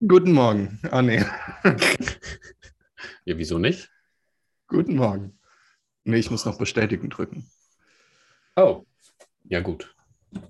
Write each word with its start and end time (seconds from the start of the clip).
Guten 0.00 0.32
Morgen. 0.32 0.78
Ah, 0.90 1.02
nee. 1.02 1.24
Ja, 3.24 3.38
wieso 3.38 3.58
nicht? 3.58 3.90
Guten 4.68 4.96
Morgen. 4.96 5.38
Nee, 6.04 6.18
ich 6.18 6.30
muss 6.30 6.44
noch 6.44 6.58
bestätigen 6.58 7.08
drücken. 7.08 7.48
Oh, 8.56 8.84
ja 9.44 9.60
gut. 9.60 9.94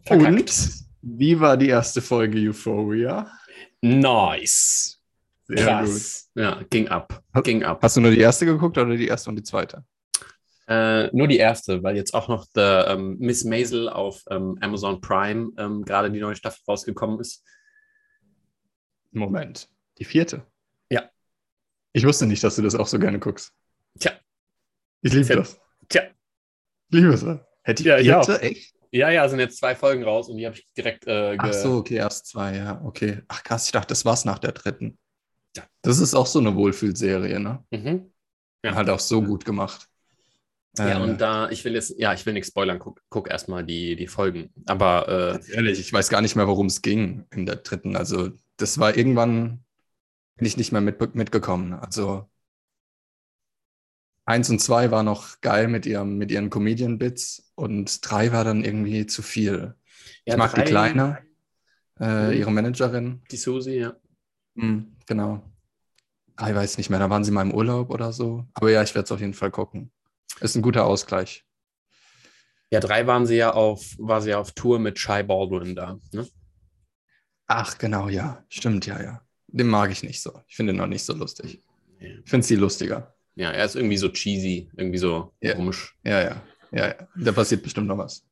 Und 0.09 0.51
wie 1.03 1.39
war 1.39 1.57
die 1.57 1.69
erste 1.69 2.03
Folge 2.03 2.39
Euphoria? 2.49 3.31
Nice. 3.81 5.01
Sehr 5.47 5.67
Krass. 5.67 6.31
Ja, 6.35 6.63
ging 6.71 6.89
ab. 6.89 7.23
Hast- 7.33 7.45
Ging 7.45 7.63
ab. 7.63 7.81
Hast 7.83 7.97
du 7.97 8.01
nur 8.01 8.11
die 8.11 8.19
erste 8.21 8.47
geguckt 8.47 8.77
oder 8.79 8.97
die 8.97 9.07
erste 9.07 9.31
und 9.31 9.37
die 9.37 9.43
zweite? 9.43 9.85
Äh, 10.67 11.15
nur 11.15 11.29
die 11.29 11.37
erste, 11.37 11.83
weil 11.83 11.95
jetzt 11.95 12.15
auch 12.15 12.29
noch 12.29 12.47
der, 12.57 12.87
ähm, 12.89 13.17
Miss 13.21 13.45
Maisel 13.45 13.89
auf 13.91 14.23
ähm, 14.31 14.57
Amazon 14.63 15.01
Prime 15.03 15.51
ähm, 15.59 15.85
gerade 15.85 16.11
die 16.11 16.21
neue 16.21 16.35
Staffel 16.35 16.61
rausgekommen 16.67 17.21
ist. 17.21 17.45
Moment. 19.15 19.69
Die 19.99 20.05
vierte? 20.05 20.47
Ja. 20.91 21.09
Ich 21.93 22.05
wusste 22.07 22.27
nicht, 22.27 22.43
dass 22.43 22.57
du 22.57 22.63
das 22.63 22.75
auch 22.75 22.87
so 22.87 22.99
gerne 22.99 23.19
guckst. 23.19 23.53
Tja, 23.99 24.13
Ich 25.03 25.13
liebe 25.13 25.27
Tja. 25.27 25.37
das. 25.37 25.61
tja. 25.89 26.03
Ich 26.89 26.95
liebe 26.99 27.13
es. 27.15 27.25
Hätte 27.63 27.83
ich 27.83 28.05
Ja, 28.07 28.23
vierte? 28.23 28.43
Echt? 28.43 28.75
Ja, 28.91 29.11
ja, 29.11 29.29
sind 29.29 29.41
jetzt 29.41 29.59
zwei 29.59 29.75
Folgen 29.75 30.05
raus 30.05 30.29
und 30.29 30.37
die 30.37 30.47
habe 30.47 30.57
ich 30.57 30.67
direkt 30.77 31.07
äh, 31.09 31.37
Ach 31.39 31.53
so, 31.53 31.79
okay, 31.79 31.97
erst 31.97 32.27
zwei, 32.27 32.57
ja, 32.57 32.81
okay. 32.85 33.23
Ach 33.27 33.43
krass, 33.43 33.67
ich 33.67 33.73
dachte, 33.73 33.89
das 33.89 34.05
war's 34.05 34.25
nach 34.25 34.39
der 34.39 34.53
dritten. 34.53 34.99
Ja. 35.57 35.65
Das 35.83 35.99
ist 35.99 36.15
auch 36.15 36.27
so 36.27 36.39
eine 36.39 36.55
Wohlfühlserie, 36.55 37.41
ne? 37.41 37.65
Mhm. 37.71 38.13
Ja. 38.65 38.75
Halt 38.75 38.89
auch 38.91 39.01
so 39.01 39.21
gut 39.23 39.45
gemacht. 39.45 39.89
Ja, 40.79 40.99
Äh, 40.99 41.03
und 41.03 41.21
da, 41.21 41.51
ich 41.51 41.65
will 41.65 41.75
jetzt, 41.75 41.99
ja, 41.99 42.15
ich 42.15 42.25
will 42.27 42.35
nichts 42.35 42.49
spoilern, 42.49 42.79
guck, 42.79 43.01
guck 43.09 43.29
erstmal 43.31 43.65
die, 43.65 43.95
die 43.97 44.07
Folgen. 44.07 44.53
Aber 44.67 45.41
äh, 45.45 45.53
ehrlich, 45.55 45.79
ich 45.81 45.93
weiß 45.93 46.09
gar 46.09 46.21
nicht 46.21 46.35
mehr, 46.37 46.47
worum 46.49 46.67
es 46.67 46.81
ging 46.83 47.27
in 47.33 47.47
der 47.47 47.57
dritten. 47.57 47.97
Also, 47.97 48.31
das 48.57 48.79
war 48.79 48.97
irgendwann, 48.97 49.65
bin 50.37 50.47
ich 50.47 50.57
nicht 50.57 50.73
mehr 50.73 50.81
mit, 50.81 51.15
mitgekommen. 51.15 51.75
Also, 51.75 52.29
eins 54.27 54.49
und 54.51 54.61
zwei 54.61 54.91
war 54.91 55.03
noch 55.03 55.41
geil 55.41 55.69
mit, 55.69 55.87
ihrem, 55.87 56.17
mit 56.19 56.31
ihren 56.31 56.51
Comedian-Bits 56.51 57.53
und 57.55 57.99
drei 58.11 58.33
war 58.33 58.45
dann 58.45 58.65
irgendwie 58.65 59.07
zu 59.07 59.23
viel. 59.23 59.75
ja, 60.27 60.35
ich 60.35 60.37
mag 60.39 60.55
die 60.55 60.63
Kleine, 60.63 61.19
äh, 62.01 62.27
Mhm. 62.33 62.39
ihre 62.39 62.53
Managerin. 62.53 63.23
Die 63.31 63.37
Susi, 63.37 63.79
ja. 63.79 63.97
Hm, 64.57 64.97
genau. 65.07 65.43
Drei 66.37 66.55
weiß 66.55 66.79
nicht 66.79 66.91
mehr, 66.91 66.99
da 66.99 67.11
waren 67.11 67.25
sie 67.25 67.31
mal 67.31 67.43
im 67.43 67.55
Urlaub 67.55 67.91
oder 67.91 68.13
so. 68.13 68.45
Aber 68.55 68.71
ja, 68.71 68.83
ich 68.83 68.95
werde 68.95 69.05
es 69.05 69.13
auf 69.13 69.21
jeden 69.21 69.35
Fall 69.35 69.51
gucken. 69.51 69.93
Ist 70.41 70.57
ein 70.57 70.63
guter 70.63 70.85
Ausgleich. 70.85 71.45
Ja, 72.71 72.81
drei 72.81 73.07
waren 73.07 73.27
sie 73.27 73.37
ja 73.37 73.53
auf, 73.53 73.95
war 73.99 74.21
sie 74.21 74.31
ja 74.31 74.39
auf 74.39 74.53
Tour 74.53 74.79
mit 74.81 74.99
Shy 74.99 75.23
Baldwin 75.23 75.77
da. 75.77 75.99
Ne? 76.13 76.27
Ach, 77.47 77.79
genau, 77.79 78.09
ja. 78.09 78.45
Stimmt, 78.49 78.87
ja, 78.87 79.03
ja. 79.03 79.21
Den 79.49 79.69
mag 79.69 79.91
ich 79.91 80.03
nicht 80.03 80.21
so. 80.23 80.41
Ich 80.49 80.57
finde 80.57 80.73
ihn 80.73 80.77
noch 80.79 80.87
nicht 80.87 81.05
so 81.05 81.13
lustig. 81.15 81.61
Ja. 82.01 82.09
Ich 82.25 82.31
finde 82.31 82.47
sie 82.47 82.57
lustiger. 82.57 83.15
Ja, 83.37 83.51
er 83.51 83.65
ist 83.65 83.77
irgendwie 83.77 83.97
so 83.97 84.09
cheesy, 84.09 84.71
irgendwie 84.77 84.99
so 84.99 85.33
Ja. 85.41 85.55
komisch. 85.55 85.97
Ja, 86.05 86.21
ja, 86.23 86.43
ja, 86.73 86.87
ja. 86.89 86.95
Da 87.17 87.33
passiert 87.33 87.63
bestimmt 87.63 87.87
noch 87.89 87.99
was. 87.99 88.25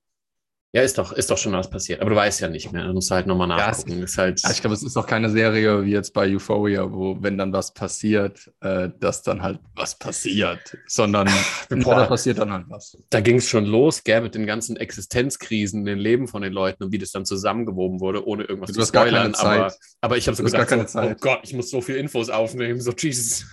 Ja, 0.74 0.80
ist 0.80 0.96
doch, 0.96 1.12
ist 1.12 1.30
doch 1.30 1.36
schon 1.36 1.52
was 1.52 1.68
passiert. 1.68 2.00
Aber 2.00 2.08
du 2.08 2.16
weißt 2.16 2.40
ja 2.40 2.48
nicht 2.48 2.72
mehr. 2.72 2.86
Du 2.86 2.94
musst 2.94 3.10
halt 3.10 3.26
nochmal 3.26 3.46
Ja, 3.50 3.70
es- 3.70 3.78
nachgucken. 3.84 4.02
ist 4.02 4.16
halt, 4.16 4.40
ich 4.50 4.60
glaube, 4.62 4.72
es 4.74 4.82
ist 4.82 4.96
auch 4.96 5.06
keine 5.06 5.28
Serie 5.28 5.84
wie 5.84 5.90
jetzt 5.90 6.14
bei 6.14 6.26
Euphoria, 6.34 6.90
wo, 6.90 7.18
wenn 7.20 7.36
dann 7.36 7.52
was 7.52 7.74
passiert, 7.74 8.50
äh, 8.60 8.88
dass 8.98 9.22
dann 9.22 9.42
halt 9.42 9.60
was 9.74 9.98
passiert, 9.98 10.78
sondern 10.86 11.28
Boah. 11.68 11.96
da 11.96 12.06
passiert 12.06 12.38
dann 12.38 12.50
halt 12.52 12.64
was. 12.70 12.96
da 13.10 13.20
ging 13.20 13.36
es 13.36 13.48
schon 13.50 13.66
los, 13.66 14.02
gell, 14.02 14.22
mit 14.22 14.34
den 14.34 14.46
ganzen 14.46 14.76
Existenzkrisen 14.78 15.80
in 15.80 15.84
den 15.84 15.98
Leben 15.98 16.26
von 16.26 16.40
den 16.40 16.54
Leuten 16.54 16.84
und 16.84 16.92
wie 16.92 16.98
das 16.98 17.10
dann 17.12 17.26
zusammengewoben 17.26 18.00
wurde, 18.00 18.26
ohne 18.26 18.44
irgendwas 18.44 18.68
Du 18.68 18.74
zu 18.76 18.80
hast 18.80 18.92
gar 18.92 19.04
keine 19.04 19.34
spoilern. 19.34 19.34
Aber, 19.34 19.68
Zeit. 19.68 19.78
aber 20.00 20.16
ich 20.16 20.26
habe 20.26 20.36
so 20.36 20.44
keine 20.44 20.88
so, 20.88 21.00
oh. 21.00 21.14
Gott, 21.20 21.40
ich 21.42 21.52
muss 21.52 21.68
so 21.68 21.82
viel 21.82 21.96
Infos 21.96 22.30
aufnehmen. 22.30 22.80
So, 22.80 22.92
Jesus. 22.92 23.44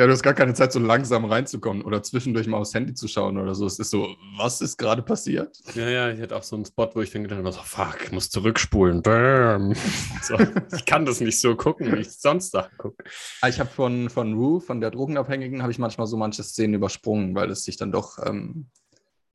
Ja, 0.00 0.06
du 0.06 0.12
hast 0.12 0.22
gar 0.22 0.32
keine 0.32 0.54
Zeit, 0.54 0.72
so 0.72 0.78
langsam 0.78 1.26
reinzukommen 1.26 1.82
oder 1.82 2.02
zwischendurch 2.02 2.46
mal 2.46 2.56
aufs 2.56 2.72
Handy 2.72 2.94
zu 2.94 3.06
schauen 3.06 3.36
oder 3.36 3.54
so. 3.54 3.66
Es 3.66 3.78
ist 3.78 3.90
so, 3.90 4.16
was 4.38 4.62
ist 4.62 4.78
gerade 4.78 5.02
passiert? 5.02 5.58
Ja, 5.74 5.90
ja, 5.90 6.10
ich 6.10 6.18
hatte 6.22 6.34
auch 6.36 6.42
so 6.42 6.56
einen 6.56 6.64
Spot, 6.64 6.88
wo 6.94 7.02
ich 7.02 7.10
dann 7.10 7.24
gedacht 7.24 7.40
habe, 7.40 7.52
so, 7.52 7.60
fuck, 7.62 7.98
ich 8.06 8.10
muss 8.10 8.30
zurückspulen. 8.30 9.02
Bam. 9.02 9.74
So, 10.22 10.38
ich 10.74 10.86
kann 10.86 11.04
das 11.04 11.20
nicht 11.20 11.38
so 11.38 11.54
gucken, 11.54 11.92
wie 11.92 12.00
ich 12.00 12.12
sonst 12.12 12.54
da 12.54 12.70
gucke. 12.78 13.04
Ah, 13.42 13.48
Ich 13.50 13.60
habe 13.60 13.68
von, 13.68 14.08
von 14.08 14.38
Wu, 14.38 14.58
von 14.60 14.80
der 14.80 14.90
Drogenabhängigen, 14.90 15.60
habe 15.60 15.70
ich 15.70 15.78
manchmal 15.78 16.06
so 16.06 16.16
manche 16.16 16.42
Szenen 16.44 16.72
übersprungen, 16.72 17.34
weil 17.34 17.50
es 17.50 17.64
sich 17.64 17.76
dann 17.76 17.92
doch 17.92 18.16
ähm, 18.24 18.70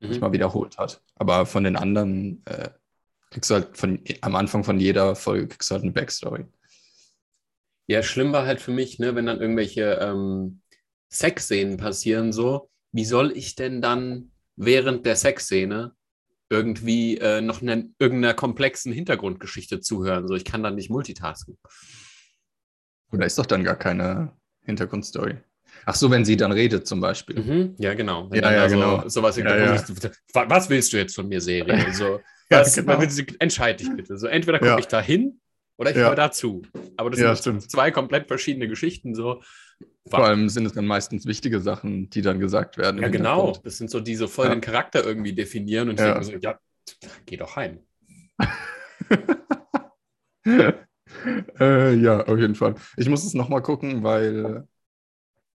Mhm. 0.00 0.08
nicht 0.08 0.20
mal 0.20 0.32
wiederholt 0.32 0.78
hat. 0.78 1.00
Aber 1.14 1.46
von 1.46 1.62
den 1.62 1.76
anderen 1.76 2.42
äh, 2.46 2.70
kriegst 3.30 3.50
du 3.50 3.54
halt 3.54 3.76
von, 3.78 4.00
am 4.20 4.34
Anfang 4.34 4.64
von 4.64 4.80
jeder 4.80 5.14
Folge 5.14 5.46
kriegst 5.46 5.70
du 5.70 5.74
halt 5.74 5.84
eine 5.84 5.92
Backstory. 5.92 6.44
Ja, 7.88 8.02
schlimm 8.02 8.32
war 8.32 8.44
halt 8.46 8.60
für 8.60 8.72
mich, 8.72 8.98
ne, 8.98 9.14
wenn 9.14 9.26
dann 9.26 9.40
irgendwelche 9.40 9.98
ähm, 10.02 10.60
Sexszenen 11.18 11.76
passieren, 11.76 12.32
so, 12.32 12.68
wie 12.92 13.04
soll 13.04 13.36
ich 13.36 13.54
denn 13.56 13.80
dann 13.82 14.30
während 14.56 15.04
der 15.06 15.16
Sexszene 15.16 15.92
irgendwie 16.48 17.18
äh, 17.18 17.40
noch 17.40 17.60
ne, 17.62 17.90
irgendeiner 17.98 18.34
komplexen 18.34 18.92
Hintergrundgeschichte 18.92 19.80
zuhören? 19.80 20.26
So, 20.28 20.34
ich 20.34 20.44
kann 20.44 20.62
dann 20.62 20.74
nicht 20.76 20.90
multitasken. 20.90 21.58
Oder 23.12 23.26
ist 23.26 23.38
doch 23.38 23.46
dann 23.46 23.64
gar 23.64 23.76
keine 23.76 24.32
Hintergrundstory. 24.64 25.38
Ach 25.84 25.94
so, 25.94 26.10
wenn 26.10 26.24
sie 26.24 26.36
dann 26.36 26.52
redet 26.52 26.86
zum 26.86 27.00
Beispiel. 27.00 27.38
Mhm, 27.38 27.74
ja, 27.78 27.94
genau. 27.94 28.30
Wenn 28.30 28.42
Ja, 28.42 28.52
ja, 28.52 28.62
da 28.62 28.68
so, 28.68 28.74
genau. 28.76 29.08
sowas 29.08 29.36
Ja, 29.36 29.44
wa- 30.32 30.46
was 30.48 30.68
willst 30.70 30.92
du 30.92 30.96
jetzt 30.96 31.14
von 31.14 31.28
mir, 31.28 31.40
Serie? 31.40 31.92
So, 31.92 32.20
Ja, 32.50 32.60
was, 32.60 32.74
genau. 32.74 32.98
was- 32.98 33.18
Entscheid 33.38 33.80
dich 33.80 33.90
bitte. 33.94 34.16
So, 34.16 34.26
entweder 34.26 34.58
gucke 34.58 34.70
Ja. 34.70 34.78
ich 34.78 34.86
da 34.86 35.00
hin 35.00 35.40
oder 35.76 35.90
ich 35.90 35.96
Ja. 35.96 36.08
höre 36.08 36.14
dazu. 36.14 36.62
Aber 36.96 37.10
das 37.10 37.20
Ja, 37.20 37.34
sind 37.34 37.38
stimmt. 37.60 37.70
zwei 37.70 37.90
komplett 37.90 38.28
verschiedene 38.28 38.68
Geschichten. 38.68 39.14
So. 39.14 39.42
Vor 40.08 40.24
allem 40.24 40.48
sind 40.48 40.66
es 40.66 40.72
dann 40.72 40.86
meistens 40.86 41.26
wichtige 41.26 41.60
Sachen, 41.60 42.08
die 42.10 42.22
dann 42.22 42.38
gesagt 42.38 42.78
werden. 42.78 43.02
Ja, 43.02 43.08
genau. 43.08 43.58
Das 43.64 43.78
sind 43.78 43.90
so, 43.90 44.00
die 44.00 44.14
so 44.16 44.28
voll 44.28 44.46
Ja. 44.46 44.54
den 44.54 44.60
Charakter 44.60 45.04
irgendwie 45.04 45.32
definieren 45.32 45.88
und 45.88 45.94
ich 45.98 46.06
Ja. 46.06 46.12
denke 46.14 46.24
so, 46.24 46.32
ja, 46.36 46.58
geh 47.26 47.36
doch 47.36 47.56
heim. 47.56 47.80
äh, 51.58 51.94
ja, 51.94 52.24
auf 52.24 52.38
jeden 52.38 52.54
Fall. 52.54 52.74
Ich 52.96 53.08
muss 53.08 53.24
es 53.24 53.34
nochmal 53.34 53.62
gucken, 53.62 54.02
weil 54.02 54.66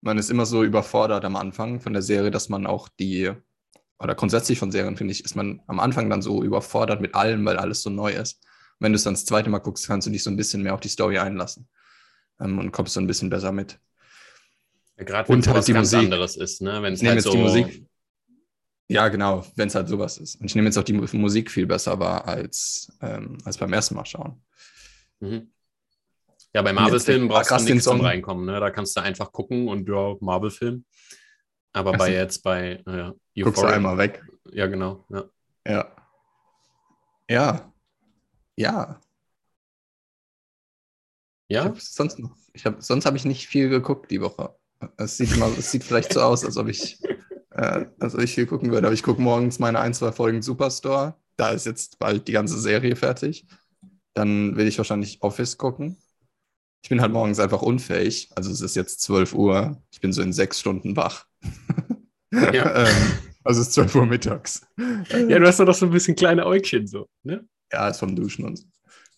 man 0.02 0.18
ist 0.18 0.30
immer 0.30 0.46
so 0.46 0.63
überfordert 0.63 1.25
am 1.25 1.36
Anfang 1.36 1.81
von 1.81 1.94
der 1.94 2.02
Serie, 2.02 2.31
dass 2.31 2.50
man 2.50 2.68
auch 2.68 2.88
die, 2.88 3.31
oder 4.00 4.16
grundsätzlich 4.16 4.59
von 4.59 4.72
Serien, 4.72 4.96
finde 4.96 5.12
ich, 5.12 5.25
ist 5.25 5.36
man 5.36 5.62
am 5.68 5.80
Anfang 5.80 6.09
dann 6.09 6.22
so 6.22 6.44
überfordert 6.44 7.02
mit 7.02 7.16
allem, 7.16 7.44
weil 7.46 7.57
alles 7.57 7.81
so 7.81 7.90
neu 7.90 8.12
ist. 8.13 8.41
Wenn 8.80 8.91
du 8.91 8.96
es 8.96 9.03
dann 9.03 9.16
das 9.16 9.25
zweite 9.25 9.50
Mal 9.50 9.57
guckst, 9.59 9.88
kannst 9.88 10.07
du 10.07 10.12
dich 10.12 10.24
so 10.24 10.30
ein 10.30 10.38
bisschen 10.38 10.62
mehr 10.62 10.75
auf 10.75 10.80
die 10.80 10.88
Story 10.90 11.18
einlassen 11.18 11.68
ähm, 12.40 12.59
und 12.59 12.72
kommst 12.72 12.94
so 12.94 13.02
ein 13.02 13.07
bisschen 13.07 13.30
besser 13.30 13.52
mit. 13.52 13.80
Ja, 14.97 15.03
Gerade 15.03 15.30
wenn 15.30 15.40
es 15.40 15.47
halt 15.47 15.58
was 15.58 15.66
die 15.66 15.74
ganz 15.74 15.91
Musik. 15.91 16.06
anderes 16.06 16.38
ist, 16.38 16.62
ne? 16.62 16.81
Wenn 16.81 16.94
es 16.94 17.02
Ich 17.02 17.08
halt 17.08 17.16
jetzt 17.18 17.25
so, 17.25 17.31
die 17.31 17.38
Musik. 17.38 17.85
Ja, 18.90 19.09
genau, 19.09 19.46
wenn 19.56 19.68
es 19.68 19.75
halt 19.75 19.88
sowas 19.90 20.18
ist. 20.18 20.35
Und 20.35 20.46
ich 20.46 20.56
nehme 20.56 20.68
jetzt 20.68 20.78
auch 20.78 20.84
die 20.84 20.94
Mu- 20.94 21.06
Musik 21.13 21.52
viel 21.52 21.68
besser 21.68 22.00
wahr 22.00 22.25
als, 22.28 22.91
ähm, 23.02 23.38
als 23.44 23.57
beim 23.57 23.72
ersten 23.74 23.96
Mal 23.96 24.06
schauen. 24.06 24.41
Mhm. 25.19 25.52
Ja, 26.53 26.62
bei 26.62 26.72
Marvel-Filmen 26.74 27.24
den- 27.24 27.28
brauchst 27.28 27.52
du 27.52 27.63
nichts 27.74 27.84
zum. 27.84 28.00
Reinkommen, 28.02 28.46
ne? 28.46 28.59
Da 28.59 28.72
kannst 28.72 28.96
du 28.96 29.02
einfach 29.02 29.31
gucken 29.31 29.68
und 29.68 29.88
ja, 29.88 30.16
Marvel-Film. 30.22 30.86
Aber 31.74 31.91
Ach 31.94 31.97
bei 31.97 32.06
so. 32.07 32.12
jetzt 32.13 32.41
bei 32.44 32.81
naja, 32.86 33.09
Guckst 33.09 33.57
du 33.62 33.62
Euphoria- 33.66 33.75
einmal 33.75 33.97
weg. 33.97 34.24
Ja, 34.52 34.66
genau. 34.68 35.06
Ja. 35.09 35.25
Ja. 35.68 35.96
Ja. 37.30 37.74
Ja. 38.56 39.02
Ich 41.50 41.56
ja? 41.56 41.66
hab 41.66 41.80
sonst 41.80 42.19
noch, 42.19 42.36
ich 42.53 42.66
hab, 42.66 42.81
sonst 42.81 43.06
habe 43.06 43.18
ich 43.18 43.25
nicht 43.25 43.47
viel 43.47 43.69
geguckt 43.69 44.09
die 44.12 44.22
Woche. 44.22 44.56
Es 44.98 45.18
sieht, 45.18 45.38
mal, 45.38 45.52
es 45.58 45.72
sieht 45.72 45.84
vielleicht 45.84 46.14
so 46.14 46.22
aus, 46.22 46.46
als 46.46 46.58
ob 46.58 46.68
ich, 46.68 47.02
äh, 47.52 47.86
als 48.00 48.16
ob 48.16 48.22
ich 48.22 48.34
viel 48.34 48.46
gucken 48.46 48.72
würde. 48.72 48.88
Aber 48.88 48.94
ich 48.94 49.04
gucke 49.04 49.22
morgens 49.22 49.60
meine 49.60 49.80
ein, 49.80 49.94
zwei 49.94 50.12
Folgen 50.12 50.42
Superstore. 50.42 51.16
Da 51.36 51.50
ist 51.50 51.66
jetzt 51.66 52.00
bald 52.00 52.28
die 52.28 52.32
ganze 52.34 52.60
Serie 52.60 52.96
fertig. 52.96 53.46
Dann 54.14 54.56
will 54.56 54.68
ich 54.68 54.78
wahrscheinlich 54.78 55.22
Office 55.22 55.58
gucken. 55.58 55.98
Ich 56.84 56.90
bin 56.90 57.01
halt 57.01 57.12
morgens 57.12 57.40
einfach 57.40 57.62
unfähig. 57.62 58.30
Also 58.36 58.51
es 58.51 58.62
ist 58.62 58.75
jetzt 58.75 59.01
12 59.01 59.34
Uhr. 59.34 59.81
Ich 59.92 60.00
bin 60.00 60.13
so 60.13 60.22
in 60.22 60.34
sechs 60.34 60.60
Stunden 60.60 60.96
wach. 60.96 61.25
Ja. 62.31 62.86
ähm, 62.86 62.96
also 63.46 63.62
es 63.62 63.69
ist 63.69 63.74
12 63.75 63.96
Uhr 63.96 64.06
mittags. 64.06 64.68
ja, 64.78 65.40
du 65.40 65.48
hast 65.48 65.60
doch 65.62 65.74
so 65.74 65.86
ein 65.86 65.92
bisschen 65.92 66.16
kleine 66.16 66.46
Äugchen 66.46 66.86
so, 66.86 67.07
ne? 67.24 67.48
Ja, 67.72 67.88
ist 67.88 68.00
vom 68.00 68.16
Duschen 68.16 68.44
und 68.44 68.57
so. 68.57 68.66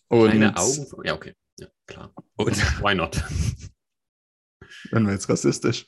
Und 0.10 0.30
Kleine 0.30 0.56
Augen. 0.56 0.86
Ja, 1.04 1.16
okay. 1.16 1.34
Ja, 1.60 1.68
klar. 1.88 2.14
Und 2.36 2.56
Why 2.84 2.96
not? 2.96 3.24
wenn 4.92 5.06
wir 5.06 5.14
jetzt 5.14 5.30
rassistisch. 5.30 5.88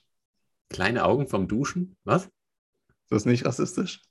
Kleine 0.70 1.04
Augen 1.06 1.28
vom 1.28 1.48
Duschen? 1.48 1.96
Was? 2.04 2.26
Ist 2.26 3.12
das 3.12 3.26
nicht 3.26 3.46
rassistisch? 3.46 4.02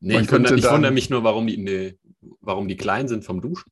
Nee, 0.00 0.14
Man 0.14 0.24
ich 0.24 0.32
wundere, 0.32 0.56
ich 0.56 0.70
wundere 0.70 0.92
mich 0.92 1.10
nur, 1.10 1.24
warum 1.24 1.46
die, 1.46 1.56
nee, 1.56 1.98
warum 2.40 2.68
die 2.68 2.76
klein 2.76 3.08
sind 3.08 3.24
vom 3.24 3.40
Duschen. 3.40 3.70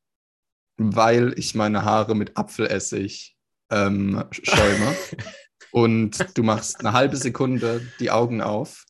Weil 0.77 1.39
ich 1.39 1.55
meine 1.55 1.85
Haare 1.85 2.15
mit 2.15 2.37
Apfelessig 2.37 3.37
ähm, 3.71 4.25
schäume. 4.31 4.95
und 5.73 6.37
du 6.37 6.43
machst 6.43 6.81
eine 6.81 6.93
halbe 6.93 7.17
Sekunde 7.17 7.87
die 8.01 8.11
Augen 8.11 8.41
auf. 8.41 8.85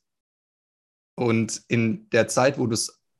Und 1.16 1.62
in 1.68 2.08
der 2.10 2.28
Zeit, 2.28 2.58
wo, 2.58 2.68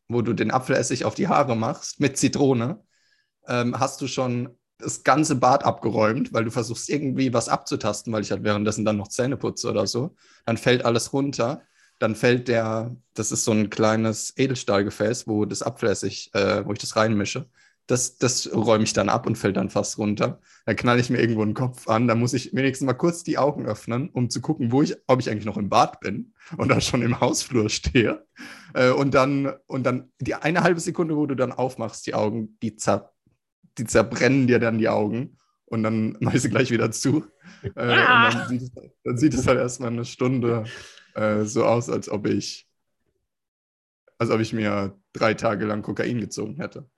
wo 0.08 0.22
du 0.22 0.32
den 0.32 0.50
Apfelessig 0.50 1.04
auf 1.04 1.14
die 1.14 1.28
Haare 1.28 1.56
machst, 1.56 2.00
mit 2.00 2.16
Zitrone, 2.16 2.82
ähm, 3.46 3.78
hast 3.78 4.00
du 4.00 4.06
schon 4.06 4.56
das 4.84 5.02
ganze 5.02 5.36
Bad 5.36 5.64
abgeräumt, 5.64 6.32
weil 6.32 6.44
du 6.44 6.50
versuchst 6.50 6.88
irgendwie 6.90 7.32
was 7.32 7.48
abzutasten, 7.48 8.12
weil 8.12 8.22
ich 8.22 8.30
halt 8.30 8.44
währenddessen 8.44 8.84
dann 8.84 8.98
noch 8.98 9.08
Zähne 9.08 9.36
putze 9.36 9.70
oder 9.70 9.86
so. 9.86 10.14
Dann 10.46 10.56
fällt 10.56 10.84
alles 10.84 11.12
runter. 11.12 11.62
Dann 11.98 12.14
fällt 12.14 12.48
der, 12.48 12.94
das 13.14 13.32
ist 13.32 13.44
so 13.44 13.52
ein 13.52 13.70
kleines 13.70 14.34
Edelstahlgefäß, 14.36 15.26
wo 15.26 15.44
das 15.44 15.62
Abflüssig, 15.62 16.30
äh, 16.34 16.66
wo 16.66 16.72
ich 16.72 16.78
das 16.78 16.96
reinmische. 16.96 17.46
Das, 17.86 18.16
das 18.16 18.50
räume 18.52 18.84
ich 18.84 18.94
dann 18.94 19.08
ab 19.10 19.26
und 19.26 19.36
fällt 19.36 19.56
dann 19.56 19.70
fast 19.70 19.98
runter. 19.98 20.40
Dann 20.64 20.76
knall 20.76 20.98
ich 20.98 21.10
mir 21.10 21.20
irgendwo 21.20 21.42
einen 21.42 21.54
Kopf 21.54 21.88
an. 21.88 22.08
Dann 22.08 22.18
muss 22.18 22.32
ich 22.32 22.54
wenigstens 22.54 22.86
mal 22.86 22.94
kurz 22.94 23.22
die 23.24 23.38
Augen 23.38 23.66
öffnen, 23.66 24.08
um 24.10 24.30
zu 24.30 24.40
gucken, 24.40 24.72
wo 24.72 24.82
ich, 24.82 24.96
ob 25.06 25.20
ich 25.20 25.30
eigentlich 25.30 25.44
noch 25.44 25.58
im 25.58 25.68
Bad 25.68 26.00
bin 26.00 26.32
oder 26.58 26.80
schon 26.80 27.02
im 27.02 27.20
Hausflur 27.20 27.68
stehe. 27.70 28.26
Äh, 28.74 28.90
und 28.90 29.14
dann, 29.14 29.52
und 29.66 29.84
dann 29.84 30.10
die 30.18 30.34
eine 30.34 30.62
halbe 30.62 30.80
Sekunde, 30.80 31.16
wo 31.16 31.26
du 31.26 31.34
dann 31.34 31.52
aufmachst, 31.52 32.06
die 32.06 32.14
Augen, 32.14 32.58
die, 32.62 32.76
zer, 32.76 33.13
die 33.78 33.84
zerbrennen 33.84 34.46
dir 34.46 34.58
dann 34.58 34.78
die 34.78 34.88
Augen. 34.88 35.38
Und 35.66 35.82
dann 35.82 36.16
mach 36.20 36.34
ich 36.34 36.42
sie 36.42 36.50
gleich 36.50 36.70
wieder 36.70 36.90
zu. 36.90 37.24
Äh, 37.76 37.80
ah. 37.80 38.26
Und 38.26 38.34
dann 38.34 38.48
sieht, 38.48 38.62
es, 38.62 38.72
dann 39.04 39.18
sieht 39.18 39.34
es 39.34 39.46
halt 39.46 39.58
erstmal 39.58 39.90
eine 39.90 40.04
Stunde 40.04 40.64
äh, 41.14 41.44
so 41.44 41.64
aus, 41.64 41.88
als 41.88 42.08
ob 42.08 42.26
ich, 42.26 42.68
als 44.18 44.30
ob 44.30 44.40
ich 44.40 44.52
mir 44.52 44.98
drei 45.12 45.34
Tage 45.34 45.64
lang 45.64 45.82
Kokain 45.82 46.20
gezogen 46.20 46.56
hätte. 46.56 46.88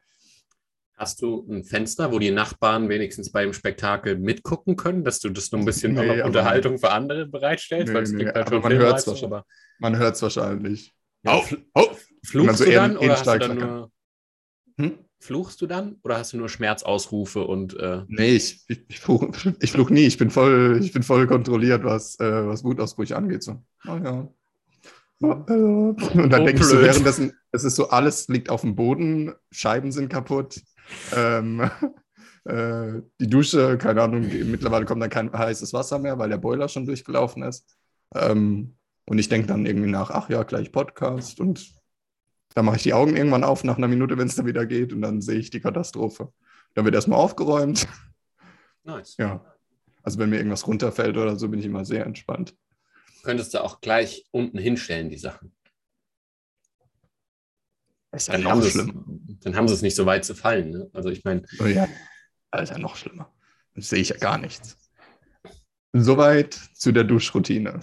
Hast 0.96 1.20
du 1.20 1.46
ein 1.50 1.62
Fenster, 1.62 2.10
wo 2.10 2.18
die 2.18 2.30
Nachbarn 2.30 2.88
wenigstens 2.88 3.30
beim 3.30 3.52
Spektakel 3.52 4.18
mitgucken 4.18 4.76
können, 4.76 5.04
dass 5.04 5.20
du 5.20 5.28
das 5.28 5.52
nur 5.52 5.60
ein 5.60 5.66
bisschen 5.66 5.92
nee, 5.92 6.22
Unterhaltung 6.22 6.78
für 6.78 6.90
andere 6.90 7.26
bereitstellst? 7.26 7.92
Nee, 7.92 8.24
nee, 8.24 8.30
halt 8.30 8.50
man 8.50 8.72
hört 8.72 8.98
es 8.98 9.06
wahrscheinlich. 9.06 9.42
Man 9.78 9.98
hört 9.98 10.14
es 10.16 10.22
wahrscheinlich. 10.22 10.94
Ja, 11.22 11.32
auf, 11.32 11.56
auf. 11.74 12.06
Fluchst 12.24 12.58
so 12.58 12.64
du 12.64 12.72
dann 12.72 12.96
oder 12.96 13.12
hast 13.12 13.26
du 13.26 13.38
dann 13.38 13.58
nur, 13.58 13.92
hm? 14.78 14.98
Fluchst 15.18 15.60
du 15.60 15.66
dann 15.66 15.96
oder 16.02 16.18
hast 16.18 16.32
du 16.32 16.36
nur 16.36 16.48
Schmerzausrufe 16.48 17.44
und 17.44 17.78
äh 17.78 18.02
Nee, 18.08 18.36
ich, 18.36 18.64
ich, 18.68 18.84
ich, 18.88 19.00
fluch, 19.00 19.28
ich 19.60 19.72
fluch 19.72 19.90
nie. 19.90 20.06
Ich 20.06 20.18
bin 20.18 20.30
voll, 20.30 20.78
ich 20.82 20.92
bin 20.92 21.02
voll 21.02 21.26
kontrolliert, 21.26 21.84
was, 21.84 22.20
äh, 22.20 22.46
was 22.46 22.64
Wutausbrüche 22.64 23.16
angeht. 23.16 23.42
So. 23.42 23.62
Oh, 23.88 23.96
ja. 24.02 24.28
Und 25.20 25.48
dann 25.48 26.42
oh, 26.42 26.44
denkst 26.44 26.60
blöd. 26.60 26.72
du 26.72 26.82
währenddessen, 26.82 27.32
es 27.50 27.64
ist 27.64 27.76
so, 27.76 27.88
alles 27.88 28.28
liegt 28.28 28.50
auf 28.50 28.60
dem 28.60 28.76
Boden, 28.76 29.32
Scheiben 29.50 29.90
sind 29.90 30.10
kaputt, 30.10 30.60
ähm, 31.14 31.70
äh, 32.44 33.00
die 33.18 33.28
Dusche, 33.28 33.78
keine 33.78 34.02
Ahnung, 34.02 34.28
mittlerweile 34.50 34.84
kommt 34.84 35.02
dann 35.02 35.10
kein 35.10 35.32
heißes 35.32 35.72
Wasser 35.72 35.98
mehr, 35.98 36.18
weil 36.18 36.28
der 36.28 36.36
Boiler 36.36 36.68
schon 36.68 36.84
durchgelaufen 36.84 37.42
ist. 37.42 37.66
Ähm, 38.14 38.76
und 39.06 39.18
ich 39.18 39.28
denke 39.28 39.46
dann 39.48 39.64
irgendwie 39.64 39.90
nach, 39.90 40.10
ach 40.10 40.28
ja, 40.28 40.42
gleich 40.42 40.70
Podcast 40.70 41.40
und 41.40 41.75
dann 42.56 42.64
mache 42.64 42.76
ich 42.76 42.84
die 42.84 42.94
Augen 42.94 43.14
irgendwann 43.14 43.44
auf 43.44 43.64
nach 43.64 43.76
einer 43.76 43.86
Minute, 43.86 44.16
wenn 44.16 44.28
es 44.28 44.34
dann 44.34 44.46
wieder 44.46 44.64
geht 44.64 44.94
und 44.94 45.02
dann 45.02 45.20
sehe 45.20 45.38
ich 45.38 45.50
die 45.50 45.60
Katastrophe. 45.60 46.32
Dann 46.72 46.86
wird 46.86 46.94
erstmal 46.94 47.18
aufgeräumt. 47.18 47.86
Nice. 48.82 49.16
Ja. 49.18 49.44
Also 50.02 50.18
wenn 50.18 50.30
mir 50.30 50.36
irgendwas 50.36 50.66
runterfällt 50.66 51.18
oder 51.18 51.36
so, 51.36 51.50
bin 51.50 51.60
ich 51.60 51.66
immer 51.66 51.84
sehr 51.84 52.06
entspannt. 52.06 52.56
Könntest 53.24 53.52
du 53.52 53.62
auch 53.62 53.82
gleich 53.82 54.24
unten 54.30 54.56
hinstellen, 54.56 55.10
die 55.10 55.18
Sachen. 55.18 55.52
Das 58.10 58.22
ist 58.22 58.28
ja 58.28 58.38
dann, 58.38 58.46
haben 58.46 58.62
schlimm. 58.62 59.38
dann 59.42 59.54
haben 59.54 59.68
sie 59.68 59.74
es 59.74 59.82
nicht 59.82 59.96
so 59.96 60.06
weit 60.06 60.24
zu 60.24 60.34
fallen. 60.34 60.70
Ne? 60.70 60.90
Also 60.94 61.10
ich 61.10 61.24
meine. 61.24 61.42
Oh 61.60 61.66
ja, 61.66 61.86
das 62.50 62.70
ist 62.70 62.70
ja 62.70 62.78
noch 62.78 62.96
schlimmer. 62.96 63.30
Das 63.74 63.90
sehe 63.90 64.00
ich 64.00 64.08
ja 64.08 64.16
gar 64.16 64.38
nichts. 64.38 64.78
Soweit 65.92 66.54
zu 66.72 66.90
der 66.90 67.04
Duschroutine. 67.04 67.80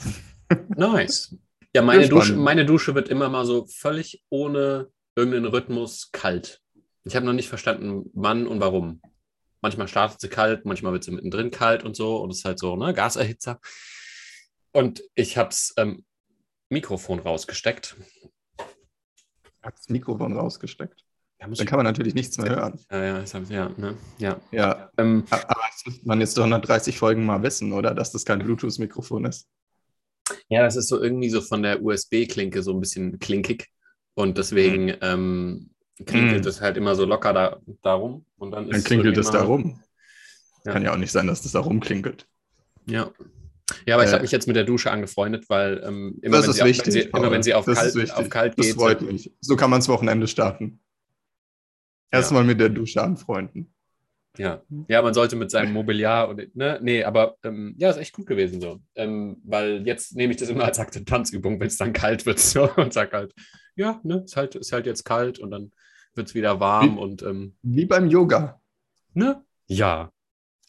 Nice. 0.75 1.35
Ja, 1.75 1.81
meine 1.81 2.07
Dusche, 2.07 2.35
meine 2.35 2.65
Dusche 2.65 2.95
wird 2.95 3.09
immer 3.09 3.29
mal 3.29 3.45
so 3.45 3.65
völlig 3.65 4.23
ohne 4.29 4.89
irgendeinen 5.15 5.45
Rhythmus 5.45 6.11
kalt. 6.11 6.61
Ich 7.03 7.15
habe 7.15 7.25
noch 7.25 7.33
nicht 7.33 7.49
verstanden, 7.49 8.09
wann 8.13 8.47
und 8.47 8.59
warum. 8.59 9.01
Manchmal 9.61 9.87
startet 9.87 10.21
sie 10.21 10.29
kalt, 10.29 10.65
manchmal 10.65 10.93
wird 10.93 11.03
sie 11.03 11.11
mittendrin 11.11 11.51
kalt 11.51 11.83
und 11.83 11.95
so. 11.95 12.17
Und 12.17 12.31
es 12.31 12.39
ist 12.39 12.45
halt 12.45 12.59
so, 12.59 12.75
ne, 12.75 12.93
Gaserhitzer. 12.93 13.59
Und 14.71 15.03
ich 15.15 15.37
habe 15.37 15.49
das 15.49 15.73
ähm, 15.77 16.05
Mikrofon 16.69 17.19
rausgesteckt 17.19 17.95
hat 19.63 19.77
das 19.77 19.89
Mikrofon 19.89 20.33
rausgesteckt. 20.33 21.05
Ja, 21.39 21.47
Dann 21.47 21.65
kann 21.65 21.77
man 21.77 21.85
natürlich 21.85 22.13
nichts 22.13 22.37
mehr 22.37 22.55
hören. 22.55 22.79
Ja, 22.91 23.03
ja, 23.03 23.19
das 23.19 23.33
ja, 23.49 23.69
ne? 23.77 23.97
ja. 24.17 24.39
ja. 24.51 24.89
Ähm, 24.97 25.25
aber 25.29 25.61
das 25.71 25.85
muss 25.85 26.03
man 26.05 26.19
jetzt 26.21 26.37
130 26.37 26.97
Folgen 26.97 27.25
mal 27.25 27.41
wissen, 27.43 27.73
oder? 27.73 27.93
Dass 27.93 28.11
das 28.11 28.23
kein 28.23 28.39
Bluetooth-Mikrofon 28.39 29.25
ist. 29.25 29.47
Ja, 30.49 30.63
das 30.63 30.75
ist 30.75 30.87
so 30.87 31.01
irgendwie 31.01 31.29
so 31.29 31.41
von 31.41 31.63
der 31.63 31.83
USB-Klinke 31.83 32.63
so 32.63 32.71
ein 32.71 32.79
bisschen 32.79 33.19
klinkig. 33.19 33.69
Und 34.15 34.37
deswegen 34.37 34.85
mhm. 34.85 34.97
ähm, 35.01 35.69
klinkelt 36.05 36.45
es 36.45 36.59
mhm. 36.59 36.63
halt 36.63 36.77
immer 36.77 36.95
so 36.95 37.05
locker 37.05 37.33
da, 37.33 37.59
darum. 37.81 38.25
Und 38.37 38.51
dann, 38.51 38.69
dann 38.69 38.83
klinkelt 38.83 39.17
es 39.17 39.31
darum. 39.31 39.81
Ja. 40.65 40.73
Kann 40.73 40.83
ja 40.83 40.93
auch 40.93 40.97
nicht 40.97 41.11
sein, 41.11 41.27
dass 41.27 41.41
das 41.41 41.51
da 41.51 41.59
rumklinkelt. 41.59 42.27
Ja. 42.85 43.11
Ja, 43.85 43.95
aber 43.95 44.03
ich 44.03 44.09
habe 44.09 44.19
äh, 44.19 44.21
mich 44.23 44.31
jetzt 44.31 44.47
mit 44.47 44.55
der 44.55 44.65
Dusche 44.65 44.91
angefreundet, 44.91 45.45
weil 45.49 45.81
ähm, 45.85 46.19
immer, 46.21 46.43
wenn 46.43 46.51
sie, 46.51 46.63
wichtig, 46.63 46.81
auf, 46.81 46.85
wenn 46.85 46.91
sie, 46.91 47.01
immer, 47.01 47.31
wenn 47.31 47.43
sie, 47.43 47.53
auf, 47.53 47.65
kalt, 47.65 48.11
auf 48.11 48.29
kalt 48.29 48.55
geht. 48.55 48.65
Das 48.65 48.73
freut 48.73 49.01
mich. 49.01 49.31
So 49.39 49.55
kann 49.55 49.69
man 49.69 49.79
das 49.79 49.87
Wochenende 49.89 50.27
starten. 50.27 50.79
Erstmal 52.11 52.43
ja. 52.43 52.47
mit 52.47 52.59
der 52.59 52.69
Dusche 52.69 53.01
anfreunden. 53.01 53.73
Ja. 54.37 54.63
ja, 54.87 55.01
man 55.03 55.13
sollte 55.13 55.35
mit 55.35 55.51
seinem 55.51 55.73
Mobiliar 55.73 56.27
und 56.27 56.55
ne, 56.55 56.79
nee, 56.81 57.03
aber 57.03 57.37
ähm, 57.43 57.75
ja, 57.77 57.91
ist 57.91 57.97
echt 57.97 58.15
gut 58.15 58.25
gewesen 58.25 58.59
so. 58.61 58.79
Ähm, 58.95 59.37
weil 59.43 59.85
jetzt 59.85 60.15
nehme 60.15 60.33
ich 60.33 60.39
das 60.39 60.49
immer 60.49 60.65
als 60.65 60.79
Akzeptanzübung, 60.79 61.59
wenn 61.59 61.67
es 61.67 61.77
dann 61.77 61.93
kalt 61.93 62.25
wird 62.25 62.39
so, 62.39 62.67
und 62.77 62.93
sag 62.93 63.13
halt, 63.13 63.33
ja, 63.75 63.99
ne, 64.03 64.23
ist 64.25 64.35
halt, 64.35 64.55
ist 64.55 64.71
halt 64.71 64.87
jetzt 64.87 65.03
kalt 65.03 65.37
und 65.37 65.51
dann 65.51 65.71
wird 66.15 66.27
es 66.29 66.33
wieder 66.33 66.59
warm 66.59 66.95
wie, 66.95 66.99
und 66.99 67.21
ähm, 67.21 67.55
wie 67.61 67.85
beim 67.85 68.07
Yoga. 68.07 68.59
Ne? 69.13 69.43
Ja. 69.67 70.11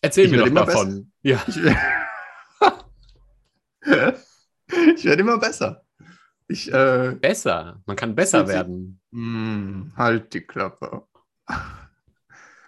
Erzähl 0.03 0.27
ich 0.27 0.33
mir 0.33 0.45
doch 0.45 0.67
davon. 0.67 1.11
Ja. 1.23 1.43
ich 1.49 1.57
werde 5.05 5.21
immer 5.23 5.39
besser. 5.39 5.85
Ich, 6.49 6.71
äh, 6.71 7.17
besser? 7.19 7.83
Man 7.87 7.97
kann 7.97 8.15
besser 8.15 8.47
werden. 8.47 9.01
Mh, 9.11 9.97
halt 9.97 10.35
die 10.35 10.43
Klappe. 10.43 11.07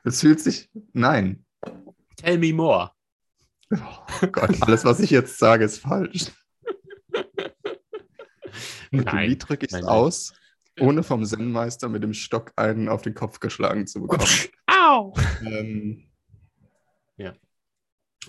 Es 0.06 0.20
fühlt 0.20 0.40
sich. 0.40 0.70
Nein. 0.92 1.44
Tell 2.16 2.38
me 2.38 2.52
more. 2.52 2.92
Oh 3.72 4.26
Gott, 4.30 4.62
alles, 4.62 4.84
was 4.84 5.00
ich 5.00 5.10
jetzt 5.10 5.38
sage, 5.38 5.64
ist 5.64 5.80
falsch. 5.80 6.30
Nein, 8.92 9.30
wie 9.30 9.36
drücke 9.36 9.66
ich 9.66 9.72
es 9.72 9.82
aus, 9.82 10.32
ohne 10.78 11.02
vom 11.02 11.24
Zen-Meister 11.24 11.88
mit 11.88 12.04
dem 12.04 12.14
Stock 12.14 12.52
einen 12.54 12.88
auf 12.88 13.02
den 13.02 13.14
Kopf 13.14 13.40
geschlagen 13.40 13.88
zu 13.88 14.02
bekommen? 14.02 14.30
Au! 14.66 15.12
Ähm, 15.44 16.08
ja. 17.16 17.34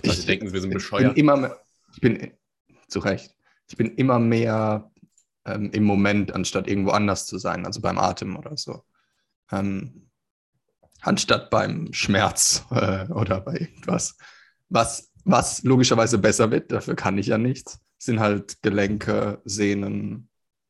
Also 0.04 0.20
ich 0.20 0.26
denken, 0.26 0.52
wir 0.52 0.62
sind 0.62 0.74
bescheuert. 0.74 1.14
Bin 1.14 1.24
immer 1.24 1.38
mehr, 1.38 1.62
ich 1.94 2.02
bin 2.02 2.34
zu 2.88 3.00
Recht. 3.00 3.36
Ich 3.70 3.78
bin 3.78 3.94
immer 3.98 4.18
mehr 4.18 4.92
ähm, 5.46 5.70
im 5.72 5.84
Moment, 5.84 6.34
anstatt 6.34 6.68
irgendwo 6.68 6.90
anders 6.90 7.28
zu 7.28 7.38
sein, 7.38 7.68
also 7.68 7.82
beim 7.82 8.00
Atem 8.00 8.36
oder 8.36 8.58
so. 8.58 8.84
Ähm, 9.52 10.07
anstatt 11.02 11.50
beim 11.50 11.92
Schmerz 11.94 12.66
äh, 12.72 13.08
oder 13.08 13.42
bei 13.42 13.54
irgendwas. 13.54 14.18
Was, 14.70 15.12
was 15.24 15.64
logischerweise 15.64 16.18
besser 16.18 16.52
wird, 16.52 16.72
dafür 16.72 16.96
kann 16.96 17.18
ich 17.18 17.28
ja 17.28 17.38
nichts, 17.38 17.80
sind 17.98 18.20
halt 18.20 18.62
Gelenke, 18.62 19.42
Sehnen 19.46 20.30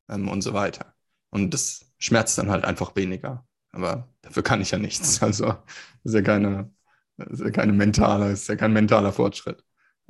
ähm, 0.10 0.28
und 0.30 0.42
so 0.42 0.54
weiter. 0.54 0.94
Und 1.30 1.54
das 1.54 1.86
schmerzt 1.98 2.38
dann 2.38 2.50
halt 2.50 2.66
einfach 2.66 2.96
weniger. 2.96 3.46
Aber 3.72 4.10
dafür 4.22 4.44
kann 4.44 4.62
ich 4.62 4.72
ja 4.72 4.78
nichts. 4.80 5.22
Also 5.22 5.56
ist 6.04 6.14
ja 6.14 6.22
keine, 6.22 6.72
ist 7.18 7.42
ja 7.42 7.52
keine 7.52 7.74
mentale, 7.74 8.32
ist 8.32 8.48
ja 8.48 8.56
kein 8.56 8.74
mentaler 8.74 9.14
Fortschritt. 9.14 9.64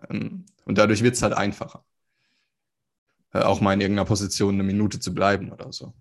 Ähm, 0.10 0.46
und 0.66 0.78
dadurch 0.78 1.04
wird 1.04 1.16
es 1.16 1.22
halt 1.22 1.34
einfacher. 1.34 1.86
Äh, 3.34 3.40
auch 3.42 3.62
mal 3.62 3.74
in 3.74 3.82
irgendeiner 3.82 4.08
Position 4.08 4.56
eine 4.56 4.64
Minute 4.64 5.00
zu 5.00 5.14
bleiben 5.14 5.52
oder 5.52 5.72
so. 5.72 5.94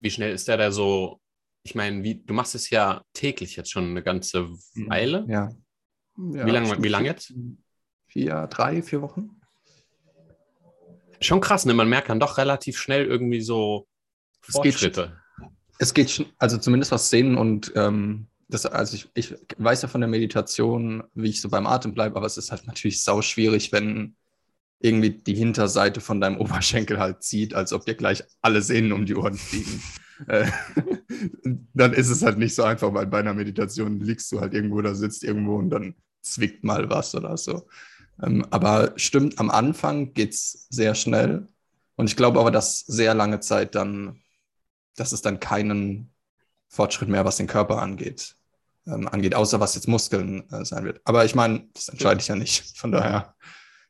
Wie 0.00 0.10
schnell 0.10 0.32
ist 0.32 0.48
der 0.48 0.56
da 0.56 0.72
so? 0.72 1.21
Ich 1.64 1.74
meine, 1.74 2.02
wie, 2.02 2.16
du 2.16 2.34
machst 2.34 2.54
es 2.54 2.70
ja 2.70 3.02
täglich 3.12 3.56
jetzt 3.56 3.70
schon 3.70 3.90
eine 3.90 4.02
ganze 4.02 4.48
mhm. 4.74 4.90
Weile. 4.90 5.24
Ja. 5.28 5.50
ja 6.16 6.46
wie 6.46 6.50
lange 6.50 6.82
wie 6.82 6.88
lang 6.88 7.04
jetzt? 7.04 7.32
Vier, 8.06 8.46
drei, 8.48 8.82
vier 8.82 9.00
Wochen. 9.00 9.40
Schon 11.20 11.40
krass, 11.40 11.64
ne? 11.64 11.74
Man 11.74 11.88
merkt 11.88 12.08
dann 12.08 12.20
doch 12.20 12.36
relativ 12.36 12.78
schnell 12.78 13.06
irgendwie 13.06 13.40
so 13.40 13.86
es 14.46 14.54
Fortschritte. 14.54 15.18
Geht, 15.38 15.48
es 15.78 15.94
geht, 15.94 16.26
also 16.38 16.58
zumindest 16.58 16.92
was 16.92 17.06
Szenen 17.06 17.38
und 17.38 17.72
ähm, 17.76 18.26
das, 18.48 18.66
also 18.66 18.96
ich, 18.96 19.08
ich 19.14 19.34
weiß 19.56 19.82
ja 19.82 19.88
von 19.88 20.00
der 20.00 20.10
Meditation, 20.10 21.04
wie 21.14 21.30
ich 21.30 21.40
so 21.40 21.48
beim 21.48 21.66
Atem 21.66 21.94
bleibe, 21.94 22.16
aber 22.16 22.26
es 22.26 22.36
ist 22.36 22.50
halt 22.50 22.66
natürlich 22.66 23.02
sau 23.02 23.22
schwierig, 23.22 23.72
wenn 23.72 24.16
irgendwie 24.80 25.10
die 25.10 25.34
Hinterseite 25.34 26.00
von 26.00 26.20
deinem 26.20 26.36
Oberschenkel 26.40 26.98
halt 26.98 27.22
zieht, 27.22 27.54
als 27.54 27.72
ob 27.72 27.86
dir 27.86 27.94
gleich 27.94 28.24
alle 28.42 28.60
Sehnen 28.62 28.92
um 28.92 29.06
die 29.06 29.14
Ohren 29.14 29.34
fliegen. 29.34 29.82
Äh, 30.28 30.46
dann 31.74 31.92
ist 31.92 32.08
es 32.10 32.22
halt 32.22 32.38
nicht 32.38 32.54
so 32.54 32.62
einfach, 32.64 32.92
weil 32.94 33.06
bei 33.06 33.20
einer 33.20 33.34
Meditation 33.34 34.00
liegst 34.00 34.30
du 34.32 34.40
halt 34.40 34.54
irgendwo 34.54 34.76
oder 34.76 34.94
sitzt 34.94 35.24
irgendwo 35.24 35.56
und 35.56 35.70
dann 35.70 35.94
zwickt 36.22 36.64
mal 36.64 36.88
was 36.90 37.14
oder 37.14 37.36
so. 37.36 37.66
Ähm, 38.22 38.46
aber 38.50 38.92
stimmt, 38.96 39.38
am 39.38 39.50
Anfang 39.50 40.12
geht 40.14 40.34
es 40.34 40.66
sehr 40.70 40.94
schnell. 40.94 41.48
Und 41.96 42.06
ich 42.08 42.16
glaube 42.16 42.40
aber, 42.40 42.50
dass 42.50 42.80
sehr 42.80 43.14
lange 43.14 43.40
Zeit 43.40 43.74
dann, 43.74 44.20
dass 44.96 45.12
es 45.12 45.22
dann 45.22 45.40
keinen 45.40 46.12
Fortschritt 46.68 47.08
mehr, 47.08 47.24
was 47.24 47.36
den 47.36 47.46
Körper 47.46 47.80
angeht, 47.82 48.36
ähm, 48.86 49.08
angeht, 49.08 49.34
außer 49.34 49.60
was 49.60 49.74
jetzt 49.74 49.88
Muskeln 49.88 50.48
äh, 50.50 50.64
sein 50.64 50.84
wird. 50.84 51.00
Aber 51.04 51.24
ich 51.24 51.34
meine, 51.34 51.68
das 51.74 51.88
entscheide 51.88 52.20
ich 52.20 52.28
ja 52.28 52.36
nicht. 52.36 52.64
Von 52.78 52.92
daher, 52.92 53.34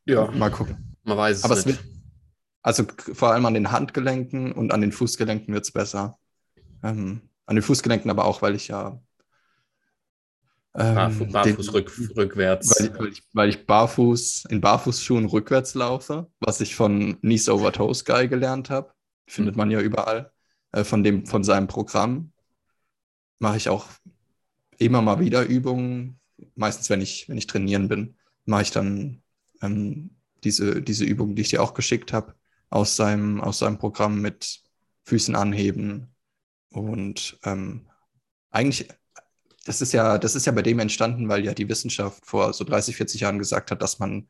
Ja, 0.05 0.31
mal 0.31 0.51
gucken. 0.51 0.97
man 1.05 1.17
weiß 1.17 1.39
es 1.39 1.45
Aber 1.45 1.55
es 1.55 1.67
nicht. 1.67 1.83
wird, 1.83 1.93
also 2.63 2.85
vor 3.13 3.33
allem 3.33 3.45
an 3.47 3.55
den 3.55 3.73
Handgelenken 3.73 4.53
und 4.53 4.73
an 4.73 4.81
den 4.81 4.93
Fußgelenken 4.93 5.53
wird 5.53 5.65
es 5.65 5.73
besser. 5.73 6.19
Ähm, 6.83 7.23
an 7.47 7.57
den 7.57 7.63
Fußgelenken 7.63 8.11
aber 8.11 8.25
auch, 8.25 8.43
weil 8.43 8.55
ich 8.55 8.69
ja. 8.69 9.01
ähm, 10.75 10.95
Barfu 10.95 11.25
den- 11.25 11.33
Barfuß 11.33 11.75
rück, 11.75 11.93
rückwärts. 12.17 12.79
weil, 12.79 12.87
ich, 12.87 12.99
weil, 12.99 13.09
ich, 13.09 13.23
weil 13.33 13.49
ich 13.51 13.67
barfuß 13.67 14.45
in 14.49 14.61
Barfußschuhen 14.61 15.27
rückwärts 15.27 15.75
laufe, 15.75 16.31
was 16.41 16.61
ich 16.61 16.75
von 16.75 17.21
Knees 17.21 17.49
Over 17.49 17.73
Toes 17.73 18.05
Guy 18.05 18.29
gelernt 18.29 18.71
habe. 18.71 18.93
Findet 19.27 19.57
man 19.57 19.71
ja 19.71 19.81
überall. 19.81 20.33
Äh, 20.73 20.85
von, 20.85 21.05
dem, 21.05 21.27
von 21.27 21.45
seinem 21.45 21.69
Programm 21.69 22.33
mache 23.39 23.57
ich 23.57 23.69
auch 23.69 23.87
immer 24.79 25.03
mal 25.03 25.21
wieder 25.21 25.45
Übungen. 25.45 26.19
Meistens, 26.55 26.91
wenn 26.91 27.01
ich, 27.01 27.29
wenn 27.29 27.39
ich 27.39 27.47
trainieren 27.47 27.89
bin, 27.89 28.17
mache 28.45 28.63
ich 28.63 28.71
dann 28.71 29.23
ähm, 29.61 30.17
diese, 30.45 30.83
diese 30.83 31.05
Übung, 31.05 31.35
die 31.35 31.43
ich 31.43 31.51
dir 31.51 31.63
auch 31.63 31.75
geschickt 31.75 32.13
habe, 32.13 32.35
aus 32.71 32.97
seinem, 32.97 33.41
aus 33.41 33.59
seinem 33.59 33.79
Programm 33.79 34.21
mit 34.21 34.61
Füßen 35.05 35.37
anheben. 35.37 36.12
Und 36.73 37.39
ähm, 37.45 37.87
eigentlich, 38.51 38.89
das 39.65 39.81
ist 39.81 39.93
ja, 39.93 40.19
das 40.19 40.35
ist 40.35 40.47
ja 40.47 40.53
bei 40.53 40.63
dem 40.63 40.79
entstanden, 40.79 41.29
weil 41.29 41.45
ja 41.45 41.55
die 41.55 41.69
Wissenschaft 41.69 42.25
vor 42.27 42.53
so 42.53 42.65
30, 42.65 42.97
40 42.97 43.21
Jahren 43.21 43.39
gesagt 43.39 43.71
hat, 43.71 43.83
dass 43.83 43.99
man 43.99 44.29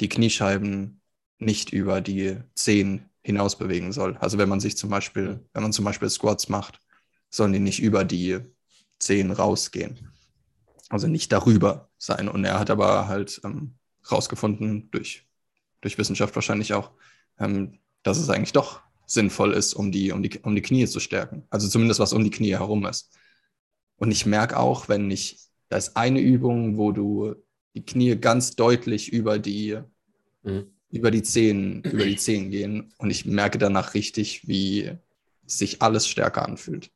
die 0.00 0.08
Kniescheiben 0.08 1.00
nicht 1.38 1.72
über 1.72 2.00
die 2.00 2.38
Zehen 2.54 3.10
hinaus 3.22 3.56
bewegen 3.58 3.92
soll. 3.92 4.16
Also 4.18 4.38
wenn 4.38 4.48
man 4.48 4.60
sich 4.60 4.76
zum 4.76 4.90
Beispiel, 4.90 5.44
wenn 5.52 5.62
man 5.62 5.72
zum 5.72 5.84
Beispiel 5.84 6.10
Squats 6.10 6.48
macht, 6.48 6.80
sollen 7.30 7.52
die 7.52 7.58
nicht 7.60 7.80
über 7.80 8.04
die 8.04 8.40
Zehen 8.98 9.30
rausgehen. 9.30 10.12
Also 10.88 11.06
nicht 11.06 11.32
darüber 11.32 11.90
sein. 11.98 12.28
Und 12.28 12.44
er 12.44 12.58
hat 12.58 12.70
aber 12.70 13.08
halt 13.08 13.40
ähm, 13.44 13.76
rausgefunden, 14.10 14.90
durch, 14.90 15.26
durch 15.80 15.98
Wissenschaft 15.98 16.34
wahrscheinlich 16.34 16.74
auch, 16.74 16.90
ähm, 17.38 17.78
dass 18.02 18.18
es 18.18 18.28
eigentlich 18.28 18.52
doch 18.52 18.80
sinnvoll 19.12 19.52
ist, 19.52 19.74
um 19.74 19.92
die, 19.92 20.12
um, 20.12 20.22
die, 20.22 20.38
um 20.42 20.54
die 20.54 20.62
Knie 20.62 20.86
zu 20.86 21.00
stärken. 21.00 21.44
Also 21.50 21.68
zumindest 21.68 22.00
was 22.00 22.12
um 22.12 22.24
die 22.24 22.30
Knie 22.30 22.52
herum 22.52 22.86
ist. 22.86 23.10
Und 23.96 24.10
ich 24.10 24.26
merke 24.26 24.58
auch, 24.58 24.88
wenn 24.88 25.10
ich, 25.10 25.38
da 25.68 25.76
ist 25.76 25.96
eine 25.96 26.20
Übung, 26.20 26.76
wo 26.76 26.92
du 26.92 27.34
die 27.74 27.84
Knie 27.84 28.16
ganz 28.16 28.56
deutlich 28.56 29.12
über 29.12 29.38
die, 29.38 29.78
Mhm. 30.44 30.66
über 30.90 31.10
die 31.10 31.22
Zehen, 31.22 31.82
über 31.84 32.04
die 32.04 32.16
Zehen 32.16 32.50
gehen. 32.50 32.92
Und 32.98 33.10
ich 33.10 33.24
merke 33.24 33.58
danach 33.58 33.94
richtig, 33.94 34.48
wie 34.48 34.90
sich 35.46 35.80
alles 35.82 36.08
stärker 36.08 36.44
anfühlt. 36.46 36.90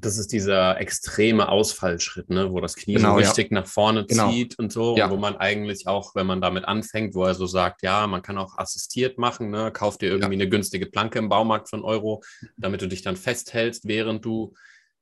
Das 0.00 0.16
ist 0.16 0.32
dieser 0.32 0.80
extreme 0.80 1.48
Ausfallschritt, 1.48 2.30
ne? 2.30 2.52
wo 2.52 2.60
das 2.60 2.76
Knie 2.76 2.94
Genau, 2.94 3.14
so 3.14 3.20
ja. 3.20 3.26
richtig 3.28 3.50
nach 3.50 3.66
vorne 3.66 4.06
Genau. 4.06 4.30
zieht 4.30 4.58
und 4.58 4.72
so. 4.72 4.96
Ja. 4.96 5.06
Und 5.06 5.10
wo 5.12 5.16
man 5.16 5.36
eigentlich 5.36 5.86
auch, 5.88 6.14
wenn 6.14 6.26
man 6.26 6.40
damit 6.40 6.64
anfängt, 6.66 7.14
wo 7.14 7.24
er 7.24 7.34
so 7.34 7.46
sagt, 7.46 7.82
ja, 7.82 8.06
man 8.06 8.22
kann 8.22 8.38
auch 8.38 8.56
assistiert 8.58 9.18
machen, 9.18 9.50
ne? 9.50 9.72
kauf 9.72 9.98
dir 9.98 10.10
irgendwie 10.10 10.34
eine 10.34 10.48
günstige 10.48 10.86
Planke 10.86 11.18
im 11.18 11.28
Baumarkt 11.28 11.68
für 11.68 11.76
einen 11.76 11.84
Euro, 11.84 12.22
damit 12.56 12.80
du 12.82 12.86
dich 12.86 13.02
dann 13.02 13.16
festhältst, 13.16 13.88
während 13.88 14.24
du 14.24 14.54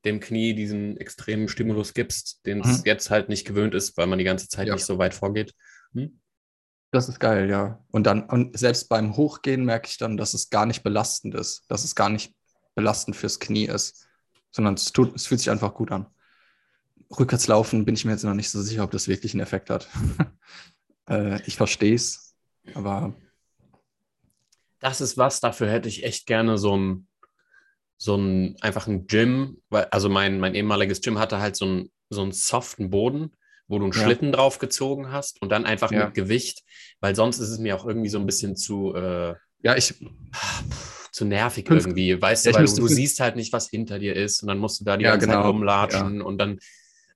dem 0.05 0.19
Knie 0.19 0.53
diesen 0.55 0.97
extremen 0.97 1.47
Stimulus 1.47 1.93
gibst, 1.93 2.45
den 2.45 2.61
es 2.61 2.79
Mhm. 2.79 2.83
jetzt 2.85 3.09
halt 3.09 3.29
nicht 3.29 3.45
gewöhnt 3.45 3.75
ist, 3.75 3.97
weil 3.97 4.07
man 4.07 4.17
die 4.19 4.25
ganze 4.25 4.47
Zeit 4.47 4.67
Ja. 4.67 4.73
nicht 4.73 4.85
so 4.85 4.97
weit 4.97 5.13
vorgeht. 5.13 5.53
Hm? 5.93 6.19
Das 6.91 7.09
ist 7.09 7.19
geil, 7.19 7.49
ja. 7.49 7.83
Und 7.91 8.07
dann, 8.07 8.23
und 8.23 8.57
selbst 8.57 8.87
beim 8.89 9.17
Hochgehen 9.17 9.65
merke 9.65 9.89
ich 9.89 9.97
dann, 9.97 10.15
dass 10.17 10.33
es 10.33 10.49
gar 10.49 10.65
nicht 10.65 10.83
belastend 10.83 11.35
ist, 11.35 11.65
dass 11.67 11.83
es 11.83 11.93
gar 11.93 12.09
nicht 12.09 12.33
belastend 12.75 13.15
fürs 13.15 13.39
Knie 13.39 13.65
ist, 13.65 14.06
sondern 14.51 14.75
es, 14.75 14.91
tut, 14.91 15.15
es 15.15 15.27
fühlt 15.27 15.39
sich 15.39 15.49
einfach 15.49 15.73
gut 15.73 15.91
an. 15.91 16.07
Rückwärts 17.17 17.47
laufen 17.47 17.85
bin 17.85 17.95
ich 17.95 18.05
mir 18.05 18.11
jetzt 18.11 18.23
noch 18.23 18.33
nicht 18.33 18.49
so 18.49 18.61
sicher, 18.61 18.83
ob 18.83 18.91
das 18.91 19.07
wirklich 19.07 19.33
einen 19.33 19.41
Effekt 19.41 19.69
hat. 19.69 19.87
äh, 21.09 21.41
ich 21.47 21.55
verstehe 21.55 21.95
es, 21.95 22.35
aber 22.73 23.13
Das 24.79 25.01
ist 25.01 25.17
was, 25.17 25.39
dafür 25.39 25.69
hätte 25.69 25.89
ich 25.89 26.03
echt 26.03 26.27
gerne 26.27 26.57
so 26.57 26.75
ein, 26.77 27.07
so 27.97 28.15
ein, 28.15 28.55
einfach 28.61 28.87
ein 28.87 29.07
Gym, 29.07 29.61
weil, 29.69 29.85
also 29.85 30.09
mein, 30.09 30.39
mein 30.39 30.53
ehemaliges 30.53 31.01
Gym 31.01 31.17
hatte 31.17 31.39
halt 31.39 31.55
so 31.55 31.65
einen, 31.65 31.91
so 32.09 32.21
einen 32.21 32.31
soften 32.31 32.89
Boden, 32.89 33.35
wo 33.67 33.79
du 33.79 33.85
einen 33.85 33.93
Ja. 33.93 34.01
Schlitten 34.03 34.31
drauf 34.31 34.59
gezogen 34.59 35.11
hast 35.11 35.41
und 35.41 35.49
dann 35.49 35.65
einfach 35.65 35.91
Ja. 35.91 36.05
mit 36.05 36.13
Gewicht, 36.13 36.63
weil 36.99 37.15
sonst 37.15 37.39
ist 37.39 37.49
es 37.49 37.57
mir 37.57 37.75
auch 37.75 37.85
irgendwie 37.85 38.09
so 38.09 38.19
ein 38.19 38.25
bisschen 38.25 38.55
zu, 38.55 38.93
äh, 38.93 39.35
ja, 39.63 39.75
ich, 39.75 39.95
zu 41.17 41.25
nervig 41.25 41.67
Fünf- 41.67 41.85
irgendwie, 41.85 42.21
weißt 42.21 42.45
Ja, 42.45 42.51
du, 42.53 42.57
weil 42.59 42.65
du, 42.65 42.75
du 42.75 42.87
siehst 42.87 43.19
halt 43.19 43.35
nicht, 43.35 43.51
was 43.53 43.69
hinter 43.69 43.99
dir 43.99 44.15
ist 44.15 44.41
und 44.43 44.47
dann 44.47 44.59
musst 44.59 44.79
du 44.79 44.85
da 44.85 44.95
die 44.97 45.03
Ja, 45.03 45.11
ganze 45.11 45.27
Zeit 45.27 45.35
genau. 45.37 45.47
rumlatschen 45.49 46.21
und 46.21 46.37
dann, 46.37 46.59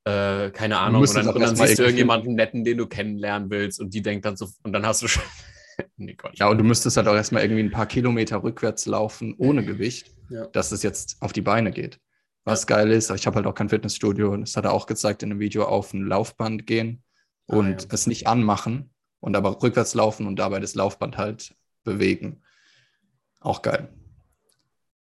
äh, 0.06 0.50
keine 0.52 0.80
Ahnung, 0.80 1.02
und 1.02 1.16
dann, 1.16 1.28
und 1.30 1.40
dann 1.40 1.56
siehst 1.56 1.78
du 1.80 1.84
irgendjemanden 1.84 2.36
netten, 2.36 2.64
den 2.64 2.78
du 2.78 2.88
kennenlernen 2.88 3.50
willst 3.50 3.80
und 3.80 3.94
die 3.94 4.02
denkt 4.02 4.26
dann 4.26 4.36
so, 4.36 4.48
und 4.64 4.74
dann 4.74 4.86
hast 4.86 5.02
du 5.04 5.08
schon, 5.08 5.24
nee, 5.98 6.16
Gott. 6.16 6.38
ja, 6.38 6.50
und 6.50 6.58
du 6.58 6.64
müsstest 6.64 6.98
halt 6.98 7.08
auch 7.08 7.16
erstmal 7.16 7.44
irgendwie 7.44 7.64
ein 7.64 7.72
paar 7.72 7.86
Kilometer 7.86 8.44
rückwärts 8.44 8.86
laufen 8.88 9.36
ohne 9.38 9.64
Gewicht, 9.64 10.12
Ja. 10.30 10.48
dass 10.48 10.72
es 10.72 10.82
jetzt 10.84 11.18
auf 11.22 11.32
die 11.34 11.42
Beine 11.42 11.72
geht. 11.72 12.00
Was 12.44 12.66
geil 12.66 12.90
ist, 12.92 13.12
ich 13.12 13.28
habe 13.28 13.36
halt 13.36 13.46
auch 13.46 13.54
kein 13.54 13.70
Fitnessstudio 13.70 14.32
und 14.34 14.42
das 14.42 14.58
hat 14.58 14.66
er 14.66 14.74
auch 14.74 14.88
gezeigt 14.88 15.22
in 15.22 15.30
einem 15.32 15.40
Video, 15.40 15.66
auf 15.66 15.94
ein 15.94 16.08
Laufband 16.08 16.66
gehen 16.66 17.04
Ah, 17.48 17.58
und 17.58 17.82
ja. 17.84 17.88
es 17.92 18.08
nicht 18.08 18.26
anmachen 18.26 18.90
und 19.20 19.36
aber 19.36 19.62
rückwärts 19.62 19.94
laufen 19.94 20.26
und 20.26 20.38
dabei 20.40 20.60
das 20.60 20.74
Laufband 20.74 21.18
halt 21.20 21.54
bewegen. 21.84 22.42
Auch 23.42 23.62
geil. 23.62 23.90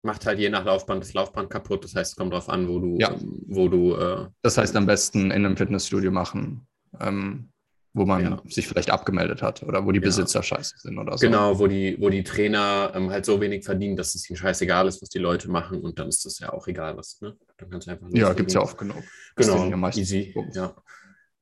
macht 0.02 0.24
halt 0.26 0.38
je 0.38 0.48
nach 0.48 0.64
Laufband 0.64 1.02
das 1.02 1.12
Laufband 1.12 1.50
kaputt. 1.50 1.84
Das 1.84 1.94
heißt, 1.94 2.12
es 2.12 2.16
kommt 2.16 2.32
drauf 2.32 2.48
an, 2.48 2.68
wo 2.68 2.78
du, 2.78 2.96
Ja. 2.98 3.14
wo 3.48 3.68
du, 3.68 3.94
äh, 3.96 4.28
Das 4.42 4.56
heißt, 4.56 4.74
am 4.76 4.86
besten 4.86 5.26
in 5.32 5.44
einem 5.44 5.56
Fitnessstudio 5.56 6.10
machen, 6.12 6.66
ähm, 7.00 7.50
wo 7.92 8.06
man 8.06 8.22
Ja. 8.22 8.42
sich 8.48 8.68
vielleicht 8.68 8.90
abgemeldet 8.90 9.42
hat 9.42 9.62
oder 9.64 9.84
wo 9.84 9.90
die 9.90 9.98
Ja. 9.98 10.04
Besitzer 10.04 10.42
scheiße 10.42 10.76
sind 10.78 10.98
oder 10.98 11.18
so. 11.18 11.26
genau, 11.26 11.58
wo 11.58 11.66
die, 11.66 11.96
wo 12.00 12.08
die 12.10 12.22
Trainer 12.22 12.92
ähm, 12.94 13.10
halt 13.10 13.26
so 13.26 13.40
wenig 13.40 13.64
verdienen, 13.64 13.96
dass 13.96 14.14
es 14.14 14.30
ihnen 14.30 14.36
scheißegal 14.36 14.86
ist, 14.86 15.02
was 15.02 15.08
die 15.08 15.18
Leute 15.18 15.50
machen 15.50 15.80
und 15.80 15.98
dann 15.98 16.08
ist 16.08 16.24
das 16.24 16.38
ja 16.38 16.52
auch 16.52 16.66
egal, 16.68 16.96
was, 16.96 17.20
ne? 17.20 17.36
Dann 17.58 17.68
kannst 17.68 17.88
du 17.88 17.90
einfach 17.90 18.06
Ja, 18.12 18.32
gibt 18.34 18.48
es 18.50 18.54
ja 18.54 18.60
oft 18.62 18.78
genug. 18.78 19.02
Genau, 19.34 19.88
easy. 19.96 20.32
Ja. 20.54 20.74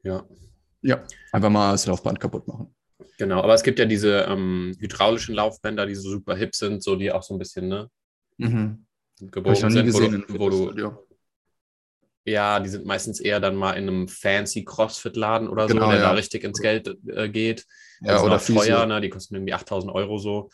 ja, 0.02 0.24
Ja, 0.80 1.02
einfach 1.30 1.50
mal 1.50 1.72
das 1.72 1.86
Laufband 1.86 2.18
kaputt 2.18 2.48
machen. 2.48 2.74
Genau. 3.18 3.42
Aber 3.42 3.54
es 3.54 3.62
gibt 3.62 3.78
ja 3.78 3.84
diese 3.84 4.20
ähm, 4.28 4.76
hydraulischen 4.78 5.34
Laufbänder, 5.34 5.86
die 5.86 5.94
so 5.94 6.10
super 6.10 6.36
hip 6.36 6.54
sind, 6.54 6.82
so 6.82 6.96
die 6.96 7.12
auch 7.12 7.22
so 7.22 7.34
ein 7.34 7.38
bisschen, 7.38 7.68
ne? 7.68 7.90
Mhm. 8.38 8.86
Gebogen 9.20 9.52
ich 9.54 9.62
noch 9.62 9.70
nie 9.70 9.76
sind, 9.76 9.86
gesehen 9.86 10.24
wo 10.28 10.50
du, 10.50 10.58
wo 10.66 10.70
du, 10.72 11.06
ja, 12.26 12.58
die 12.60 12.68
sind 12.68 12.84
meistens 12.84 13.20
eher 13.20 13.38
dann 13.40 13.54
mal 13.56 13.72
in 13.74 13.88
einem 13.88 14.08
fancy 14.08 14.64
Crossfit-Laden 14.64 15.48
oder 15.48 15.66
Genau, 15.68 15.84
so, 15.86 15.90
der 15.92 16.00
ja. 16.00 16.08
da 16.08 16.12
richtig 16.12 16.42
ins 16.44 16.60
Geld 16.60 16.94
äh, 17.06 17.28
geht. 17.28 17.64
Ja, 18.00 18.22
oder 18.22 18.38
teuer, 18.38 18.84
ne? 18.84 19.00
Die 19.00 19.08
kosten 19.08 19.36
irgendwie 19.36 19.54
8000 19.54 19.92
Euro 19.92 20.18
so. 20.18 20.50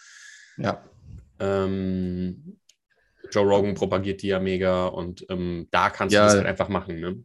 Ja. 0.58 0.84
Ähm, 1.40 2.58
Joe 3.30 3.44
Rogan 3.46 3.74
propagiert 3.74 4.22
die 4.22 4.28
ja 4.28 4.38
mega 4.38 4.86
und 4.86 5.24
ähm, 5.30 5.66
da 5.70 5.90
kannst 5.90 6.12
Ja. 6.14 6.20
du 6.22 6.26
das 6.26 6.36
halt 6.36 6.46
einfach 6.46 6.68
machen. 6.68 7.00
Ne? 7.00 7.24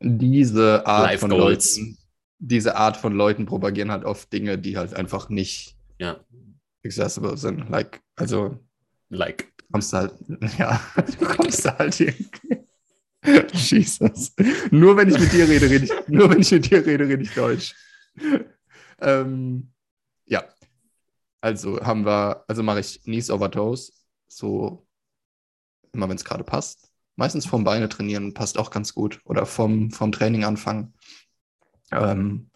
Diese 0.00 0.86
Art 0.86 1.08
Life 1.10 1.18
von 1.20 1.30
Goals. 1.30 1.76
Leuten, 1.76 1.98
diese 2.44 2.76
Art 2.76 2.96
von 2.96 3.12
Leuten 3.12 3.46
propagieren 3.46 3.92
halt 3.92 4.04
oft 4.04 4.32
Dinge, 4.32 4.58
die 4.58 4.76
halt 4.76 4.94
einfach 4.94 5.28
nicht 5.28 5.76
Ja, 5.98 6.20
accessible 6.84 7.36
sind. 7.36 7.70
Like, 7.70 8.02
also 8.16 8.58
like. 9.10 9.52
kommst 9.70 9.92
du 9.92 9.96
halt, 9.98 10.14
ja, 10.58 10.80
du 11.20 11.24
kommst 11.24 11.64
da 11.64 11.78
halt 11.78 11.98
irgendwie. 12.00 12.66
Jesus. 13.52 14.32
Nur 14.72 14.96
wenn 14.96 15.08
ich 15.08 15.18
mit 15.18 15.32
dir 15.32 15.48
rede, 15.48 15.70
rede 15.70 15.84
ich, 15.84 16.08
nur 16.08 16.28
wenn 16.30 16.40
ich 16.40 16.50
mit 16.50 16.68
dir 16.68 16.84
rede, 16.84 17.06
rede 17.06 17.22
ich 17.22 17.32
Deutsch. 17.34 17.74
ähm, 19.00 19.70
ja. 20.26 20.42
Also 21.40 21.80
haben 21.80 22.04
wir, 22.04 22.44
also 22.48 22.64
mache 22.64 22.80
ich 22.80 23.02
Knees 23.04 23.30
over 23.30 23.50
Toes, 23.50 24.04
so 24.26 24.84
immer 25.92 26.08
wenn 26.08 26.16
es 26.16 26.24
gerade 26.24 26.42
passt. 26.42 26.90
Meistens 27.14 27.46
vom 27.46 27.62
Beine 27.62 27.88
trainieren 27.88 28.34
passt 28.34 28.58
auch 28.58 28.70
ganz 28.70 28.94
gut. 28.94 29.20
Oder 29.24 29.46
vom, 29.46 29.90
vom 29.90 30.10
Training 30.10 30.44
anfangen. 30.44 30.94
Ähm, 31.92 32.50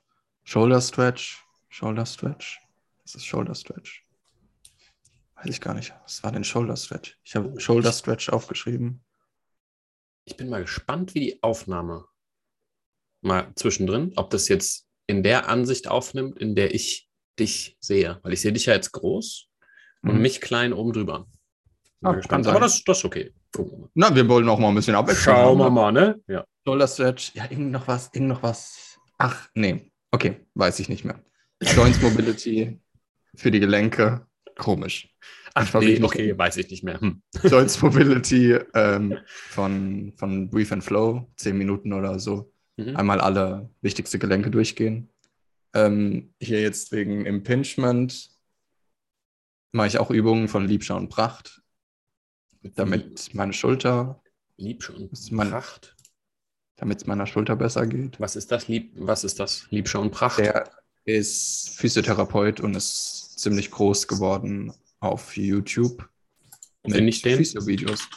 Shoulder 0.45 0.81
Stretch, 0.81 1.45
Shoulder 1.69 2.07
Stretch. 2.07 2.61
Das 3.02 3.14
ist 3.14 3.25
Shoulder 3.25 3.55
Stretch. 3.55 4.02
Weiß 5.37 5.47
ich 5.47 5.61
gar 5.61 5.75
nicht. 5.75 5.95
Was 6.05 6.23
war 6.23 6.33
denn 6.33 6.45
Shoulder 6.45 6.76
Stretch? 6.76 7.19
Ich 7.25 7.37
habe 7.37 7.59
Shoulder 7.61 7.93
Stretch 7.93 8.28
aufgeschrieben. 8.31 9.05
Ich 10.25 10.37
bin 10.37 10.49
mal 10.49 10.62
gespannt, 10.62 11.14
wie 11.14 11.21
die 11.21 11.43
Aufnahme 11.43 12.07
mal 13.21 13.52
zwischendrin, 13.55 14.12
ob 14.16 14.31
das 14.31 14.49
jetzt 14.49 14.87
in 15.07 15.23
der 15.23 15.49
Ansicht 15.49 15.88
aufnimmt, 15.88 16.38
in 16.38 16.55
der 16.57 16.75
ich 16.75 17.09
dich 17.38 17.76
sehe. 17.81 18.19
Weil 18.23 18.33
ich 18.33 18.40
sehe 18.40 18.52
dich 18.52 18.66
ja 18.66 18.75
jetzt 18.75 18.93
groß 18.93 19.49
und 20.02 20.14
Mhm. 20.16 20.23
mich 20.23 20.40
klein 20.40 20.73
oben 20.73 20.93
drüber. 20.93 21.26
Bin 22.00 22.11
Ah, 22.11 22.12
gespannt. 22.14 22.47
Aber 22.47 22.61
das, 22.61 22.83
das 22.85 22.99
ist 22.99 23.05
okay. 23.05 23.33
Gucken 23.52 23.73
wir 23.73 23.78
mal. 23.78 23.90
Na, 23.95 24.14
wir 24.14 24.28
wollen 24.28 24.49
auch 24.49 24.59
mal 24.59 24.69
ein 24.69 24.75
bisschen 24.75 24.95
abwechseln. 24.95 25.37
Schauen 25.37 25.59
wir 25.59 25.71
mal, 25.71 25.93
ne? 25.93 26.21
Ja. 26.28 26.45
Shoulder 26.66 26.88
Stretch. 26.88 27.35
Ja, 27.35 27.45
irgend 27.45 27.71
noch 27.73 27.87
was, 27.87 28.11
irgend 28.12 28.28
noch 28.28 28.43
was. 28.43 28.96
Ach, 29.18 29.49
nee. 29.54 29.90
Okay, 30.11 30.46
weiß 30.54 30.78
ich 30.80 30.88
nicht 30.88 31.04
mehr. 31.04 31.20
Joints 31.62 32.00
Mobility 32.00 32.78
für 33.35 33.50
die 33.50 33.61
Gelenke. 33.61 34.26
komisch. 34.58 35.14
Ach, 35.54 35.73
nee, 35.80 36.02
okay, 36.02 36.37
weiß 36.37 36.58
ich 36.58 36.70
nicht 36.70 36.82
mehr. 36.82 37.00
Hm. 37.00 37.23
Joints 37.44 37.80
Mobility 37.80 38.58
ähm, 38.75 39.18
von, 39.26 40.12
von 40.16 40.50
Brief 40.50 40.70
and 40.73 40.85
Flow, 40.85 41.30
10 41.37 41.56
Minuten 41.56 41.92
oder 41.94 42.18
so. 42.18 42.52
Mhm. 42.76 42.96
Einmal 42.96 43.20
alle 43.20 43.70
wichtigste 43.80 44.18
Gelenke 44.18 44.50
durchgehen. 44.50 45.08
Ähm, 45.73 46.35
hier 46.40 46.61
jetzt 46.61 46.92
wegen 46.92 47.25
Impingement 47.25 48.30
mache 49.73 49.88
ich 49.88 49.99
auch 49.99 50.11
Übungen 50.11 50.49
von 50.49 50.66
Liebschau 50.66 50.96
und 50.96 51.08
Pracht, 51.08 51.62
damit 52.62 53.35
meine 53.35 53.52
Schulter, 53.52 54.23
Liebsch 54.58 54.90
und 54.90 55.11
Pracht. 55.37 55.96
Damit 56.76 56.99
es 56.99 57.06
meiner 57.06 57.26
Schulter 57.26 57.56
besser 57.56 57.87
geht. 57.87 58.21
Was 58.21 58.37
ist 58.37 58.52
das? 58.52 58.68
Lieb, 58.68 58.92
was 58.97 59.25
ist 59.25 59.40
das? 59.40 59.66
Liebschau 59.71 60.00
und 60.00 60.11
Pracht? 60.11 60.38
Der 60.38 60.71
ist 61.04 61.71
Physiotherapeut 61.76 62.61
und 62.61 62.75
ist 62.75 63.38
ziemlich 63.38 63.71
groß 63.71 64.06
geworden 64.09 64.73
auf 65.00 65.37
YouTube. 65.37 66.09
Finde 66.85 67.09
ich 67.09 67.23
den? 67.23 67.37
Physio-Videos. 67.38 68.09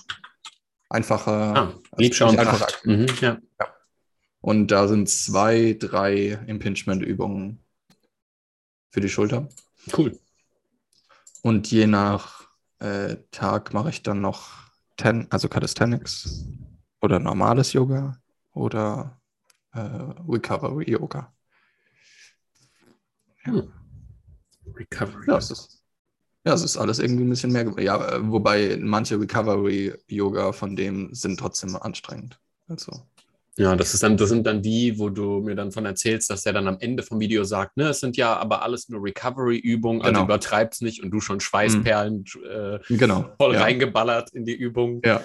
Einfache. 0.90 1.32
Ah, 1.32 1.62
also 1.66 1.82
Liebschau 1.98 2.30
und 2.30 2.38
Pracht. 2.38 2.82
Mhm, 2.86 3.08
ja. 3.22 3.40
Und 4.42 4.68
da 4.70 4.88
sind 4.88 5.10
zwei, 5.10 5.76
drei 5.78 6.40
Impingement-Übungen 6.48 7.64
für 8.92 9.02
die 9.02 9.10
Schulter. 9.10 9.50
Cool. 9.96 10.18
Und 11.42 11.70
je 11.72 11.88
nach 11.88 12.48
äh, 12.80 13.18
Tag 13.32 13.74
mache 13.74 13.90
ich 13.90 14.04
dann 14.04 14.22
noch 14.22 14.70
Ten, 14.98 15.28
also 15.30 15.48
Calisthenics 15.48 16.46
oder 17.02 17.20
normales 17.20 17.74
Yoga 17.74 18.20
oder 18.60 19.20
äh, 19.74 19.80
Recovery 20.28 20.92
Yoga. 20.92 21.34
Recovery. 24.76 25.26
Ja, 25.28 25.38
es 25.38 25.52
ist, 25.52 25.84
ja, 26.46 26.54
es 26.54 26.64
ist 26.64 26.78
alles 26.78 27.00
irgendwie 27.00 27.24
ein 27.24 27.30
bisschen 27.30 27.52
mehr. 27.52 27.74
Ja, 27.80 28.16
äh, 28.16 28.32
wobei 28.32 28.78
manche 28.82 29.20
Recovery 29.20 29.94
Yoga 30.08 30.52
von 30.52 30.76
dem 30.76 31.14
sind 31.14 31.40
trotzdem 31.40 31.76
anstrengend. 31.76 32.40
Also, 32.68 32.92
Ja, 33.58 33.76
das 33.76 33.94
ist 33.94 34.04
dann, 34.04 34.16
das 34.18 34.30
sind 34.30 34.46
dann 34.46 34.62
die, 34.62 35.00
wo 35.00 35.10
du 35.10 35.42
mir 35.42 35.56
dann 35.56 35.72
von 35.72 35.86
erzählst, 35.86 36.30
dass 36.30 36.44
der 36.44 36.54
dann 36.54 36.68
am 36.68 36.78
Ende 36.80 37.02
vom 37.04 37.20
Video 37.20 37.44
sagt, 37.44 37.78
ne, 37.78 37.90
es 37.90 38.00
sind 38.00 38.16
ja 38.16 38.36
aber 38.38 38.62
alles 38.62 38.90
nur 38.90 39.04
Recovery-Übungen, 39.04 40.02
also 40.02 40.14
Genau. 40.14 40.26
übertreib's 40.26 40.82
nicht 40.82 41.04
und 41.04 41.12
du 41.12 41.20
schon 41.20 41.40
Schweißperlen 41.40 42.26
äh, 42.50 42.80
genau. 42.90 43.32
voll 43.38 43.56
ja. 43.56 43.62
reingeballert 43.62 44.32
in 44.34 44.46
die 44.46 44.56
Übung. 44.56 45.02
Ja. 45.04 45.22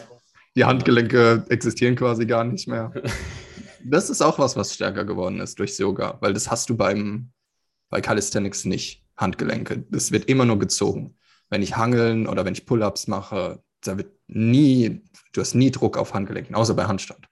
Die 0.57 0.65
Handgelenke 0.65 1.45
existieren 1.49 1.97
quasi 1.97 2.27
gar 2.27 2.45
nicht 2.45 2.69
mehr. 2.69 2.93
Das 3.87 4.09
ist 4.09 4.23
auch 4.23 4.39
was, 4.39 4.57
was 4.57 4.73
stärker 4.73 5.05
geworden 5.05 5.41
ist 5.41 5.59
durchs 5.59 5.77
Yoga, 5.77 6.17
weil 6.23 6.33
das 6.33 6.51
hast 6.51 6.71
du 6.71 6.75
beim, 6.75 7.33
bei 7.91 8.01
Calisthenics 8.01 8.65
nicht, 8.65 9.05
Handgelenke. 9.15 9.85
Das 9.91 10.11
wird 10.11 10.25
immer 10.25 10.47
nur 10.47 10.59
gezogen. 10.59 11.19
Wenn 11.51 11.61
ich 11.61 11.77
Hangeln 11.77 12.27
oder 12.27 12.47
wenn 12.47 12.55
ich 12.55 12.65
Pull-Ups 12.65 13.09
mache, 13.09 13.63
da 13.83 13.99
wird 13.99 14.11
nie, 14.27 15.03
du 15.35 15.43
hast 15.43 15.55
nie 15.55 15.71
Druck 15.71 15.99
auf 15.99 16.15
Handgelenken, 16.15 16.57
außer 16.57 16.73
bei 16.73 16.87
Handstand. 16.87 17.27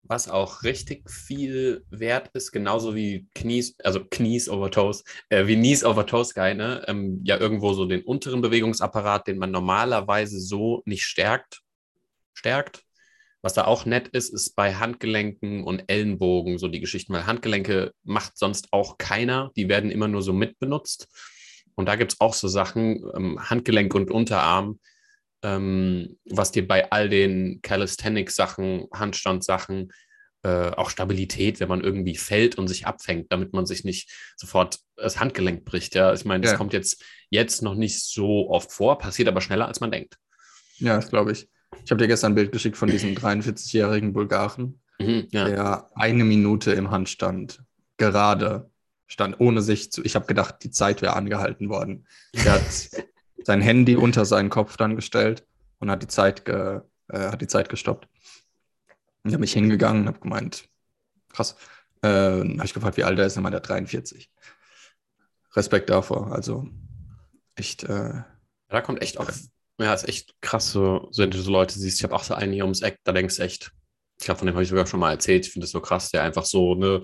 Was 0.00 0.30
auch 0.30 0.62
richtig 0.62 1.10
viel 1.10 1.84
wert 1.90 2.30
ist, 2.32 2.50
genauso 2.50 2.94
wie 2.94 3.28
Knies, 3.34 3.78
also 3.84 4.02
Knies 4.10 4.48
over 4.48 4.70
Toes, 4.70 5.04
äh, 5.28 5.46
wie 5.46 5.56
Knees 5.56 5.84
over 5.84 6.06
Toes 6.06 6.32
Guy, 6.32 6.54
ne? 6.54 6.82
Ähm, 6.88 7.20
ja, 7.22 7.36
irgendwo 7.36 7.74
so 7.74 7.84
den 7.84 8.02
unteren 8.02 8.40
Bewegungsapparat, 8.40 9.26
den 9.26 9.36
man 9.36 9.50
normalerweise 9.50 10.40
so 10.40 10.82
nicht 10.86 11.04
stärkt, 11.04 11.62
stärkt. 12.34 12.82
Was 13.42 13.54
da 13.54 13.64
auch 13.64 13.86
nett 13.86 14.08
ist, 14.08 14.32
ist 14.32 14.54
bei 14.54 14.74
Handgelenken 14.74 15.64
und 15.64 15.84
Ellenbogen 15.88 16.58
so 16.58 16.68
die 16.68 16.80
Geschichten, 16.80 17.12
weil 17.12 17.26
Handgelenke 17.26 17.92
macht 18.04 18.38
sonst 18.38 18.68
auch 18.72 18.98
keiner, 18.98 19.50
die 19.56 19.68
werden 19.68 19.90
immer 19.90 20.06
nur 20.08 20.22
so 20.22 20.32
mitbenutzt. 20.32 21.08
Und 21.74 21.86
da 21.86 21.96
gibt 21.96 22.12
es 22.12 22.20
auch 22.20 22.34
so 22.34 22.46
Sachen, 22.48 23.02
ähm, 23.16 23.50
Handgelenk 23.50 23.94
und 23.94 24.10
Unterarm, 24.10 24.78
ähm, 25.42 26.18
was 26.30 26.52
dir 26.52 26.66
bei 26.66 26.90
all 26.92 27.08
den 27.08 27.60
Calisthenics-Sachen, 27.62 28.86
Handstand-Sachen, 28.94 29.92
äh, 30.44 30.70
auch 30.70 30.90
Stabilität, 30.90 31.60
wenn 31.60 31.68
man 31.68 31.82
irgendwie 31.82 32.16
fällt 32.16 32.58
und 32.58 32.68
sich 32.68 32.86
abfängt, 32.86 33.32
damit 33.32 33.52
man 33.52 33.66
sich 33.66 33.84
nicht 33.84 34.10
sofort 34.36 34.78
das 34.96 35.18
Handgelenk 35.20 35.64
bricht. 35.64 35.94
Ja, 35.94 36.12
ich 36.12 36.24
meine, 36.24 36.42
das 36.42 36.52
Ja. 36.52 36.58
kommt 36.58 36.72
jetzt, 36.72 37.02
jetzt 37.30 37.62
noch 37.62 37.74
nicht 37.74 38.00
so 38.00 38.50
oft 38.50 38.70
vor, 38.72 38.98
passiert 38.98 39.28
aber 39.28 39.40
schneller, 39.40 39.66
als 39.66 39.80
man 39.80 39.90
denkt. 39.90 40.16
Ja, 40.78 40.96
das 40.96 41.10
glaube 41.10 41.32
ich. 41.32 41.48
Ich 41.84 41.90
habe 41.90 41.98
dir 42.00 42.08
gestern 42.08 42.32
ein 42.32 42.34
Bild 42.36 42.52
geschickt 42.52 42.76
von 42.76 42.88
diesem 42.88 43.14
43-jährigen 43.14 44.12
Bulgaren, 44.12 44.78
Mhm, 44.98 45.26
ja. 45.30 45.44
der 45.48 45.90
eine 45.94 46.24
Minute 46.24 46.72
im 46.72 46.90
Handstand 46.90 47.62
gerade 47.96 48.70
stand, 49.06 49.40
ohne 49.40 49.62
sich 49.62 49.90
zu. 49.90 50.04
Ich 50.04 50.14
habe 50.14 50.26
gedacht, 50.26 50.56
die 50.62 50.70
Zeit 50.70 51.02
wäre 51.02 51.14
angehalten 51.16 51.68
worden. 51.68 52.06
Er 52.32 52.52
hat 52.52 52.62
sein 53.44 53.60
Handy 53.60 53.96
unter 53.96 54.24
seinen 54.24 54.50
Kopf 54.50 54.76
dann 54.76 54.94
gestellt 54.96 55.46
und 55.78 55.90
hat 55.90 56.02
die 56.02 56.08
Zeit, 56.08 56.44
ge, 56.44 56.80
äh, 57.08 57.18
hat 57.30 57.40
die 57.40 57.46
Zeit 57.48 57.68
gestoppt. 57.68 58.08
Ich 59.24 59.32
habe 59.32 59.40
mich 59.40 59.52
hingegangen 59.52 60.02
und 60.02 60.08
habe 60.08 60.20
gemeint, 60.20 60.68
krass. 61.32 61.56
Äh, 62.02 62.08
dann 62.38 62.54
habe 62.58 62.64
ich 62.66 62.74
gefragt, 62.74 62.96
wie 62.96 63.04
alt 63.04 63.18
er 63.18 63.26
ist, 63.26 63.34
dann 63.36 63.42
meinte 63.42 63.58
er 63.58 63.62
43. 63.62 64.30
Respekt 65.54 65.90
davor. 65.90 66.32
Also 66.32 66.68
echt, 67.54 67.84
äh, 67.84 68.22
Da 68.68 68.80
kommt 68.80 69.02
echt 69.02 69.18
auch, 69.18 69.30
ja, 69.82 69.94
ist 69.94 70.08
echt 70.08 70.34
krass, 70.40 70.72
so, 70.72 71.08
so 71.10 71.22
wenn 71.22 71.30
du 71.30 71.38
so 71.40 71.50
Leute 71.50 71.78
siehst. 71.78 71.98
Ich 71.98 72.04
habe 72.04 72.14
auch 72.14 72.24
so 72.24 72.34
einen 72.34 72.52
hier 72.52 72.64
ums 72.64 72.82
Eck, 72.82 72.98
da 73.04 73.12
denkst 73.12 73.36
du 73.36 73.42
echt, 73.42 73.72
ich 74.18 74.24
glaube, 74.24 74.38
von 74.38 74.46
dem 74.46 74.54
habe 74.54 74.62
ich 74.62 74.68
sogar 74.68 74.86
schon 74.86 75.00
mal 75.00 75.12
erzählt. 75.12 75.46
Ich 75.46 75.52
finde 75.52 75.64
das 75.64 75.72
so 75.72 75.80
krass, 75.80 76.10
der 76.10 76.22
einfach 76.22 76.44
so, 76.44 76.74
ne, 76.74 77.02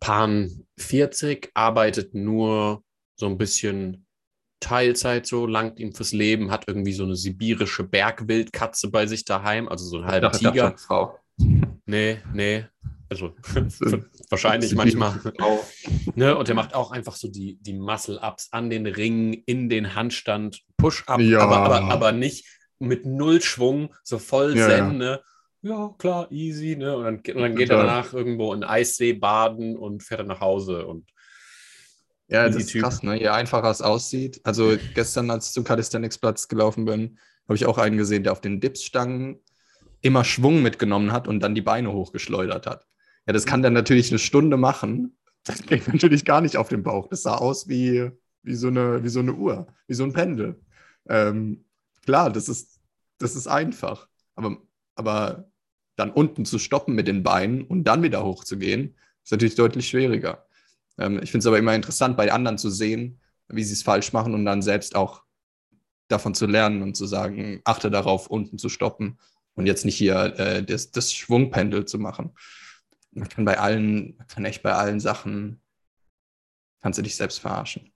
Pan 0.00 0.66
40, 0.78 1.50
arbeitet 1.54 2.14
nur 2.14 2.82
so 3.16 3.26
ein 3.26 3.38
bisschen 3.38 4.06
Teilzeit 4.60 5.26
so, 5.26 5.46
langt 5.46 5.78
ihm 5.78 5.92
fürs 5.92 6.12
Leben, 6.12 6.50
hat 6.50 6.64
irgendwie 6.66 6.92
so 6.92 7.04
eine 7.04 7.16
sibirische 7.16 7.84
Bergwildkatze 7.84 8.90
bei 8.90 9.06
sich 9.06 9.24
daheim, 9.24 9.68
also 9.68 9.84
so 9.84 9.98
ein 9.98 10.06
halber 10.06 10.32
Tiger. 10.32 10.76
Frau. 10.76 11.18
Nee, 11.86 12.18
nee. 12.32 12.64
Also 13.08 13.34
wahrscheinlich 14.30 14.74
manchmal. 14.74 15.20
Ne? 16.16 16.36
Und 16.36 16.48
der 16.48 16.54
macht 16.56 16.74
auch 16.74 16.90
einfach 16.90 17.14
so 17.14 17.28
die, 17.28 17.56
die 17.60 17.74
Muscle-Ups 17.74 18.48
an 18.50 18.68
den 18.70 18.86
Ringen, 18.86 19.32
in 19.32 19.68
den 19.68 19.94
Handstand, 19.94 20.62
Push-Up, 20.76 21.20
Ja. 21.20 21.40
aber, 21.40 21.58
aber, 21.58 21.82
aber 21.84 22.12
nicht 22.12 22.46
mit 22.80 23.06
null 23.06 23.40
Schwung, 23.40 23.94
so 24.02 24.18
voll 24.18 24.56
Ja, 24.56 24.66
zen, 24.68 24.76
ja. 24.78 24.92
ne? 24.92 25.20
Ja, 25.62 25.94
klar, 25.98 26.30
easy, 26.30 26.76
ne? 26.76 26.96
Und 26.96 27.04
dann, 27.04 27.14
und 27.36 27.42
dann 27.42 27.56
geht 27.56 27.70
er 27.70 27.78
danach 27.78 28.12
irgendwo 28.12 28.52
in 28.52 28.62
Eissee 28.64 29.12
baden 29.14 29.76
und 29.76 30.02
fährt 30.02 30.20
dann 30.20 30.26
nach 30.28 30.40
Hause. 30.40 30.86
Und 30.86 31.08
Ja, 32.28 32.46
das 32.46 32.56
ist 32.56 32.70
Typ. 32.70 32.82
krass, 32.82 33.02
ne? 33.02 33.18
Je 33.18 33.28
einfacher 33.28 33.70
es 33.70 33.82
aussieht. 33.82 34.40
Also 34.44 34.76
gestern, 34.94 35.30
als 35.30 35.46
ich 35.48 35.52
zum 35.54 35.64
Calisthenics-Platz 35.64 36.48
gelaufen 36.48 36.84
bin, 36.84 37.18
habe 37.48 37.54
ich 37.56 37.66
auch 37.66 37.78
einen 37.78 37.96
gesehen, 37.96 38.24
der 38.24 38.32
auf 38.32 38.40
den 38.40 38.60
Dipsstangen 38.60 39.40
immer 40.06 40.24
Schwung 40.24 40.62
mitgenommen 40.62 41.12
hat 41.12 41.28
und 41.28 41.40
dann 41.40 41.54
die 41.54 41.62
Beine 41.62 41.92
hochgeschleudert 41.92 42.66
hat. 42.66 42.86
Ja, 43.26 43.32
das 43.32 43.44
kann 43.44 43.62
der 43.62 43.70
natürlich 43.70 44.10
eine 44.10 44.18
Stunde 44.18 44.56
machen. 44.56 45.16
Das 45.44 45.62
geht 45.62 45.88
natürlich 45.92 46.24
gar 46.24 46.40
nicht 46.40 46.56
auf 46.56 46.68
den 46.68 46.82
Bauch. 46.82 47.08
Das 47.08 47.22
sah 47.22 47.36
aus 47.36 47.68
wie, 47.68 48.10
wie, 48.42 48.54
so, 48.54 48.68
eine, 48.68 49.02
wie 49.02 49.08
so 49.08 49.20
eine 49.20 49.34
Uhr, 49.34 49.66
wie 49.86 49.94
so 49.94 50.04
ein 50.04 50.12
Pendel. 50.12 50.60
Ähm, 51.08 51.64
klar, 52.04 52.30
das 52.30 52.48
ist, 52.48 52.80
das 53.18 53.36
ist 53.36 53.46
einfach. 53.46 54.08
Aber, 54.34 54.58
aber 54.94 55.50
dann 55.96 56.10
unten 56.10 56.44
zu 56.44 56.58
stoppen 56.58 56.94
mit 56.94 57.08
den 57.08 57.22
Beinen 57.22 57.62
und 57.62 57.84
dann 57.84 58.02
wieder 58.02 58.24
hochzugehen, 58.24 58.96
ist 59.24 59.32
natürlich 59.32 59.54
deutlich 59.54 59.88
schwieriger. 59.88 60.46
Ähm, 60.98 61.20
ich 61.22 61.30
finde 61.30 61.40
es 61.40 61.46
aber 61.46 61.58
immer 61.58 61.74
interessant, 61.74 62.16
bei 62.16 62.32
anderen 62.32 62.58
zu 62.58 62.70
sehen, 62.70 63.20
wie 63.48 63.64
sie 63.64 63.72
es 63.72 63.82
falsch 63.82 64.12
machen 64.12 64.34
und 64.34 64.44
dann 64.44 64.62
selbst 64.62 64.94
auch 64.96 65.22
davon 66.08 66.34
zu 66.34 66.46
lernen 66.46 66.82
und 66.82 66.96
zu 66.96 67.06
sagen, 67.06 67.60
achte 67.64 67.90
darauf, 67.90 68.28
unten 68.28 68.58
zu 68.58 68.68
stoppen 68.68 69.18
und 69.56 69.66
jetzt 69.66 69.84
nicht 69.84 69.96
hier 69.96 70.38
äh, 70.38 70.62
das, 70.62 70.90
das 70.92 71.12
Schwungpendel 71.12 71.84
zu 71.84 71.98
machen. 71.98 72.34
Man 73.10 73.28
kann 73.28 73.44
bei 73.44 73.58
allen, 73.58 74.14
man 74.16 74.26
kann 74.28 74.44
echt 74.44 74.62
bei 74.62 74.72
allen 74.72 75.00
Sachen, 75.00 75.60
kannst 76.82 76.98
du 76.98 77.02
dich 77.02 77.16
selbst 77.16 77.40
verarschen. 77.40 77.92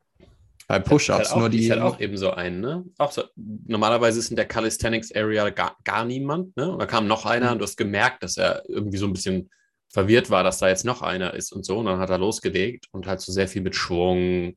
Bei 0.66 0.78
Push-Ups 0.78 1.30
halt 1.30 1.38
nur 1.38 1.48
die. 1.48 1.64
Ich 1.64 1.70
halt 1.70 1.82
auch 1.82 2.00
eben 2.00 2.16
so 2.16 2.30
einen, 2.30 2.60
ne? 2.60 2.84
Auch 2.96 3.10
so, 3.12 3.24
normalerweise 3.34 4.20
ist 4.20 4.30
in 4.30 4.36
der 4.36 4.46
Calisthenics 4.46 5.12
Area 5.12 5.50
gar, 5.50 5.76
gar 5.84 6.04
niemand, 6.04 6.56
ne? 6.56 6.70
Und 6.70 6.78
da 6.78 6.86
kam 6.86 7.06
noch 7.06 7.26
einer 7.26 7.46
Mhm. 7.46 7.52
und 7.52 7.58
du 7.58 7.64
hast 7.64 7.76
gemerkt, 7.76 8.22
dass 8.22 8.36
er 8.36 8.62
irgendwie 8.68 8.98
so 8.98 9.06
ein 9.06 9.12
bisschen 9.12 9.50
verwirrt 9.92 10.30
war, 10.30 10.44
dass 10.44 10.58
da 10.58 10.68
jetzt 10.68 10.84
noch 10.84 11.02
einer 11.02 11.34
ist 11.34 11.52
und 11.52 11.64
so. 11.66 11.78
Und 11.78 11.86
dann 11.86 11.98
hat 11.98 12.10
er 12.10 12.18
losgelegt 12.18 12.86
und 12.92 13.08
halt 13.08 13.20
so 13.20 13.32
sehr 13.32 13.48
viel 13.48 13.62
mit 13.62 13.74
Schwung, 13.74 14.56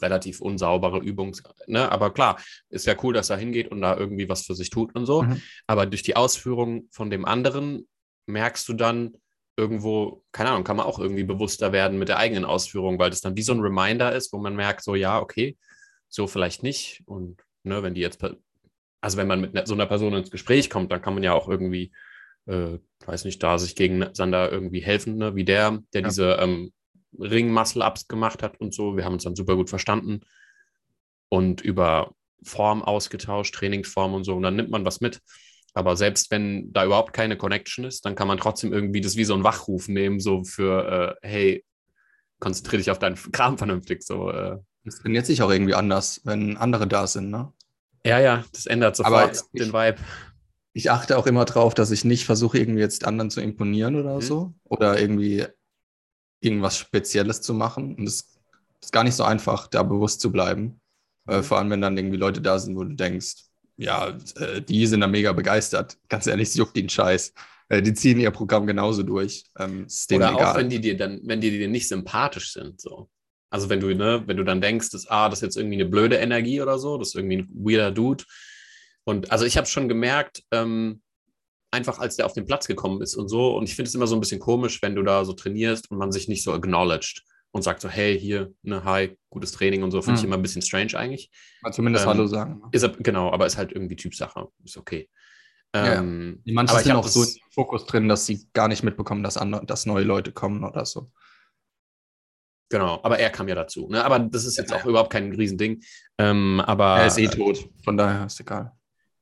relativ 0.00 0.40
unsaubere 0.40 0.98
Übungs, 0.98 1.42
ne? 1.66 1.90
Aber 1.90 2.12
klar, 2.12 2.40
ist 2.70 2.86
ja 2.86 2.94
cool, 3.02 3.12
dass 3.14 3.30
er 3.30 3.36
hingeht 3.36 3.68
und 3.68 3.80
da 3.80 3.96
irgendwie 3.96 4.28
was 4.28 4.46
für 4.46 4.54
sich 4.54 4.70
tut 4.70 4.94
und 4.94 5.06
so. 5.06 5.22
Mhm. 5.22 5.40
Aber 5.66 5.86
durch 5.86 6.02
die 6.02 6.16
Ausführung 6.16 6.88
von 6.90 7.10
dem 7.10 7.24
anderen 7.24 7.86
merkst 8.26 8.68
du 8.68 8.72
dann 8.74 9.16
irgendwo, 9.56 10.24
keine 10.32 10.50
Ahnung, 10.50 10.64
kann 10.64 10.76
man 10.76 10.86
auch 10.86 10.98
irgendwie 10.98 11.24
bewusster 11.24 11.72
werden 11.72 11.98
mit 11.98 12.08
der 12.08 12.16
eigenen 12.18 12.44
Ausführung, 12.46 12.98
weil 12.98 13.10
das 13.10 13.20
dann 13.20 13.36
wie 13.36 13.42
so 13.42 13.52
ein 13.52 13.60
Reminder 13.60 14.14
ist, 14.14 14.32
wo 14.32 14.38
man 14.38 14.56
merkt, 14.56 14.82
so 14.82 14.94
ja, 14.94 15.20
okay, 15.20 15.58
so 16.08 16.26
vielleicht 16.26 16.62
nicht. 16.62 17.02
Und 17.04 17.42
ne, 17.64 17.82
wenn 17.82 17.94
die 17.94 18.00
jetzt, 18.00 18.24
also 19.02 19.16
wenn 19.18 19.26
man 19.26 19.40
mit 19.42 19.52
ne- 19.52 19.66
so 19.66 19.74
einer 19.74 19.86
Person 19.86 20.14
ins 20.14 20.30
Gespräch 20.30 20.70
kommt, 20.70 20.90
dann 20.92 21.02
kann 21.02 21.12
man 21.14 21.22
ja 21.22 21.34
auch 21.34 21.48
irgendwie, 21.48 21.92
äh, 22.46 22.78
weiß 23.04 23.24
nicht, 23.26 23.42
da 23.42 23.58
sich 23.58 23.76
gegeneinander 23.76 24.50
irgendwie 24.50 24.80
helfen, 24.80 25.16
ne? 25.16 25.34
wie 25.34 25.44
der, 25.44 25.82
der 25.92 26.02
Ja. 26.02 26.08
diese 26.08 26.32
ähm, 26.40 26.72
Ring-Muscle-Ups 27.18 28.08
gemacht 28.08 28.42
hat 28.42 28.60
und 28.60 28.74
so. 28.74 28.96
Wir 28.96 29.04
haben 29.04 29.14
uns 29.14 29.24
dann 29.24 29.36
super 29.36 29.56
gut 29.56 29.70
verstanden. 29.70 30.20
und 31.30 31.60
über 31.60 32.12
Form 32.42 32.82
ausgetauscht, 32.82 33.54
Trainingsform 33.54 34.14
und 34.14 34.24
so. 34.24 34.34
Und 34.34 34.42
dann 34.42 34.56
nimmt 34.56 34.70
man 34.70 34.84
was 34.84 35.00
mit. 35.00 35.20
Aber 35.72 35.96
selbst 35.96 36.30
wenn 36.30 36.72
da 36.72 36.84
überhaupt 36.84 37.12
keine 37.12 37.36
Connection 37.36 37.84
ist, 37.84 38.04
dann 38.04 38.14
kann 38.16 38.28
man 38.28 38.38
trotzdem 38.38 38.72
irgendwie 38.72 39.00
das 39.00 39.16
wie 39.16 39.24
so 39.24 39.34
ein 39.34 39.44
Wachruf 39.44 39.88
nehmen, 39.88 40.20
so 40.20 40.42
für, 40.42 41.16
äh, 41.22 41.26
hey, 41.26 41.64
konzentriere 42.40 42.78
dich 42.78 42.90
auf 42.90 42.98
deinen 42.98 43.16
Kram 43.32 43.56
vernünftig. 43.56 44.02
So, 44.02 44.30
äh. 44.30 44.58
Das 44.84 44.98
trainiert 44.98 45.26
sich 45.26 45.42
auch 45.42 45.50
irgendwie 45.50 45.74
anders, 45.74 46.22
wenn 46.24 46.56
andere 46.56 46.88
da 46.88 47.06
sind, 47.06 47.30
ne? 47.30 47.52
Ja, 48.04 48.18
ja, 48.18 48.44
das 48.52 48.66
ändert 48.66 48.96
sofort 48.96 49.44
ich, 49.52 49.60
den 49.60 49.72
Vibe. 49.72 49.98
Ich 50.72 50.90
achte 50.90 51.18
auch 51.18 51.26
immer 51.26 51.44
drauf, 51.44 51.74
dass 51.74 51.90
ich 51.90 52.04
nicht 52.04 52.24
versuche, 52.24 52.58
irgendwie 52.58 52.80
jetzt 52.80 53.04
anderen 53.04 53.30
zu 53.30 53.42
imponieren 53.42 53.94
oder 53.94 54.16
mhm. 54.16 54.20
so. 54.22 54.54
Oder 54.64 54.98
irgendwie 54.98 55.46
irgendwas 56.40 56.78
Spezielles 56.78 57.40
zu 57.40 57.54
machen. 57.54 57.94
Und 57.94 58.06
es 58.06 58.38
ist 58.82 58.92
gar 58.92 59.04
nicht 59.04 59.14
so 59.14 59.24
einfach, 59.24 59.66
da 59.66 59.82
bewusst 59.82 60.20
zu 60.20 60.32
bleiben. 60.32 60.80
Äh, 61.28 61.38
mhm. 61.38 61.44
vor 61.44 61.58
allem, 61.58 61.70
wenn 61.70 61.80
dann 61.80 61.96
irgendwie 61.96 62.16
Leute 62.16 62.40
da 62.40 62.58
sind, 62.58 62.76
wo 62.76 62.84
du 62.84 62.94
denkst, 62.94 63.34
ja, 63.76 64.16
äh, 64.36 64.60
die 64.60 64.86
sind 64.86 65.00
da 65.00 65.06
mega 65.06 65.32
begeistert. 65.32 65.96
Ganz 66.08 66.26
ehrlich, 66.26 66.48
es 66.48 66.54
juckt 66.54 66.76
den 66.76 66.88
Scheiß. 66.88 67.32
Äh, 67.68 67.82
die 67.82 67.94
ziehen 67.94 68.20
ihr 68.20 68.30
Programm 68.30 68.66
genauso 68.66 69.02
durch. 69.02 69.44
Ähm, 69.58 69.86
Oder 70.12 70.34
auch, 70.34 70.56
wenn 70.56 70.68
die 70.68 70.80
dir 70.80 70.96
dann, 70.96 71.20
wenn 71.24 71.40
die 71.40 71.50
dir 71.50 71.68
nicht 71.68 71.88
sympathisch 71.88 72.52
sind, 72.52 72.80
so. 72.80 73.08
Also 73.52 73.68
wenn 73.68 73.80
du, 73.80 73.92
ne, 73.94 74.22
wenn 74.26 74.36
du 74.36 74.44
dann 74.44 74.60
denkst, 74.60 74.90
dass, 74.90 75.08
ah, 75.08 75.28
das 75.28 75.40
ist 75.40 75.42
jetzt 75.42 75.56
irgendwie 75.56 75.74
eine 75.74 75.86
blöde 75.86 76.16
Energie 76.16 76.60
oder 76.60 76.78
so, 76.78 76.98
das 76.98 77.08
ist 77.08 77.14
irgendwie 77.16 77.38
ein 77.38 77.48
weirder 77.52 77.90
Dude. 77.90 78.24
Und 79.04 79.32
also 79.32 79.44
ich 79.44 79.56
habe 79.56 79.66
schon 79.66 79.88
gemerkt, 79.88 80.44
ähm, 80.52 81.02
einfach 81.70 81.98
als 81.98 82.16
der 82.16 82.26
auf 82.26 82.32
den 82.32 82.46
Platz 82.46 82.66
gekommen 82.66 83.00
ist 83.02 83.14
und 83.14 83.28
so. 83.28 83.56
Und 83.56 83.68
ich 83.68 83.76
finde 83.76 83.88
es 83.88 83.94
immer 83.94 84.06
so 84.06 84.16
ein 84.16 84.20
bisschen 84.20 84.40
komisch, 84.40 84.82
wenn 84.82 84.94
du 84.94 85.02
da 85.02 85.24
so 85.24 85.32
trainierst 85.32 85.90
und 85.90 85.98
man 85.98 86.12
sich 86.12 86.28
nicht 86.28 86.42
so 86.42 86.52
acknowledged 86.52 87.24
und 87.52 87.62
sagt 87.62 87.80
so, 87.80 87.88
hey, 87.88 88.18
hier, 88.18 88.52
ne, 88.62 88.84
hi, 88.84 89.16
gutes 89.28 89.52
Training 89.52 89.82
und 89.82 89.90
so, 89.90 90.02
finde 90.02 90.18
hm. 90.18 90.24
ich 90.24 90.26
immer 90.26 90.36
ein 90.36 90.42
bisschen 90.42 90.62
strange 90.62 90.94
eigentlich. 90.96 91.30
Mal 91.62 91.72
zumindest 91.72 92.04
ähm, 92.04 92.10
Hallo 92.10 92.26
sagen. 92.26 92.60
Ne? 92.60 92.68
Ist 92.72 92.88
genau, 92.98 93.32
aber 93.32 93.46
ist 93.46 93.56
halt 93.56 93.72
irgendwie 93.72 93.96
Typsache. 93.96 94.48
Ist 94.64 94.76
okay. 94.76 95.08
Ähm, 95.72 96.40
ja. 96.44 96.54
Manche 96.54 96.78
sind 96.80 96.92
auch 96.92 97.06
so 97.06 97.22
im 97.22 97.30
Fokus 97.52 97.86
drin, 97.86 98.08
dass 98.08 98.26
sie 98.26 98.48
gar 98.52 98.68
nicht 98.68 98.82
mitbekommen, 98.82 99.22
dass, 99.22 99.36
andere, 99.36 99.64
dass 99.64 99.86
neue 99.86 100.04
Leute 100.04 100.32
kommen 100.32 100.64
oder 100.64 100.84
so. 100.84 101.10
Genau, 102.70 103.00
aber 103.02 103.18
er 103.18 103.30
kam 103.30 103.48
ja 103.48 103.54
dazu. 103.56 103.88
Ne? 103.88 104.04
Aber 104.04 104.18
das 104.18 104.44
ist 104.44 104.56
jetzt 104.56 104.70
ja. 104.70 104.76
auch 104.76 104.84
überhaupt 104.84 105.10
kein 105.10 105.32
Riesending. 105.32 105.82
Ähm, 106.18 106.60
aber, 106.64 106.98
er 106.98 107.06
ist 107.06 107.18
eh 107.18 107.26
tot, 107.26 107.68
von 107.84 107.96
daher 107.96 108.26
ist 108.26 108.40
egal. 108.40 108.72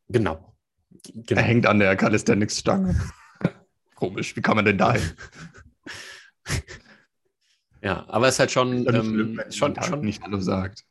Genau. 0.08 0.47
Genau. 0.90 1.40
Er 1.40 1.46
hängt 1.46 1.66
an 1.66 1.79
der 1.79 1.96
Calisthenics-Stange. 1.96 3.01
Komisch, 3.94 4.37
wie 4.37 4.40
kann 4.40 4.57
man 4.57 4.64
denn 4.64 4.79
da 4.79 4.94
hin? 4.94 5.11
ja, 7.83 8.05
aber 8.09 8.29
es 8.29 8.35
ist 8.35 8.40
halt 8.40 8.51
schon, 8.51 8.87
ist 8.87 8.94
ähm, 8.94 9.05
schlimm, 9.05 9.40
schon, 9.51 9.77
halt 9.77 9.87
schon 9.87 10.01
nicht 10.01 10.22
Hallo 10.22 10.40
sagt. 10.40 10.85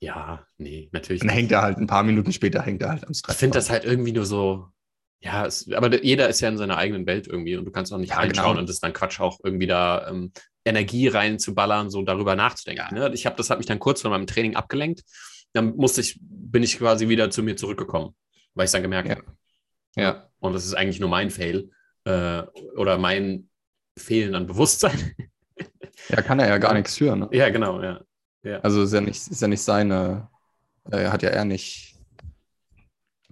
Ja, 0.00 0.46
nee, 0.58 0.88
natürlich. 0.92 1.20
Dann 1.20 1.30
hängt 1.30 1.50
er 1.50 1.62
halt 1.62 1.78
ein 1.78 1.86
paar 1.86 2.04
Minuten 2.04 2.32
später 2.32 2.62
hängt 2.62 2.82
er 2.82 2.90
halt 2.90 3.06
am 3.06 3.14
Stress. 3.14 3.34
Ich 3.34 3.40
finde 3.40 3.58
das 3.58 3.68
halt 3.68 3.84
irgendwie 3.84 4.12
nur 4.12 4.26
so, 4.26 4.68
ja, 5.20 5.44
es, 5.46 5.70
aber 5.72 6.02
jeder 6.02 6.28
ist 6.28 6.40
ja 6.40 6.48
in 6.48 6.56
seiner 6.56 6.76
eigenen 6.76 7.06
Welt 7.06 7.26
irgendwie 7.26 7.56
und 7.56 7.64
du 7.64 7.72
kannst 7.72 7.92
auch 7.92 7.98
nicht 7.98 8.10
ja, 8.10 8.16
reinschauen 8.16 8.50
genau. 8.50 8.60
und 8.60 8.68
das 8.68 8.76
ist 8.76 8.84
dann 8.84 8.92
Quatsch 8.92 9.18
auch 9.18 9.40
irgendwie 9.42 9.66
da 9.66 10.08
ähm, 10.08 10.32
Energie 10.64 11.08
reinzuballern, 11.08 11.90
so 11.90 12.02
darüber 12.02 12.36
nachzudenken. 12.36 12.94
Ja. 12.94 13.08
Ne? 13.08 13.14
Ich 13.14 13.26
habe 13.26 13.36
das 13.36 13.50
hat 13.50 13.58
mich 13.58 13.66
dann 13.66 13.80
kurz 13.80 14.02
von 14.02 14.12
meinem 14.12 14.26
Training 14.26 14.54
abgelenkt. 14.54 15.02
Dann 15.52 15.74
musste 15.76 16.00
ich, 16.00 16.18
bin 16.20 16.62
ich 16.62 16.78
quasi 16.78 17.08
wieder 17.08 17.30
zu 17.30 17.42
mir 17.42 17.56
zurückgekommen, 17.56 18.14
weil 18.58 18.66
ich 18.66 18.72
dann 18.72 18.82
gemerkt 18.82 19.08
ja. 19.08 19.16
habe. 19.16 19.26
Ja. 19.96 20.28
Und 20.40 20.52
das 20.52 20.66
ist 20.66 20.74
eigentlich 20.74 20.98
nur 21.00 21.08
mein 21.08 21.30
Fail 21.30 21.70
äh, 22.04 22.42
oder 22.76 22.98
mein 22.98 23.48
Fehlen 23.96 24.34
an 24.34 24.46
Bewusstsein. 24.46 25.14
Ja, 26.10 26.22
kann 26.22 26.38
er 26.38 26.48
ja 26.48 26.58
gar 26.58 26.72
nichts 26.72 26.96
führen. 26.96 27.18
Ne? 27.18 27.28
Ja, 27.32 27.50
genau, 27.50 27.82
ja. 27.82 28.00
ja. 28.44 28.60
Also 28.60 28.84
ist 28.84 28.94
ja 28.94 29.00
nicht, 29.00 29.26
ist 29.26 29.42
ja 29.42 29.48
nicht 29.48 29.60
seine, 29.60 30.30
äh, 30.90 31.08
hat 31.08 31.22
ja 31.22 31.28
er 31.30 31.44
nicht, 31.44 31.98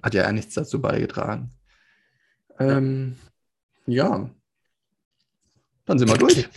hat 0.03 0.12
ja 0.12 0.25
er 0.25 0.33
nichts 0.33 0.55
dazu 0.55 0.83
beigetragen. 0.83 1.53
Ähm, 2.59 3.17
ja. 3.87 4.29
Dann 5.87 5.99
sind 5.99 6.11
wir 6.11 6.19
durch. 6.19 6.49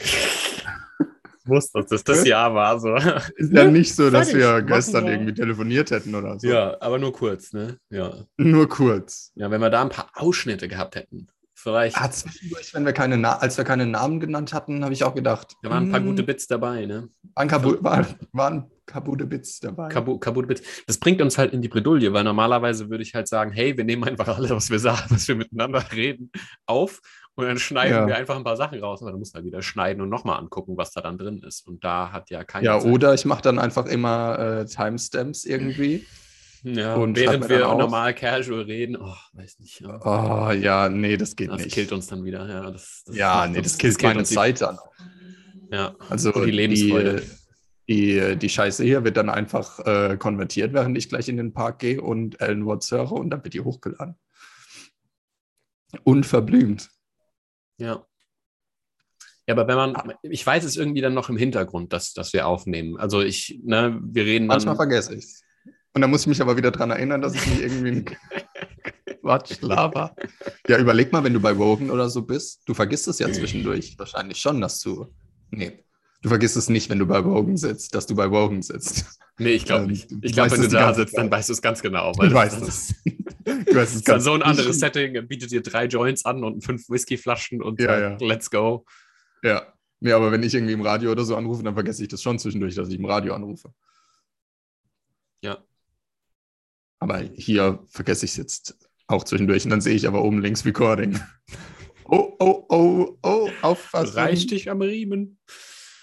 Wusste, 1.49 1.83
dass 1.83 2.03
das 2.03 2.25
Jahr 2.25 2.53
war. 2.53 2.79
So. 2.79 2.95
Ist 3.35 3.53
ja 3.53 3.65
nicht 3.65 3.95
so, 3.95 4.09
dass 4.09 4.33
wir 4.33 4.61
gestern 4.61 5.05
wir. 5.05 5.13
irgendwie 5.13 5.33
telefoniert 5.33 5.91
hätten 5.91 6.15
oder 6.15 6.39
so. 6.39 6.47
Ja, 6.47 6.77
aber 6.79 6.97
nur 6.99 7.13
kurz, 7.13 7.53
ne? 7.53 7.77
Ja. 7.89 8.13
Nur 8.37 8.69
kurz. 8.69 9.31
Ja, 9.35 9.51
wenn 9.51 9.61
wir 9.61 9.69
da 9.69 9.81
ein 9.81 9.89
paar 9.89 10.09
Ausschnitte 10.13 10.67
gehabt 10.67 10.95
hätten. 10.95 11.27
Vielleicht. 11.61 11.97
Ah, 11.97 12.09
zwischendurch, 12.09 12.73
wenn 12.73 12.85
wir 12.85 12.93
keine 12.93 13.17
Na 13.17 13.37
als 13.37 13.57
wir 13.57 13.65
keine 13.65 13.85
Namen 13.85 14.21
genannt 14.21 14.53
hatten, 14.53 14.81
habe 14.85 14.93
ich 14.93 15.03
auch 15.03 15.13
gedacht. 15.13 15.57
Da 15.61 15.69
waren 15.69 15.87
ein 15.87 15.91
paar 15.91 15.99
hm, 15.99 16.07
gute 16.07 16.23
Bits 16.23 16.47
dabei, 16.47 16.85
ne? 16.85 17.09
Waren, 17.35 17.47
Kabu 17.49 17.75
war, 17.83 18.07
waren 18.31 18.71
kaputte 18.85 19.25
Bits 19.25 19.59
dabei. 19.59 19.89
Kabu 19.89 20.17
kaputte 20.19 20.47
Bits. 20.47 20.61
Das 20.87 20.97
bringt 20.97 21.21
uns 21.21 21.37
halt 21.37 21.51
in 21.51 21.61
die 21.61 21.67
Bredouille, 21.67 22.13
weil 22.13 22.23
normalerweise 22.23 22.89
würde 22.89 23.03
ich 23.03 23.13
halt 23.13 23.27
sagen, 23.27 23.51
hey, 23.51 23.75
wir 23.75 23.83
nehmen 23.83 24.05
einfach 24.05 24.29
alles, 24.37 24.51
was 24.51 24.69
wir 24.69 24.79
sagen, 24.79 25.03
was 25.09 25.27
wir 25.27 25.35
miteinander 25.35 25.83
reden, 25.91 26.31
auf 26.65 27.01
und 27.39 27.47
dann 27.47 27.59
schneiden 27.59 27.95
ja. 27.95 28.07
wir 28.07 28.15
einfach 28.15 28.35
ein 28.35 28.43
paar 28.43 28.57
Sachen 28.57 28.79
raus, 28.79 29.01
aber 29.01 29.11
dann 29.11 29.19
muss 29.19 29.33
man 29.33 29.43
wieder 29.45 29.61
schneiden 29.61 30.01
und 30.01 30.09
nochmal 30.09 30.39
angucken, 30.39 30.77
was 30.77 30.91
da 30.91 31.01
dann 31.01 31.17
drin 31.17 31.41
ist. 31.45 31.67
Und 31.67 31.83
da 31.83 32.11
hat 32.11 32.29
ja 32.29 32.43
keiner. 32.43 32.65
Ja, 32.65 32.79
Zeit. 32.79 32.91
oder 32.91 33.13
ich 33.13 33.25
mache 33.25 33.41
dann 33.41 33.59
einfach 33.59 33.85
immer 33.85 34.39
äh, 34.39 34.65
Timestamps 34.65 35.45
irgendwie. 35.45 36.05
Ja, 36.61 36.95
und 36.95 37.15
während 37.15 37.47
wir 37.47 37.59
normal 37.59 38.13
casual 38.13 38.63
reden, 38.63 38.97
oh, 38.97 39.15
weiß 39.31 39.59
nicht. 39.59 39.79
Ja. 39.79 39.97
Oh, 40.03 40.51
ja, 40.51 40.89
nee, 40.89 41.15
das 41.15 41.37
geht 41.37 41.49
das 41.49 41.55
nicht. 41.55 41.67
Das 41.67 41.73
killt 41.73 41.93
uns 41.93 42.07
dann 42.07 42.25
wieder, 42.25 42.49
ja. 42.49 42.69
Das, 42.69 43.03
das 43.05 43.15
ja, 43.15 43.47
nee, 43.47 43.61
das, 43.61 43.77
das 43.77 43.77
killt 43.77 44.03
meine 44.03 44.25
Zeit 44.25 44.59
dann. 44.59 44.77
Ja, 45.71 45.95
also 46.09 46.31
die 46.31 46.51
Lebensfreude. 46.51 47.23
Die, 47.87 48.19
die, 48.19 48.35
die 48.35 48.49
Scheiße 48.49 48.83
hier 48.83 49.05
wird 49.05 49.15
dann 49.15 49.29
einfach 49.29 49.79
äh, 49.85 50.17
konvertiert, 50.17 50.73
während 50.73 50.97
ich 50.97 51.07
gleich 51.07 51.29
in 51.29 51.37
den 51.37 51.53
Park 51.53 51.79
gehe 51.79 52.01
und 52.01 52.41
Ellen 52.41 52.65
Watts 52.65 52.91
höre 52.91 53.13
und 53.13 53.29
dann 53.29 53.41
wird 53.43 53.53
die 53.53 53.61
hochgeladen. 53.61 54.15
Unverblümt. 56.03 56.89
Ja. 57.79 58.05
Ja, 59.47 59.55
aber 59.55 59.67
wenn 59.67 59.75
man, 59.77 60.13
ich 60.21 60.45
weiß 60.45 60.63
es 60.63 60.77
irgendwie 60.77 61.01
dann 61.01 61.15
noch 61.15 61.29
im 61.29 61.37
Hintergrund, 61.37 61.91
dass, 61.91 62.13
dass 62.13 62.33
wir 62.33 62.45
aufnehmen. 62.45 62.97
Also 62.97 63.21
ich, 63.21 63.59
ne, 63.63 63.99
wir 63.99 64.23
reden 64.23 64.47
dann. 64.47 64.57
Manchmal 64.57 64.75
vergesse 64.75 65.15
ich 65.15 65.25
es. 65.25 65.43
Und 65.93 66.01
dann 66.01 66.11
muss 66.11 66.21
ich 66.21 66.27
mich 66.27 66.39
aber 66.39 66.55
wieder 66.55 66.69
daran 66.69 66.91
erinnern, 66.91 67.21
dass 67.21 67.33
ich 67.33 67.47
nicht 67.47 67.61
irgendwie 67.61 68.05
Quatsch 69.21 69.59
laber. 69.61 70.15
Ja, 70.67 70.77
überleg 70.77 71.11
mal, 71.11 71.23
wenn 71.23 71.33
du 71.33 71.39
bei 71.39 71.57
Wogan 71.57 71.89
oder 71.89 72.09
so 72.09 72.21
bist, 72.21 72.61
du 72.67 72.75
vergisst 72.75 73.07
es 73.07 73.17
ja 73.17 73.31
zwischendurch 73.31 73.97
wahrscheinlich 73.97 74.39
schon, 74.39 74.61
dass 74.61 74.81
du. 74.81 75.07
Nee, 75.49 75.83
du 76.21 76.29
vergisst 76.29 76.57
es 76.57 76.69
nicht, 76.69 76.89
wenn 76.89 76.99
du 76.99 77.05
bei 77.05 77.23
Wogan 77.23 77.57
sitzt, 77.57 77.95
dass 77.95 78.05
du 78.05 78.15
bei 78.15 78.29
Wogan 78.29 78.61
sitzt. 78.61 79.05
Nee, 79.37 79.51
ich 79.51 79.65
glaube 79.65 79.85
ähm, 79.85 79.91
nicht. 79.91 80.11
Ich 80.21 80.33
glaube, 80.33 80.51
wenn 80.51 80.61
du 80.61 80.67
da 80.67 80.93
sitzt, 80.93 81.17
dann 81.17 81.31
weißt 81.31 81.49
du 81.49 81.53
es 81.53 81.61
ganz 81.61 81.81
genau. 81.81 82.11
Weil 82.17 82.29
du 82.29 82.35
weißt 82.35 82.61
es. 82.61 82.93
Du 83.45 83.75
weißt 83.75 83.95
es 83.95 84.03
ganz 84.03 84.25
so 84.25 84.33
ein 84.33 84.43
anderes 84.43 84.79
Setting, 84.79 85.27
bietet 85.27 85.51
dir 85.51 85.61
drei 85.61 85.85
Joints 85.85 86.25
an 86.25 86.43
und 86.43 86.63
fünf 86.63 86.89
Whiskyflaschen 86.89 87.61
und 87.61 87.79
ja, 87.79 87.99
ja. 87.99 88.17
let's 88.19 88.51
go. 88.51 88.85
Ja. 89.43 89.73
Nee, 90.01 90.11
aber 90.11 90.31
wenn 90.31 90.43
ich 90.43 90.53
irgendwie 90.53 90.73
im 90.73 90.81
Radio 90.81 91.11
oder 91.11 91.23
so 91.23 91.35
anrufe, 91.35 91.63
dann 91.63 91.73
vergesse 91.73 92.03
ich 92.03 92.09
das 92.09 92.21
schon 92.21 92.39
zwischendurch, 92.39 92.75
dass 92.75 92.89
ich 92.89 92.95
im 92.95 93.05
Radio 93.05 93.33
anrufe. 93.33 93.73
Ja. 95.41 95.57
Aber 96.99 97.19
hier 97.19 97.79
vergesse 97.89 98.25
ich 98.25 98.31
es 98.31 98.37
jetzt 98.37 98.77
auch 99.07 99.23
zwischendurch 99.23 99.63
und 99.65 99.71
dann 99.71 99.81
sehe 99.81 99.95
ich 99.95 100.07
aber 100.07 100.23
oben 100.23 100.41
links 100.41 100.65
Recording. 100.65 101.19
Oh, 102.11 102.35
oh, 102.39 102.65
oh, 102.69 103.17
oh, 103.21 103.49
aufpassen. 103.61 104.15
Reich 104.15 104.47
dich 104.47 104.71
am 104.71 104.81
Riemen. 104.81 105.37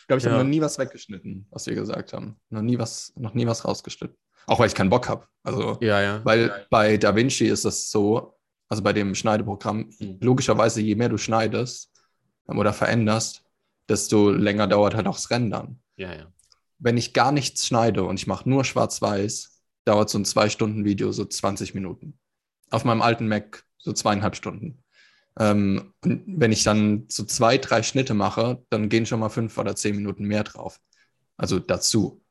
Ich 0.07 0.09
glaube, 0.09 0.19
ich 0.19 0.25
ja. 0.25 0.31
habe 0.31 0.45
noch 0.45 0.49
nie 0.49 0.61
was 0.61 0.79
weggeschnitten, 0.79 1.49
was 1.51 1.67
wir 1.67 1.75
gesagt 1.75 2.13
haben. 2.13 2.37
Noch 2.51 2.63
nie 2.63 2.79
was, 2.79 3.13
noch 3.17 3.35
nie 3.35 3.45
was 3.45 3.65
rausgeschnitten. 3.65 4.17
Auch 4.47 4.61
weil 4.61 4.69
ich 4.69 4.75
keinen 4.77 4.89
Bock 4.89 5.09
habe. 5.09 5.27
Also, 5.43 5.79
ja, 5.81 6.01
ja. 6.01 6.25
Weil 6.25 6.65
bei 6.71 6.97
DaVinci 6.97 7.47
ist 7.47 7.65
das 7.65 7.91
so, 7.91 8.39
also 8.69 8.85
bei 8.85 8.93
dem 8.93 9.17
Schneideprogramm, 9.17 9.91
mhm. 9.99 10.19
logischerweise, 10.21 10.81
je 10.81 10.95
mehr 10.95 11.09
du 11.09 11.19
schneidest 11.19 11.91
oder 12.47 12.73
veränderst, 12.73 13.43
desto 13.89 14.31
länger 14.31 14.69
dauert 14.69 14.95
halt 14.95 15.09
auch 15.09 15.17
das 15.17 15.29
Rendern. 15.29 15.81
Ja, 15.97 16.15
ja. 16.15 16.33
Wenn 16.79 16.97
ich 16.97 17.13
gar 17.13 17.33
nichts 17.33 17.67
schneide 17.67 18.05
und 18.05 18.21
ich 18.21 18.29
mache 18.29 18.49
nur 18.49 18.65
schwarz-weiß, 18.65 19.61
dauert 19.87 20.09
so 20.09 20.19
ein 20.19 20.25
Zwei-Stunden-Video 20.25 21.11
so 21.11 21.25
20 21.25 21.75
Minuten. 21.75 22.17
Auf 22.71 22.85
meinem 22.85 23.03
alten 23.03 23.27
Mac 23.27 23.65
so 23.77 23.93
zweieinhalb 23.93 24.37
Stunden. 24.37 24.85
Ähm, 25.39 25.93
und 26.03 26.23
wenn 26.27 26.53
ich 26.53 26.65
dann 26.65 27.05
so 27.09 27.25
zwei, 27.25 27.59
drei 27.59 27.83
Schnitte 27.83 28.15
mache, 28.15 28.63
dann 28.71 28.89
gehen 28.89 29.07
schon 29.07 29.21
mal 29.21 29.29
fünf 29.29 29.57
oder 29.59 29.77
zehn 29.77 29.97
Minuten 29.97 30.25
mehr 30.25 30.45
drauf. 30.45 30.79
Also 31.37 31.59
dazu. 31.59 32.23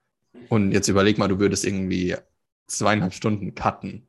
Und 0.50 0.72
jetzt 0.72 0.88
überleg 0.88 1.18
mal, 1.18 1.28
du 1.28 1.39
würdest 1.39 1.65
irgendwie 1.65 2.15
zweieinhalb 2.68 3.13
Stunden 3.13 3.54
cutten. 3.56 4.08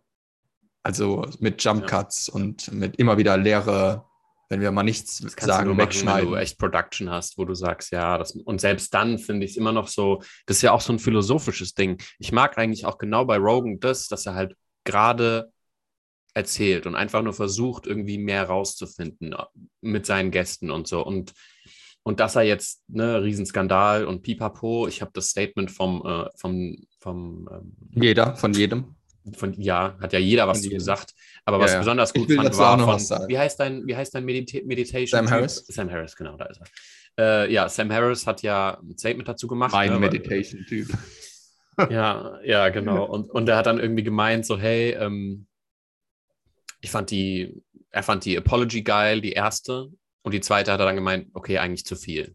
Also 0.83 1.27
mit 1.41 1.63
Jump 1.63 1.87
Cuts 1.87 2.29
ja. 2.29 2.35
und 2.35 2.73
mit 2.73 2.97
immer 2.97 3.19
wieder 3.19 3.37
leere, 3.37 4.05
wenn 4.49 4.61
wir 4.61 4.71
mal 4.71 4.85
nichts 4.85 5.19
das 5.19 5.35
sagen, 5.35 5.71
du 5.71 5.77
wegschneiden. 5.77 6.27
Wenn 6.27 6.35
du 6.37 6.41
echt 6.41 6.59
Production 6.59 7.11
hast, 7.11 7.37
wo 7.37 7.45
du 7.45 7.55
sagst, 7.55 7.91
ja, 7.91 8.17
das, 8.17 8.33
und 8.33 8.61
selbst 8.61 8.95
dann 8.95 9.19
finde 9.19 9.45
ich 9.45 9.53
es 9.53 9.57
immer 9.57 9.73
noch 9.73 9.89
so, 9.89 10.23
das 10.47 10.59
ist 10.59 10.63
ja 10.63 10.73
auch 10.73 10.81
so 10.81 10.93
ein 10.93 11.01
philosophisches 11.01 11.75
Ding. 11.75 12.01
Ich 12.19 12.31
mag 12.33 12.57
eigentlich 12.57 12.87
auch 12.87 12.99
genau 12.99 13.25
bei 13.25 13.37
Rogan 13.37 13.81
das, 13.81 14.07
dass 14.07 14.27
er 14.27 14.35
halt 14.35 14.55
gerade 14.85 15.53
erzählt 16.37 16.87
und 16.87 16.95
einfach 16.95 17.23
nur 17.23 17.33
versucht, 17.33 17.87
irgendwie 17.87 18.19
mehr 18.19 18.45
rauszufinden 18.45 19.33
äh, 19.33 19.43
mit 19.81 20.05
seinen 20.05 20.31
Gästen 20.31 20.71
und 20.71 20.87
so. 20.87 21.05
Und, 21.05 21.33
und 22.03 22.21
dass 22.21 22.37
er 22.37 22.43
jetzt, 22.43 22.83
ne, 22.89 23.23
Riesenskandal 23.23 24.05
und 24.05 24.23
pipapo, 24.23 24.87
ich 24.87 25.01
habe 25.01 25.11
das 25.15 25.31
Statement 25.31 25.71
vom, 25.71 26.03
äh, 26.07 26.29
vom, 26.37 26.77
vom 27.01 27.49
ähm, 27.51 27.73
Jeder, 28.03 28.37
von 28.37 28.53
jedem. 28.53 28.97
von 29.35 29.55
ja, 29.55 29.97
hat 29.99 30.13
ja 30.13 30.19
jeder 30.19 30.47
was 30.47 30.61
zu 30.61 30.69
gesagt. 30.69 31.15
Aber 31.47 31.59
was 31.59 31.71
Ja, 31.71 31.77
ja. 31.77 31.81
besonders 31.81 32.13
gut 32.13 32.31
fand, 32.31 32.57
war 32.59 32.99
von, 32.99 33.29
wie 33.29 33.39
heißt 33.39 33.59
dein, 33.59 33.87
wie 33.87 33.97
heißt 33.97 34.15
dein 34.15 34.25
Medita 34.27 34.59
Meditation? 34.67 35.27
Sam 35.27 35.31
Harris. 35.31 35.65
Sam 35.67 35.91
Harris, 35.91 36.15
genau, 36.15 36.37
da 36.37 36.45
ist 36.45 36.61
er. 36.61 37.45
Äh, 37.47 37.53
ja, 37.53 37.67
Sam 37.71 37.91
Harris 37.91 38.27
hat 38.27 38.43
ja 38.43 38.79
ein 38.83 38.99
Statement 38.99 39.27
dazu 39.27 39.47
gemacht. 39.47 39.73
Mein 39.73 39.91
ne, 39.91 39.99
Meditation-Typ. 39.99 40.89
Ja, 41.89 42.39
ja, 42.45 42.69
genau. 42.69 43.05
Und, 43.11 43.31
und 43.31 43.49
er 43.49 43.57
hat 43.57 43.67
dann 43.67 43.79
irgendwie 43.79 44.03
gemeint, 44.03 44.45
so, 44.45 44.59
hey, 44.59 44.91
ähm, 44.93 45.47
ich 46.81 46.91
fand 46.91 47.11
die, 47.11 47.63
er 47.91 48.03
fand 48.03 48.25
die 48.25 48.37
Apology 48.37 48.83
geil, 48.83 49.21
die 49.21 49.33
erste. 49.33 49.91
Und 50.23 50.33
die 50.33 50.41
zweite 50.41 50.73
hat 50.73 50.81
er 50.81 50.87
dann 50.87 50.97
gemeint, 50.97 51.29
okay, 51.35 51.59
eigentlich 51.59 51.87
zu 51.87 51.97
viel. 51.97 52.35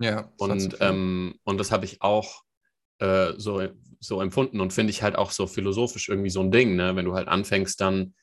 Ja. 0.00 0.32
Und, 0.36 0.60
viel. 0.60 0.76
ähm, 0.80 1.38
und 1.44 1.58
das 1.58 1.72
habe 1.72 1.84
ich 1.84 2.02
auch 2.02 2.42
äh, 2.98 3.32
so, 3.36 3.68
so 4.00 4.20
empfunden 4.20 4.60
und 4.60 4.72
finde 4.72 4.90
ich 4.90 5.02
halt 5.02 5.16
auch 5.16 5.30
so 5.30 5.46
philosophisch 5.46 6.08
irgendwie 6.08 6.30
so 6.30 6.40
ein 6.40 6.50
Ding, 6.50 6.76
ne? 6.76 6.96
wenn 6.96 7.04
du 7.04 7.14
halt 7.14 7.28
anfängst 7.28 7.80
dann 7.80 8.14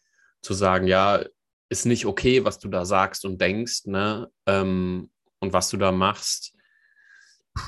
zu 0.42 0.54
sagen, 0.54 0.88
ja, 0.88 1.24
ist 1.70 1.86
nicht 1.86 2.06
okay, 2.06 2.44
was 2.44 2.60
du 2.60 2.68
da 2.68 2.86
sagst 2.86 3.26
und 3.26 3.40
denkst, 3.40 3.86
ne? 3.86 4.30
Ähm, 4.48 5.12
und 5.40 5.54
was 5.54 5.70
du 5.70 5.78
da 5.78 5.92
machst. 5.92 6.54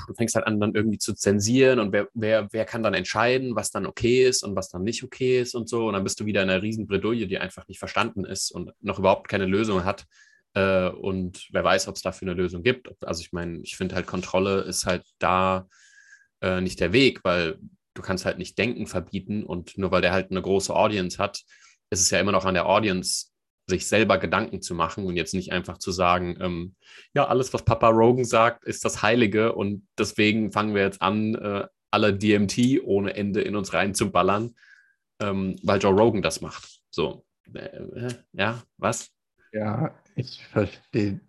Du 0.06 0.14
fängst 0.14 0.34
halt 0.34 0.46
an, 0.46 0.60
dann 0.60 0.74
irgendwie 0.74 0.98
zu 0.98 1.14
zensieren 1.14 1.78
und 1.78 1.92
wer, 1.92 2.08
wer, 2.14 2.48
wer 2.52 2.64
kann 2.64 2.82
dann 2.82 2.94
entscheiden, 2.94 3.56
was 3.56 3.70
dann 3.70 3.86
okay 3.86 4.26
ist 4.26 4.42
und 4.42 4.56
was 4.56 4.68
dann 4.68 4.82
nicht 4.82 5.02
okay 5.02 5.40
ist 5.40 5.54
und 5.54 5.68
so. 5.68 5.86
Und 5.86 5.94
dann 5.94 6.04
bist 6.04 6.20
du 6.20 6.26
wieder 6.26 6.42
in 6.42 6.50
einer 6.50 6.62
riesen 6.62 6.86
Bredouille, 6.86 7.26
die 7.26 7.38
einfach 7.38 7.66
nicht 7.68 7.78
verstanden 7.78 8.24
ist 8.24 8.50
und 8.50 8.72
noch 8.80 8.98
überhaupt 8.98 9.28
keine 9.28 9.46
Lösung 9.46 9.84
hat. 9.84 10.06
Äh, 10.54 10.88
und 10.88 11.48
wer 11.52 11.64
weiß, 11.64 11.88
ob 11.88 11.96
es 11.96 12.02
dafür 12.02 12.28
eine 12.28 12.40
Lösung 12.40 12.62
gibt. 12.62 12.90
Also 13.04 13.20
ich 13.20 13.32
meine, 13.32 13.60
ich 13.62 13.76
finde 13.76 13.94
halt, 13.94 14.06
Kontrolle 14.06 14.60
ist 14.62 14.86
halt 14.86 15.04
da 15.18 15.66
äh, 16.40 16.60
nicht 16.60 16.80
der 16.80 16.92
Weg, 16.92 17.24
weil 17.24 17.58
du 17.94 18.02
kannst 18.02 18.24
halt 18.24 18.38
nicht 18.38 18.58
Denken 18.58 18.86
verbieten 18.86 19.44
und 19.44 19.76
nur 19.78 19.90
weil 19.90 20.02
der 20.02 20.12
halt 20.12 20.30
eine 20.30 20.42
große 20.42 20.74
Audience 20.74 21.18
hat, 21.18 21.42
ist 21.90 22.00
es 22.00 22.10
ja 22.10 22.20
immer 22.20 22.32
noch 22.32 22.44
an 22.44 22.54
der 22.54 22.66
Audience, 22.66 23.31
sich 23.66 23.86
selber 23.86 24.18
Gedanken 24.18 24.60
zu 24.60 24.74
machen 24.74 25.04
und 25.04 25.16
jetzt 25.16 25.34
nicht 25.34 25.52
einfach 25.52 25.78
zu 25.78 25.92
sagen, 25.92 26.36
ähm, 26.40 26.74
ja, 27.14 27.26
alles, 27.26 27.52
was 27.54 27.64
Papa 27.64 27.88
Rogan 27.88 28.24
sagt, 28.24 28.64
ist 28.64 28.84
das 28.84 29.02
Heilige 29.02 29.54
und 29.54 29.86
deswegen 29.98 30.52
fangen 30.52 30.74
wir 30.74 30.82
jetzt 30.82 31.00
an, 31.00 31.34
äh, 31.34 31.66
alle 31.90 32.14
DMT 32.14 32.82
ohne 32.84 33.14
Ende 33.14 33.42
in 33.42 33.54
uns 33.54 33.72
reinzuballern, 33.72 34.54
ähm, 35.20 35.56
weil 35.62 35.80
Joe 35.80 35.92
Rogan 35.92 36.22
das 36.22 36.40
macht. 36.40 36.80
So, 36.90 37.24
äh, 37.54 37.58
äh, 37.58 38.14
ja, 38.32 38.62
was? 38.78 39.10
Ja, 39.52 39.94
ich 40.16 40.44
verstehe 40.46 41.20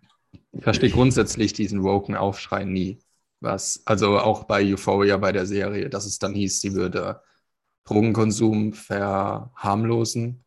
ich 0.52 0.62
verstehe 0.62 0.90
grundsätzlich 0.90 1.52
diesen 1.52 1.82
woken 1.82 2.14
Aufschrei 2.14 2.64
nie. 2.64 3.00
Was, 3.40 3.82
also 3.84 4.18
auch 4.18 4.44
bei 4.44 4.64
Euphoria, 4.64 5.16
bei 5.16 5.32
der 5.32 5.46
Serie, 5.46 5.90
dass 5.90 6.06
es 6.06 6.18
dann 6.18 6.34
hieß, 6.34 6.60
sie 6.60 6.74
würde 6.74 7.20
Drogenkonsum 7.84 8.72
verharmlosen. 8.72 10.43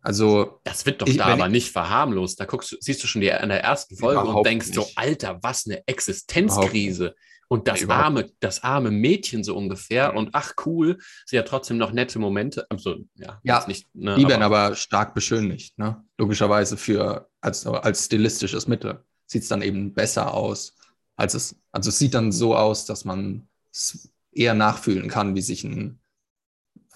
Also, 0.00 0.60
Das 0.64 0.86
wird 0.86 1.02
doch 1.02 1.06
Ich- 1.06 1.16
da 1.18 1.26
aber 1.26 1.46
ich- 1.46 1.52
nicht 1.52 1.70
verharmlost. 1.72 2.38
Da 2.40 2.44
guckst 2.44 2.72
du, 2.72 2.76
siehst 2.80 3.02
du 3.02 3.06
schon 3.06 3.20
die 3.20 3.28
in 3.28 3.48
der 3.48 3.62
ersten 3.62 3.96
Folge 3.96 4.20
und 4.22 4.46
denkst 4.46 4.68
so, 4.72 4.82
nicht. 4.82 4.96
Alter, 4.98 5.38
was 5.42 5.66
eine 5.66 5.86
Existenzkrise. 5.86 7.14
Und 7.50 7.66
das 7.66 7.80
überhaupt 7.80 8.04
arme, 8.04 8.30
das 8.40 8.62
arme 8.62 8.90
Mädchen 8.90 9.42
so 9.42 9.56
ungefähr. 9.56 10.14
Und 10.14 10.30
ach 10.34 10.52
cool, 10.66 10.98
sie 11.24 11.38
hat 11.38 11.48
trotzdem 11.48 11.78
noch 11.78 11.92
nette 11.92 12.18
Momente. 12.18 12.66
Also, 12.68 12.96
ja, 13.14 13.40
Ja, 13.42 13.64
nicht, 13.66 13.86
ne, 13.94 14.16
die 14.16 14.28
werden 14.28 14.42
aber 14.42 14.74
stark 14.74 15.14
beschönigt, 15.14 15.78
ne? 15.78 16.04
Logischerweise 16.18 16.76
für 16.76 17.30
als, 17.40 17.66
als 17.66 18.04
stilistisches 18.04 18.66
Mittel. 18.68 19.02
Sieht 19.26 19.42
es 19.44 19.48
dann 19.48 19.62
eben 19.62 19.94
besser 19.94 20.34
aus, 20.34 20.74
als 21.16 21.32
es, 21.32 21.56
also 21.72 21.88
es 21.88 21.98
sieht 21.98 22.12
dann 22.12 22.32
so 22.32 22.54
aus, 22.54 22.84
dass 22.84 23.06
man 23.06 23.48
es 23.72 24.10
eher 24.30 24.52
nachfühlen 24.54 25.08
kann, 25.08 25.34
wie 25.34 25.40
sich 25.42 25.64
ein, 25.64 26.00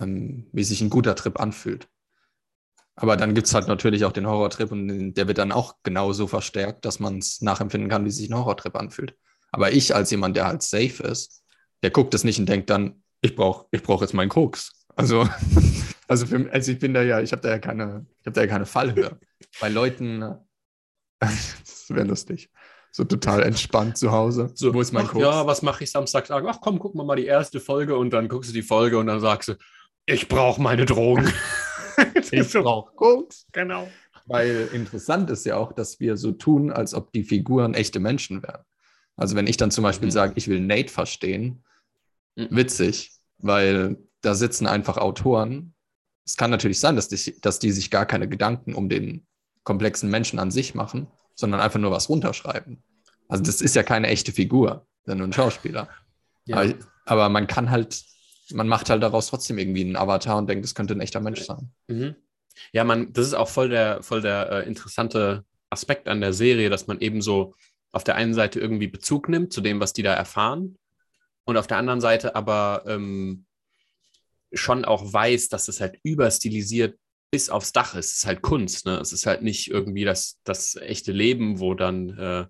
ähm, 0.01 0.49
wie 0.53 0.65
sich 0.65 0.83
ein 0.83 0.91
guter 0.91 1.15
Trip 1.15 1.41
anfühlt. 1.41 1.89
Aber 2.95 3.17
dann 3.17 3.35
gibt 3.35 3.47
es 3.47 3.55
halt 3.55 3.69
natürlich 3.69 4.05
auch 4.05 4.13
den 4.13 4.27
Horrortrip 4.27 4.71
und 4.71 5.15
der 5.15 5.27
wird 5.27 5.39
dann 5.39 5.53
auch 5.53 5.77
genauso 5.83 6.27
verstärkt, 6.27 6.85
dass 6.85 7.01
man 7.01 7.19
es 7.19 7.41
nachempfinden 7.41 7.89
kann, 7.89 8.05
wie 8.05 8.11
sich 8.11 8.29
ein 8.29 8.37
Horrortrip 8.37 8.77
anfühlt. 8.77 9.17
Aber 9.51 9.73
ich 9.73 9.95
als 9.95 10.11
jemand, 10.11 10.37
der 10.37 10.47
halt 10.47 10.63
safe 10.63 11.03
ist, 11.03 11.43
der 11.83 11.91
guckt 11.91 12.15
es 12.15 12.25
nicht 12.25 12.39
und 12.39 12.49
denkt 12.49 12.71
dann, 12.71 13.03
ich 13.23 13.35
brauche 13.35 13.67
ich 13.71 13.83
brauch 13.83 14.03
jetzt 14.03 14.15
meinen 14.15 14.29
Koks. 14.29 14.73
Also, 14.95 15.29
also, 16.09 16.27
für, 16.27 16.51
also 16.53 16.73
ich 16.73 16.79
bin 16.79 16.93
da 16.93 17.03
ja, 17.03 17.21
ich 17.21 17.33
habe 17.33 17.43
da 17.43 17.51
ja 17.51 17.59
keine, 17.59 18.07
ich 18.21 18.27
habe 18.27 18.35
da 18.35 18.41
ja 18.43 18.47
keine 18.47 18.67
Fallhöhe. 18.67 19.19
Bei 19.61 19.69
Leuten, 19.69 20.23
äh, 20.23 20.35
das 21.21 21.87
wäre 21.89 22.07
lustig, 22.07 22.51
so 22.91 23.05
total 23.05 23.43
entspannt 23.43 23.97
zu 23.97 24.13
Hause. 24.13 24.51
so, 24.55 24.75
Wo 24.75 24.81
ist 24.81 24.93
mein 24.93 25.07
ach, 25.07 25.13
Koks? 25.13 25.25
Ja, 25.25 25.47
was 25.47 25.63
mache 25.63 25.85
ich 25.85 25.91
Samstagabend? 25.91 26.51
Ach 26.51 26.61
komm, 26.61 26.79
guck 26.79 26.95
mal 26.95 27.05
mal 27.05 27.17
die 27.17 27.27
erste 27.27 27.59
Folge 27.61 27.97
und 27.97 28.11
dann 28.11 28.29
guckst 28.29 28.51
du 28.51 28.55
die 28.55 28.63
Folge 28.63 28.99
und 28.99 29.07
dann 29.07 29.21
sagst 29.21 29.49
du, 29.49 29.55
ich 30.05 30.29
brauche 30.29 30.61
meine 30.61 30.85
Drogen. 30.85 31.33
ich 32.31 32.53
brauche 32.53 32.95
Koks. 32.95 33.47
Genau. 33.53 33.89
Weil 34.27 34.69
interessant 34.73 35.31
ist 35.31 35.45
ja 35.47 35.57
auch, 35.57 35.73
dass 35.73 35.99
wir 36.01 36.17
so 36.17 36.33
tun, 36.33 36.71
als 36.71 36.95
ob 36.95 37.13
die 37.13 37.25
Figuren 37.25 37.75
echte 37.75 37.99
Menschen 38.01 38.43
wären. 38.43 38.63
Also 39.17 39.37
wenn 39.37 39.47
ich 39.47 39.57
dann 39.57 39.71
zum 39.71 39.83
Beispiel 39.85 40.07
Mhm. 40.09 40.13
sage, 40.13 40.33
ich 40.37 40.49
will 40.49 40.61
Nate 40.61 40.91
verstehen, 40.91 41.65
Mhm. 42.37 42.49
witzig, 42.51 43.13
weil 43.39 43.99
da 44.23 44.35
sitzen 44.35 44.67
einfach 44.67 44.97
Autoren. 44.97 45.75
Es 46.25 46.37
kann 46.37 46.51
natürlich 46.51 46.79
sein, 46.81 46.97
dass 46.97 47.09
die, 47.09 47.41
dass 47.41 47.59
die 47.59 47.73
sich 47.73 47.91
gar 47.91 48.07
keine 48.07 48.29
Gedanken 48.29 48.75
um 48.75 48.89
den 48.89 49.27
komplexen 49.65 50.09
Menschen 50.11 50.39
an 50.39 50.51
sich 50.51 50.75
machen, 50.75 51.09
sondern 51.35 51.61
einfach 51.61 51.81
nur 51.81 51.91
was 51.91 52.09
runterschreiben. 52.09 52.83
Also 53.29 53.43
das 53.43 53.61
ist 53.61 53.75
ja 53.75 53.83
keine 53.83 54.07
echte 54.09 54.33
Figur, 54.33 54.87
sondern 55.05 55.19
nur 55.19 55.29
ein 55.29 55.33
Schauspieler. 55.33 55.89
Ja. 56.47 56.57
Aber, 56.59 56.75
aber 57.07 57.29
man 57.29 57.47
kann 57.47 57.71
halt, 57.71 58.03
man 58.51 58.69
macht 58.69 58.91
halt 58.91 59.03
daraus 59.03 59.29
trotzdem 59.29 59.59
irgendwie 59.59 59.83
einen 59.83 59.97
Avatar 59.97 60.39
und 60.39 60.49
denkt, 60.49 60.65
es 60.65 60.75
könnte 60.75 60.95
ein 60.95 61.01
echter 61.01 61.21
Mensch 61.21 61.43
sein. 61.43 61.71
Mhm. 61.89 62.17
Ja, 62.73 62.85
man, 62.85 63.13
das 63.13 63.27
ist 63.27 63.35
auch 63.35 63.49
voll 63.49 63.69
der, 63.69 64.03
voll 64.03 64.21
der 64.21 64.51
äh, 64.51 64.69
interessante 64.69 65.45
Aspekt 65.71 66.09
an 66.09 66.21
der 66.21 66.33
Serie, 66.33 66.69
dass 66.71 66.87
man 66.87 67.01
eben 67.01 67.23
so 67.23 67.55
auf 67.93 68.05
der 68.05 68.17
einen 68.17 68.35
Seite 68.35 68.61
irgendwie 68.61 68.89
Bezug 68.89 69.29
nimmt 69.29 69.53
zu 69.53 69.61
dem, 69.61 69.81
was 69.81 69.93
die 69.93 70.03
da 70.03 70.15
erfahren, 70.15 70.77
und 71.45 71.57
auf 71.57 71.67
der 71.67 71.79
anderen 71.79 72.01
Seite 72.01 72.35
aber 72.35 72.85
ähm, 72.87 73.47
schon 74.53 74.85
auch 74.85 75.13
weiß, 75.13 75.49
dass 75.49 75.69
es 75.69 75.81
halt 75.81 75.99
überstilisiert 76.03 76.99
bis 77.31 77.51
aufs 77.51 77.73
Dach 77.73 77.95
ist. 77.95 78.13
Es 78.13 78.17
ist 78.19 78.27
halt 78.27 78.43
Kunst, 78.43 78.87
ne? 78.87 78.99
Es 78.99 79.13
ist 79.13 79.27
halt 79.27 79.43
nicht 79.43 79.69
irgendwie 79.69 80.05
das, 80.05 80.39
das 80.45 80.77
echte 80.77 81.13
Leben, 81.13 81.59
wo 81.59 81.75
dann 81.75 82.11
äh, 82.19 82.47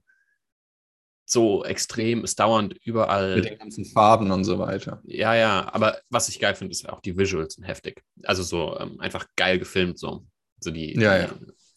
so 1.32 1.64
extrem 1.64 2.24
ist 2.24 2.38
dauernd 2.38 2.74
überall. 2.84 3.36
Mit 3.36 3.46
den 3.46 3.58
ganzen 3.58 3.84
Farben 3.84 4.30
und 4.30 4.44
so 4.44 4.58
weiter. 4.58 5.00
Ja, 5.04 5.34
ja, 5.34 5.72
aber 5.72 5.98
was 6.10 6.28
ich 6.28 6.38
geil 6.38 6.54
finde, 6.54 6.72
ist 6.72 6.88
auch 6.88 7.00
die 7.00 7.16
Visuals 7.16 7.54
sind 7.54 7.64
heftig. 7.64 8.02
Also 8.24 8.42
so 8.42 8.78
ähm, 8.78 9.00
einfach 9.00 9.26
geil 9.36 9.58
gefilmt 9.58 9.98
so. 9.98 10.26
So 10.60 10.70
die, 10.70 10.94
Ja, 10.94 11.16
ja. 11.16 11.28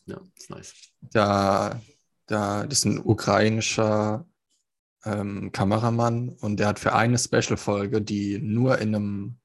Ja, 0.05 0.21
ist 0.35 0.49
nice. 0.49 0.73
Da, 1.01 1.81
da, 2.27 2.65
das 2.65 2.79
ist 2.79 2.85
ein 2.85 2.99
ukrainischer 3.03 4.25
ähm, 5.03 5.51
Kameramann 5.51 6.29
und 6.29 6.59
der 6.59 6.67
hat 6.67 6.79
für 6.79 6.93
eine 6.93 7.17
Special-Folge, 7.17 8.01
die 8.01 8.39
nur 8.39 8.79
in 8.79 8.95
einem, 8.95 9.39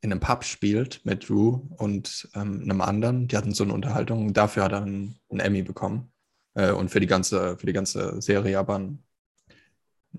in 0.00 0.12
einem 0.12 0.20
Pub 0.20 0.44
spielt 0.44 1.04
mit 1.04 1.28
Drew 1.28 1.60
und 1.76 2.28
ähm, 2.34 2.62
einem 2.62 2.80
anderen, 2.80 3.28
die 3.28 3.36
hatten 3.36 3.52
so 3.52 3.64
eine 3.64 3.74
Unterhaltung, 3.74 4.32
dafür 4.32 4.64
hat 4.64 4.72
er 4.72 4.82
einen, 4.82 5.18
einen 5.30 5.40
Emmy 5.40 5.62
bekommen. 5.62 6.11
Äh, 6.54 6.72
und 6.72 6.90
für 6.90 7.00
die 7.00 7.06
ganze, 7.06 7.56
für 7.58 7.66
die 7.66 7.72
ganze 7.72 8.20
Serie 8.22 8.58
aber 8.58 8.78
ein, 8.78 9.04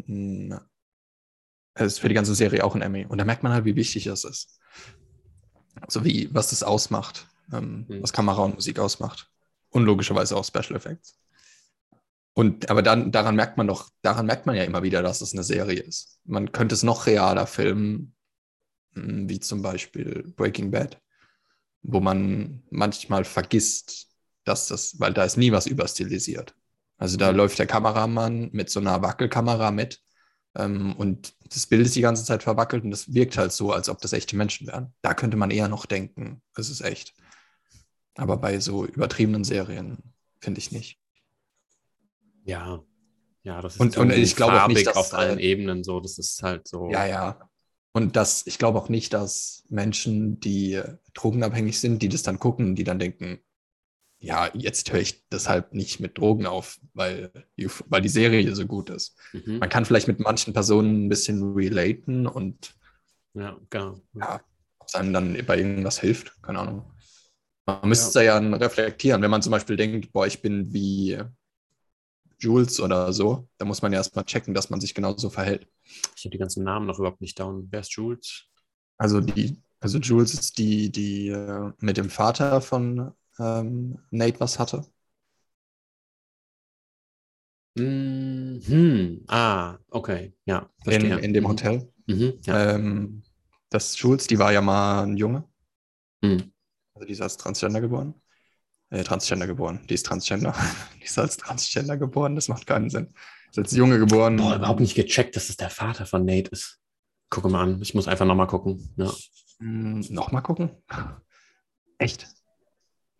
ein, 0.07 0.53
es 1.75 1.93
ist 1.93 1.99
für 1.99 2.09
die 2.09 2.15
ganze 2.15 2.35
Serie 2.35 2.63
auch 2.63 2.75
ein 2.75 2.81
Emmy. 2.81 3.05
Und 3.05 3.17
da 3.17 3.25
merkt 3.25 3.43
man 3.43 3.51
halt, 3.51 3.65
wie 3.65 3.75
wichtig 3.75 4.05
das 4.05 4.23
ist. 4.23 4.59
Also 5.81 6.05
wie, 6.05 6.29
was 6.33 6.49
das 6.49 6.63
ausmacht, 6.63 7.27
ähm, 7.51 7.85
Mhm. 7.87 8.01
was 8.03 8.13
Kamera 8.13 8.43
und 8.43 8.55
Musik 8.55 8.79
ausmacht. 8.79 9.29
Und 9.69 9.85
logischerweise 9.85 10.35
auch 10.37 10.45
Special 10.45 10.75
Effects. 10.75 11.17
Und 12.35 12.69
aber 12.69 12.81
dann, 12.81 13.11
daran 13.11 13.35
merkt 13.35 13.57
man 13.57 13.67
doch, 13.67 13.89
daran 14.01 14.25
merkt 14.25 14.45
man 14.45 14.55
ja 14.55 14.63
immer 14.63 14.81
wieder, 14.83 15.03
dass 15.03 15.21
es 15.21 15.33
eine 15.33 15.43
Serie 15.43 15.79
ist. 15.81 16.19
Man 16.25 16.51
könnte 16.51 16.73
es 16.73 16.83
noch 16.83 17.05
realer 17.05 17.45
filmen, 17.45 18.15
mh, 18.93 19.29
wie 19.29 19.39
zum 19.39 19.61
Beispiel 19.61 20.33
Breaking 20.37 20.71
Bad, 20.71 21.01
wo 21.83 22.01
man 22.01 22.63
manchmal 22.71 23.25
vergisst, 23.25 24.09
dass 24.43 24.67
das, 24.67 24.99
weil 24.99 25.13
da 25.13 25.23
ist 25.23 25.38
nie 25.38 25.51
was 25.51 25.67
überstilisiert. 25.67 26.56
Also 26.97 27.17
da 27.17 27.32
läuft 27.32 27.60
der 27.60 27.67
Kameramann 27.67 28.49
mit 28.51 28.69
so 28.69 28.79
einer 28.79 29.01
Wackelkamera 29.01 29.71
mit 29.71 30.01
ähm, 30.56 30.95
und 30.95 31.34
das 31.49 31.67
Bild 31.67 31.86
ist 31.86 31.95
die 31.95 32.01
ganze 32.01 32.23
Zeit 32.23 32.43
verwackelt 32.43 32.84
und 32.84 32.91
das 32.91 33.13
wirkt 33.13 33.38
halt 33.38 33.51
so, 33.51 33.71
als 33.71 33.89
ob 33.89 33.99
das 34.01 34.13
echte 34.13 34.36
Menschen 34.36 34.67
wären. 34.67 34.93
Da 35.01 35.13
könnte 35.13 35.38
man 35.38 35.51
eher 35.51 35.67
noch 35.67 35.86
denken, 35.86 36.41
es 36.56 36.69
ist 36.69 36.82
echt. 36.82 37.13
Aber 38.15 38.38
bei 38.38 38.60
so 38.60 38.86
übertriebenen 38.86 39.43
Serien 39.43 39.97
finde 40.39 40.60
ich 40.60 40.71
nicht. 40.71 40.99
Ja. 42.45 42.84
Ja, 43.43 43.62
das 43.62 43.73
ist 43.75 43.79
Und- 43.82 43.93
so 43.93 44.01
und 44.01 44.12
ich 44.12 44.36
glaube 44.36 44.63
auch 44.63 44.67
nicht, 44.67 44.88
dass, 44.88 44.95
auf 44.95 45.13
allen 45.13 45.39
äh, 45.39 45.43
Ebenen 45.43 45.84
so. 45.84 45.99
Das 45.99 46.17
ist 46.17 46.41
halt 46.43 46.67
so. 46.67 46.89
Ja, 46.91 47.06
ja. 47.06 47.49
Und 47.91 48.15
das, 48.15 48.47
ich 48.47 48.58
glaube 48.58 48.79
auch 48.79 48.89
nicht, 48.89 49.13
dass 49.13 49.65
Menschen, 49.69 50.39
die 50.39 50.82
drogenabhängig 51.13 51.79
sind, 51.79 52.01
die 52.01 52.10
das 52.10 52.23
dann 52.23 52.39
gucken, 52.39 52.75
die 52.75 52.84
dann 52.84 52.99
denken, 52.99 53.39
ja, 54.23 54.49
jetzt 54.53 54.91
höre 54.91 55.01
ich 55.01 55.27
deshalb 55.29 55.73
nicht 55.73 55.99
mit 55.99 56.17
Drogen 56.17 56.45
auf, 56.45 56.79
weil, 56.93 57.31
die- 57.57 57.69
weil 57.88 58.01
die 58.01 58.09
Serie 58.09 58.55
so 58.55 58.65
gut 58.65 58.89
ist. 58.89 59.15
Mhm. 59.33 59.59
Man 59.59 59.69
kann 59.69 59.86
vielleicht 59.86 60.07
mit 60.07 60.19
manchen 60.19 60.53
Personen 60.53 61.05
ein 61.05 61.09
bisschen 61.09 61.53
relaten 61.53 62.25
und 62.27 62.73
Ja, 63.33 63.57
genau. 63.69 63.99
Ja, 64.13 64.41
ob 64.79 64.88
es 64.88 64.95
einem 64.95 65.13
dann 65.13 65.38
bei 65.45 65.57
irgendwas 65.57 65.99
hilft, 65.99 66.41
keine 66.41 66.59
Ahnung. 66.59 66.91
Man 67.65 67.89
müsste 67.89 68.23
ja. 68.23 68.39
ja 68.41 68.55
reflektieren, 68.55 69.21
wenn 69.21 69.31
man 69.31 69.41
zum 69.41 69.51
Beispiel 69.51 69.75
denkt, 69.75 70.12
boah, 70.12 70.27
ich 70.27 70.41
bin 70.41 70.73
wie 70.73 71.17
Jules 72.39 72.79
oder 72.79 73.13
so, 73.13 73.47
da 73.57 73.65
muss 73.65 73.81
man 73.81 73.93
ja 73.93 73.99
erstmal 73.99 74.25
checken, 74.25 74.53
dass 74.53 74.69
man 74.69 74.81
sich 74.81 74.93
genauso 74.93 75.29
verhält. 75.29 75.67
Ich 76.15 76.25
habe 76.25 76.31
die 76.31 76.38
ganzen 76.38 76.63
Namen 76.63 76.86
noch 76.88 76.99
überhaupt 76.99 77.21
nicht 77.21 77.39
down. 77.39 77.67
Wer 77.71 77.79
ist 77.81 77.93
Jules? 77.93 78.45
Also 78.97 79.21
die, 79.21 79.62
also 79.79 79.97
Jules 79.99 80.33
ist 80.33 80.57
die, 80.57 80.91
die 80.91 81.29
äh, 81.29 81.71
mit 81.79 81.97
dem 81.97 82.09
Vater 82.09 82.62
von 82.62 83.12
ähm, 83.39 83.99
Nate 84.11 84.39
was 84.39 84.59
hatte. 84.59 84.85
Mhm. 87.75 89.23
Ah, 89.27 89.77
okay. 89.89 90.33
Ja, 90.45 90.69
In, 90.85 91.01
in 91.19 91.33
dem 91.33 91.47
Hotel. 91.47 91.91
Mhm. 92.07 92.33
Ja. 92.45 92.75
Ähm, 92.75 93.23
das 93.69 93.97
Jules, 93.99 94.27
die 94.27 94.37
war 94.37 94.51
ja 94.53 94.61
mal 94.61 95.03
ein 95.03 95.17
Junge. 95.17 95.45
Mhm. 96.21 96.51
Also 96.93 97.07
die 97.07 97.13
ist 97.13 97.21
als 97.21 97.37
Transgender 97.37 97.81
geboren. 97.81 98.13
Äh, 98.91 99.03
Transgender 99.03 99.47
geboren. 99.47 99.81
Die 99.89 99.95
ist 99.95 100.05
Transgender. 100.05 100.53
die 100.99 101.05
ist 101.05 101.17
als 101.17 101.37
Transgender 101.37 101.97
geboren. 101.97 102.35
Das 102.35 102.47
macht 102.47 102.67
keinen 102.67 102.89
Sinn. 102.91 103.13
Ist 103.49 103.57
als 103.57 103.71
Junge 103.71 103.97
geboren. 103.97 104.37
Boah, 104.37 104.55
überhaupt 104.55 104.79
nicht 104.79 104.95
gecheckt, 104.95 105.35
dass 105.35 105.49
es 105.49 105.57
der 105.57 105.71
Vater 105.71 106.05
von 106.05 106.25
Nate 106.25 106.51
ist. 106.51 106.79
Gucke 107.31 107.49
mal 107.49 107.63
an. 107.63 107.81
Ich 107.81 107.95
muss 107.95 108.07
einfach 108.07 108.25
nochmal 108.25 108.47
gucken. 108.47 108.93
Ja. 108.97 109.11
Hm, 109.59 110.01
Nochmal 110.09 110.43
gucken. 110.43 110.71
Echt? 111.97 112.27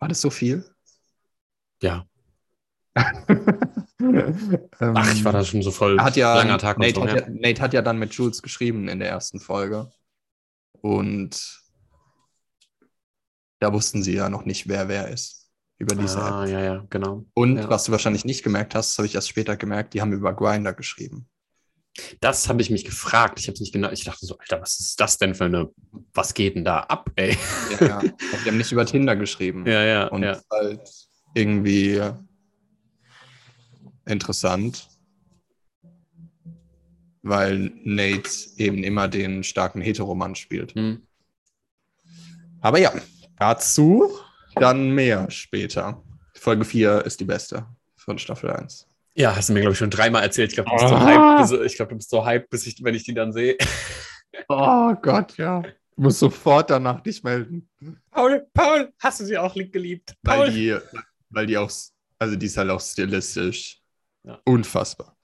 War 0.04 0.10
das 0.10 0.20
so 0.20 0.30
viel? 0.30 0.66
ja. 1.82 2.06
Ähm, 2.96 3.04
Ach, 4.80 5.14
ich 5.14 5.24
war 5.24 5.32
da 5.32 5.46
schon 5.46 5.62
so 5.62 5.72
voll 5.72 5.98
hat 5.98 6.18
ja, 6.18 6.36
langer 6.36 6.58
Tag 6.58 6.78
Nate, 6.78 7.00
und 7.00 7.08
so. 7.08 7.14
hat 7.14 7.22
Ja. 7.22 7.34
ja, 7.34 7.40
Nate 7.40 7.62
hat 7.62 7.74
ja 7.74 7.82
dann 7.82 7.98
mit 8.00 8.14
Jules 8.14 8.42
geschrieben 8.42 8.90
in 8.90 9.00
der 9.00 9.08
ersten 9.08 9.40
Folge. 9.40 9.90
Und 10.82 11.62
da 13.60 13.72
wussten 13.72 14.04
sie 14.04 14.14
ja 14.14 14.28
noch 14.30 14.44
nicht, 14.44 14.68
wer 14.68 14.90
wer 14.90 15.08
ist 15.08 15.50
über 15.78 15.96
diese 15.96 16.22
Ah, 16.22 16.44
App. 16.44 16.50
ja, 16.52 16.60
ja, 16.60 16.86
genau. 16.90 17.26
Und 17.34 17.56
ja. 17.58 17.70
was 17.70 17.86
du 17.86 17.94
wahrscheinlich 17.94 18.26
nicht 18.26 18.44
gemerkt 18.44 18.76
hast, 18.76 18.92
das 18.92 18.98
habe 18.98 19.06
ich 19.08 19.16
erst 19.16 19.30
später 19.30 19.56
gemerkt, 19.56 19.94
die 19.94 20.02
haben 20.02 20.12
über 20.12 20.34
Grinder 20.34 20.74
geschrieben. 20.74 21.30
Das 22.20 22.50
habe 22.50 22.62
ich 22.62 22.70
mich 22.70 22.86
gefragt. 22.86 23.40
Ich 23.40 23.48
habe 23.48 23.54
es 23.54 23.60
nicht 23.60 23.74
genau. 23.74 23.92
Ich 23.92 24.04
dachte 24.04 24.26
so, 24.26 24.38
Alter, 24.38 24.62
was 24.62 24.80
ist 24.80 25.00
das 25.00 25.18
denn 25.18 25.36
für 25.36 25.46
eine. 25.46 25.70
Was 26.14 26.34
geht 26.34 26.56
denn 26.56 26.66
da 26.66 26.80
ab, 26.80 27.12
ey? 27.16 27.38
Ja, 27.80 27.88
ja. 27.88 28.00
Die 28.02 28.50
haben 28.50 28.58
nicht 28.58 28.72
über 28.72 28.86
Tinder 28.86 29.16
geschrieben. 29.16 29.66
Ja, 29.68 29.84
ja, 29.84 30.08
Und 30.08 30.24
ja. 30.24 30.30
das 30.30 30.40
ist 30.40 30.50
halt 30.50 30.90
irgendwie 31.36 32.02
interessant, 34.06 34.88
weil 37.22 37.72
Nate 37.84 38.30
eben 38.58 38.84
immer 38.84 39.08
den 39.08 39.44
starken 39.44 39.82
Heteromann 39.82 40.36
spielt. 40.36 40.74
Hm. 40.74 41.08
Aber 42.62 42.80
ja, 42.80 42.94
dazu 43.38 44.10
dann 44.56 44.92
mehr 44.92 45.30
später. 45.32 46.04
Folge 46.36 46.66
4 46.66 47.06
ist 47.06 47.20
die 47.20 47.26
beste 47.26 47.66
von 47.96 48.18
Staffel 48.18 48.52
1. 48.52 48.88
Ja, 49.16 49.36
hast 49.36 49.50
du 49.50 49.54
mir, 49.54 49.60
glaube 49.62 49.74
ich, 49.74 49.78
schon 49.80 49.90
dreimal 49.92 50.24
erzählt. 50.24 50.50
Ich 50.52 50.56
glaube, 50.56 50.70
du 50.72 50.76
bist 50.76 50.90
so 50.90 50.96
Ah. 50.96 51.64
ich 51.66 51.76
glaub, 51.76 51.90
du 51.90 51.96
bist 51.96 52.10
so 52.10 52.26
hyped, 52.26 52.50
bis 52.50 52.66
ich, 52.66 52.84
wenn 52.84 52.96
ich 52.96 53.04
die 53.04 53.14
dann 53.14 53.32
sehe. 53.32 53.58
Oh 54.50 54.94
Gott, 55.02 55.38
ja. 55.38 55.62
Du 55.62 56.02
musst 56.02 56.20
sofort 56.20 56.72
danach 56.72 57.02
dich 57.02 57.24
melden. 57.24 57.70
Paul, 58.10 58.48
Paul, 58.54 58.92
hast 59.00 59.20
du 59.20 59.26
sie 59.26 59.38
auch 59.38 59.54
geliebt? 59.54 60.16
Weil 60.24 60.38
Paul. 60.40 60.52
die, 60.52 60.78
weil 61.30 61.46
die 61.46 61.58
auch, 61.58 61.72
also 62.18 62.36
die 62.36 62.46
ist 62.48 62.58
halt 62.58 62.72
auch 62.72 62.82
stilistisch 62.82 63.80
Ja. 64.24 64.40
unfassbar. 64.46 65.16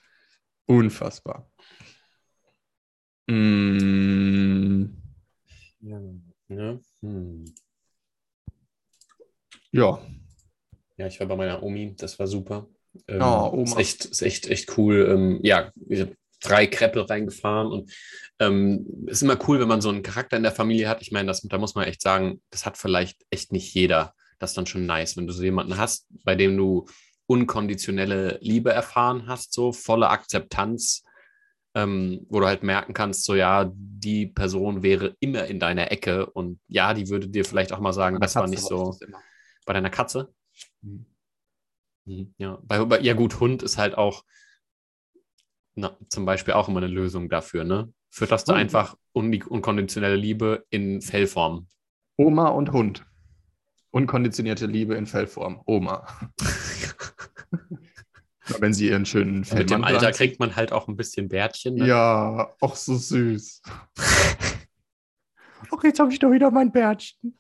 Unfassbar. 0.68 1.52
Mm, 3.28 4.86
Ja. 5.82 6.00
Ja. 6.50 6.80
Hm. 7.02 7.46
ja, 9.72 10.00
ja, 10.98 11.08
ich 11.08 11.20
war 11.20 11.28
bei 11.28 11.36
meiner 11.36 11.62
Omi, 11.64 11.96
das 11.96 12.18
war 12.20 12.28
super. 12.28 12.68
Ähm, 13.08 13.22
Oh, 13.22 13.50
Oma. 13.54 13.64
Ist 13.64 13.78
echt, 13.78 14.06
ist 14.06 14.22
echt, 14.22 14.48
echt 14.48 14.78
cool. 14.78 15.08
Ähm, 15.10 15.40
ja, 15.44 15.72
ich 15.88 16.02
habe 16.02 16.16
drei 16.42 16.68
Kreppel 16.68 17.04
reingefahren 17.04 17.68
und 17.72 17.94
ähm, 18.40 18.86
ist 19.08 19.22
immer 19.22 19.38
cool, 19.48 19.60
wenn 19.60 19.68
man 19.68 19.82
so 19.82 19.90
einen 19.90 20.04
Charakter 20.04 20.38
in 20.38 20.44
der 20.44 20.52
Familie 20.52 20.88
hat. 20.88 21.02
Ich 21.02 21.12
meine, 21.12 21.28
das, 21.28 21.42
da 21.42 21.58
muss 21.58 21.76
man 21.76 21.86
echt 21.86 22.02
sagen, 22.02 22.42
das 22.50 22.66
hat 22.66 22.78
vielleicht 22.78 23.26
echt 23.30 23.52
nicht 23.52 23.74
jeder. 23.74 24.14
Das 24.40 24.52
ist 24.52 24.58
dann 24.58 24.66
schon 24.66 24.86
nice, 24.86 25.18
wenn 25.18 25.28
du 25.28 25.34
so 25.34 25.44
jemanden 25.44 25.78
hast, 25.78 26.08
bei 26.24 26.36
dem 26.36 26.56
du 26.56 26.88
unkonditionelle 27.28 28.40
Liebe 28.42 28.72
erfahren 28.72 29.28
hast, 29.28 29.54
so 29.54 29.72
volle 29.74 30.10
Akzeptanz, 30.10 31.04
ähm, 31.76 32.26
wo 32.30 32.40
du 32.40 32.48
halt 32.48 32.64
merken 32.64 32.94
kannst, 32.94 33.26
so 33.26 33.36
ja, 33.36 33.70
die 33.74 34.28
Person 34.28 34.82
wäre 34.82 35.16
immer 35.20 35.46
in 35.46 35.60
deiner 35.60 35.92
Ecke 35.92 36.26
und 36.26 36.60
ja, 36.68 36.94
die 36.94 37.10
würde 37.10 37.28
dir 37.28 37.46
vielleicht 37.46 37.74
auch 37.74 37.80
mal 37.80 37.94
sagen, 37.94 38.20
das 38.20 38.36
war 38.36 38.48
nicht 38.48 38.64
so 38.64 38.98
bei 39.66 39.74
deiner 39.74 39.92
Katze. 39.92 40.34
Mhm. 40.82 41.06
Mhm, 42.10 42.34
Ja, 42.38 42.60
bei, 42.64 42.84
bei, 42.86 43.00
ja 43.02 43.14
gut, 43.14 43.40
Hund 43.40 43.62
ist 43.64 43.78
halt 43.78 43.98
auch 43.98 44.24
na, 45.76 45.96
zum 46.10 46.26
Beispiel 46.26 46.56
auch 46.56 46.68
immer 46.68 46.80
eine 46.80 46.88
Lösung 46.88 47.30
dafür, 47.30 47.64
ne? 47.64 47.94
Fütterst 48.10 48.50
du 48.50 48.54
einfach 48.54 48.98
un 49.14 49.42
unkonditionelle 49.44 50.16
Liebe 50.16 50.66
in 50.72 51.02
Fellform. 51.02 51.68
Oma 52.18 52.48
und 52.50 52.72
Hund. 52.72 53.06
Unkonditionierte 53.92 54.66
Liebe 54.66 54.96
in 54.96 55.06
Fellform. 55.06 55.62
Oma. 55.66 56.08
Wenn 58.60 58.74
sie 58.74 58.88
ihren 58.88 59.06
schönen 59.06 59.46
Mit 59.54 59.70
dem 59.70 59.84
Alter 59.84 60.08
anzieht. 60.08 60.18
kriegt 60.18 60.40
man 60.40 60.56
halt 60.56 60.72
auch 60.72 60.88
ein 60.88 60.96
bisschen 60.96 61.30
Bärtchen. 61.30 61.76
Ne? 61.76 61.88
Ja, 61.88 62.52
auch 62.60 62.76
so 62.76 62.96
süß. 62.96 63.62
Ach, 65.72 65.84
jetzt 65.84 66.00
habe 66.00 66.12
ich 66.12 66.18
doch 66.18 66.32
wieder 66.32 66.50
mein 66.50 66.72
Bärtchen. 66.72 67.38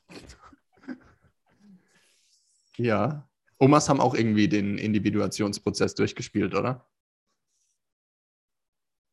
Ja. 2.77 3.27
Omas 3.59 3.89
haben 3.89 3.99
auch 3.99 4.15
irgendwie 4.15 4.47
den 4.47 4.77
Individuationsprozess 4.77 5.93
durchgespielt, 5.95 6.55
oder? 6.55 6.87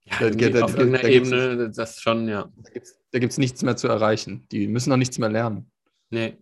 Ja, 0.05 0.19
Da- 0.21 0.27
irgendwie 0.27 0.51
da- 0.53 0.65
auf 0.65 0.73
da- 0.73 0.79
irgendeiner 0.79 1.03
da 1.03 1.09
Ebene, 1.09 1.71
das 1.71 2.01
schon, 2.01 2.29
ja. 2.29 2.53
Da 2.63 2.71
gibt 2.71 2.87
es 2.87 3.37
da 3.37 3.41
nichts 3.41 3.63
mehr 3.63 3.77
zu 3.77 3.89
erreichen. 3.89 4.47
Die 4.53 4.69
müssen 4.69 4.91
noch 4.91 4.97
nichts 4.97 5.19
mehr 5.19 5.29
lernen. 5.29 5.71
Nee. 6.11 6.37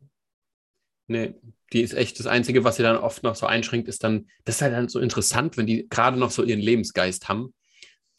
Nee, 1.06 1.34
die 1.72 1.82
ist 1.82 1.92
echt 1.94 2.18
das 2.18 2.26
Einzige, 2.26 2.64
was 2.64 2.76
sie 2.76 2.82
dann 2.82 2.96
oft 2.96 3.22
noch 3.22 3.34
so 3.34 3.46
einschränkt, 3.46 3.88
ist 3.88 4.04
dann, 4.04 4.26
das 4.44 4.56
ist 4.56 4.62
halt 4.62 4.72
dann 4.72 4.88
so 4.88 5.00
interessant, 5.00 5.56
wenn 5.58 5.66
die 5.66 5.86
gerade 5.88 6.18
noch 6.18 6.30
so 6.30 6.42
ihren 6.42 6.60
Lebensgeist 6.60 7.28
haben 7.28 7.52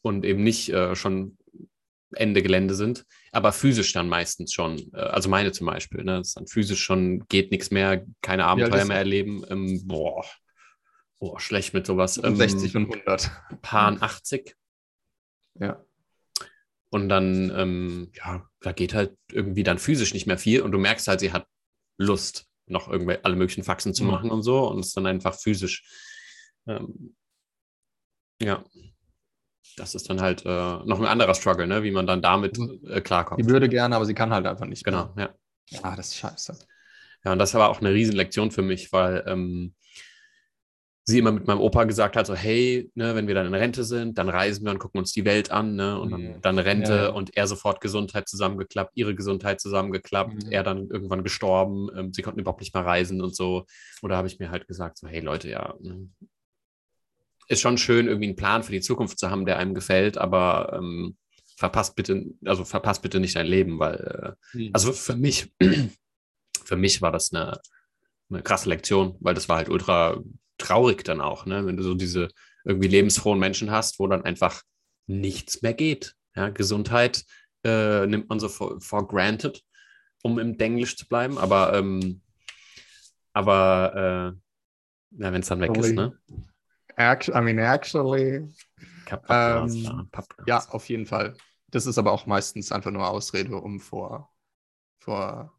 und 0.02 0.24
eben 0.24 0.44
nicht 0.44 0.70
äh, 0.70 0.96
schon 0.96 1.38
Ende 2.16 2.42
Gelände 2.42 2.76
sind, 2.76 3.06
aber 3.32 3.52
physisch 3.52 3.94
dann 3.94 4.10
meistens 4.10 4.54
schon. 4.54 4.78
Äh, 4.94 4.98
also 5.00 5.30
meine 5.30 5.52
zum 5.52 5.68
Beispiel, 5.68 6.04
ne? 6.04 6.18
Das 6.18 6.30
ist 6.30 6.38
dann 6.38 6.48
physisch 6.48 6.82
schon, 6.84 7.26
geht 7.28 7.52
nichts 7.52 7.72
mehr, 7.72 8.06
keine 8.22 8.46
Abenteuer 8.46 8.82
ist 8.82 8.88
mehr 8.88 8.98
erleben. 8.98 9.44
Ähm, 9.50 9.82
boah. 9.86 10.26
boah, 11.20 11.40
schlecht 11.40 11.74
mit 11.74 11.86
sowas. 11.86 12.20
Ähm, 12.24 12.36
60 12.36 12.76
und 12.76 12.84
100. 12.92 13.32
Paar 13.62 14.02
80. 14.02 14.56
Ja. 15.60 15.84
Und 16.90 17.10
dann, 17.10 17.52
ähm, 17.56 18.12
ja, 18.14 18.48
da 18.62 18.72
geht 18.72 18.94
halt 18.94 19.18
irgendwie 19.32 19.64
dann 19.64 19.80
physisch 19.80 20.14
nicht 20.14 20.28
mehr 20.28 20.38
viel 20.38 20.62
und 20.62 20.72
du 20.72 20.78
merkst 20.78 21.08
halt, 21.08 21.20
sie 21.20 21.34
hat 21.34 21.48
Lust, 21.98 22.48
noch 22.68 22.88
irgendwie 22.90 23.18
alle 23.24 23.36
möglichen 23.36 23.64
Faxen 23.64 23.94
zu 23.94 24.04
Mhm. 24.04 24.10
machen 24.12 24.32
und 24.32 24.44
so 24.44 24.68
und 24.70 24.80
es 24.80 24.88
ist 24.88 24.98
dann 24.98 25.06
einfach 25.06 25.38
physisch. 25.38 25.84
Ähm, 26.68 27.16
ja. 28.42 28.64
Das 29.78 29.96
ist 29.96 30.10
dann 30.10 30.22
halt 30.22 30.46
äh, 30.46 30.50
noch 30.50 31.00
ein 31.00 31.06
anderer 31.06 31.34
Struggle, 31.34 31.68
ne? 31.68 31.84
wie 31.84 31.92
man 31.92 32.08
dann 32.08 32.22
damit 32.22 32.58
äh, 32.88 33.02
klarkommt. 33.02 33.42
Die 33.42 33.50
würde 33.50 33.68
gerne, 33.70 33.96
aber 33.96 34.06
sie 34.06 34.14
kann 34.14 34.34
halt 34.34 34.46
einfach 34.48 34.66
nicht. 34.66 34.84
Genau, 34.84 35.14
ja. 35.18 35.34
Mehr. 35.72 35.84
Ah, 35.84 35.96
das 35.96 36.08
ist 36.10 36.18
scheiße. 36.18 36.58
Ja, 37.26 37.32
und 37.34 37.40
das 37.40 37.54
war 37.56 37.70
auch 37.70 37.80
eine 37.82 37.92
Riesenlektion 37.92 38.52
für 38.52 38.62
mich, 38.62 38.94
weil 38.94 39.24
ähm, 39.28 39.74
sie 41.08 41.20
immer 41.20 41.32
mit 41.32 41.46
meinem 41.46 41.60
Opa 41.60 41.84
gesagt 41.84 42.16
hat, 42.16 42.26
so 42.26 42.36
hey, 42.36 42.90
ne, 42.96 43.16
wenn 43.16 43.28
wir 43.28 43.36
dann 43.36 43.46
in 43.48 43.54
Rente 43.54 43.84
sind, 43.84 44.18
dann 44.18 44.30
reisen 44.30 44.64
wir 44.66 44.72
und 44.72 44.80
gucken 44.80 45.00
uns 45.00 45.12
die 45.12 45.26
Welt 45.26 45.52
an, 45.52 45.76
ne, 45.76 46.00
und 46.00 46.12
dann, 46.12 46.22
Mhm. 46.22 46.42
dann 46.42 46.58
Rente 46.60 46.94
Ja, 46.94 47.04
ja. 47.06 47.10
und 47.10 47.36
er 47.36 47.48
sofort 47.48 47.82
Gesundheit 47.82 48.28
zusammengeklappt, 48.28 48.92
ihre 48.96 49.14
Gesundheit 49.14 49.60
zusammengeklappt, 49.60 50.46
Mhm. 50.46 50.52
er 50.52 50.64
dann 50.64 50.88
irgendwann 50.90 51.24
gestorben, 51.24 51.90
ähm, 51.96 52.14
sie 52.14 52.22
konnten 52.22 52.40
überhaupt 52.40 52.62
nicht 52.62 52.74
mehr 52.74 52.86
reisen 52.86 53.22
und 53.22 53.36
so. 53.36 53.66
Oder 54.02 54.18
habe 54.18 54.28
ich 54.28 54.40
mir 54.40 54.50
halt 54.50 54.68
gesagt, 54.68 54.98
so 54.98 55.08
hey 55.08 55.20
Leute, 55.20 55.50
ja, 55.50 55.76
ne, 55.80 56.10
ist 57.48 57.62
schon 57.62 57.78
schön, 57.78 58.08
irgendwie 58.08 58.28
einen 58.28 58.36
Plan 58.36 58.64
für 58.64 58.72
die 58.72 58.82
Zukunft 58.82 59.20
zu 59.20 59.30
haben, 59.30 59.46
der 59.46 59.58
einem 59.58 59.74
gefällt, 59.74 60.18
aber 60.18 60.74
ähm, 60.74 61.18
verpasst 61.58 61.96
bitte, 61.96 62.26
also 62.46 62.66
verpasst 62.66 63.02
bitte 63.02 63.20
nicht 63.20 63.36
dein 63.36 63.48
Leben, 63.48 63.80
weil 63.80 64.36
äh, 64.54 64.70
also 64.74 64.92
für 64.92 65.16
mich, 65.16 65.54
für 66.64 66.76
mich 66.76 67.02
war 67.02 67.12
das 67.12 67.34
eine, 67.34 67.60
eine 68.30 68.42
krasse 68.42 68.70
Lektion, 68.70 69.16
weil 69.20 69.34
das 69.34 69.48
war 69.50 69.58
halt 69.58 69.70
ultra 69.70 70.22
traurig 70.58 71.04
dann 71.04 71.22
auch, 71.22 71.46
ne? 71.46 71.66
wenn 71.66 71.78
du 71.78 71.84
so 71.84 71.94
diese 71.94 72.30
irgendwie 72.64 72.88
lebensfrohen 72.88 73.40
Menschen 73.40 73.72
hast, 73.72 74.00
wo 74.00 74.08
dann 74.08 74.24
einfach 74.24 74.64
nichts 75.08 75.62
mehr 75.62 75.74
geht. 75.74 76.16
Ja? 76.36 76.50
Gesundheit 76.50 77.24
äh, 77.64 78.08
nimmt 78.08 78.30
man 78.30 78.40
so 78.40 78.50
for, 78.50 78.80
for 78.82 79.08
granted, 79.08 79.62
um 80.24 80.40
im 80.40 80.58
Denglisch 80.58 80.98
zu 80.98 81.08
bleiben, 81.08 81.38
aber, 81.38 81.74
ähm, 81.74 82.22
aber 83.34 84.34
äh, 85.14 85.22
ja, 85.24 85.32
wenn 85.32 85.42
es 85.42 85.48
dann 85.48 85.62
weg 85.62 85.78
ist, 85.78 85.94
ne? 85.94 86.18
Act- 86.98 87.30
I 87.30 87.42
mean, 87.42 87.60
actually. 87.60 88.48
Ähm, 89.30 90.10
Pappglas. 90.12 90.48
Ja, 90.48 90.68
auf 90.70 90.90
jeden 90.90 91.06
Fall. 91.06 91.36
das 91.70 91.86
ist 91.86 91.98
aber 91.98 92.12
auch 92.12 92.26
meistens 92.26 92.72
einfach 92.72 92.92
nur 92.92 93.08
Ausrede, 93.08 93.56
um 93.58 93.80
vor, 93.80 94.30
vor, 95.00 95.54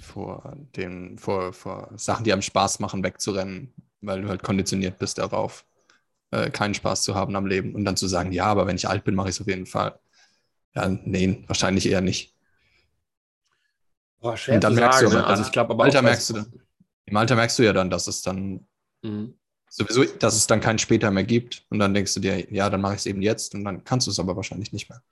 vor, 0.00 0.54
den, 0.76 1.18
vor, 1.18 1.52
vor 1.52 1.90
Sachen, 1.96 2.24
die 2.24 2.32
einem 2.32 2.42
Spaß 2.42 2.80
machen, 2.80 3.02
wegzurennen, 3.04 3.74
weil 4.00 4.22
du 4.22 4.28
halt 4.28 4.42
konditioniert 4.42 4.98
bist 4.98 5.18
darauf, 5.18 5.66
äh, 6.30 6.50
keinen 6.50 6.74
Spaß 6.74 7.02
zu 7.02 7.14
haben 7.14 7.36
am 7.36 7.46
Leben 7.46 7.74
und 7.74 7.84
dann 7.84 7.96
zu 7.96 8.08
sagen, 8.08 8.32
ja, 8.32 8.46
aber 8.46 8.66
wenn 8.66 8.76
ich 8.76 8.88
alt 8.88 9.04
bin, 9.04 9.14
mache 9.14 9.30
ich 9.30 9.36
es 9.36 9.40
auf 9.40 9.48
jeden 9.48 9.66
Fall. 9.66 9.98
Ja, 10.74 10.88
nee, 10.88 11.44
wahrscheinlich 11.48 11.86
eher 11.88 12.00
nicht. 12.02 12.36
Boah, 14.20 14.36
schwer 14.36 14.56
Und 14.56 14.64
dann 14.64 14.74
merkst 14.74 15.00
sagen, 15.00 15.02
du, 15.02 15.08
ne? 15.10 15.24
aber 15.24 15.26
Also 15.26 15.42
ich 15.42 15.52
glaube 15.52 15.72
Im 15.72 15.80
aber 15.80 15.80
Alter 15.80 16.02
auch, 16.02 16.02
merkst 16.02 16.30
du 16.30 16.34
dann, 16.34 16.52
im 17.06 17.16
Alter 17.16 17.36
merkst 17.36 17.58
du 17.58 17.62
ja 17.64 17.72
dann, 17.72 17.90
dass 17.90 18.06
es 18.06 18.22
dann 18.22 18.66
Mhm. 19.02 19.34
Sowieso, 19.70 20.04
dass 20.04 20.36
es 20.36 20.46
dann 20.46 20.60
keinen 20.60 20.78
später 20.78 21.10
mehr 21.10 21.24
gibt. 21.24 21.64
Und 21.70 21.78
dann 21.78 21.94
denkst 21.94 22.12
du 22.14 22.20
dir, 22.20 22.52
ja, 22.52 22.68
dann 22.68 22.80
mache 22.80 22.94
ich 22.94 23.00
es 23.00 23.06
eben 23.06 23.22
jetzt 23.22 23.54
und 23.54 23.64
dann 23.64 23.84
kannst 23.84 24.06
du 24.06 24.10
es 24.10 24.18
aber 24.18 24.36
wahrscheinlich 24.36 24.72
nicht 24.72 24.90
mehr. 24.90 25.02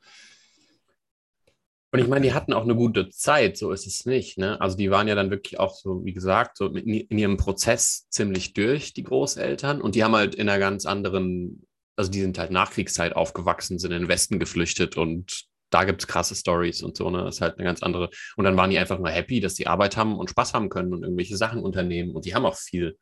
Und 1.91 2.01
ich 2.01 2.09
meine, 2.09 2.27
die 2.27 2.35
hatten 2.35 2.53
auch 2.53 2.65
eine 2.65 2.75
gute 2.75 3.09
Zeit, 3.09 3.57
so 3.57 3.73
ist 3.73 3.87
es 3.87 4.05
nicht. 4.05 4.37
Ne? 4.37 4.61
Also 4.61 4.77
die 4.77 4.91
waren 4.91 5.09
ja 5.09 5.15
dann 5.15 5.31
wirklich 5.31 5.59
auch 5.59 5.75
so, 5.75 6.05
wie 6.05 6.13
gesagt, 6.13 6.59
so 6.59 6.67
in, 6.67 7.19
ihrem 7.19 7.39
Prozess 7.39 8.07
ziemlich 8.11 8.53
durch, 8.53 8.93
die 8.93 9.05
Großeltern. 9.05 9.81
Und 9.81 9.95
die 9.95 10.05
haben 10.05 10.15
halt 10.15 10.35
in 10.35 10.51
einer 10.51 10.59
ganz 10.59 10.85
anderen, 10.85 11.67
also 11.97 12.11
die 12.11 12.21
sind 12.21 12.39
halt 12.39 12.51
Nachkriegszeit 12.51 13.17
aufgewachsen, 13.17 13.79
sind 13.79 13.93
in 13.93 14.03
den 14.03 14.09
Westen 14.09 14.39
geflüchtet 14.39 14.99
und 14.99 15.47
da 15.71 15.85
gibt 15.85 16.03
es 16.03 16.09
krasse 16.09 16.35
Stories 16.35 16.83
und 16.83 16.97
so, 16.97 17.11
ne? 17.11 17.25
Das 17.25 17.37
ist 17.37 17.41
halt 17.43 17.59
eine 17.59 17.65
ganz 17.65 17.83
andere. 17.83 18.09
Und 18.37 18.45
dann 18.45 18.57
waren 18.57 18.71
die 18.71 18.79
einfach 18.79 18.99
nur 18.99 19.11
happy, 19.11 19.41
dass 19.41 19.55
die 19.55 19.67
Arbeit 19.67 19.97
haben 19.99 20.19
und 20.19 20.31
Spaß 20.31 20.55
haben 20.55 20.71
können 20.71 20.95
und 20.95 21.03
irgendwelche 21.03 21.37
Sachen 21.37 21.63
unternehmen. 21.63 22.15
Und 22.15 22.25
die 22.25 22.35
haben 22.35 22.47
auch 22.47 22.57
viel 22.57 22.97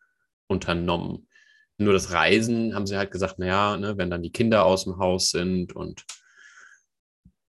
unternommen. 0.49 1.29
Nur 1.79 1.93
das 1.93 2.11
Reisen 2.11 2.74
haben 2.74 2.87
sie 2.87 2.97
halt 2.97 3.11
gesagt, 3.11 3.39
naja, 3.39 3.77
ne, 3.77 3.99
wenn 3.99 4.11
dann 4.11 4.22
die 4.22 4.33
Kinder 4.33 4.64
aus 4.64 4.85
dem 4.85 4.99
Haus 4.99 5.31
sind 5.31 5.74
und 5.74 6.05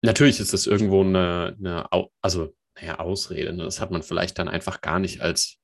natürlich 0.03 0.41
ist 0.41 0.53
das 0.53 0.67
irgendwo 0.67 1.03
eine, 1.03 1.57
eine 1.59 1.87
also, 2.21 2.55
naja, 2.77 2.99
Ausrede. 2.99 3.53
Ne? 3.53 3.65
Das 3.65 3.81
hat 3.81 3.91
man 3.91 4.03
vielleicht 4.03 4.39
dann 4.39 4.49
einfach 4.49 4.81
gar 4.81 4.99
nicht 4.99 5.21
als 5.21 5.59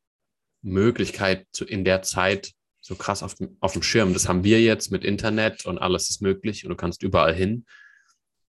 Möglichkeit 0.62 1.46
zu, 1.52 1.64
in 1.64 1.84
der 1.84 2.02
Zeit 2.02 2.52
so 2.80 2.94
krass 2.96 3.22
auf 3.22 3.34
dem, 3.34 3.56
auf 3.61 3.72
dem 3.72 3.82
Schirm. 3.82 4.12
Das 4.12 4.28
haben 4.28 4.44
wir 4.44 4.62
jetzt 4.62 4.90
mit 4.90 5.04
Internet 5.04 5.66
und 5.66 5.78
alles 5.78 6.11
ist 6.11 6.22
möglich 6.22 6.64
und 6.64 6.70
du 6.70 6.76
kannst 6.76 7.02
überall 7.02 7.34
hin 7.34 7.66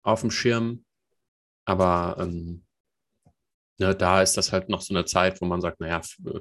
auf 0.02 0.20
dem 0.20 0.30
Schirm. 0.30 0.84
Aber 1.64 2.16
ähm, 2.18 2.64
ne, 3.78 3.94
da 3.94 4.22
ist 4.22 4.36
das 4.36 4.52
halt 4.52 4.68
noch 4.68 4.80
so 4.80 4.94
eine 4.94 5.04
Zeit, 5.04 5.40
wo 5.40 5.46
man 5.46 5.60
sagt, 5.60 5.80
naja, 5.80 6.00
äh, 6.26 6.40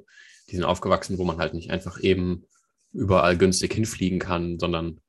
die 0.49 0.55
sind 0.55 0.66
aufgewachsen, 0.66 1.18
wo 1.18 1.24
man 1.24 1.38
halt 1.38 1.53
nicht 1.53 1.70
einfach 1.72 1.99
eben 1.99 2.45
überall 2.94 3.38
günstig 3.38 3.74
hinfliegen 3.74 4.20
kann, 4.20 4.60
sondern 4.60 5.00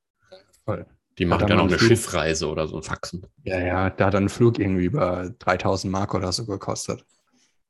Voll. 0.65 0.87
die 1.19 1.25
machen 1.25 1.41
dann 1.41 1.49
dann 1.51 1.61
auch 1.61 1.69
eine 1.69 1.79
Flug. 1.79 1.89
Schiffreise 1.89 2.49
oder 2.49 2.69
so 2.69 2.77
ein 2.77 2.83
Faxen. 2.83 3.27
Ja, 3.45 3.61
ja, 3.61 3.91
da 3.91 4.07
hat 4.07 4.15
ein 4.15 4.29
Flug 4.29 4.59
irgendwie 4.59 4.85
über 4.85 5.31
3000 5.39 5.91
Mark 5.91 6.15
oder 6.15 6.33
so 6.33 6.47
gekostet. 6.47 7.05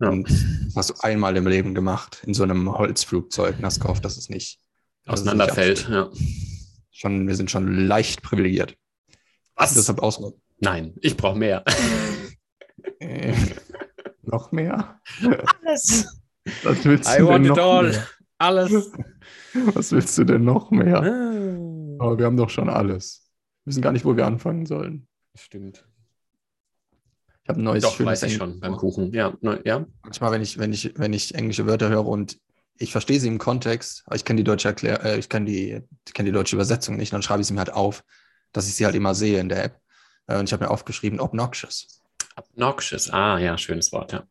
Ja. 0.00 0.10
Und 0.10 0.28
das 0.28 0.76
hast 0.76 0.90
du 0.90 0.94
einmal 1.00 1.36
im 1.36 1.46
Leben 1.46 1.74
gemacht, 1.74 2.22
in 2.26 2.34
so 2.34 2.42
einem 2.42 2.72
Holzflugzeug 2.72 3.58
und 3.58 3.64
hast 3.64 3.80
gehofft, 3.80 4.04
dass 4.04 4.16
es 4.16 4.28
nicht 4.28 4.58
dass 5.04 5.20
es 5.20 5.24
nicht 5.24 5.32
Auseinanderfällt, 5.32 5.88
ja. 5.88 6.10
Schon, 6.90 7.26
wir 7.26 7.34
sind 7.34 7.50
schon 7.50 7.86
leicht 7.86 8.22
privilegiert. 8.22 8.76
Was? 9.54 9.74
Deshalb 9.74 10.00
aus. 10.00 10.20
Nein, 10.58 10.94
ich 11.00 11.16
brauche 11.16 11.38
mehr. 11.38 11.64
Äh, 12.98 13.34
noch 14.22 14.50
mehr? 14.50 15.00
Alles. 15.64 16.20
Was 16.62 16.84
willst 16.84 17.08
I 17.08 17.18
du 17.18 17.28
want 17.28 17.46
it 17.46 17.58
all. 17.58 17.90
mehr? 17.90 18.06
Alles. 18.42 18.90
Was 19.74 19.92
willst 19.92 20.18
du 20.18 20.24
denn 20.24 20.44
noch 20.44 20.72
mehr? 20.72 21.00
Ah. 21.00 22.04
Aber 22.04 22.18
wir 22.18 22.26
haben 22.26 22.36
doch 22.36 22.50
schon 22.50 22.68
alles. 22.68 23.30
Wir 23.62 23.70
wissen 23.70 23.82
gar 23.82 23.92
nicht, 23.92 24.04
wo 24.04 24.16
wir 24.16 24.26
anfangen 24.26 24.66
sollen. 24.66 25.06
Stimmt. 25.36 25.86
Ich 27.44 27.48
habe 27.48 27.60
ein 27.60 27.64
neues 27.64 27.84
Doch, 27.84 27.94
schönes 27.94 28.22
weiß 28.22 28.30
ich 28.30 28.36
schon 28.36 28.58
beim 28.58 28.76
Kuchen. 28.76 29.12
Ja, 29.12 29.32
ne, 29.42 29.60
ja. 29.64 29.86
Manchmal, 30.02 30.32
wenn 30.32 30.42
ich, 30.42 30.58
wenn 30.58 30.72
ich, 30.72 30.92
wenn 30.98 31.12
ich 31.12 31.36
englische 31.36 31.66
Wörter 31.66 31.88
höre 31.88 32.06
und 32.06 32.38
ich 32.78 32.90
verstehe 32.90 33.20
sie 33.20 33.28
im 33.28 33.38
Kontext, 33.38 34.02
aber 34.06 34.16
ich 34.16 34.24
kenne 34.24 34.38
die 34.38 34.44
deutsche 34.44 34.68
Erklär 34.68 35.04
äh, 35.04 35.18
ich 35.18 35.28
kenne 35.28 35.46
die, 35.46 35.80
ich 36.06 36.14
kenne 36.14 36.30
die 36.30 36.34
deutsche 36.34 36.56
Übersetzung 36.56 36.96
nicht, 36.96 37.12
dann 37.12 37.22
schreibe 37.22 37.42
ich 37.42 37.46
sie 37.46 37.52
mir 37.52 37.60
halt 37.60 37.72
auf, 37.72 38.02
dass 38.50 38.66
ich 38.66 38.74
sie 38.74 38.84
halt 38.84 38.96
immer 38.96 39.14
sehe 39.14 39.38
in 39.38 39.48
der 39.48 39.64
App. 39.64 39.80
Äh, 40.26 40.38
und 40.38 40.48
ich 40.48 40.52
habe 40.52 40.64
mir 40.64 40.70
aufgeschrieben, 40.70 41.20
obnoxious. 41.20 42.02
Obnoxious. 42.34 43.10
Ah, 43.10 43.38
ja, 43.38 43.56
schönes 43.56 43.92
Wort, 43.92 44.12
ja. 44.12 44.24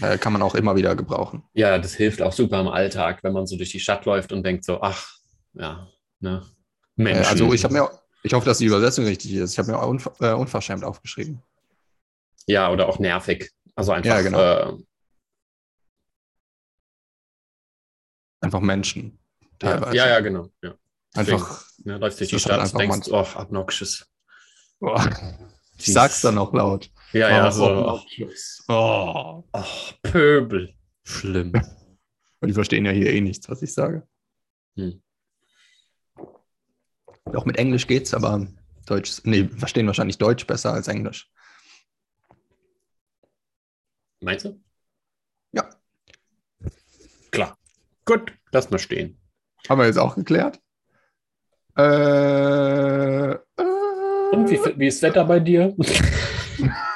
Äh, 0.00 0.18
kann 0.18 0.32
man 0.32 0.42
auch 0.42 0.54
immer 0.54 0.76
wieder 0.76 0.94
gebrauchen. 0.96 1.42
Ja, 1.54 1.78
das 1.78 1.94
hilft 1.94 2.22
auch 2.22 2.32
super 2.32 2.60
im 2.60 2.68
Alltag, 2.68 3.20
wenn 3.22 3.32
man 3.32 3.46
so 3.46 3.56
durch 3.56 3.70
die 3.70 3.80
Stadt 3.80 4.04
läuft 4.04 4.32
und 4.32 4.44
denkt 4.44 4.64
so, 4.64 4.80
ach, 4.80 5.08
ja, 5.54 5.88
ne. 6.20 6.42
Äh, 6.96 7.02
Menschen. 7.02 7.26
also 7.26 7.52
ich 7.52 7.62
habe 7.64 7.74
mir, 7.74 7.90
ich 8.22 8.32
hoffe, 8.32 8.46
dass 8.46 8.58
die 8.58 8.66
Übersetzung 8.66 9.04
richtig 9.04 9.32
ist. 9.34 9.52
Ich 9.52 9.58
habe 9.58 9.70
mir 9.70 9.78
unver 9.78 10.12
äh, 10.20 10.32
unverschämt 10.32 10.84
aufgeschrieben. 10.84 11.42
Ja, 12.46 12.70
oder 12.70 12.88
auch 12.88 12.98
nervig. 12.98 13.50
Also 13.74 13.92
einfach. 13.92 14.10
Ja, 14.10 14.20
genau. 14.22 14.40
Äh, 14.40 14.78
Einfach 18.40 18.60
Menschen. 18.60 19.18
ja, 19.40 19.48
Teilweise. 19.58 19.96
ja, 19.96 20.08
ja, 20.08 20.20
genau. 20.20 20.48
Ja. 20.62 20.74
Einfach. 21.14 21.64
Ne, 21.84 21.98
läufst 21.98 22.20
durch 22.20 22.30
die 22.30 22.36
halt 22.36 22.42
Stadt, 22.42 22.60
einfach 22.60 22.78
denkst, 22.78 23.08
oh, 23.10 23.26
obnoxious. 23.36 24.06
Boah, 24.78 25.04
ich 25.76 25.92
sag's 25.92 26.20
dann 26.20 26.36
noch 26.36 26.52
laut. 26.52 26.90
Ja, 27.12 27.30
ja, 27.30 27.48
Oh, 27.48 27.50
so. 27.50 28.00
Oh. 28.68 29.44
Oh, 29.52 29.64
Pöbel. 30.02 30.74
Schlimm. 31.04 31.52
Und 32.40 32.48
die 32.48 32.54
verstehen 32.54 32.84
ja 32.84 32.92
hier 32.92 33.10
eh 33.12 33.20
nichts, 33.20 33.48
was 33.48 33.62
ich 33.62 33.72
sage. 33.72 34.06
Hm. 34.76 35.02
Auch 37.34 37.44
mit 37.44 37.56
Englisch 37.58 37.86
geht's, 37.86 38.14
aber 38.14 38.46
Deutsch, 38.86 39.20
nee, 39.24 39.48
verstehen 39.48 39.86
wahrscheinlich 39.86 40.18
Deutsch 40.18 40.46
besser 40.46 40.72
als 40.72 40.88
Englisch. 40.88 41.30
Meinst 44.20 44.44
du? 44.46 44.60
Ja. 45.52 45.68
Klar. 47.30 47.58
Gut, 48.04 48.32
lass 48.52 48.70
mal 48.70 48.78
stehen. 48.78 49.18
Haben 49.68 49.80
wir 49.80 49.86
jetzt 49.86 49.98
auch 49.98 50.14
geklärt? 50.14 50.60
Äh, 51.76 53.32
äh, 53.32 53.38
Und 54.32 54.50
wie, 54.50 54.58
wie 54.78 54.86
ist 54.86 55.02
das 55.02 55.10
Wetter 55.10 55.24
bei 55.24 55.40
dir? 55.40 55.76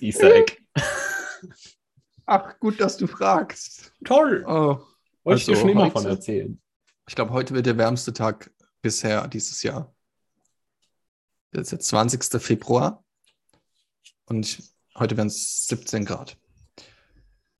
jetzt 0.00 0.02
Easter 0.02 0.34
Egg. 0.34 0.56
Ach, 2.26 2.58
gut, 2.60 2.80
dass 2.80 2.96
du 2.96 3.06
fragst. 3.06 3.92
Toll. 4.04 4.44
Oh, 4.46 4.80
Wollte 5.24 5.40
ich 5.40 5.46
dir 5.46 5.52
Also 5.52 5.60
schon 5.62 5.68
immer 5.70 5.90
von 5.90 6.06
erzählen. 6.06 6.60
ich 7.08 7.14
glaube, 7.14 7.32
heute 7.32 7.54
wird 7.54 7.66
der 7.66 7.76
wärmste 7.76 8.12
Tag 8.12 8.50
bisher 8.82 9.26
dieses 9.28 9.62
Jahr. 9.62 9.92
Das 11.52 11.62
ist 11.62 11.72
jetzt 11.72 11.88
20. 11.88 12.40
Februar. 12.40 13.04
Und 14.26 14.46
ich, 14.46 14.62
heute 14.96 15.16
werden 15.16 15.26
es 15.26 15.66
17 15.66 16.04
Grad. 16.04 16.36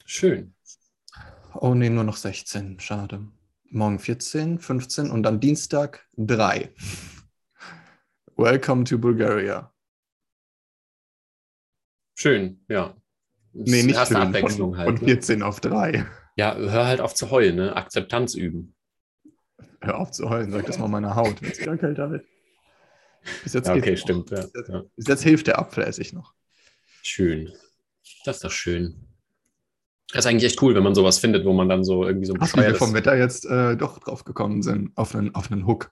Schön. 0.04 0.54
Oh 1.54 1.74
nee, 1.74 1.90
nur 1.90 2.04
noch 2.04 2.16
16. 2.16 2.78
Schade. 2.78 3.26
Morgen 3.64 3.98
14, 3.98 4.58
15 4.58 5.10
und 5.10 5.24
dann 5.24 5.40
Dienstag 5.40 6.08
3. 6.16 6.72
Welcome 8.36 8.84
to 8.84 8.98
Bulgaria. 8.98 9.72
Schön, 12.20 12.62
ja. 12.68 12.94
Nee, 13.54 13.82
nicht 13.82 14.06
schön. 14.06 14.16
Abwechslung 14.18 14.70
von, 14.74 14.78
halt. 14.78 14.98
von 14.98 15.06
ne? 15.06 15.14
14 15.14 15.42
auf 15.42 15.60
3. 15.60 16.04
Ja, 16.36 16.54
hör 16.54 16.84
halt 16.86 17.00
auf 17.00 17.14
zu 17.14 17.30
heulen, 17.30 17.56
ne? 17.56 17.74
Akzeptanz 17.74 18.34
üben. 18.34 18.74
Hör 19.80 19.98
auf 19.98 20.10
zu 20.10 20.28
heulen, 20.28 20.50
sag 20.50 20.66
das 20.66 20.78
mal 20.78 20.88
meiner 20.88 21.16
Haut, 21.16 21.40
wenn 21.40 21.50
es 21.50 21.58
wieder 21.58 21.78
kälter 21.78 22.10
wird. 22.10 22.26
Bis 23.42 23.54
jetzt, 23.54 23.68
Ja, 23.68 23.74
okay, 23.74 23.96
stimmt. 23.96 24.30
Ja. 24.30 24.42
Bis, 24.42 24.52
jetzt, 24.54 24.68
Ja. 24.68 24.82
bis 24.96 25.06
jetzt 25.08 25.22
hilft 25.22 25.46
der 25.46 25.58
Apfelessig 25.58 26.12
noch. 26.12 26.34
Schön. 27.02 27.50
Das 28.26 28.36
ist 28.36 28.44
doch 28.44 28.50
schön. 28.50 29.06
Das 30.12 30.26
ist 30.26 30.30
eigentlich 30.30 30.44
echt 30.52 30.60
cool, 30.60 30.74
wenn 30.74 30.82
man 30.82 30.94
sowas 30.94 31.18
findet, 31.20 31.46
wo 31.46 31.54
man 31.54 31.70
dann 31.70 31.84
so 31.84 32.04
irgendwie 32.04 32.26
so 32.26 32.34
ein 32.34 32.40
Ach, 32.42 32.52
wie 32.54 32.60
wir 32.60 32.74
vom 32.74 32.92
Wetter 32.92 33.16
jetzt 33.16 33.46
äh, 33.46 33.78
doch 33.78 33.98
drauf 33.98 34.24
gekommen 34.24 34.62
sind, 34.62 34.94
auf 34.94 35.14
einen, 35.14 35.34
auf 35.34 35.50
einen 35.50 35.66
Hook. 35.66 35.90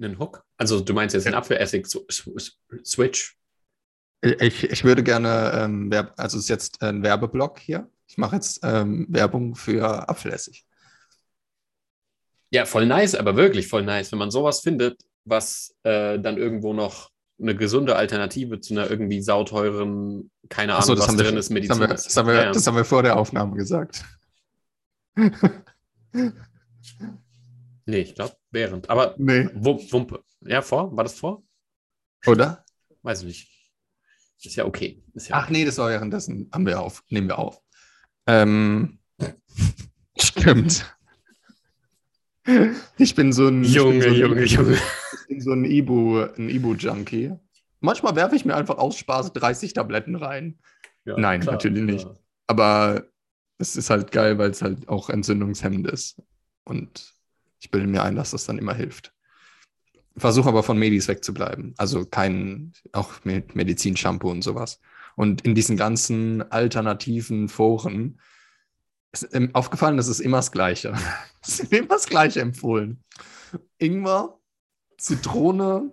einen 0.00 0.20
Hook. 0.20 0.44
Also 0.56 0.78
du 0.78 0.94
meinst 0.94 1.14
jetzt 1.14 1.26
einen 1.26 1.32
Ja. 1.34 1.38
Apfelessig-Switch? 1.40 3.38
Ich, 4.22 4.64
ich 4.64 4.84
würde 4.84 5.02
gerne, 5.02 5.52
ähm, 5.54 5.90
also 6.16 6.38
es 6.38 6.44
ist 6.44 6.48
jetzt 6.48 6.80
ein 6.80 7.02
Werbeblock 7.02 7.58
hier. 7.58 7.90
Ich 8.06 8.18
mache 8.18 8.36
jetzt 8.36 8.60
ähm, 8.62 9.06
Werbung 9.08 9.56
für 9.56 10.08
Apfelessig. 10.08 10.64
Ja, 12.50 12.66
voll 12.66 12.86
nice, 12.86 13.14
aber 13.14 13.36
wirklich 13.36 13.66
voll 13.66 13.82
nice, 13.82 14.12
wenn 14.12 14.18
man 14.18 14.30
sowas 14.30 14.60
findet, 14.60 15.00
was 15.24 15.74
äh, 15.82 16.18
dann 16.18 16.36
irgendwo 16.36 16.72
noch 16.72 17.10
eine 17.40 17.56
gesunde 17.56 17.96
Alternative 17.96 18.60
zu 18.60 18.74
einer 18.74 18.88
irgendwie 18.88 19.22
sauteuren, 19.22 20.30
keine 20.48 20.74
Ahnung, 20.76 20.88
das, 20.88 20.98
was 20.98 21.08
haben 21.08 21.18
wir, 21.18 21.24
drin 21.24 21.36
das, 21.36 21.46
ist, 21.46 21.50
Medizin. 21.50 21.74
haben 21.74 21.80
wir, 21.80 21.88
das, 21.88 22.16
haben 22.16 22.28
wir, 22.28 22.34
Ja, 22.34 22.52
das 22.52 22.66
haben 22.66 22.76
wir 22.76 22.84
vor 22.84 23.02
der 23.02 23.16
Aufnahme 23.18 23.56
gesagt. 23.56 24.04
Nee, 27.84 27.98
ich 27.98 28.14
glaube, 28.14 28.36
während. 28.50 28.88
Aber 28.88 29.14
Nee, 29.18 29.48
Wump, 29.54 29.92
Wumpe. 29.92 30.22
Ja, 30.42 30.62
vor? 30.62 30.96
War 30.96 31.04
das 31.04 31.14
vor? 31.14 31.42
oder? 32.26 32.64
Weiß 33.02 33.22
ich 33.22 33.26
nicht. 33.26 33.61
Ist 34.44 34.56
ja 34.56 34.64
okay. 34.64 35.02
Ist 35.14 35.28
ja 35.28 35.36
Ach 35.36 35.50
nee, 35.50 35.64
das 35.64 35.78
war 35.78 35.88
währenddessen. 35.88 36.48
Haben 36.52 36.66
wir 36.66 36.80
auf, 36.80 37.02
nehmen 37.08 37.28
wir 37.28 37.38
auf. 37.38 37.60
Ähm, 38.26 38.98
stimmt. 40.18 40.96
Ich 42.98 43.14
bin 43.14 43.32
so 43.32 43.46
ein, 43.46 43.62
Junge, 43.62 44.02
so 44.02 44.08
ein, 44.08 44.14
Junge, 44.14 44.44
Junge. 44.44 44.74
Ich 44.74 45.28
bin 45.28 45.40
so 45.40 45.52
ein 45.52 45.64
Ibu, 45.64 46.24
ein 46.36 46.48
Ibu-Junkie. 46.48 47.32
Manchmal 47.80 48.16
werfe 48.16 48.36
ich 48.36 48.44
mir 48.44 48.56
einfach 48.56 48.78
aus 48.78 48.96
Spaß 48.96 49.32
30 49.32 49.74
Tabletten 49.74 50.16
rein. 50.16 50.58
Ja, 51.04 51.16
Nein, 51.16 51.40
natürlich 51.40 51.82
nicht. 51.82 52.08
Aber 52.46 53.04
es 53.58 53.76
ist 53.76 53.90
halt 53.90 54.10
geil, 54.12 54.38
weil 54.38 54.50
es 54.50 54.62
halt 54.62 54.88
auch 54.88 55.08
entzündungshemmend 55.08 55.86
ist. 55.86 56.20
Und 56.64 57.14
ich 57.60 57.70
bilde 57.70 57.86
mir 57.86 58.02
ein, 58.02 58.16
dass 58.16 58.32
das 58.32 58.44
dann 58.44 58.58
immer 58.58 58.74
hilft. 58.74 59.12
Versuche 60.16 60.48
aber 60.48 60.62
von 60.62 60.78
Medis 60.78 61.08
wegzubleiben. 61.08 61.74
Also 61.78 62.04
kein, 62.04 62.72
auch 62.92 63.24
mit 63.24 63.54
Medizin-Shampoo 63.54 64.30
und 64.30 64.42
sowas. 64.42 64.80
Und 65.16 65.42
in 65.42 65.54
diesen 65.54 65.76
ganzen 65.76 66.50
alternativen 66.50 67.48
Foren 67.48 68.20
ist 69.12 69.28
aufgefallen, 69.52 69.96
das 69.96 70.08
ist 70.08 70.20
immer 70.20 70.38
das 70.38 70.52
Gleiche. 70.52 70.94
Es 71.44 71.58
ist 71.58 71.72
immer 71.72 71.88
das 71.88 72.06
Gleiche 72.06 72.40
empfohlen. 72.40 73.02
Ingwer, 73.78 74.38
Zitrone, 74.96 75.90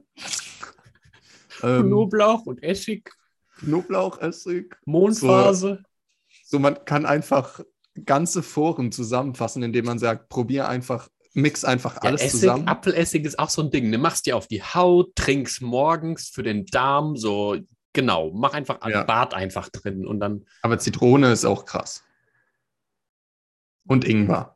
ähm, 1.64 1.88
Knoblauch 1.88 2.46
und 2.46 2.62
Essig, 2.62 3.12
Knoblauchessig. 3.58 4.76
Mondphase. 4.86 5.84
So, 6.46 6.60
man 6.60 6.86
kann 6.86 7.08
einfach 7.08 7.62
ganze 8.06 8.44
Foren 8.44 8.92
zusammenfassen, 8.92 9.64
indem 9.64 9.86
man 9.86 9.98
sagt, 9.98 10.30
probier 10.30 10.70
einfach, 10.70 11.10
mix 11.42 11.64
einfach 11.66 11.96
Ja, 11.96 12.02
alles 12.10 12.22
Essig, 12.22 12.40
zusammen. 12.42 12.68
Apfelessig 12.68 13.26
ist 13.26 13.40
auch 13.40 13.50
so 13.50 13.62
ein 13.62 13.72
Ding. 13.72 13.90
Ne? 13.90 13.98
Machst 13.98 14.26
dir 14.26 14.36
auf 14.38 14.48
die 14.48 14.62
Haut, 14.64 15.16
trinkst 15.16 15.62
morgens 15.62 16.30
für 16.30 16.44
den 16.44 16.66
Darm, 16.68 17.16
so 17.18 17.58
genau. 17.94 18.32
Mach 18.32 18.54
einfach 18.54 18.80
Ja. 18.88 19.04
Bad 19.04 19.34
einfach 19.34 19.70
drin 19.70 20.06
und 20.06 20.20
dann. 20.20 20.46
Aber 20.62 20.78
Zitrone 20.80 21.32
ist 21.32 21.46
auch 21.46 21.66
krass. 21.66 22.04
Und 23.88 24.06
Ingwer. 24.06 24.56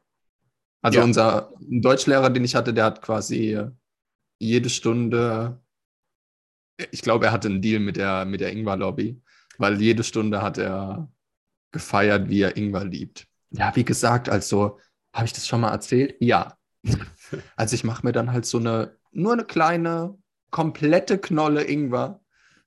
Also 0.81 0.99
Ja. 0.99 1.03
unser 1.05 1.53
Deutschlehrer, 1.59 2.29
den 2.29 2.43
ich 2.43 2.55
hatte, 2.55 2.73
der 2.73 2.85
hat 2.85 3.01
quasi 3.01 3.59
jede 4.39 4.69
Stunde, 4.69 5.61
ich 6.91 7.01
glaube, 7.01 7.27
er 7.27 7.31
hatte 7.31 7.47
einen 7.47 7.61
Deal 7.61 7.79
mit 7.79 7.95
der, 7.97 8.25
mit 8.25 8.41
der 8.41 8.51
Ingwer-Lobby, 8.51 9.21
weil 9.57 9.81
jede 9.81 10.03
Stunde 10.03 10.41
hat 10.41 10.57
er 10.57 11.09
gefeiert, 11.71 12.29
wie 12.29 12.41
er 12.41 12.57
Ingwer 12.57 12.83
liebt. 12.85 13.27
Ja, 13.51 13.75
wie 13.75 13.85
gesagt, 13.85 14.29
also, 14.29 14.79
habe 15.15 15.25
ich 15.25 15.33
das 15.33 15.47
schon 15.47 15.61
mal 15.61 15.71
erzählt? 15.71 16.15
Ja. 16.19 16.57
Also 17.55 17.75
ich 17.75 17.83
mache 17.83 18.05
mir 18.05 18.11
dann 18.11 18.31
halt 18.31 18.45
so 18.45 18.59
eine, 18.59 18.95
nur 19.11 19.33
eine 19.33 19.43
kleine, 19.45 20.17
komplette 20.51 21.17
Knolle 21.17 21.63
Ingwer, 21.63 22.19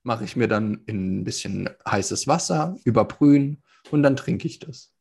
mache 0.03 0.23
ich 0.25 0.35
mir 0.35 0.47
dann 0.47 0.81
in 0.85 1.19
ein 1.19 1.23
bisschen 1.23 1.69
heißes 1.87 2.27
Wasser, 2.27 2.75
überbrühen 2.83 3.63
und 3.91 4.03
dann 4.03 4.15
trinke 4.15 4.47
ich 4.47 4.59
das. 4.59 4.93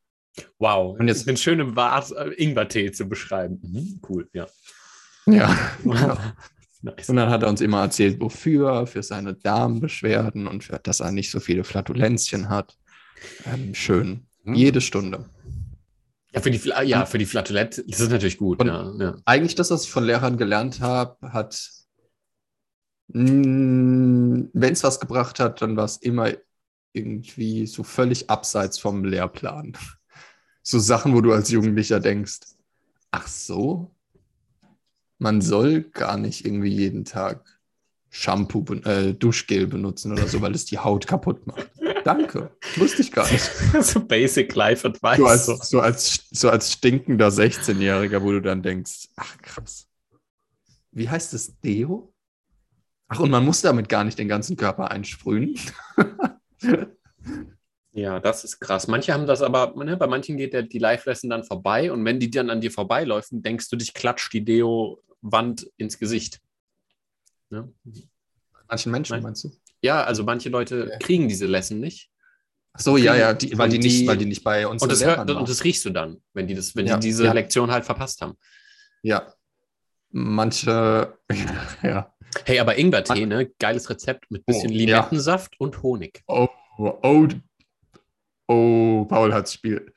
Wow. 0.58 0.98
Und 0.98 1.08
jetzt- 1.08 1.26
einen 1.26 1.36
schönen 1.36 1.74
Bad, 1.74 2.12
äh, 2.12 2.30
Ingwertee 2.34 2.92
zu 2.92 3.08
beschreiben. 3.08 3.58
Mhm, 3.62 4.00
cool, 4.08 4.28
ja. 4.32 4.46
Ja. 5.26 5.56
nice. 6.82 7.08
Und 7.08 7.16
dann 7.16 7.30
hat 7.30 7.42
er 7.42 7.48
uns 7.48 7.60
immer 7.60 7.80
erzählt, 7.80 8.20
wofür, 8.20 8.86
für 8.86 9.02
seine 9.02 9.34
Darmbeschwerden 9.34 10.46
und 10.46 10.64
für, 10.64 10.78
dass 10.78 11.00
er 11.00 11.10
nicht 11.10 11.30
so 11.30 11.40
viele 11.40 11.64
Flatulenzien 11.64 12.48
hat. 12.48 12.76
Ähm, 13.46 13.74
schön. 13.74 14.26
Hm. 14.44 14.54
Jede 14.54 14.80
Stunde. 14.80 15.24
Ja, 16.36 16.42
für 16.42 16.50
die, 16.50 16.60
ja, 16.84 17.06
für 17.06 17.16
die 17.16 17.24
Flatulette, 17.24 17.82
das 17.86 17.98
ist 17.98 18.10
natürlich 18.10 18.36
gut. 18.36 18.62
Ja, 18.62 18.92
ja. 18.98 19.16
Eigentlich 19.24 19.54
das, 19.54 19.70
was 19.70 19.84
ich 19.84 19.90
von 19.90 20.04
Lehrern 20.04 20.36
gelernt 20.36 20.80
habe, 20.80 21.32
hat, 21.32 21.70
wenn 23.08 24.50
es 24.52 24.84
was 24.84 25.00
gebracht 25.00 25.40
hat, 25.40 25.62
dann 25.62 25.78
war 25.78 25.86
es 25.86 25.96
immer 25.96 26.32
irgendwie 26.92 27.66
so 27.66 27.82
völlig 27.82 28.28
abseits 28.28 28.78
vom 28.78 29.04
Lehrplan. 29.04 29.72
So 30.68 30.80
Sachen, 30.80 31.14
wo 31.14 31.20
du 31.20 31.32
als 31.32 31.48
Jugendlicher 31.52 32.00
denkst, 32.00 32.40
ach 33.12 33.28
so, 33.28 33.94
man 35.18 35.40
soll 35.40 35.82
gar 35.82 36.16
nicht 36.16 36.44
irgendwie 36.44 36.74
jeden 36.74 37.04
Tag 37.04 37.60
Shampoo, 38.10 38.64
äh, 38.82 39.14
Duschgel 39.14 39.68
benutzen 39.68 40.10
oder 40.10 40.26
so, 40.26 40.40
weil 40.40 40.56
es 40.56 40.64
die 40.64 40.80
Haut 40.80 41.06
kaputt 41.06 41.46
macht. 41.46 41.70
Danke, 42.06 42.56
wusste 42.76 43.02
ich 43.02 43.10
gar 43.10 43.28
nicht. 43.32 43.42
so 43.80 43.98
Basic 43.98 44.54
Life 44.54 44.86
Advice. 44.86 45.16
So 45.18 45.26
als, 45.26 45.46
so. 45.68 45.80
als, 45.80 46.28
so 46.30 46.48
als 46.48 46.70
stinkender 46.70 47.30
16-Jähriger, 47.30 48.22
wo 48.22 48.30
du 48.30 48.40
dann 48.40 48.62
denkst, 48.62 49.08
ach 49.16 49.36
krass. 49.38 49.88
Wie 50.92 51.08
heißt 51.08 51.34
es? 51.34 51.58
Deo? 51.58 52.14
Ach, 53.08 53.18
und 53.18 53.30
man 53.30 53.44
muss 53.44 53.60
damit 53.60 53.88
gar 53.88 54.04
nicht 54.04 54.20
den 54.20 54.28
ganzen 54.28 54.56
Körper 54.56 54.90
einsprühen. 54.92 55.58
Ja, 57.92 58.20
das 58.20 58.44
ist 58.44 58.60
krass. 58.60 58.88
Manche 58.88 59.14
haben 59.14 59.26
das 59.26 59.40
aber, 59.40 59.72
ne, 59.82 59.96
bei 59.96 60.06
manchen 60.06 60.36
geht 60.36 60.52
der, 60.52 60.64
die 60.64 60.78
Live-Lesson 60.78 61.30
dann 61.30 61.44
vorbei 61.44 61.90
und 61.90 62.04
wenn 62.04 62.20
die 62.20 62.30
dann 62.30 62.50
an 62.50 62.60
dir 62.60 62.70
vorbeiläufen, 62.70 63.42
denkst 63.42 63.70
du, 63.70 63.76
dich 63.76 63.94
klatscht 63.94 64.34
die 64.34 64.44
Deo-Wand 64.44 65.72
ins 65.78 65.98
Gesicht. 65.98 66.42
Ne? 67.48 67.72
Manchen 68.68 68.92
Menschen, 68.92 69.14
Nein. 69.14 69.22
meinst 69.22 69.44
du? 69.44 69.50
Ja, 69.82 70.02
also 70.04 70.24
manche 70.24 70.48
Leute 70.48 70.88
Ja. 70.90 70.98
kriegen 70.98 71.28
diese 71.28 71.46
Lesson 71.46 71.80
nicht. 71.80 72.10
Ach 72.72 72.80
so, 72.80 72.96
ja, 72.96 73.14
ja, 73.16 73.32
die, 73.32 73.56
weil, 73.56 73.68
die 73.70 73.78
nicht, 73.78 74.00
die- 74.00 74.06
weil 74.06 74.18
die 74.18 74.26
nicht 74.26 74.44
bei 74.44 74.66
uns 74.66 74.82
Und 74.82 74.92
das, 74.92 75.02
hört, 75.04 75.30
und 75.30 75.48
das 75.48 75.64
riechst 75.64 75.84
du 75.86 75.90
dann, 75.90 76.18
wenn 76.34 76.46
die, 76.46 76.54
das, 76.54 76.76
wenn 76.76 76.86
Ja, 76.86 76.96
die 76.98 77.08
diese 77.08 77.24
ja. 77.24 77.32
Lektion 77.32 77.70
halt 77.70 77.84
verpasst 77.86 78.20
haben. 78.20 78.34
Ja. 79.02 79.32
Manche, 80.10 81.18
ja. 81.82 82.12
Hey, 82.44 82.58
aber 82.58 82.76
Ingwertee, 82.78 83.24
ne? 83.26 83.50
Geiles 83.58 83.88
Rezept 83.88 84.30
mit 84.30 84.44
bisschen 84.44 84.70
Oh. 84.70 84.74
Limettensaft 84.74 85.58
und 85.58 85.82
Honig. 85.82 86.22
Oh, 86.26 86.48
oh, 86.78 87.28
oh, 88.48 89.04
Paul 89.08 89.32
hat's 89.34 89.54
Spiel. 89.54 89.92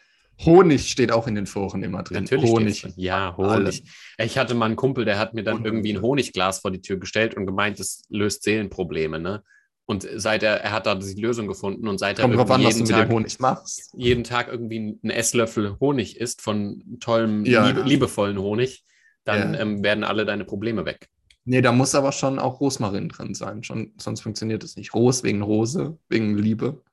Honig 0.46 0.90
steht 0.90 1.12
auch 1.12 1.28
in 1.28 1.36
den 1.36 1.48
Foren 1.48 1.84
immer 1.84 2.02
drin. 2.02 2.24
Natürlich. 2.24 2.50
Honig. 2.50 2.82
drin. 2.82 2.94
Ja. 2.96 3.36
Honig. 3.36 3.84
Ich 4.18 4.38
hatte 4.38 4.56
mal 4.56 4.68
einen 4.68 4.78
Kumpel, 4.78 5.04
der 5.04 5.20
hat 5.20 5.34
mir 5.34 5.44
dann 5.44 5.66
irgendwie 5.66 5.92
ein 5.92 6.02
Honig. 6.02 6.28
Honigglas 6.28 6.60
vor 6.60 6.72
die 6.72 6.82
Tür 6.82 6.98
gestellt 6.98 7.34
und 7.36 7.46
gemeint, 7.46 7.78
das 7.80 8.04
löst 8.10 8.44
Seelenprobleme, 8.44 9.20
ne? 9.20 9.44
Und 9.90 10.08
seit 10.18 10.44
er, 10.44 10.62
er 10.62 10.72
hat 10.72 10.86
da 10.86 10.94
die 10.94 11.20
Lösung 11.20 11.48
gefunden 11.48 11.88
und 11.88 11.98
seit 11.98 12.20
er 12.20 12.30
Kommt 12.30 12.52
an, 12.52 12.62
irgendwie 12.62 12.94
du 12.94 12.96
jeden 12.96 13.26
Tag, 13.26 13.66
jeden 13.98 14.24
Tag 14.24 14.48
irgendwie 14.48 15.00
einen 15.02 15.10
Esslöffel 15.10 15.78
Honig 15.80 16.18
isst 16.18 16.44
von 16.44 16.84
tollem, 17.00 17.44
Ja, 17.44 17.66
liebe, 17.66 17.80
ja. 17.80 17.86
liebevollen 17.88 18.38
Honig, 18.38 18.86
dann 19.24 19.56
Ja. 19.56 19.62
ähm, 19.62 19.84
werden 19.84 20.04
alle 20.04 20.26
deine 20.26 20.46
Probleme 20.46 20.86
weg. 20.86 21.10
Nee, 21.44 21.62
da 21.64 21.72
muss 21.72 21.96
aber 21.96 22.12
schon 22.12 22.38
auch 22.38 22.60
Rosmarin 22.60 23.10
drin 23.10 23.34
sein. 23.34 23.64
Schon, 23.64 23.94
sonst 23.98 24.22
funktioniert 24.22 24.64
es 24.64 24.76
nicht. 24.76 24.94
Ros 24.94 25.24
wegen 25.24 25.42
Rose, 25.42 25.98
wegen 26.08 26.38
Liebe. 26.38 26.84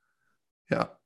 Ja. 0.67 0.97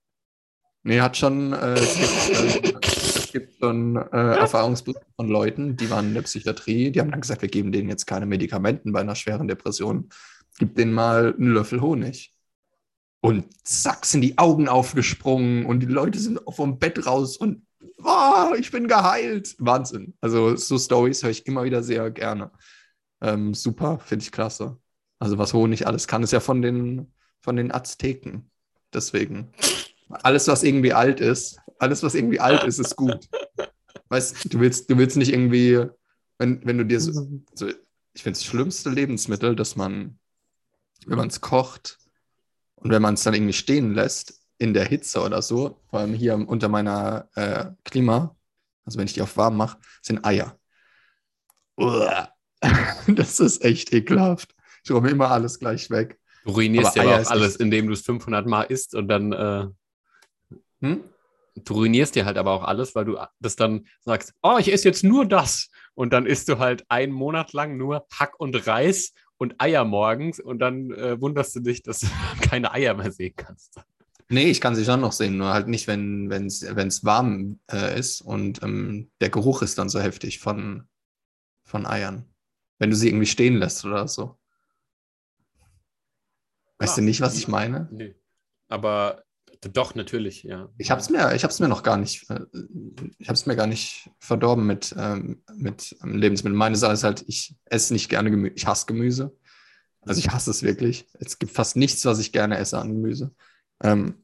Nee, 0.84 1.02
hat 1.02 1.18
schon, 1.18 1.52
äh, 1.52 1.74
es 1.74 1.94
gibt, 1.98 2.70
äh, 2.70 2.80
es 2.88 3.32
gibt 3.34 3.60
schon 3.60 3.98
äh, 3.98 4.36
Erfahrungsberichte 4.38 5.06
von 5.18 5.28
Leuten, 5.28 5.76
die 5.76 5.90
waren 5.90 6.08
in 6.08 6.14
der 6.14 6.22
Psychiatrie, 6.22 6.90
die 6.92 7.02
haben 7.02 7.12
dann 7.12 7.20
gesagt, 7.20 7.42
wir 7.42 7.50
geben 7.50 7.74
denen 7.74 7.90
jetzt 7.90 8.06
keine 8.06 8.26
Medikamenten 8.26 8.94
bei 8.94 9.02
einer 9.02 9.16
schweren 9.16 9.50
Depression. 9.50 10.08
Gib 10.60 10.76
denen 10.76 10.94
mal 10.94 11.34
einen 11.34 11.54
Löffel 11.54 11.82
Honig. 11.82 12.34
Und 13.22 13.46
zack, 13.68 14.06
sind 14.06 14.22
die 14.22 14.38
Augen 14.38 14.68
aufgesprungen 14.68 15.66
und 15.66 15.82
die 15.82 15.88
Leute 15.88 16.20
sind 16.20 16.40
vom 16.50 16.80
Bett 16.80 17.06
raus 17.06 17.38
und 17.38 17.66
oh, 18.04 18.54
ich 18.58 18.72
bin 18.72 18.88
geheilt. 18.88 19.56
Wahnsinn. 19.60 20.16
Also 20.22 20.56
so 20.56 20.78
Stories 20.80 21.22
höre 21.24 21.30
ich 21.30 21.46
immer 21.46 21.64
wieder 21.64 21.84
sehr 21.84 22.10
gerne. 22.10 22.52
Ähm, 23.22 23.54
super, 23.54 24.00
finde 24.00 24.24
ich 24.24 24.32
klasse. 24.32 24.78
Also 25.20 25.38
was 25.38 25.54
Honig 25.54 25.86
alles 25.86 26.08
kann, 26.08 26.24
ist 26.24 26.34
ja 26.34 26.40
von 26.40 26.62
den, 26.64 27.14
von 27.42 27.56
den 27.56 27.72
Azteken. 27.72 28.50
Deswegen. 28.94 29.52
Alles, 30.10 30.48
was 30.48 30.64
irgendwie 30.64 30.94
alt 30.94 31.22
ist, 31.22 31.60
alles, 31.80 32.04
was 32.04 32.16
irgendwie 32.16 32.40
alt 32.40 32.64
ist, 32.64 32.80
ist 32.80 32.96
gut. 32.96 33.30
Weißt 34.10 34.54
du, 34.54 34.60
willst, 34.60 34.90
du 34.90 34.98
willst 34.98 35.16
nicht 35.16 35.32
irgendwie, 35.32 35.86
wenn, 36.38 36.66
wenn 36.66 36.78
du 36.78 36.86
dir 36.86 37.00
so, 37.00 37.42
so 37.54 37.70
ich 38.14 38.24
finde 38.24 38.38
das 38.38 38.46
schlimmste 38.46 38.90
Lebensmittel, 38.90 39.56
dass 39.56 39.76
man, 39.76 40.20
wenn 41.06 41.18
man 41.18 41.28
es 41.28 41.42
kocht 41.42 41.98
und 42.76 42.92
wenn 42.92 43.02
man 43.02 43.16
es 43.16 43.24
dann 43.24 43.34
irgendwie 43.34 43.54
stehen 43.54 43.94
lässt, 43.94 44.42
in 44.58 44.74
der 44.74 44.86
Hitze 44.86 45.22
oder 45.22 45.42
so, 45.42 45.82
vor 45.90 46.00
allem 46.00 46.14
hier 46.14 46.36
unter 46.36 46.70
meiner 46.70 47.28
äh, 47.36 47.72
Klima, 47.84 48.36
also 48.86 49.00
wenn 49.00 49.08
ich 49.08 49.14
die 49.14 49.22
auf 49.22 49.36
warm 49.36 49.58
mache, 49.58 49.80
sind 50.02 50.24
Eier. 50.26 50.58
Uah. 51.78 52.30
Das 53.08 53.40
ist 53.40 53.64
echt 53.64 53.92
ekelhaft. 53.92 54.54
Ich 54.84 54.92
räume 54.92 55.10
immer 55.10 55.32
alles 55.32 55.58
gleich 55.58 55.90
weg. 55.90 56.20
Du 56.44 56.52
ruinierst 56.52 56.96
Aber 56.98 57.08
ja 57.08 57.16
aber 57.16 57.24
auch 57.24 57.32
alles, 57.32 57.56
indem 57.56 57.88
du 57.88 57.94
es 57.94 58.02
500 58.02 58.46
Mal 58.46 58.64
isst 58.64 58.94
und 58.94 59.08
dann, 59.08 59.34
äh, 59.34 59.68
Hm? 60.82 61.04
du 61.56 61.74
ruinierst 61.74 62.16
dir 62.16 62.26
halt 62.26 62.38
aber 62.38 62.52
auch 62.52 62.64
alles, 62.64 62.96
weil 62.96 63.06
du 63.06 63.18
das 63.40 63.56
dann 63.56 63.88
sagst, 64.00 64.34
oh, 64.42 64.58
ich 64.60 64.72
esse 64.72 64.88
jetzt 64.88 65.04
nur 65.04 65.26
das. 65.26 65.70
Und 65.94 66.14
dann 66.14 66.26
isst 66.26 66.48
du 66.48 66.60
halt 66.60 66.86
einen 66.90 67.12
Monat 67.12 67.54
lang 67.54 67.78
nur 67.78 68.06
Hack 68.14 68.40
und 68.40 68.68
Reis 68.68 69.14
und 69.42 69.60
Eier 69.60 69.86
morgens 69.86 70.40
und 70.40 70.60
dann 70.60 70.92
äh, 70.92 71.20
wunderst 71.20 71.56
du 71.56 71.62
dich, 71.62 71.82
dass 71.82 72.02
du 72.02 72.08
keine 72.48 72.72
Eier 72.72 72.94
mehr 72.94 73.12
sehen 73.12 73.34
kannst. 73.36 73.82
Nee, 74.30 74.52
ich 74.52 74.62
kann 74.62 74.76
sie 74.76 74.86
schon 74.86 75.02
noch 75.02 75.14
sehen, 75.14 75.38
nur 75.38 75.52
halt 75.52 75.68
nicht, 75.68 75.88
wenn 75.88 76.30
es 76.32 77.04
warm 77.04 77.60
äh, 77.72 78.00
ist 78.00 78.22
und 78.22 78.62
ähm, 78.62 79.10
der 79.20 79.32
Geruch 79.32 79.64
ist 79.64 79.80
dann 79.80 79.90
so 79.90 80.00
heftig 80.00 80.38
von, 80.40 80.88
von 81.64 81.88
Eiern. 81.88 82.26
Wenn 82.78 82.92
du 82.92 82.96
sie 82.96 83.08
irgendwie 83.08 83.26
stehen 83.26 83.58
lässt 83.58 83.84
oder 83.84 84.08
so. 84.08 84.38
Weißt 86.78 86.98
Ja. 86.98 87.02
du 87.02 87.06
nicht, 87.06 87.22
was 87.22 87.36
ich 87.36 87.48
meine? 87.48 87.90
Nee. 87.92 88.14
Aber 88.68 89.24
Doch, 89.62 89.94
natürlich, 89.94 90.42
ja. 90.44 90.70
Ich 90.80 90.90
habe 90.90 91.02
es 91.02 91.10
mir, 91.10 91.36
ich 91.36 91.44
hab's 91.44 91.60
mir 91.60 91.68
noch 91.68 91.84
gar 91.84 91.98
nicht, 91.98 92.28
äh, 92.32 92.40
ich 93.20 93.28
habe 93.28 93.36
es 93.36 93.46
mir 93.46 93.56
gar 93.56 93.68
nicht 93.68 94.10
verdorben 94.20 94.66
mit, 94.66 94.96
ähm, 94.98 95.44
mit 95.56 95.96
ähm, 96.04 96.18
Lebensmitteln. 96.18 96.58
Meine 96.58 96.76
Sache 96.76 96.94
ist 96.94 97.04
halt, 97.04 97.24
ich 97.28 97.56
esse 97.66 97.94
nicht 97.94 98.10
gerne 98.10 98.32
Gemüse, 98.32 98.56
ich 98.56 98.66
hasse 98.66 98.88
Gemüse. 98.88 99.38
Also 100.02 100.20
ich 100.20 100.30
hasse 100.30 100.50
es 100.50 100.64
wirklich. 100.64 101.08
Es 101.20 101.38
gibt 101.38 101.52
fast 101.52 101.76
nichts, 101.76 102.06
was 102.06 102.18
ich 102.18 102.32
gerne 102.32 102.58
esse 102.58 102.80
an 102.80 102.90
Gemüse. 102.90 103.36
Ähm, 103.84 104.24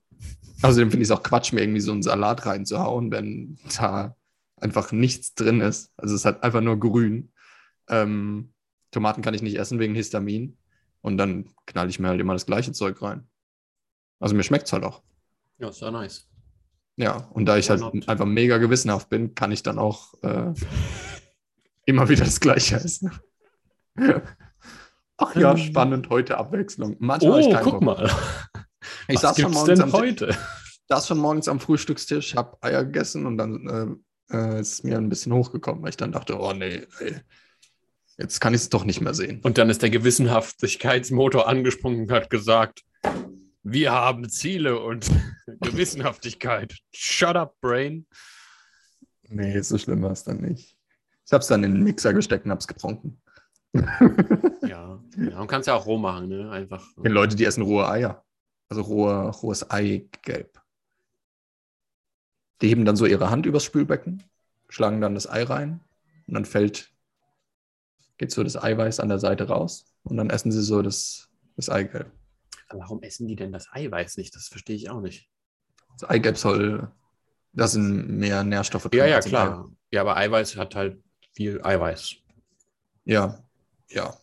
außerdem 0.63 0.89
finde 0.89 1.03
ich 1.03 1.09
es 1.09 1.15
auch 1.15 1.21
Quatsch, 1.21 1.53
mir 1.53 1.61
irgendwie 1.61 1.81
so 1.81 1.91
einen 1.91 2.01
Salat 2.01 2.47
reinzuhauen, 2.47 3.11
wenn 3.11 3.59
da 3.77 4.15
einfach 4.55 4.91
nichts 4.91 5.35
drin 5.35 5.61
ist. 5.61 5.91
Also 5.97 6.15
es 6.15 6.21
ist 6.21 6.25
halt 6.25 6.41
einfach 6.41 6.61
nur 6.61 6.79
grün. 6.79 7.31
Ähm, 7.89 8.53
Tomaten 8.89 9.21
kann 9.21 9.35
ich 9.35 9.43
nicht 9.43 9.59
essen 9.59 9.77
wegen 9.77 9.93
Histamin. 9.93 10.57
Und 11.01 11.17
dann 11.17 11.49
knall 11.67 11.89
ich 11.89 11.99
mir 11.99 12.07
halt 12.07 12.19
immer 12.19 12.33
das 12.33 12.47
gleiche 12.47 12.71
Zeug 12.71 12.99
rein. 13.03 13.27
Also 14.19 14.35
mir 14.35 14.43
schmeckt 14.43 14.65
es 14.65 14.73
halt 14.73 14.83
auch. 14.83 15.03
Ja, 15.59 15.69
ist 15.69 15.81
ja 15.81 15.91
nice. 15.91 16.27
Ja, 16.97 17.27
und 17.31 17.45
da 17.45 17.57
ich 17.57 17.69
halt 17.69 17.83
einfach 18.07 18.25
mega 18.25 18.57
gewissenhaft 18.57 19.09
bin, 19.09 19.35
kann 19.35 19.51
ich 19.51 19.63
dann 19.63 19.77
auch 19.77 20.13
äh, 20.23 20.53
immer 21.85 22.09
wieder 22.09 22.25
das 22.25 22.39
Gleiche 22.39 22.75
essen. 22.75 23.11
Ach 25.17 25.35
ja, 25.35 25.51
ähm. 25.51 25.57
spannend, 25.57 26.09
heute 26.09 26.37
Abwechslung. 26.37 26.95
Manchmal 26.99 27.43
oh, 27.43 27.59
guck 27.63 27.71
Bock. 27.71 27.81
mal. 27.81 28.11
Ich 29.09 29.15
Was 29.15 29.21
saß 29.21 29.41
schon 29.41 29.51
morgens 29.51 29.79
am, 29.81 29.91
heute? 29.91 30.37
saß 30.87 31.07
schon 31.07 31.17
morgens 31.17 31.47
am 31.49 31.59
Frühstückstisch, 31.59 32.35
habe 32.35 32.57
Eier 32.61 32.85
gegessen 32.85 33.25
und 33.25 33.37
dann 33.37 33.99
äh, 34.31 34.35
äh, 34.37 34.61
ist 34.61 34.83
mir 34.85 34.97
ein 34.97 35.09
bisschen 35.09 35.33
hochgekommen, 35.33 35.81
weil 35.81 35.89
ich 35.89 35.97
dann 35.97 36.13
dachte, 36.13 36.39
oh 36.39 36.53
nee, 36.53 36.83
ey, 36.99 37.15
jetzt 38.17 38.39
kann 38.39 38.53
ich 38.53 38.61
es 38.61 38.69
doch 38.69 38.85
nicht 38.85 39.01
mehr 39.01 39.13
sehen. 39.13 39.41
Und 39.43 39.57
dann 39.57 39.69
ist 39.69 39.81
der 39.81 39.89
Gewissenhaftigkeitsmotor 39.89 41.47
angesprungen 41.47 42.01
und 42.01 42.11
hat 42.11 42.29
gesagt, 42.29 42.83
wir 43.71 43.91
haben 43.91 44.29
Ziele 44.29 44.79
und 44.79 45.09
Gewissenhaftigkeit. 45.61 46.77
Shut 46.93 47.35
up, 47.35 47.59
Brain. 47.59 48.07
Nee, 49.29 49.59
so 49.61 49.77
schlimm 49.77 50.01
war 50.03 50.11
es 50.11 50.23
dann 50.23 50.41
nicht. 50.41 50.77
Ich 51.25 51.33
habe 51.33 51.41
es 51.41 51.47
dann 51.47 51.63
in 51.63 51.73
den 51.73 51.83
Mixer 51.83 52.13
gesteckt 52.13 52.45
und 52.45 52.51
habe 52.51 52.59
es 52.59 52.67
getrunken. 52.67 53.21
ja, 53.73 55.03
ja, 55.17 55.37
man 55.37 55.47
kann 55.47 55.59
es 55.59 55.67
ja 55.67 55.75
auch 55.75 55.85
roh 55.85 55.97
machen, 55.97 56.29
ne? 56.29 56.49
Einfach. 56.49 56.87
Die 57.03 57.09
Leute, 57.09 57.35
die 57.35 57.43
essen 57.43 57.63
rohe 57.63 57.87
Eier. 57.89 58.23
Also 58.69 58.81
rohe, 58.81 59.29
rohes 59.29 59.69
Eigelb. 59.69 60.61
Die 62.61 62.69
heben 62.69 62.85
dann 62.85 62.95
so 62.95 63.05
ihre 63.05 63.29
Hand 63.29 63.45
übers 63.45 63.65
Spülbecken, 63.65 64.23
schlagen 64.69 65.01
dann 65.01 65.13
das 65.13 65.29
Ei 65.29 65.43
rein 65.43 65.81
und 66.27 66.33
dann 66.33 66.45
fällt, 66.45 66.91
geht 68.17 68.31
so 68.31 68.43
das 68.43 68.61
Eiweiß 68.61 68.99
an 68.99 69.09
der 69.09 69.19
Seite 69.19 69.47
raus 69.47 69.93
und 70.03 70.17
dann 70.17 70.29
essen 70.29 70.51
sie 70.51 70.63
so 70.63 70.81
das, 70.81 71.29
das 71.55 71.69
Eigelb. 71.69 72.11
Warum 72.71 73.01
essen 73.01 73.27
die 73.27 73.35
denn 73.35 73.51
das 73.51 73.67
Eiweiß 73.71 74.17
nicht? 74.17 74.35
Das 74.35 74.47
verstehe 74.47 74.75
ich 74.75 74.89
auch 74.89 75.01
nicht. 75.01 75.29
Das 75.99 76.09
Eigelb 76.09 76.37
soll, 76.37 76.91
da 77.53 77.67
sind 77.67 78.09
mehr 78.09 78.43
Nährstoffe 78.43 78.83
drin. 78.83 78.99
Ja, 78.99 79.05
ja, 79.05 79.19
klar. 79.19 79.69
Ja, 79.91 80.01
aber 80.01 80.17
Eiweiß 80.17 80.57
hat 80.57 80.75
halt 80.75 81.01
viel 81.33 81.61
Eiweiß. 81.63 82.15
Ja, 83.05 83.39
ja. 83.89 84.15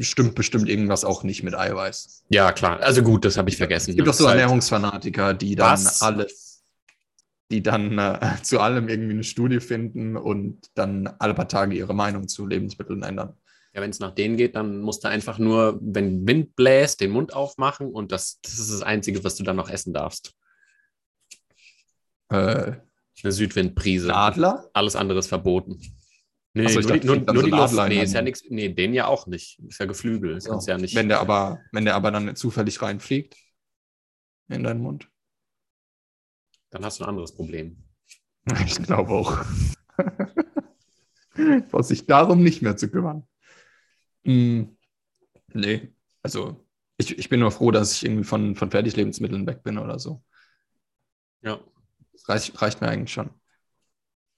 Stimmt 0.00 0.34
bestimmt 0.34 0.70
irgendwas 0.70 1.04
auch 1.04 1.22
nicht 1.22 1.42
mit 1.42 1.54
Eiweiß. 1.54 2.24
Ja, 2.30 2.52
klar. 2.52 2.80
Also 2.80 3.02
gut, 3.02 3.26
das 3.26 3.36
habe 3.36 3.50
ich 3.50 3.58
vergessen. 3.58 3.90
Es 3.90 3.96
gibt 3.96 4.08
auch 4.08 4.14
so 4.14 4.26
halt 4.26 4.38
Ernährungsfanatiker, 4.38 5.34
die 5.34 5.54
dann 5.54 5.72
Was? 5.72 6.00
alles, 6.00 6.64
die 7.50 7.62
dann 7.62 7.98
äh, 7.98 8.36
zu 8.42 8.60
allem 8.60 8.88
irgendwie 8.88 9.12
eine 9.12 9.24
Studie 9.24 9.60
finden 9.60 10.16
und 10.16 10.70
dann 10.74 11.06
alle 11.18 11.34
paar 11.34 11.48
Tage 11.48 11.76
ihre 11.76 11.94
Meinung 11.94 12.26
zu 12.26 12.46
Lebensmitteln 12.46 13.02
ändern. 13.02 13.36
Ja, 13.74 13.80
wenn 13.80 13.90
es 13.90 14.00
nach 14.00 14.14
denen 14.14 14.36
geht, 14.36 14.54
dann 14.54 14.80
musst 14.80 15.02
du 15.04 15.08
einfach 15.08 15.38
nur, 15.38 15.78
wenn 15.80 16.26
Wind 16.26 16.54
bläst, 16.56 17.00
den 17.00 17.10
Mund 17.10 17.32
aufmachen 17.32 17.90
und 17.90 18.12
das, 18.12 18.38
das 18.42 18.58
ist 18.58 18.70
das 18.70 18.82
Einzige, 18.82 19.24
was 19.24 19.36
du 19.36 19.44
dann 19.44 19.56
noch 19.56 19.70
essen 19.70 19.94
darfst. 19.94 20.34
Äh, 22.28 22.72
Eine 23.22 23.32
Südwindprise. 23.32 24.14
Adler? 24.14 24.68
Alles 24.74 24.94
andere 24.94 25.20
ist 25.20 25.28
verboten. 25.28 25.80
Nee, 26.54 26.68
so, 26.68 26.80
nur, 26.80 26.88
dachte, 26.90 27.06
nur, 27.06 27.16
nur, 27.16 27.42
die 27.44 27.50
Luft. 27.50 27.74
Nee, 27.88 28.02
ist 28.02 28.12
ja 28.12 28.20
nichts. 28.20 28.44
Nee, 28.48 28.68
den 28.68 28.92
ja 28.92 29.06
auch 29.06 29.26
nicht. 29.26 29.58
Ist 29.66 29.80
ja 29.80 29.86
Geflügel. 29.86 30.38
So. 30.40 30.58
ja 30.66 30.76
nicht. 30.76 30.94
Wenn 30.94 31.08
der 31.08 31.20
aber, 31.20 31.60
wenn 31.72 31.86
der 31.86 31.94
aber 31.94 32.10
dann 32.10 32.36
zufällig 32.36 32.82
reinfliegt 32.82 33.36
in 34.48 34.62
deinen 34.62 34.82
Mund. 34.82 35.08
Dann 36.70 36.84
hast 36.84 37.00
du 37.00 37.04
ein 37.04 37.10
anderes 37.10 37.34
Problem. 37.34 37.76
Ich 38.66 38.82
glaube 38.82 39.12
auch. 39.12 39.44
Brauchst 41.70 41.90
sich 41.90 42.06
darum 42.06 42.42
nicht 42.42 42.60
mehr 42.60 42.76
zu 42.76 42.90
kümmern. 42.90 43.26
Mm, 44.24 44.76
nee, 45.54 45.92
also 46.22 46.66
ich, 46.96 47.18
ich 47.18 47.28
bin 47.28 47.40
nur 47.40 47.50
froh, 47.52 47.70
dass 47.70 47.94
ich 47.94 48.04
irgendwie 48.04 48.24
von, 48.24 48.56
von 48.56 48.70
Fertiglebensmitteln 48.70 49.46
weg 49.46 49.62
bin 49.62 49.78
oder 49.78 49.98
so. 49.98 50.22
Ja. 51.42 51.60
Das 52.12 52.28
reicht, 52.28 52.62
reicht 52.62 52.80
mir 52.80 52.88
eigentlich 52.88 53.12
schon. 53.12 53.30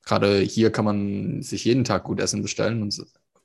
Gerade 0.05 0.41
hier 0.41 0.71
kann 0.71 0.85
man 0.85 1.43
sich 1.43 1.65
jeden 1.65 1.85
Tag 1.85 2.05
gut 2.05 2.21
Essen 2.21 2.43
bestellen 2.43 2.83
und 2.83 2.95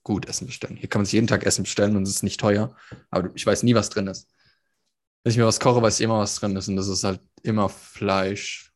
gut 0.03 0.27
Essen 0.27 0.47
bestellen. 0.47 0.75
Hier 0.75 0.89
kann 0.89 0.99
man 0.99 1.05
sich 1.05 1.13
jeden 1.13 1.27
Tag 1.27 1.45
Essen 1.45 1.63
bestellen 1.63 1.95
und 1.95 2.03
es 2.03 2.09
ist 2.15 2.23
nicht 2.23 2.39
teuer. 2.39 2.75
Aber 3.09 3.29
ich 3.35 3.45
weiß 3.45 3.63
nie, 3.63 3.75
was 3.75 3.89
drin 3.89 4.07
ist. 4.07 4.27
Wenn 5.23 5.31
ich 5.31 5.37
mir 5.37 5.45
was 5.45 5.59
koche, 5.59 5.81
weiß 5.81 5.99
ich 5.99 6.03
immer, 6.03 6.19
was 6.19 6.35
drin 6.35 6.55
ist. 6.55 6.67
Und 6.67 6.75
das 6.75 6.87
ist 6.87 7.03
halt 7.03 7.21
immer 7.43 7.69
Fleisch, 7.69 8.73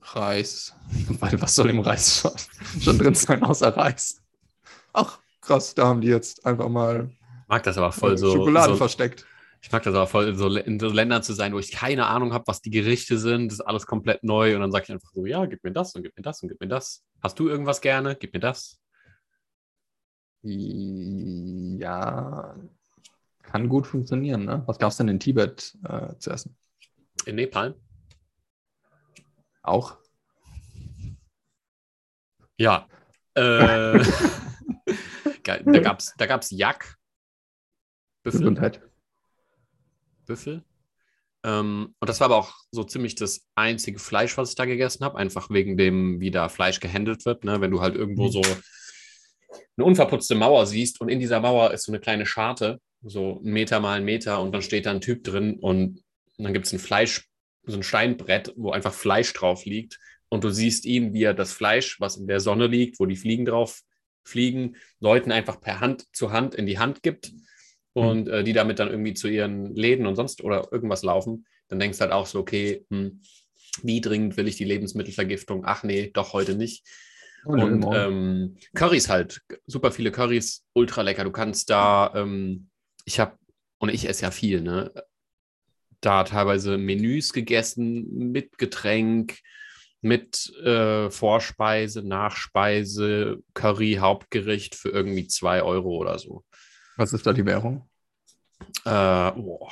Reis. 0.00 0.74
Weil 1.20 1.40
was 1.40 1.54
soll 1.54 1.70
im 1.70 1.80
Reis 1.80 2.20
schon, 2.20 2.32
schon 2.80 2.98
drin 2.98 3.14
sein, 3.14 3.42
außer 3.42 3.76
Reis? 3.76 4.22
Ach, 4.92 5.20
krass, 5.44 5.74
da 5.74 5.86
haben 5.86 6.00
die 6.00 6.08
jetzt 6.08 6.44
einfach 6.46 6.68
mal 6.68 7.10
ich 7.44 7.48
mag 7.48 7.62
das 7.62 7.76
aber 7.76 7.92
voll 7.92 8.16
so. 8.16 8.32
Schokolade 8.32 8.72
so, 8.72 8.76
versteckt. 8.76 9.26
Ich 9.60 9.70
mag 9.70 9.82
das 9.82 9.94
aber 9.94 10.06
voll, 10.06 10.34
so 10.34 10.48
in 10.56 10.80
so 10.80 10.88
Ländern 10.88 11.22
zu 11.22 11.34
sein, 11.34 11.52
wo 11.52 11.58
ich 11.58 11.72
keine 11.72 12.06
Ahnung 12.06 12.32
habe, 12.32 12.46
was 12.46 12.62
die 12.62 12.70
Gerichte 12.70 13.18
sind. 13.18 13.48
Das 13.48 13.60
ist 13.60 13.66
alles 13.66 13.86
komplett 13.86 14.24
neu. 14.24 14.54
Und 14.54 14.62
dann 14.62 14.72
sage 14.72 14.84
ich 14.84 14.92
einfach 14.92 15.10
so: 15.12 15.26
Ja, 15.26 15.44
gib 15.44 15.62
mir 15.62 15.72
das 15.72 15.94
und 15.94 16.02
gib 16.02 16.16
mir 16.16 16.22
das 16.22 16.42
und 16.42 16.48
gib 16.48 16.58
mir 16.60 16.68
das. 16.68 17.04
Hast 17.22 17.38
du 17.38 17.48
irgendwas 17.48 17.82
gerne? 17.82 18.16
Gib 18.16 18.32
mir 18.32 18.40
das. 18.40 18.80
Ja, 20.42 21.34
kann 23.42 23.68
gut 23.68 23.86
funktionieren. 23.86 24.44
Ne? 24.46 24.62
Was 24.66 24.78
gab 24.78 24.90
es 24.90 24.96
denn 24.96 25.08
in 25.08 25.20
Tibet 25.20 25.76
äh, 25.86 26.16
zu 26.18 26.30
essen? 26.30 26.56
In 27.26 27.36
Nepal? 27.36 27.74
Auch? 29.62 29.98
Ja. 32.58 32.86
Äh, 33.34 34.02
Da 35.44 35.58
gab 35.58 36.00
es 36.00 36.14
da 36.16 36.26
gab's 36.26 36.50
Jack. 36.50 36.96
Büffel. 38.22 38.40
Gesundheit. 38.40 38.82
Büffel. 40.26 40.64
Ähm, 41.44 41.94
und 42.00 42.08
das 42.08 42.20
war 42.20 42.26
aber 42.26 42.36
auch 42.36 42.54
so 42.70 42.84
ziemlich 42.84 43.14
das 43.14 43.46
einzige 43.54 43.98
Fleisch, 43.98 44.36
was 44.38 44.50
ich 44.50 44.54
da 44.56 44.64
gegessen 44.64 45.04
habe, 45.04 45.18
einfach 45.18 45.50
wegen 45.50 45.76
dem, 45.76 46.20
wie 46.20 46.30
da 46.30 46.48
Fleisch 46.48 46.80
gehandelt 46.80 47.26
wird. 47.26 47.44
Ne? 47.44 47.60
Wenn 47.60 47.70
du 47.70 47.82
halt 47.82 47.94
irgendwo 47.94 48.26
mhm. 48.26 48.32
so 48.32 48.42
eine 49.76 49.84
unverputzte 49.84 50.34
Mauer 50.34 50.66
siehst 50.66 51.00
und 51.00 51.08
in 51.08 51.20
dieser 51.20 51.40
Mauer 51.40 51.72
ist 51.72 51.84
so 51.84 51.92
eine 51.92 52.00
kleine 52.00 52.24
Scharte, 52.24 52.80
so 53.02 53.40
ein 53.44 53.52
Meter 53.52 53.80
mal 53.80 53.98
ein 53.98 54.04
Meter 54.04 54.40
und 54.40 54.52
dann 54.52 54.62
steht 54.62 54.86
da 54.86 54.90
ein 54.90 55.02
Typ 55.02 55.22
drin 55.22 55.58
und 55.60 56.02
dann 56.38 56.54
gibt 56.54 56.66
es 56.66 56.72
ein 56.72 56.78
Fleisch, 56.78 57.28
so 57.66 57.76
ein 57.76 57.82
Steinbrett, 57.82 58.54
wo 58.56 58.70
einfach 58.70 58.94
Fleisch 58.94 59.32
drauf 59.34 59.66
liegt 59.66 59.98
und 60.28 60.44
du 60.44 60.50
siehst 60.50 60.86
ihn, 60.86 61.12
wie 61.12 61.24
er 61.24 61.34
das 61.34 61.52
Fleisch, 61.52 62.00
was 62.00 62.16
in 62.16 62.26
der 62.26 62.40
Sonne 62.40 62.66
liegt, 62.66 62.98
wo 62.98 63.06
die 63.06 63.16
Fliegen 63.16 63.44
drauf 63.44 63.82
fliegen, 64.24 64.76
Leuten 65.00 65.32
einfach 65.32 65.60
per 65.60 65.80
Hand 65.80 66.06
zu 66.14 66.32
Hand 66.32 66.54
in 66.54 66.66
die 66.66 66.78
Hand 66.78 67.02
gibt 67.02 67.32
und 67.92 68.28
äh, 68.28 68.42
die 68.42 68.52
damit 68.52 68.78
dann 68.78 68.90
irgendwie 68.90 69.14
zu 69.14 69.28
ihren 69.28 69.74
Läden 69.74 70.06
und 70.06 70.16
sonst 70.16 70.42
oder 70.42 70.68
irgendwas 70.72 71.02
laufen, 71.02 71.46
dann 71.68 71.78
denkst 71.78 71.98
du 71.98 72.02
halt 72.02 72.12
auch 72.12 72.26
so, 72.26 72.40
okay, 72.40 72.84
hm, 72.90 73.22
wie 73.82 74.00
dringend 74.00 74.36
will 74.36 74.48
ich 74.48 74.56
die 74.56 74.64
Lebensmittelvergiftung? 74.64 75.62
Ach 75.64 75.82
nee, 75.82 76.10
doch 76.12 76.32
heute 76.32 76.54
nicht. 76.54 76.86
Und 77.44 77.84
ähm, 77.92 78.56
Currys 78.74 79.08
halt, 79.08 79.42
super 79.66 79.92
viele 79.92 80.10
Currys, 80.10 80.64
ultra 80.72 81.02
lecker. 81.02 81.24
Du 81.24 81.30
kannst 81.30 81.68
da, 81.68 82.12
ähm, 82.14 82.68
ich 83.04 83.20
habe, 83.20 83.36
und 83.78 83.90
ich 83.90 84.08
esse 84.08 84.22
ja 84.22 84.30
viel, 84.30 84.62
ne? 84.62 84.92
Da 86.00 86.24
teilweise 86.24 86.78
Menüs 86.78 87.32
gegessen 87.32 88.30
mit 88.32 88.56
Getränk, 88.56 89.38
mit 90.04 90.54
äh, 90.62 91.10
Vorspeise, 91.10 92.02
Nachspeise, 92.02 93.38
Curry, 93.54 93.94
Hauptgericht 93.94 94.74
für 94.74 94.90
irgendwie 94.90 95.26
2 95.26 95.62
Euro 95.62 95.96
oder 95.96 96.18
so. 96.18 96.44
Was 96.98 97.14
ist 97.14 97.26
da 97.26 97.32
die 97.32 97.46
Währung? 97.46 97.88
Äh, 98.84 99.32
oh. 99.34 99.66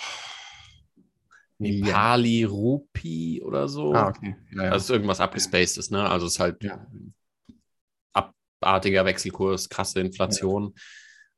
Nepali 1.59 2.45
Rupi 2.45 3.43
oder 3.45 3.69
so. 3.69 3.93
Ah, 3.95 4.09
okay. 4.09 4.35
Ja, 4.57 4.65
ja. 4.65 4.71
Das 4.71 4.85
ist 4.85 4.91
irgendwas 4.91 5.21
abgespacedes, 5.21 5.91
ne? 5.91 6.09
Also 6.09 6.27
es 6.27 6.33
ist 6.33 6.41
halt 6.41 6.65
ja. 6.65 6.87
abartiger 8.15 9.05
Wechselkurs, 9.05 9.69
krasse 9.69 10.01
Inflation. 10.01 10.75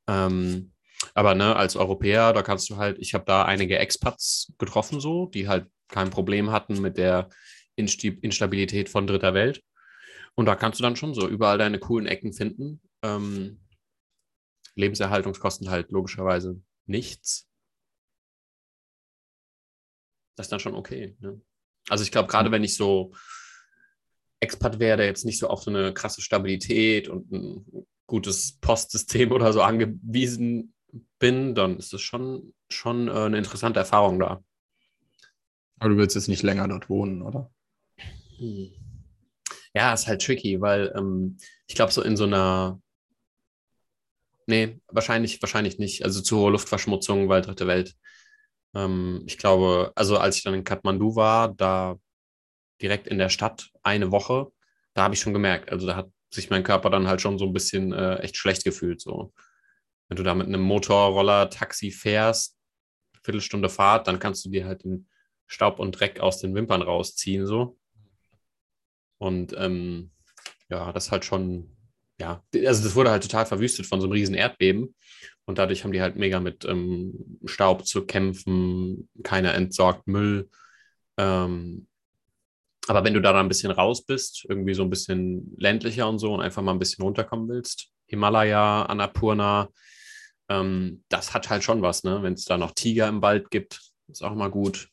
Ähm, 0.06 0.72
aber 1.14 1.34
ne, 1.34 1.56
als 1.56 1.74
Europäer, 1.74 2.32
da 2.32 2.42
kannst 2.42 2.70
du 2.70 2.76
halt, 2.76 2.98
ich 3.00 3.12
habe 3.12 3.24
da 3.26 3.44
einige 3.44 3.76
Expats 3.76 4.52
getroffen, 4.56 5.00
so, 5.00 5.26
die 5.26 5.48
halt 5.48 5.66
kein 5.88 6.10
Problem 6.10 6.52
hatten 6.52 6.80
mit 6.80 6.96
der 6.96 7.28
Instabilität 7.76 8.88
von 8.88 9.06
dritter 9.06 9.34
Welt. 9.34 9.62
Und 10.34 10.46
da 10.46 10.56
kannst 10.56 10.80
du 10.80 10.82
dann 10.82 10.96
schon 10.96 11.14
so 11.14 11.28
überall 11.28 11.58
deine 11.58 11.78
coolen 11.78 12.06
Ecken 12.06 12.32
finden. 12.32 12.80
Ähm, 13.02 13.60
Lebenserhaltungskosten 14.74 15.70
halt 15.70 15.92
logischerweise 15.92 16.60
nichts. 16.86 17.48
das 20.36 20.46
ist 20.46 20.52
dann 20.52 20.60
schon 20.60 20.74
okay. 20.74 21.16
Ne? 21.20 21.40
Also 21.88 22.04
ich 22.04 22.12
glaube, 22.12 22.28
gerade 22.28 22.50
wenn 22.50 22.64
ich 22.64 22.76
so 22.76 23.12
Expat 24.40 24.78
wäre, 24.78 24.98
der 24.98 25.06
jetzt 25.06 25.24
nicht 25.24 25.38
so 25.38 25.48
auf 25.48 25.62
so 25.62 25.70
eine 25.70 25.94
krasse 25.94 26.20
Stabilität 26.20 27.08
und 27.08 27.30
ein 27.32 27.86
gutes 28.06 28.58
Postsystem 28.60 29.32
oder 29.32 29.52
so 29.52 29.62
angewiesen 29.62 30.74
bin, 31.18 31.54
dann 31.54 31.78
ist 31.78 31.92
das 31.92 32.02
schon, 32.02 32.54
schon 32.68 33.08
äh, 33.08 33.12
eine 33.12 33.38
interessante 33.38 33.80
Erfahrung 33.80 34.18
da. 34.18 34.42
Aber 35.78 35.90
du 35.90 35.96
willst 35.96 36.14
jetzt 36.14 36.28
nicht 36.28 36.42
länger 36.42 36.68
dort 36.68 36.88
wohnen, 36.88 37.22
oder? 37.22 37.50
Hm. 38.44 38.72
Ja, 39.74 39.92
ist 39.92 40.06
halt 40.06 40.22
tricky, 40.22 40.60
weil 40.60 40.92
ähm, 40.96 41.36
ich 41.66 41.74
glaube, 41.74 41.92
so 41.92 42.02
in 42.02 42.16
so 42.16 42.24
einer. 42.24 42.80
Nee, 44.46 44.80
wahrscheinlich, 44.88 45.40
wahrscheinlich 45.42 45.78
nicht. 45.78 46.04
Also 46.04 46.20
zu 46.20 46.38
hohe 46.38 46.52
Luftverschmutzung, 46.52 47.28
weil 47.28 47.42
dritte 47.42 47.66
Welt. 47.66 47.94
Ähm, 48.74 49.22
ich 49.26 49.38
glaube, 49.38 49.92
also 49.96 50.18
als 50.18 50.36
ich 50.36 50.42
dann 50.44 50.54
in 50.54 50.64
Kathmandu 50.64 51.16
war, 51.16 51.54
da 51.54 51.98
direkt 52.82 53.08
in 53.08 53.18
der 53.18 53.30
Stadt 53.30 53.70
eine 53.82 54.10
Woche, 54.12 54.52
da 54.94 55.04
habe 55.04 55.14
ich 55.14 55.20
schon 55.20 55.32
gemerkt, 55.32 55.70
also 55.72 55.86
da 55.86 55.96
hat 55.96 56.10
sich 56.32 56.50
mein 56.50 56.64
Körper 56.64 56.90
dann 56.90 57.08
halt 57.08 57.20
schon 57.20 57.38
so 57.38 57.46
ein 57.46 57.52
bisschen 57.52 57.92
äh, 57.92 58.16
echt 58.18 58.36
schlecht 58.36 58.64
gefühlt. 58.64 59.00
So. 59.00 59.32
Wenn 60.08 60.16
du 60.16 60.22
da 60.24 60.34
mit 60.34 60.48
einem 60.48 60.62
Motorroller 60.62 61.50
Taxi 61.50 61.90
fährst, 61.90 62.56
Viertelstunde 63.22 63.68
Fahrt, 63.70 64.08
dann 64.08 64.18
kannst 64.18 64.44
du 64.44 64.50
dir 64.50 64.66
halt 64.66 64.84
den 64.84 65.08
Staub 65.46 65.78
und 65.78 65.92
Dreck 65.92 66.20
aus 66.20 66.40
den 66.40 66.54
Wimpern 66.54 66.82
rausziehen, 66.82 67.46
so. 67.46 67.78
Und 69.18 69.54
ähm, 69.56 70.10
ja, 70.68 70.92
das 70.92 71.10
halt 71.10 71.24
schon, 71.24 71.76
ja, 72.18 72.42
also 72.54 72.84
das 72.84 72.94
wurde 72.94 73.10
halt 73.10 73.22
total 73.22 73.46
verwüstet 73.46 73.86
von 73.86 74.00
so 74.00 74.06
einem 74.06 74.12
riesen 74.12 74.34
Erdbeben. 74.34 74.94
Und 75.46 75.58
dadurch 75.58 75.84
haben 75.84 75.92
die 75.92 76.00
halt 76.00 76.16
mega 76.16 76.40
mit 76.40 76.64
ähm, 76.64 77.38
Staub 77.44 77.86
zu 77.86 78.06
kämpfen, 78.06 79.08
keiner 79.22 79.54
entsorgt 79.54 80.06
Müll. 80.06 80.48
Ähm, 81.18 81.86
aber 82.86 83.04
wenn 83.04 83.14
du 83.14 83.20
da 83.20 83.32
dann 83.32 83.46
ein 83.46 83.48
bisschen 83.48 83.70
raus 83.70 84.04
bist, 84.04 84.44
irgendwie 84.48 84.74
so 84.74 84.82
ein 84.82 84.90
bisschen 84.90 85.54
ländlicher 85.56 86.08
und 86.08 86.18
so 86.18 86.32
und 86.34 86.40
einfach 86.40 86.62
mal 86.62 86.72
ein 86.72 86.78
bisschen 86.78 87.04
runterkommen 87.04 87.48
willst, 87.48 87.90
Himalaya, 88.06 88.84
Annapurna, 88.84 89.68
ähm, 90.48 91.04
das 91.08 91.32
hat 91.32 91.48
halt 91.48 91.64
schon 91.64 91.82
was, 91.82 92.04
ne? 92.04 92.22
Wenn 92.22 92.34
es 92.34 92.44
da 92.44 92.58
noch 92.58 92.72
Tiger 92.72 93.08
im 93.08 93.22
Wald 93.22 93.50
gibt, 93.50 93.80
ist 94.08 94.22
auch 94.22 94.34
mal 94.34 94.50
gut. 94.50 94.88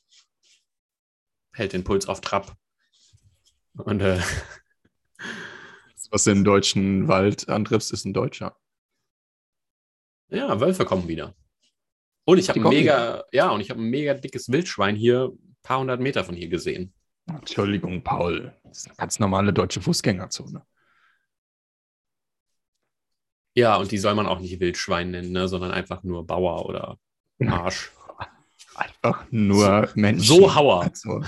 Hält 1.54 1.74
den 1.74 1.84
Puls 1.84 2.08
auf 2.08 2.22
Trab. 2.22 2.56
Und 3.74 4.02
äh, 4.02 4.20
was 6.10 6.26
du 6.26 6.32
im 6.32 6.44
deutschen 6.44 7.08
Wald 7.08 7.50
antriffst, 7.50 7.92
ist 7.94 8.06
ein 8.06 8.14
Deutscher. 8.14 8.56
Ja, 10.30 10.60
Wölfe 10.60 10.86
kommen 10.86 11.08
wieder. 11.08 11.36
Und 12.26 12.38
ich 12.38 12.50
habe 12.50 12.60
ein 12.60 12.70
mega, 12.70 13.24
ja, 13.32 13.50
und 13.50 13.62
ich 13.62 13.70
habe 13.70 13.82
ein 13.82 13.90
mega 13.90 14.14
dickes 14.14 14.50
Wildschwein 14.50 14.96
hier, 14.96 15.32
ein 15.34 15.58
paar 15.64 15.80
hundert 15.80 16.00
Meter 16.00 16.24
von 16.24 16.36
hier 16.36 16.50
gesehen. 16.50 16.94
Entschuldigung, 17.28 18.04
Paul. 18.04 18.54
Das 18.64 18.80
ist 18.80 18.88
eine 18.88 18.96
ganz 18.96 19.20
normale 19.20 19.54
deutsche 19.54 19.82
Fußgängerzone. 19.82 20.66
Ja, 23.54 23.76
und 23.76 23.92
die 23.92 23.98
soll 23.98 24.16
man 24.16 24.28
auch 24.28 24.40
nicht 24.40 24.60
Wildschwein 24.60 25.12
nennen, 25.12 25.32
ne, 25.32 25.48
sondern 25.48 25.72
einfach 25.72 26.04
nur 26.04 26.26
Bauer 26.26 26.66
oder 26.66 26.98
Arsch. 27.46 27.92
Einfach 28.76 29.26
nur 29.32 29.88
so, 29.88 30.00
Menschen. 30.00 30.26
So 30.26 30.56
Hauer. 30.56 30.84
Also, 30.84 31.22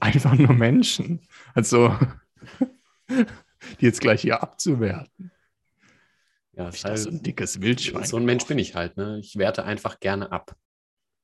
einfach 0.00 0.34
nur 0.34 0.54
Menschen. 0.54 1.20
Also, 1.54 1.96
die 3.08 3.84
jetzt 3.84 4.00
gleich 4.00 4.22
hier 4.22 4.42
abzuwerten. 4.42 5.30
Ja, 6.54 6.66
das 6.66 6.76
ist 6.76 6.84
halt, 6.84 6.98
so 6.98 7.10
ein 7.10 7.22
dickes 7.22 7.60
Wildschwein. 7.60 8.04
So 8.04 8.16
ein 8.16 8.24
Mensch 8.24 8.46
bin 8.46 8.58
ich 8.58 8.74
halt. 8.74 8.96
Ne? 8.96 9.18
Ich 9.20 9.36
werte 9.36 9.64
einfach 9.64 10.00
gerne 10.00 10.32
ab. 10.32 10.54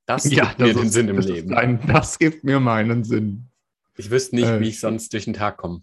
Das 0.07 0.24
ja, 0.31 0.47
gibt 0.47 0.59
mir 0.61 0.74
den 0.74 0.89
Sinn 0.89 1.09
im 1.09 1.18
Leben. 1.18 1.53
Ein, 1.53 1.87
das 1.87 2.18
gibt 2.18 2.43
mir 2.43 2.61
meinen 2.61 3.05
Sinn. 3.05 3.51
Ich 3.99 4.11
wüsste 4.11 4.37
nicht, 4.37 4.47
äh, 4.47 4.61
wie 4.61 4.68
ich 4.68 4.81
sonst 4.81 5.12
durch 5.12 5.26
den 5.26 5.35
Tag 5.35 5.59
komme. 5.59 5.83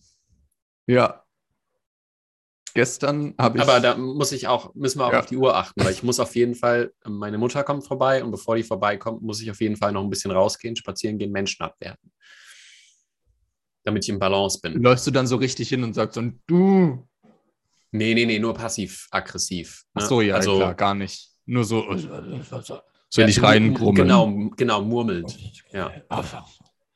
Ja. 0.87 1.23
Gestern 2.73 3.35
habe 3.37 3.57
ich. 3.57 3.63
Aber 3.63 3.79
da 3.79 3.95
muss 3.95 4.31
ich 4.31 4.47
auch, 4.47 4.73
müssen 4.73 4.99
wir 4.99 5.05
auch 5.05 5.13
ja. 5.13 5.19
auf 5.19 5.27
die 5.27 5.37
Uhr 5.37 5.55
achten, 5.55 5.83
weil 5.83 5.91
ich 5.91 6.01
muss 6.01 6.19
auf 6.19 6.35
jeden 6.35 6.55
Fall, 6.55 6.91
meine 7.05 7.37
Mutter 7.37 7.63
kommt 7.63 7.85
vorbei 7.85 8.23
und 8.23 8.31
bevor 8.31 8.55
die 8.55 8.63
vorbeikommt, 8.63 9.21
muss 9.21 9.41
ich 9.41 9.51
auf 9.51 9.61
jeden 9.61 9.77
Fall 9.77 9.91
noch 9.91 10.03
ein 10.03 10.09
bisschen 10.09 10.31
rausgehen, 10.31 10.75
spazieren 10.75 11.17
gehen, 11.17 11.31
Menschen 11.31 11.63
abwerten. 11.63 12.11
Damit 13.85 14.03
ich 14.03 14.09
im 14.09 14.19
Balance 14.19 14.59
bin. 14.61 14.81
Läufst 14.81 15.07
du 15.07 15.11
dann 15.11 15.27
so 15.27 15.37
richtig 15.37 15.69
hin 15.69 15.83
und 15.83 15.93
sagst 15.93 16.17
und 16.17 16.41
du. 16.47 17.07
Nee, 17.91 18.13
nee, 18.13 18.25
nee, 18.25 18.39
nur 18.39 18.53
passiv-aggressiv. 18.53 19.85
Ne? 19.93 20.01
Ach 20.01 20.07
so, 20.07 20.21
ja, 20.21 20.35
also, 20.35 20.57
klar, 20.57 20.73
gar 20.73 20.95
nicht. 20.95 21.29
Nur 21.45 21.63
so. 21.63 21.85
So 23.09 23.21
ja, 23.21 23.27
nicht 23.27 23.41
reingrummeln. 23.41 24.07
Genau, 24.07 24.49
genau, 24.57 24.81
murmelt. 24.81 25.37
Ja. 25.71 25.91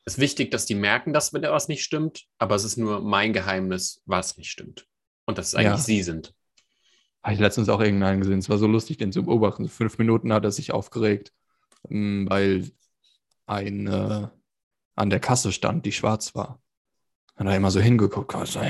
Es 0.04 0.14
ist 0.14 0.18
wichtig, 0.18 0.50
dass 0.50 0.66
die 0.66 0.74
merken, 0.74 1.12
dass 1.12 1.32
was 1.32 1.68
nicht 1.68 1.84
stimmt, 1.84 2.26
aber 2.38 2.56
es 2.56 2.64
ist 2.64 2.76
nur 2.76 3.00
mein 3.00 3.32
Geheimnis, 3.32 4.02
was 4.04 4.36
nicht 4.36 4.50
stimmt. 4.50 4.86
Und 5.24 5.38
dass 5.38 5.48
es 5.48 5.54
eigentlich 5.54 5.70
ja. 5.70 5.78
sie 5.78 6.02
sind. 6.02 6.34
Habe 7.22 7.34
ich 7.34 7.40
letztens 7.40 7.68
auch 7.68 7.80
irgendeinen 7.80 8.20
gesehen. 8.20 8.38
Es 8.38 8.48
war 8.48 8.58
so 8.58 8.66
lustig, 8.66 8.98
den 8.98 9.12
zu 9.12 9.22
beobachten. 9.22 9.68
Fünf 9.68 9.96
Minuten 9.98 10.32
hat 10.32 10.44
er 10.44 10.50
sich 10.50 10.72
aufgeregt, 10.72 11.32
weil 11.84 12.70
eine 13.46 14.32
an 14.96 15.10
der 15.10 15.20
Kasse 15.20 15.52
stand, 15.52 15.86
die 15.86 15.92
schwarz 15.92 16.34
war. 16.34 16.60
Hat 17.40 17.46
er 17.46 17.56
immer 17.56 17.70
so 17.70 17.80
hingeguckt. 17.80 18.34
Also, 18.34 18.60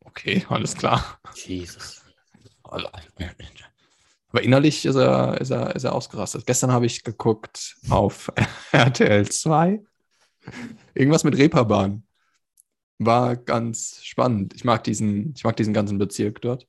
okay, 0.00 0.44
alles 0.48 0.74
klar. 0.74 1.20
Jesus. 1.36 2.02
Aber 2.64 4.42
innerlich 4.42 4.84
ist 4.84 4.96
er, 4.96 5.40
ist 5.40 5.50
er, 5.50 5.76
ist 5.76 5.84
er 5.84 5.94
ausgerastet. 5.94 6.44
Gestern 6.44 6.72
habe 6.72 6.86
ich 6.86 7.04
geguckt 7.04 7.76
auf 7.88 8.32
RTL 8.72 9.28
2. 9.28 9.80
Irgendwas 10.94 11.22
mit 11.22 11.38
Reeperbahn. 11.38 12.02
War 12.98 13.36
ganz 13.36 14.00
spannend. 14.02 14.54
Ich 14.56 14.64
mag 14.64 14.82
diesen, 14.82 15.34
ich 15.36 15.44
mag 15.44 15.56
diesen 15.56 15.72
ganzen 15.72 15.98
Bezirk 15.98 16.40
dort. 16.40 16.66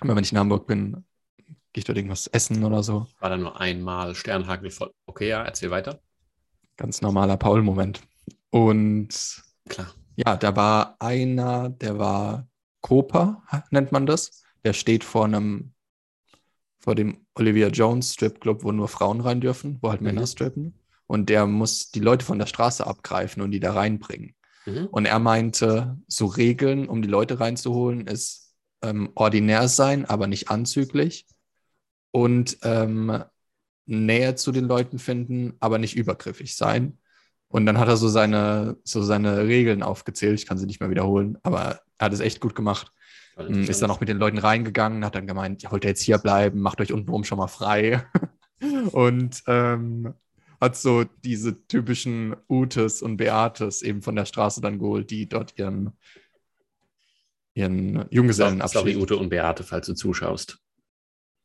Aber 0.00 0.16
wenn 0.16 0.24
ich 0.24 0.32
in 0.32 0.38
Hamburg 0.38 0.66
bin, 0.66 1.04
gehe 1.74 1.80
ich 1.80 1.84
dort 1.84 1.98
irgendwas 1.98 2.26
essen 2.28 2.64
oder 2.64 2.82
so. 2.82 3.06
War 3.20 3.28
da 3.28 3.36
nur 3.36 3.60
einmal 3.60 4.14
Sternhagel 4.14 4.70
voll. 4.70 4.94
Okay, 5.04 5.28
ja, 5.28 5.44
erzähl 5.44 5.70
weiter. 5.70 6.00
Ganz 6.78 7.02
normaler 7.02 7.36
Paul-Moment. 7.36 8.00
Und 8.54 9.42
Klar. 9.68 9.92
ja, 10.14 10.36
da 10.36 10.54
war 10.54 10.94
einer, 11.00 11.70
der 11.70 11.98
war 11.98 12.46
Copa, 12.82 13.42
nennt 13.70 13.90
man 13.90 14.06
das. 14.06 14.44
Der 14.64 14.74
steht 14.74 15.02
vor 15.02 15.24
einem 15.24 15.72
vor 16.78 16.94
dem 16.94 17.26
Olivia 17.34 17.66
Jones 17.66 18.12
Stripclub, 18.12 18.62
wo 18.62 18.70
nur 18.70 18.86
Frauen 18.86 19.20
rein 19.20 19.40
dürfen, 19.40 19.78
wo 19.82 19.90
halt 19.90 20.02
mhm. 20.02 20.06
Männer 20.06 20.26
strippen. 20.28 20.78
Und 21.08 21.30
der 21.30 21.48
muss 21.48 21.90
die 21.90 21.98
Leute 21.98 22.24
von 22.24 22.38
der 22.38 22.46
Straße 22.46 22.86
abgreifen 22.86 23.42
und 23.42 23.50
die 23.50 23.58
da 23.58 23.72
reinbringen. 23.72 24.36
Mhm. 24.66 24.86
Und 24.86 25.06
er 25.06 25.18
meinte, 25.18 25.98
so 26.06 26.26
Regeln, 26.26 26.88
um 26.88 27.02
die 27.02 27.08
Leute 27.08 27.40
reinzuholen, 27.40 28.06
ist 28.06 28.54
ähm, 28.82 29.10
ordinär 29.16 29.66
sein, 29.66 30.04
aber 30.04 30.28
nicht 30.28 30.48
anzüglich. 30.48 31.26
Und 32.12 32.58
ähm, 32.62 33.24
Nähe 33.86 34.36
zu 34.36 34.52
den 34.52 34.66
Leuten 34.66 35.00
finden, 35.00 35.54
aber 35.58 35.78
nicht 35.78 35.96
übergriffig 35.96 36.54
sein. 36.54 36.98
Und 37.54 37.66
dann 37.66 37.78
hat 37.78 37.86
er 37.86 37.96
so 37.96 38.08
seine, 38.08 38.78
so 38.82 39.00
seine 39.00 39.46
Regeln 39.46 39.84
aufgezählt. 39.84 40.40
Ich 40.40 40.44
kann 40.44 40.58
sie 40.58 40.66
nicht 40.66 40.80
mehr 40.80 40.90
wiederholen, 40.90 41.38
aber 41.44 41.82
er 41.98 42.06
hat 42.06 42.12
es 42.12 42.18
echt 42.18 42.40
gut 42.40 42.56
gemacht. 42.56 42.90
Mm, 43.36 43.62
ist 43.62 43.80
dann 43.80 43.92
auch 43.92 44.00
mit 44.00 44.08
den 44.08 44.18
Leuten 44.18 44.38
reingegangen, 44.38 45.04
hat 45.04 45.14
dann 45.14 45.28
gemeint, 45.28 45.62
ihr 45.62 45.70
wollt 45.70 45.84
jetzt 45.84 46.02
hier 46.02 46.18
bleiben, 46.18 46.60
macht 46.60 46.80
euch 46.80 46.92
untenrum 46.92 47.22
schon 47.22 47.38
mal 47.38 47.46
frei. 47.46 48.04
und 48.90 49.44
ähm, 49.46 50.14
hat 50.60 50.76
so 50.76 51.04
diese 51.22 51.64
typischen 51.68 52.34
Utes 52.48 53.02
und 53.02 53.18
Beates 53.18 53.82
eben 53.82 54.02
von 54.02 54.16
der 54.16 54.24
Straße 54.24 54.60
dann 54.60 54.80
geholt, 54.80 55.12
die 55.12 55.28
dort 55.28 55.56
ihren, 55.56 55.92
ihren 57.54 58.06
Junggesellenabschied... 58.10 58.80
Sorry, 58.80 58.96
Ute 58.96 59.16
und 59.16 59.28
Beate, 59.28 59.62
falls 59.62 59.86
du 59.86 59.94
zuschaust. 59.94 60.58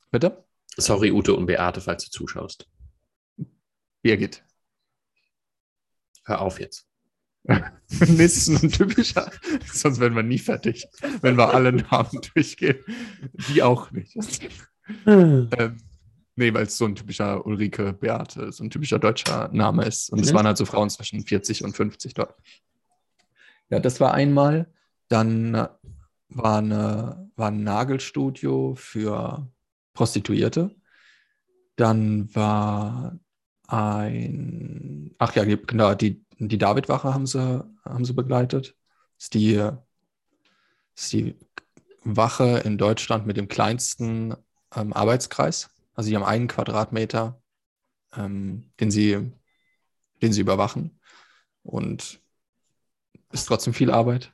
Bitte? 0.09 0.43
Sorry, 0.75 1.11
Ute 1.11 1.35
und 1.35 1.45
Beate, 1.45 1.81
falls 1.81 2.05
du 2.05 2.09
zuschaust. 2.09 2.67
Birgit. 4.01 4.43
Hör 6.25 6.41
auf 6.41 6.59
jetzt. 6.59 6.89
nee, 7.89 8.25
ist 8.25 8.47
ein 8.47 8.71
typischer, 8.71 9.31
sonst 9.73 9.99
werden 9.99 10.15
wir 10.15 10.23
nie 10.23 10.39
fertig, 10.39 10.87
wenn 11.21 11.37
wir 11.37 11.53
alle 11.53 11.71
Namen 11.71 12.19
durchgehen. 12.33 12.77
Die 13.49 13.63
auch 13.63 13.91
nicht. 13.91 14.15
ähm, 15.05 15.49
nee, 16.35 16.53
weil 16.53 16.63
es 16.63 16.77
so 16.77 16.85
ein 16.85 16.95
typischer 16.95 17.45
Ulrike 17.45 17.93
Beate, 17.93 18.51
so 18.51 18.63
ein 18.63 18.69
typischer 18.69 18.99
deutscher 18.99 19.49
Name 19.53 19.85
ist. 19.85 20.09
Und 20.09 20.19
es 20.19 20.31
mhm. 20.31 20.37
waren 20.37 20.47
halt 20.47 20.57
so 20.57 20.65
Frauen 20.65 20.89
zwischen 20.89 21.25
40 21.25 21.63
und 21.63 21.75
50 21.75 22.13
dort. 22.13 22.35
Ja, 23.69 23.79
das 23.79 23.99
war 23.99 24.13
einmal. 24.13 24.71
Dann 25.07 25.53
war, 26.29 26.57
eine, 26.57 27.31
war 27.35 27.47
ein 27.47 27.63
Nagelstudio 27.63 28.75
für 28.75 29.49
Prostituierte. 29.93 30.75
Dann 31.75 32.33
war 32.35 33.17
ein, 33.71 35.15
ach 35.17 35.35
ja, 35.35 35.43
genau, 35.43 35.93
die 35.93 36.25
die 36.39 36.57
Davidwache 36.57 37.13
haben 37.13 37.25
sie, 37.25 37.63
haben 37.83 38.05
sie 38.05 38.13
begleitet. 38.13 38.75
Das 39.17 39.25
ist 39.25 39.33
die, 39.33 39.69
ist 40.95 41.13
die 41.13 41.35
Wache 42.03 42.59
in 42.59 42.77
Deutschland 42.77 43.27
mit 43.27 43.37
dem 43.37 43.49
kleinsten 43.49 44.35
ähm, 44.75 44.93
Arbeitskreis. 44.93 45.69
Also 45.93 46.09
die 46.09 46.15
haben 46.15 46.23
einen 46.23 46.47
Quadratmeter 46.47 47.41
ähm, 48.15 48.71
den, 48.79 48.89
sie, 48.89 49.31
den 50.21 50.33
sie 50.33 50.41
überwachen. 50.41 50.99
Und 51.61 52.21
ist 53.31 53.45
trotzdem 53.45 53.73
viel 53.73 53.91
Arbeit. 53.91 54.33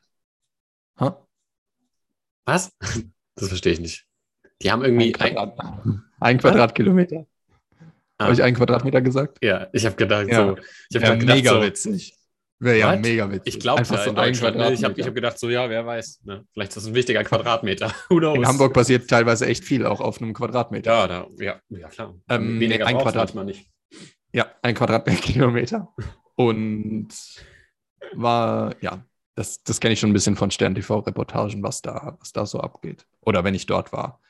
Ha? 0.99 1.25
Was? 2.45 2.71
Das 3.37 3.49
verstehe 3.49 3.73
ich 3.73 3.81
nicht. 3.81 4.07
Die 4.61 4.71
haben 4.71 4.81
irgendwie. 4.81 5.13
Ein, 5.13 5.33
Quadrat, 5.33 5.59
ein 6.21 6.37
Quadratkilometer. 6.39 7.27
Ah. 8.17 8.25
Habe 8.25 8.33
ich 8.33 8.43
einen 8.43 8.55
Quadratmeter 8.55 9.01
gesagt? 9.01 9.37
Ja, 9.43 9.67
ich 9.73 9.85
habe 9.85 9.95
gedacht, 9.95 10.27
Ja. 10.29 10.47
so. 10.47 10.57
Ich 10.89 10.95
habe 10.95 11.05
Ja, 11.05 11.15
gedacht, 11.15 11.35
mega 11.37 11.51
so, 11.53 11.61
witzig. 11.61 12.15
Wäre 12.59 12.77
ja 12.79 12.93
What? 12.93 13.01
mega 13.01 13.29
witzig. 13.29 13.55
Ich 13.55 13.59
glaube 13.59 13.79
Einfach 13.79 14.01
so 14.03 14.09
in 14.11 14.17
ein. 14.17 14.31
Ne? 14.31 14.31
Ich 14.31 14.41
habe 14.41 14.53
ich 14.53 14.79
Quadratmeter. 14.79 15.05
hab 15.07 15.15
gedacht, 15.15 15.39
so, 15.39 15.49
ja, 15.49 15.69
wer 15.69 15.85
weiß. 15.85 16.21
Ne? 16.23 16.45
Vielleicht 16.53 16.69
ist 16.69 16.77
das 16.77 16.85
ein 16.87 16.95
wichtiger 16.95 17.23
Quadratmeter. 17.25 17.91
In 18.09 18.47
Hamburg 18.47 18.73
passiert 18.73 19.09
teilweise 19.09 19.45
echt 19.45 19.65
viel, 19.65 19.85
auch 19.85 19.99
auf 19.99 20.21
einem 20.21 20.33
Quadratmeter. 20.33 20.91
Ja, 20.91 21.07
da, 21.07 21.27
ja, 21.37 21.59
ja 21.69 21.89
klar. 21.89 22.15
Ähm, 22.29 22.57
Weniger 22.59 22.87
ein 22.87 22.97
Quadrat- 22.97 23.15
manchmal 23.35 23.45
nicht. 23.45 23.69
Ja, 24.31 24.47
ein 24.61 24.73
Quadratkilometer. 24.75 25.93
Und 26.35 27.09
war, 28.13 28.75
ja, 28.81 29.03
das, 29.35 29.61
das 29.63 29.79
kenne 29.81 29.93
ich 29.93 29.99
schon 29.99 30.11
ein 30.11 30.13
bisschen 30.13 30.37
von 30.37 30.51
Stern 30.51 30.75
TV-Reportagen, 30.75 31.61
was 31.63 31.81
da, 31.81 32.15
was 32.19 32.31
da 32.31 32.45
so 32.45 32.61
abgeht. 32.61 33.05
Oder 33.21 33.43
wenn 33.43 33.53
ich 33.55 33.65
dort 33.65 33.91
war. 33.91 34.21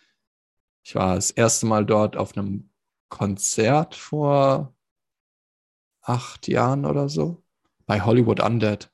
Ich 0.83 0.95
war 0.95 1.15
das 1.15 1.29
erste 1.31 1.65
Mal 1.67 1.85
dort 1.85 2.17
auf 2.17 2.35
einem 2.35 2.69
Konzert 3.15 3.95
vor 3.95 4.75
acht 6.01 6.49
Jahren 6.49 6.85
oder 6.85 7.07
so. 7.07 7.41
Bei 7.85 8.01
Hollywood 8.01 8.41
Undead. 8.41 8.91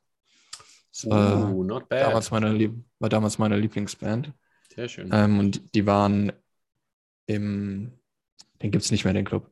Das 0.92 1.10
war, 1.10 1.50
Uh, 1.50 1.64
not 1.64 1.90
bad. 1.90 2.04
damals 2.08 2.30
meine, 2.30 2.54
Lieb- 2.54 2.84
war 3.00 3.10
damals 3.10 3.40
meine 3.40 3.58
Lieblingsband. 3.58 4.32
Sehr 4.76 4.88
schön. 4.88 5.10
Ähm, 5.12 5.40
und 5.40 5.74
die 5.74 5.88
waren 5.88 6.32
im, 7.26 7.98
den 8.62 8.70
gibt 8.70 8.84
es 8.84 8.92
nicht 8.92 9.06
mehr, 9.06 9.14
den 9.16 9.26
Club. 9.26 9.52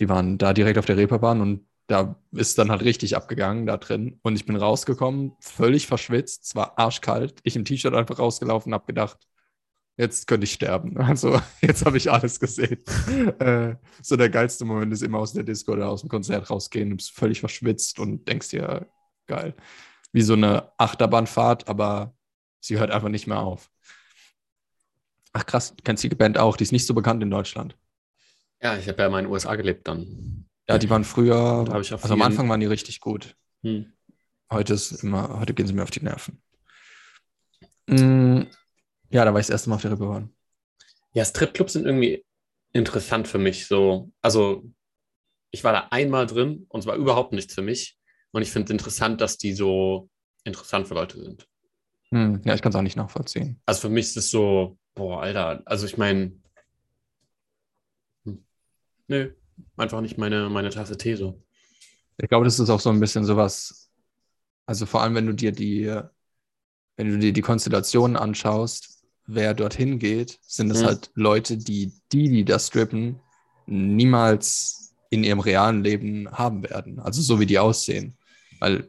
Die 0.00 0.08
waren 0.08 0.38
da 0.38 0.54
direkt 0.54 0.78
auf 0.78 0.86
der 0.86 0.96
Reeperbahn 0.96 1.42
und 1.42 1.66
da 1.86 2.16
ist 2.32 2.56
dann 2.56 2.70
halt 2.70 2.82
richtig 2.82 3.14
abgegangen 3.14 3.66
da 3.66 3.76
drin. 3.76 4.20
Und 4.22 4.36
ich 4.36 4.46
bin 4.46 4.56
rausgekommen, 4.56 5.32
völlig 5.40 5.86
verschwitzt, 5.86 6.44
es 6.44 6.54
war 6.54 6.78
arschkalt. 6.78 7.40
Ich 7.42 7.56
im 7.56 7.66
T-Shirt 7.66 7.94
einfach 7.94 8.18
rausgelaufen, 8.18 8.72
hab 8.72 8.86
gedacht, 8.86 9.18
jetzt 9.98 10.26
könnte 10.26 10.44
ich 10.44 10.52
sterben. 10.54 10.96
Also 11.08 11.40
jetzt 11.60 11.84
habe 11.84 11.98
ich 11.98 12.10
alles 12.10 12.40
gesehen. 12.40 12.78
äh, 13.40 13.74
so 14.00 14.16
der 14.16 14.30
geilste 14.30 14.64
Moment 14.64 14.92
ist 14.92 15.02
immer 15.02 15.18
aus 15.18 15.34
der 15.34 15.42
Disco 15.42 15.72
oder 15.72 15.90
aus 15.90 16.00
dem 16.00 16.08
Konzert 16.08 16.48
rausgehen, 16.48 16.90
du 16.90 16.96
bist 16.96 17.10
völlig 17.10 17.40
verschwitzt 17.40 17.98
und 17.98 18.26
denkst 18.26 18.48
dir, 18.48 18.86
geil. 19.26 19.54
Wie 20.12 20.22
so 20.22 20.32
eine 20.32 20.72
Achterbahnfahrt, 20.78 21.68
aber 21.68 22.14
sie 22.60 22.78
hört 22.78 22.90
einfach 22.90 23.10
nicht 23.10 23.26
mehr 23.26 23.40
auf. 23.40 23.70
Ach 25.34 25.44
krass, 25.44 25.76
du 25.76 25.82
kennst 25.84 26.02
die 26.02 26.08
Band 26.08 26.38
auch, 26.38 26.56
die 26.56 26.64
ist 26.64 26.72
nicht 26.72 26.86
so 26.86 26.94
bekannt 26.94 27.22
in 27.22 27.30
Deutschland. 27.30 27.76
ja, 28.62 28.76
ich 28.78 28.88
habe 28.88 29.02
ja 29.02 29.10
mal 29.10 29.18
in 29.18 29.26
den 29.26 29.32
USA 29.32 29.54
gelebt 29.56 29.86
dann. 29.86 30.46
Ja, 30.68 30.78
die 30.78 30.90
waren 30.90 31.04
früher, 31.04 31.66
also 31.70 31.96
am 32.14 32.22
Anfang 32.22 32.48
waren 32.48 32.60
die 32.60 32.66
richtig 32.66 33.00
gut. 33.00 33.36
Hm. 33.62 33.92
Heute 34.50 34.74
ist 34.74 35.02
immer, 35.02 35.40
heute 35.40 35.54
gehen 35.54 35.66
sie 35.66 35.72
mir 35.72 35.82
auf 35.82 35.90
die 35.90 36.02
Nerven. 36.02 36.42
Mm, 37.86 38.42
ja, 39.10 39.24
da 39.24 39.32
war 39.32 39.40
ich 39.40 39.46
das 39.46 39.54
erste 39.54 39.70
Mal 39.70 39.76
auf 39.76 39.82
der 39.82 39.92
Reeperbahn. 39.92 40.32
Ja, 41.12 41.24
Stripclubs 41.24 41.72
sind 41.72 41.86
irgendwie 41.86 42.24
interessant 42.72 43.28
für 43.28 43.38
mich. 43.38 43.66
So, 43.66 44.10
also 44.22 44.64
ich 45.50 45.64
war 45.64 45.72
da 45.72 45.88
einmal 45.90 46.26
drin 46.26 46.66
und 46.68 46.80
es 46.80 46.86
war 46.86 46.96
überhaupt 46.96 47.32
nichts 47.32 47.54
für 47.54 47.62
mich. 47.62 47.98
Und 48.32 48.42
ich 48.42 48.50
finde 48.50 48.66
es 48.66 48.70
interessant, 48.70 49.20
dass 49.20 49.38
die 49.38 49.52
so 49.54 50.10
interessant 50.44 50.86
für 50.88 50.94
Leute 50.94 51.22
sind. 51.22 51.48
Hm, 52.10 52.42
ja, 52.44 52.54
ich 52.54 52.62
kann 52.62 52.70
es 52.70 52.76
auch 52.76 52.82
nicht 52.82 52.96
nachvollziehen. 52.96 53.60
Also 53.66 53.82
für 53.82 53.88
mich 53.88 54.06
ist 54.06 54.16
es 54.16 54.30
so, 54.30 54.78
boah, 54.94 55.22
Alter, 55.22 55.62
also 55.64 55.86
ich 55.86 55.96
meine, 55.96 56.32
hm, 58.24 58.44
nö, 59.08 59.32
einfach 59.76 60.00
nicht 60.00 60.18
meine, 60.18 60.48
meine 60.48 60.70
Tasse 60.70 60.96
Tee 60.96 61.16
so. 61.16 61.42
Ich 62.18 62.28
glaube, 62.28 62.44
das 62.44 62.58
ist 62.58 62.70
auch 62.70 62.80
so 62.80 62.90
ein 62.90 63.00
bisschen 63.00 63.24
sowas, 63.24 63.90
also 64.66 64.86
vor 64.86 65.02
allem, 65.02 65.14
wenn 65.14 65.26
du 65.26 65.34
dir 65.34 65.52
die, 65.52 65.86
wenn 66.96 67.10
du 67.10 67.18
dir 67.18 67.32
die 67.32 67.42
Konstellationen 67.42 68.16
anschaust, 68.16 68.97
wer 69.28 69.54
dorthin 69.54 69.98
geht, 70.00 70.38
sind 70.42 70.70
es 70.70 70.82
Mhm. 70.82 70.86
halt 70.86 71.10
Leute, 71.14 71.56
die 71.58 71.92
die, 72.12 72.28
die 72.30 72.44
das 72.44 72.66
strippen, 72.68 73.20
niemals 73.66 74.94
in 75.10 75.24
ihrem 75.24 75.40
realen 75.40 75.84
Leben 75.84 76.30
haben 76.32 76.62
werden. 76.68 76.98
Also 76.98 77.22
so 77.22 77.38
wie 77.40 77.46
die 77.46 77.58
aussehen. 77.58 78.16
Weil, 78.60 78.88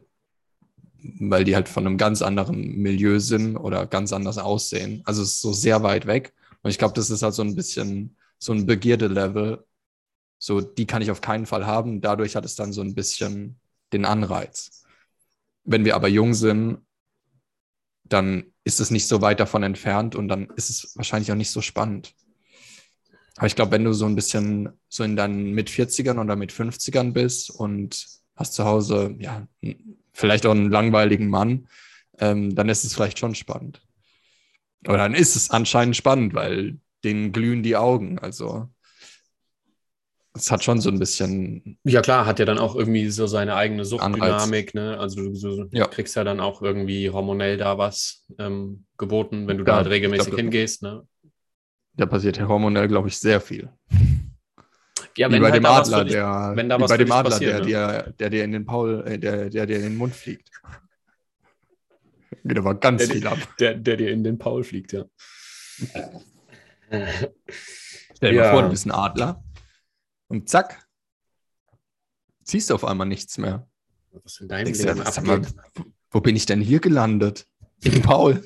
weil 1.20 1.44
die 1.44 1.54
halt 1.54 1.68
von 1.68 1.86
einem 1.86 1.96
ganz 1.98 2.22
anderen 2.22 2.76
Milieu 2.78 3.18
sind 3.20 3.56
oder 3.56 3.86
ganz 3.86 4.12
anders 4.12 4.38
aussehen. 4.38 5.02
Also 5.04 5.22
es 5.22 5.32
ist 5.34 5.40
so 5.40 5.52
sehr 5.52 5.82
weit 5.82 6.06
weg. 6.06 6.32
Und 6.62 6.70
ich 6.70 6.78
glaube, 6.78 6.94
das 6.94 7.10
ist 7.10 7.22
halt 7.22 7.34
so 7.34 7.42
ein 7.42 7.54
bisschen 7.54 8.16
so 8.38 8.52
ein 8.52 8.66
Begierde-Level. 8.66 9.64
So, 10.38 10.60
die 10.60 10.86
kann 10.86 11.02
ich 11.02 11.10
auf 11.10 11.20
keinen 11.20 11.46
Fall 11.46 11.66
haben. 11.66 12.00
Dadurch 12.00 12.36
hat 12.36 12.44
es 12.44 12.54
dann 12.54 12.72
so 12.72 12.80
ein 12.82 12.94
bisschen 12.94 13.60
den 13.92 14.04
Anreiz. 14.04 14.84
Wenn 15.64 15.84
wir 15.84 15.94
aber 15.94 16.08
jung 16.08 16.34
sind, 16.34 16.78
dann 18.12 18.52
ist 18.64 18.80
es 18.80 18.90
nicht 18.90 19.06
so 19.06 19.22
weit 19.22 19.40
davon 19.40 19.62
entfernt 19.62 20.14
und 20.14 20.28
dann 20.28 20.48
ist 20.56 20.68
es 20.68 20.96
wahrscheinlich 20.96 21.32
auch 21.32 21.36
nicht 21.36 21.50
so 21.50 21.62
spannend. 21.62 22.14
Aber 23.36 23.46
ich 23.46 23.56
glaube, 23.56 23.72
wenn 23.72 23.84
du 23.84 23.92
so 23.94 24.04
ein 24.04 24.16
bisschen 24.16 24.68
so 24.88 25.02
in 25.02 25.16
deinen 25.16 25.52
mit 25.52 25.70
40ern 25.70 26.20
oder 26.20 26.36
mit 26.36 26.52
50ern 26.52 27.12
bist 27.12 27.50
und 27.50 28.06
hast 28.36 28.54
zu 28.54 28.64
Hause, 28.64 29.14
ja, 29.18 29.46
vielleicht 30.12 30.44
auch 30.44 30.50
einen 30.50 30.70
langweiligen 30.70 31.28
Mann, 31.28 31.68
ähm, 32.18 32.54
dann 32.54 32.68
ist 32.68 32.84
es 32.84 32.94
vielleicht 32.94 33.18
schon 33.18 33.34
spannend. 33.34 33.80
Oder 34.86 34.98
dann 34.98 35.14
ist 35.14 35.36
es 35.36 35.50
anscheinend 35.50 35.96
spannend, 35.96 36.34
weil 36.34 36.78
denen 37.04 37.32
glühen 37.32 37.62
die 37.62 37.76
Augen. 37.76 38.18
Also 38.18 38.68
es 40.40 40.50
hat 40.50 40.64
schon 40.64 40.80
so 40.80 40.90
ein 40.90 40.98
bisschen, 40.98 41.78
Ja 41.84 42.00
klar, 42.02 42.26
hat 42.26 42.38
ja 42.38 42.44
dann 42.44 42.58
auch 42.58 42.74
irgendwie 42.74 43.08
so 43.10 43.26
seine 43.26 43.54
eigene 43.54 43.84
Suchtdynamik, 43.84 44.74
ne? 44.74 44.98
Also 44.98 45.22
du, 45.22 45.32
du 45.32 45.68
Ja. 45.72 45.86
kriegst 45.86 46.16
ja 46.16 46.24
dann 46.24 46.40
auch 46.40 46.62
irgendwie 46.62 47.10
hormonell 47.10 47.56
da 47.56 47.78
was 47.78 48.24
ähm, 48.38 48.84
geboten, 48.98 49.46
wenn 49.46 49.58
du 49.58 49.62
Ja, 49.64 49.66
da 49.66 49.76
halt 49.76 49.88
regelmäßig 49.88 50.26
glaub, 50.28 50.40
hingehst, 50.40 50.82
ne? 50.82 51.02
da 51.94 52.06
passiert 52.06 52.38
ja 52.38 52.48
hormonell, 52.48 52.88
glaube 52.88 53.08
ich, 53.08 53.18
sehr 53.18 53.40
viel. 53.40 53.68
Ja, 55.16 55.30
wie 55.30 55.38
bei 55.40 55.50
halt 55.50 55.56
dem 55.56 55.66
Adler, 55.66 56.04
dich- 56.04 56.12
der, 56.14 56.52
wenn 56.54 56.68
da 56.68 56.80
was 56.80 56.88
bei 56.90 56.96
dem 56.96 57.12
Adler, 57.12 57.30
passiert, 57.30 57.50
der, 57.52 57.60
ne? 57.60 57.66
dir, 58.06 58.14
der 58.18 58.30
dir 58.30 58.44
in 58.44 58.52
den 58.52 58.64
Paul, 58.64 59.04
äh, 59.06 59.18
der, 59.18 59.50
der 59.50 59.66
dir 59.66 59.76
in 59.76 59.82
den 59.82 59.96
Mund 59.96 60.14
fliegt. 60.14 60.50
Geht 62.44 62.56
aber 62.58 62.74
ganz 62.76 63.02
Der- 63.06 63.16
viel 63.16 63.26
ab. 63.26 63.38
der, 63.58 63.74
der 63.74 63.96
dir 63.96 64.10
in 64.10 64.24
den 64.24 64.38
Paul 64.38 64.64
fliegt, 64.64 64.92
ja. 64.92 65.04
Stell 68.16 68.30
dir 68.32 68.32
Ja. 68.32 68.42
mal 68.44 68.50
vor, 68.52 68.62
du 68.62 68.68
bist 68.70 68.86
ein 68.86 68.92
Adler 68.92 69.42
und 70.30 70.48
zack, 70.48 70.86
siehst 72.44 72.70
du 72.70 72.74
auf 72.74 72.84
einmal 72.84 73.06
nichts 73.06 73.36
mehr. 73.36 73.66
Was 74.24 74.40
in 74.40 74.48
deinem 74.48 74.64
Denkst 74.64 74.80
Leben 74.82 75.04
sag 75.04 75.24
mal, 75.24 75.42
wo 76.10 76.20
bin 76.20 76.34
ich 76.36 76.46
denn 76.46 76.60
hier 76.60 76.80
gelandet? 76.80 77.46
Im 77.82 78.00
Paul. 78.02 78.42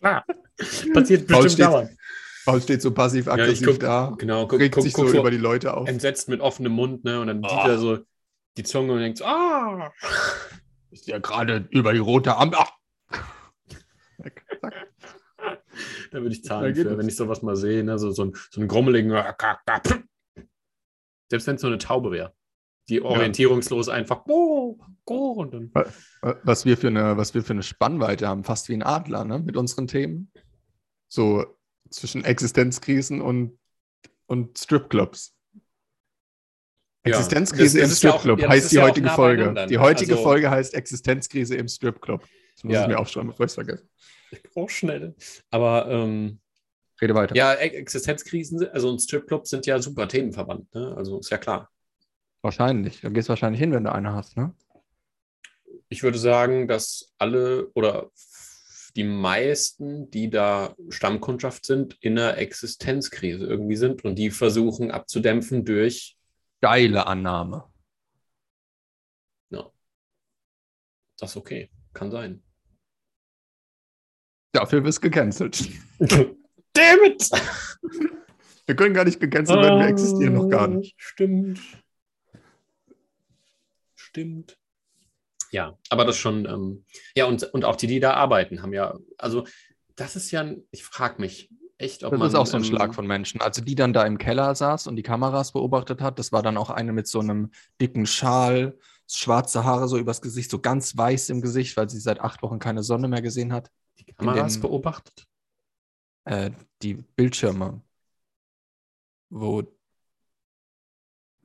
Klar. 0.00 0.24
Passiert 0.92 1.26
Paul 1.28 1.42
bestimmt 1.44 1.52
steht- 1.52 1.66
dauernd. 1.66 1.90
Paul 2.44 2.60
steht 2.60 2.82
so 2.82 2.88
Ja, 2.88 2.94
passiv-aggressiv 2.94 3.66
guck, 3.66 3.80
da, 3.80 4.12
genau, 4.18 4.48
guck, 4.48 4.58
regt 4.58 4.74
guck, 4.74 4.82
sich 4.84 4.92
guck 4.92 5.06
so 5.06 5.12
so 5.12 5.18
über 5.20 5.30
die 5.30 5.36
Leute 5.36 5.74
auf. 5.74 5.88
entsetzt 5.88 6.28
mit 6.28 6.40
offenem 6.40 6.72
Mund, 6.72 7.04
ne? 7.04 7.20
Und 7.20 7.28
dann 7.28 7.40
sieht 7.42 7.50
Oh. 7.52 7.68
er 7.68 7.78
so 7.78 7.98
die 8.56 8.64
Zunge 8.64 8.92
und 8.94 8.98
denkt 9.00 9.18
so, 9.18 9.24
ah! 9.26 9.92
Ist 10.90 11.06
ja 11.06 11.18
gerade 11.18 11.68
über 11.70 11.92
die 11.92 12.00
rote 12.00 12.36
Ampel. 12.36 12.58
Ah! 12.58 12.68
Zack, 14.22 14.44
zack. 14.60 14.88
Da 16.10 16.20
würde 16.20 16.34
ich 16.34 16.44
zahlen 16.44 16.74
für, 16.74 16.96
wenn 16.98 17.08
ich 17.08 17.16
sowas 17.16 17.42
mal 17.42 17.56
sehe, 17.56 17.82
ne? 17.84 17.98
So, 17.98 18.10
so, 18.10 18.24
ein, 18.26 18.32
so 18.50 18.60
einen 18.60 18.68
grummeligen. 18.68 19.10
Selbst 21.30 21.46
wenn 21.46 21.56
es 21.56 21.62
nur 21.62 21.70
eine 21.70 21.78
Taube 21.78 22.10
wäre. 22.10 22.34
Die 22.88 23.00
orientierungslos 23.00 23.88
einfach. 23.88 24.24
Oh, 24.28 24.78
oh, 25.06 25.32
und 25.32 25.54
dann. 25.54 25.72
was 26.42 26.64
wir 26.64 26.76
für 26.76 26.88
eine, 26.88 27.16
was 27.16 27.32
wir 27.32 27.42
für 27.42 27.52
eine 27.52 27.62
Spannweite 27.62 28.26
haben, 28.26 28.44
fast 28.44 28.68
wie 28.68 28.74
ein 28.74 28.82
Adler, 28.82 29.24
ne, 29.24 29.38
mit 29.38 29.56
unseren 29.56 29.86
Themen. 29.86 30.32
So 31.08 31.46
zwischen 31.90 32.24
Existenzkrisen 32.24 33.20
und, 33.20 33.58
und 34.26 34.58
Stripclubs. 34.58 35.34
Ja, 37.06 37.16
Existenzkrise 37.16 37.78
das- 37.78 37.84
im 37.84 37.90
das 37.90 38.02
ja 38.02 38.10
Stripclub 38.10 38.40
ja, 38.40 38.48
heißt 38.48 38.72
die 38.72 38.76
ja 38.76 38.82
heutige 38.82 39.06
nah 39.06 39.14
Folge. 39.14 39.66
Die 39.68 39.74
ne? 39.76 39.80
heutige 39.80 40.12
Also- 40.12 40.22
Folge 40.24 40.50
heißt 40.50 40.74
Existenzkrise 40.74 41.56
im 41.56 41.68
Stripclub. 41.68 42.20
Das 42.54 42.64
muss 42.64 42.74
Ja. 42.74 42.82
ich 42.82 42.88
mir 42.88 42.98
aufschreiben, 42.98 43.28
bevor 43.30 43.46
ich 43.46 43.50
es 43.50 43.54
vergesse. 43.54 43.88
Oh, 44.54 44.68
schnell. 44.68 45.14
Aber 45.50 45.88
ähm, 45.88 46.40
Rede 47.00 47.14
weiter. 47.14 47.34
ja, 47.34 47.54
Existenzkrisen, 47.54 48.68
also 48.70 48.92
ein 48.92 48.98
Stripclub 48.98 49.46
sind 49.46 49.66
ja 49.66 49.80
super 49.80 50.08
themenverwandt, 50.08 50.74
ne? 50.74 50.94
Also 50.96 51.18
ist 51.18 51.30
ja 51.30 51.38
klar. 51.38 51.70
Wahrscheinlich. 52.42 53.00
Da 53.00 53.08
gehst 53.08 53.28
du 53.28 53.30
wahrscheinlich 53.30 53.60
hin, 53.60 53.72
wenn 53.72 53.84
du 53.84 53.92
eine 53.92 54.12
hast, 54.12 54.36
ne? 54.36 54.54
Ich 55.88 56.02
würde 56.02 56.18
sagen, 56.18 56.68
dass 56.68 57.12
alle 57.18 57.68
oder 57.74 58.10
die 58.96 59.04
meisten, 59.04 60.10
die 60.10 60.28
da 60.28 60.74
Stammkundschaft 60.88 61.64
sind, 61.64 61.96
in 62.00 62.18
einer 62.18 62.36
Existenzkrise 62.38 63.46
irgendwie 63.46 63.76
sind 63.76 64.04
und 64.04 64.16
die 64.16 64.30
versuchen 64.30 64.90
abzudämpfen 64.90 65.64
durch, 65.64 66.16
Geile 66.60 67.06
Annahme. 67.06 67.64
das 71.22 71.30
ist 71.30 71.36
okay, 71.36 71.70
kann 71.92 72.10
sein. 72.10 72.42
Dafür 74.52 74.84
wirst 74.84 74.98
du 74.98 75.02
gecancelt. 75.10 75.68
Damn 75.98 77.04
it! 77.04 77.30
Wir 78.66 78.76
können 78.76 78.94
gar 78.94 79.04
nicht 79.04 79.20
gecancelt 79.20 79.60
werden, 79.60 79.80
wir 79.80 79.88
existieren 79.88 80.34
noch 80.34 80.48
gar 80.48 80.68
nicht. 80.68 80.94
Stimmt. 80.98 81.60
Stimmt. 83.94 84.58
Ja, 85.50 85.76
aber 85.90 86.04
das 86.04 86.16
schon, 86.16 86.46
ähm, 86.46 86.84
ja, 87.14 87.26
und, 87.26 87.42
und 87.44 87.64
auch 87.64 87.76
die, 87.76 87.86
die 87.86 88.00
da 88.00 88.14
arbeiten, 88.14 88.62
haben 88.62 88.72
ja, 88.72 88.96
also 89.18 89.46
das 89.96 90.16
ist 90.16 90.30
ja, 90.30 90.50
ich 90.70 90.84
frage 90.84 91.20
mich 91.20 91.50
echt, 91.76 92.04
ob 92.04 92.12
Das 92.12 92.18
man. 92.18 92.28
ist 92.28 92.34
auch 92.34 92.46
so 92.46 92.56
ein 92.56 92.62
ähm, 92.62 92.68
Schlag 92.68 92.94
von 92.94 93.06
Menschen. 93.06 93.40
Also 93.40 93.62
die 93.62 93.74
dann 93.74 93.92
da 93.92 94.04
im 94.04 94.16
Keller 94.16 94.54
saß 94.54 94.86
und 94.86 94.96
die 94.96 95.02
Kameras 95.02 95.52
beobachtet 95.52 96.00
hat, 96.00 96.18
das 96.18 96.32
war 96.32 96.42
dann 96.42 96.56
auch 96.56 96.70
eine 96.70 96.92
mit 96.92 97.06
so 97.06 97.20
einem 97.20 97.50
dicken 97.80 98.06
Schal, 98.06 98.78
schwarze 99.10 99.64
Haare 99.64 99.88
so 99.88 99.98
übers 99.98 100.22
Gesicht, 100.22 100.50
so 100.50 100.58
ganz 100.58 100.96
weiß 100.96 101.28
im 101.30 101.42
Gesicht, 101.42 101.76
weil 101.76 101.90
sie 101.90 102.00
seit 102.00 102.20
acht 102.20 102.42
Wochen 102.42 102.58
keine 102.58 102.82
Sonne 102.82 103.08
mehr 103.08 103.22
gesehen 103.22 103.52
hat. 103.52 103.70
Die 104.06 104.12
Kameras 104.14 104.54
den- 104.54 104.62
beobachtet. 104.62 105.26
Äh, 106.24 106.50
die 106.82 106.94
Bildschirme. 106.94 107.82
Wo. 109.30 109.62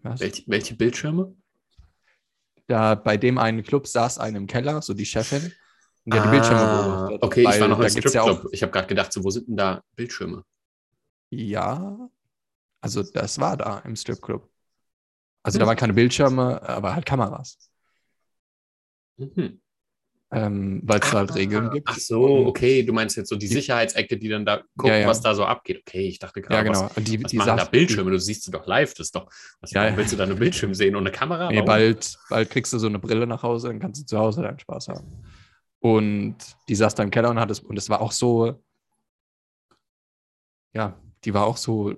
Was? 0.04 0.20
Welche, 0.20 0.44
welche 0.48 0.76
Bildschirme? 0.76 1.36
Da 2.68 2.96
bei 2.96 3.18
dem 3.18 3.38
einen 3.38 3.64
Club 3.64 3.88
saß 3.88 4.18
eine 4.20 4.38
im 4.38 4.48
Keller, 4.48 4.82
so 4.82 4.94
die 4.94 5.06
Chefin. 5.06 5.42
Und 6.06 6.14
die 6.14 6.20
hat 6.20 6.26
die 6.26 6.30
Bildschirme 6.32 6.60
beobachtet. 6.60 7.24
Ah, 7.24 7.26
Okay, 7.26 7.42
ich 7.42 7.60
war 7.60 7.68
noch 7.68 7.80
im 7.80 7.86
gibt's 7.88 8.14
ja 8.14 8.22
Stripclub. 8.22 8.46
auch. 8.46 8.52
ich 8.52 8.62
habe 8.62 8.72
gerade 8.72 8.88
gedacht, 8.88 9.12
so, 9.14 9.24
wo 9.24 9.30
sind 9.30 9.48
denn 9.48 9.58
da 9.58 9.84
Bildschirme? 9.96 10.44
Ja. 11.30 12.10
Also 12.82 13.04
das 13.04 13.40
war 13.40 13.58
da 13.58 13.80
im 13.80 13.96
Stripclub. 13.96 14.50
Also 15.44 15.60
da 15.60 15.64
Hm. 15.64 15.68
waren 15.70 15.78
keine 15.78 15.94
Bildschirme, 15.94 16.62
aber 16.62 16.94
halt 16.94 17.06
Kameras. 17.06 17.58
Mhm. 19.18 19.62
Ähm, 20.30 20.82
weil 20.84 21.00
es 21.00 21.14
halt 21.14 21.34
Regeln 21.36 21.70
gibt. 21.72 21.88
Ach 21.90 21.98
so, 21.98 22.48
okay, 22.48 22.84
du 22.84 22.92
meinst 22.92 23.16
jetzt 23.16 23.30
so 23.30 23.38
die 23.38 23.48
Die- 23.48 23.54
Sicherheitsecke, 23.54 24.18
die 24.18 24.28
dann 24.28 24.46
da 24.46 24.58
gucken, 24.76 24.88
Ja, 24.94 24.98
ja. 25.00 25.08
was 25.08 25.22
da 25.22 25.34
so 25.34 25.46
abgeht. 25.46 25.84
Okay, 25.88 26.06
ich 26.10 26.20
dachte 26.20 26.42
gerade, 26.42 26.56
Ja, 26.56 26.64
genau. 26.64 26.84
was, 26.90 26.98
Und 26.98 27.08
die, 27.08 27.24
was 27.24 27.32
die 27.32 27.38
machen 27.38 27.56
da 27.56 27.64
Bildschirme? 27.64 28.12
Du 28.12 28.20
siehst 28.20 28.44
sie 28.44 28.52
doch 28.52 28.68
live, 28.68 28.94
das 28.94 29.08
ist 29.08 29.16
doch, 29.16 29.32
was 29.62 29.72
Ja, 29.72 29.96
willst 29.96 30.12
du 30.12 30.18
da 30.18 30.26
eine 30.26 30.36
Bildschirm 30.36 30.74
sehen 30.74 30.98
ohne 30.98 31.12
Kamera? 31.12 31.50
Nee, 31.50 31.62
bald, 31.62 32.18
bald 32.30 32.50
kriegst 32.50 32.74
du 32.74 32.78
so 32.78 32.88
eine 32.88 33.00
Brille 33.00 33.26
nach 33.26 33.42
Hause, 33.42 33.70
dann 33.70 33.80
kannst 33.80 34.02
du 34.02 34.06
zu 34.06 34.18
Hause 34.18 34.42
deinen 34.42 34.60
Spaß 34.60 34.90
haben. 34.90 35.24
Und 35.80 36.36
die 36.68 36.76
saß 36.76 36.94
da 36.96 37.04
im 37.04 37.12
Keller 37.12 37.30
und 37.30 37.40
hat 37.40 37.50
es, 37.50 37.62
und 37.62 37.78
es 37.78 37.90
war 37.90 38.02
auch 38.02 38.12
so, 38.12 38.62
ja, 40.74 41.00
die 41.24 41.34
war 41.34 41.46
auch 41.46 41.58
so, 41.58 41.94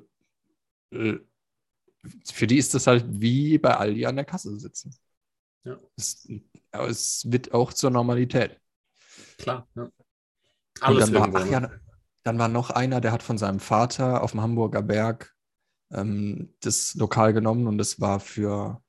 äh, 0.94 1.16
für 2.32 2.48
die 2.48 2.58
ist 2.58 2.74
das 2.74 2.88
halt 2.88 3.06
wie 3.08 3.58
bei 3.58 3.76
Aldi 3.76 4.06
an 4.06 4.16
der 4.16 4.26
Kasse 4.26 4.58
sitzen. 4.60 4.96
Ja. 5.66 5.80
Es, 5.98 6.28
aber 6.72 6.90
es 6.90 7.24
wird 7.30 7.54
auch 7.54 7.74
zur 7.74 7.92
Normalität. 7.92 8.60
Klar, 9.38 9.68
ja. 9.76 9.90
Alles 10.82 11.12
dann 11.12 11.34
war, 11.34 11.46
ja, 11.48 11.70
dann 12.24 12.40
war 12.40 12.48
noch 12.48 12.70
einer, 12.70 13.02
der 13.02 13.12
hat 13.12 13.24
von 13.24 13.38
seinem 13.38 13.60
Vater 13.60 14.24
auf 14.24 14.32
dem 14.32 14.42
Hamburger 14.42 14.82
Berg 14.82 15.34
ähm, 15.92 16.54
das 16.62 16.96
Lokal 16.96 17.34
genommen 17.34 17.68
und 17.68 17.78
das 17.78 18.00
war 18.00 18.20
für, 18.20 18.82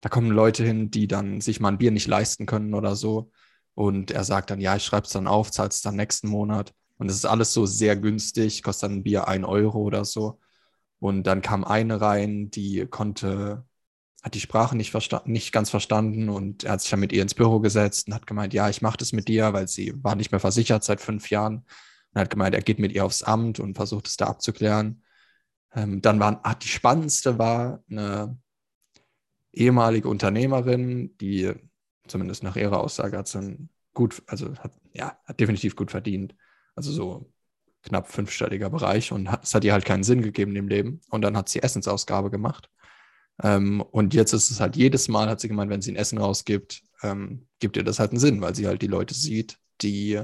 da 0.00 0.08
kommen 0.08 0.30
Leute 0.30 0.64
hin, 0.64 0.90
die 0.90 1.06
dann 1.06 1.40
sich 1.40 1.60
mal 1.60 1.68
ein 1.68 1.78
Bier 1.78 1.90
nicht 1.90 2.06
leisten 2.06 2.46
können 2.46 2.74
oder 2.74 2.96
so. 2.96 3.30
Und 3.74 4.10
er 4.10 4.24
sagt 4.24 4.50
dann, 4.50 4.60
ja, 4.60 4.74
ich 4.76 4.84
schreibe 4.84 5.06
es 5.06 5.12
dann 5.12 5.26
auf, 5.26 5.50
zahle 5.50 5.68
es 5.68 5.82
dann 5.82 5.96
nächsten 5.96 6.28
Monat. 6.28 6.72
Und 6.96 7.10
es 7.10 7.16
ist 7.16 7.26
alles 7.26 7.52
so 7.52 7.66
sehr 7.66 7.94
günstig, 7.94 8.62
kostet 8.62 8.90
dann 8.90 8.98
ein 8.98 9.02
Bier 9.02 9.28
ein 9.28 9.44
Euro 9.44 9.80
oder 9.80 10.04
so. 10.04 10.40
Und 10.98 11.24
dann 11.24 11.42
kam 11.42 11.62
eine 11.62 12.00
rein, 12.00 12.50
die 12.50 12.86
konnte, 12.86 13.65
hat 14.26 14.34
die 14.34 14.40
Sprache 14.40 14.76
nicht, 14.76 14.90
versta 14.90 15.22
nicht 15.24 15.52
ganz 15.52 15.70
verstanden 15.70 16.28
und 16.28 16.64
er 16.64 16.72
hat 16.72 16.80
sich 16.80 16.90
dann 16.90 16.98
mit 16.98 17.12
ihr 17.12 17.22
ins 17.22 17.34
Büro 17.34 17.60
gesetzt 17.60 18.08
und 18.08 18.14
hat 18.14 18.26
gemeint, 18.26 18.52
ja, 18.54 18.68
ich 18.68 18.82
mache 18.82 18.96
das 18.96 19.12
mit 19.12 19.28
dir, 19.28 19.52
weil 19.52 19.68
sie 19.68 19.94
war 20.02 20.16
nicht 20.16 20.32
mehr 20.32 20.40
versichert 20.40 20.82
seit 20.82 21.00
fünf 21.00 21.30
Jahren. 21.30 21.64
Und 22.12 22.20
hat 22.20 22.30
gemeint, 22.30 22.56
er 22.56 22.62
geht 22.62 22.80
mit 22.80 22.90
ihr 22.90 23.04
aufs 23.04 23.22
Amt 23.22 23.60
und 23.60 23.76
versucht 23.76 24.08
es 24.08 24.16
da 24.16 24.26
abzuklären. 24.26 25.04
Ähm, 25.72 26.02
dann 26.02 26.18
war, 26.18 26.40
ah, 26.42 26.54
die 26.56 26.66
spannendste 26.66 27.38
war 27.38 27.84
eine 27.88 28.36
ehemalige 29.52 30.08
Unternehmerin, 30.08 31.16
die 31.18 31.52
zumindest 32.08 32.42
nach 32.42 32.56
ihrer 32.56 32.80
Aussage 32.80 33.16
hat 33.18 33.32
ein 33.36 33.68
gut, 33.94 34.24
also 34.26 34.56
hat, 34.56 34.72
ja, 34.92 35.16
hat 35.24 35.38
definitiv 35.38 35.76
gut 35.76 35.92
verdient. 35.92 36.34
Also 36.74 36.90
so 36.90 37.32
knapp 37.84 38.08
fünfstelliger 38.08 38.70
Bereich 38.70 39.12
und 39.12 39.28
es 39.40 39.54
hat 39.54 39.62
ihr 39.62 39.72
halt 39.72 39.84
keinen 39.84 40.02
Sinn 40.02 40.20
gegeben 40.20 40.56
im 40.56 40.66
Leben. 40.66 41.00
Und 41.10 41.22
dann 41.22 41.36
hat 41.36 41.48
sie 41.48 41.62
Essensausgabe 41.62 42.28
gemacht. 42.28 42.68
Ähm, 43.42 43.80
und 43.82 44.14
jetzt 44.14 44.32
ist 44.32 44.50
es 44.50 44.60
halt 44.60 44.76
jedes 44.76 45.08
Mal, 45.08 45.28
hat 45.28 45.40
sie 45.40 45.48
gemeint, 45.48 45.70
wenn 45.70 45.82
sie 45.82 45.92
ein 45.92 45.96
Essen 45.96 46.18
rausgibt, 46.18 46.82
ähm, 47.02 47.46
gibt 47.58 47.76
ihr 47.76 47.84
das 47.84 47.98
halt 47.98 48.10
einen 48.10 48.20
Sinn, 48.20 48.40
weil 48.40 48.54
sie 48.54 48.66
halt 48.66 48.82
die 48.82 48.86
Leute 48.86 49.14
sieht, 49.14 49.58
die 49.82 50.20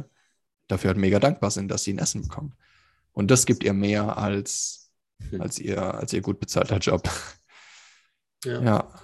dafür 0.68 0.88
halt 0.88 0.98
mega 0.98 1.18
dankbar 1.18 1.50
sind, 1.50 1.68
dass 1.70 1.84
sie 1.84 1.92
ein 1.92 1.98
Essen 1.98 2.22
bekommen. 2.22 2.54
Und 3.12 3.30
das 3.30 3.46
gibt 3.46 3.64
ihr 3.64 3.74
mehr 3.74 4.16
als, 4.16 4.82
Hm. 5.30 5.40
als, 5.40 5.58
ihr, 5.58 5.80
als 5.82 6.12
ihr 6.12 6.20
gut 6.20 6.40
bezahlter 6.40 6.78
Job. 6.78 7.08
Ja. 8.44 8.60
Ja, 8.62 8.94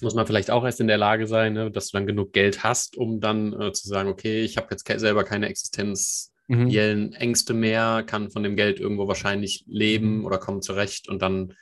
Muss 0.00 0.14
man 0.14 0.26
vielleicht 0.26 0.50
auch 0.50 0.64
erst 0.64 0.80
in 0.80 0.88
der 0.88 0.98
Lage 0.98 1.26
sein, 1.26 1.52
ne, 1.52 1.70
dass 1.70 1.90
du 1.90 1.98
dann 1.98 2.06
genug 2.06 2.32
Geld 2.32 2.64
hast, 2.64 2.96
um 2.96 3.20
dann 3.20 3.52
äh, 3.60 3.72
zu 3.72 3.86
sagen, 3.86 4.08
okay, 4.08 4.42
ich 4.42 4.56
habe 4.56 4.68
jetzt 4.70 4.84
ke 4.84 4.98
selber 4.98 5.24
keine 5.24 5.48
existenziellen 5.48 7.10
mhm. 7.10 7.12
Ängste 7.12 7.54
mehr, 7.54 8.02
kann 8.04 8.30
von 8.30 8.42
dem 8.42 8.56
Geld 8.56 8.80
irgendwo 8.80 9.06
wahrscheinlich 9.08 9.64
leben 9.68 10.24
oder 10.24 10.38
kommen 10.38 10.62
zurecht 10.62 11.08
und 11.08 11.22
dann, 11.22 11.54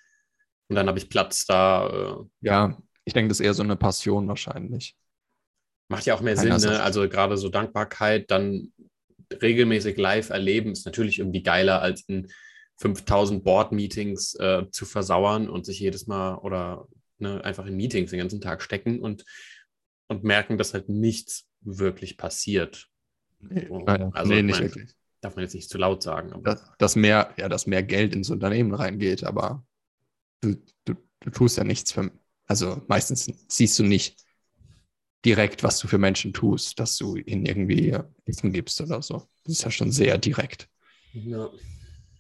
und 0.69 0.77
dann 0.77 0.89
habe 0.89 0.99
ich 0.99 1.09
Platz 1.09 1.47
da. 1.47 1.89
Äh, 1.89 2.47
ja, 2.47 2.79
ich 3.05 3.15
denke, 3.15 3.29
das 3.29 3.41
ist 3.41 3.47
eher 3.47 3.55
so 3.55 3.63
eine 3.63 3.77
Passion 3.77 4.29
wahrscheinlich. 4.29 4.97
Macht 5.89 6.05
ja 6.07 6.15
auch 6.15 6.21
mehr 6.21 6.37
Sinn, 6.37 6.55
ne? 6.55 6.83
Also 6.83 7.09
gerade 7.09 7.39
so 7.39 7.49
Dankbarkeit, 7.49 8.31
dann 8.31 8.73
regelmäßig 9.43 9.97
live 9.97 10.31
erleben, 10.31 10.73
ist 10.73 10.87
natürlich 10.87 11.19
irgendwie 11.19 11.43
geiler, 11.43 11.81
als 11.81 12.03
in 12.03 12.29
5000 12.77 13.43
Board-Meetings 13.45 14.35
äh, 14.37 14.65
zu 14.71 14.85
versauern 14.85 15.49
und 15.49 15.67
sich 15.67 15.81
jedes 15.81 16.07
Mal 16.07 16.37
oder 16.37 16.87
ne, 17.19 17.43
einfach 17.45 17.67
in 17.67 17.77
Meetings 17.77 18.11
den 18.11 18.21
ganzen 18.21 18.41
Tag 18.41 18.63
stecken 18.63 19.01
und, 19.01 19.25
und 20.09 20.25
merken, 20.25 20.59
dass 20.59 20.75
halt 20.75 20.89
nichts 20.89 21.49
wirklich 21.61 22.17
passiert. 22.17 22.89
So, 23.41 23.81
Naja, 23.81 24.11
also 24.13 24.33
nee, 24.33 24.39
ich 24.39 24.45
nicht 24.45 24.61
mein, 24.61 24.65
wirklich. 24.65 24.95
Darf 25.21 25.35
man 25.35 25.45
jetzt 25.45 25.55
nicht 25.55 25.69
zu 25.69 25.79
laut 25.79 26.03
sagen. 26.03 26.33
Aber 26.33 26.43
Dass, 26.43 26.73
dass, 26.79 26.97
mehr, 26.97 27.35
ja, 27.37 27.49
dass 27.49 27.67
mehr 27.67 27.83
Geld 27.83 28.15
ins 28.15 28.31
Unternehmen 28.31 28.73
reingeht, 28.73 29.25
aber 29.25 29.65
du, 30.41 30.57
du, 30.85 30.95
du 31.21 31.31
tust 31.31 31.57
ja 31.59 31.65
nichts 31.65 31.93
für, 31.93 32.11
also 32.47 32.83
meistens 32.89 33.31
siehst 33.49 33.79
du 33.79 33.85
nicht 33.85 34.25
direkt, 35.25 35.63
was 35.63 35.79
du 35.79 35.89
für 35.89 35.99
Menschen 35.99 36.33
tust, 36.33 36.79
dass 36.79 36.97
du 36.97 37.17
ihnen 37.17 37.47
irgendwie 37.47 37.97
Essen 38.25 38.53
gibst 38.53 38.81
oder 38.81 39.03
so. 39.03 39.29
Das 39.45 39.55
ist 39.55 39.65
ja 39.65 39.71
schon 39.71 39.91
sehr 39.91 40.19
direkt. 40.19 40.69
ja. 41.13 41.51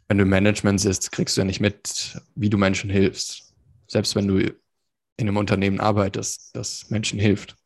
Wenn 0.08 0.16
du 0.16 0.22
im 0.22 0.30
Management 0.30 0.80
sitzt, 0.80 1.12
kriegst 1.12 1.36
du 1.36 1.42
ja 1.42 1.44
nicht 1.44 1.60
mit, 1.60 2.18
wie 2.34 2.48
du 2.48 2.56
Menschen 2.56 2.88
hilfst. 2.88 3.54
Selbst 3.86 4.14
wenn 4.16 4.26
du 4.26 4.38
in 4.38 4.56
einem 5.18 5.36
Unternehmen 5.36 5.80
arbeitest, 5.80 6.56
das 6.56 6.88
Menschen 6.88 7.18
hilft. 7.18 7.57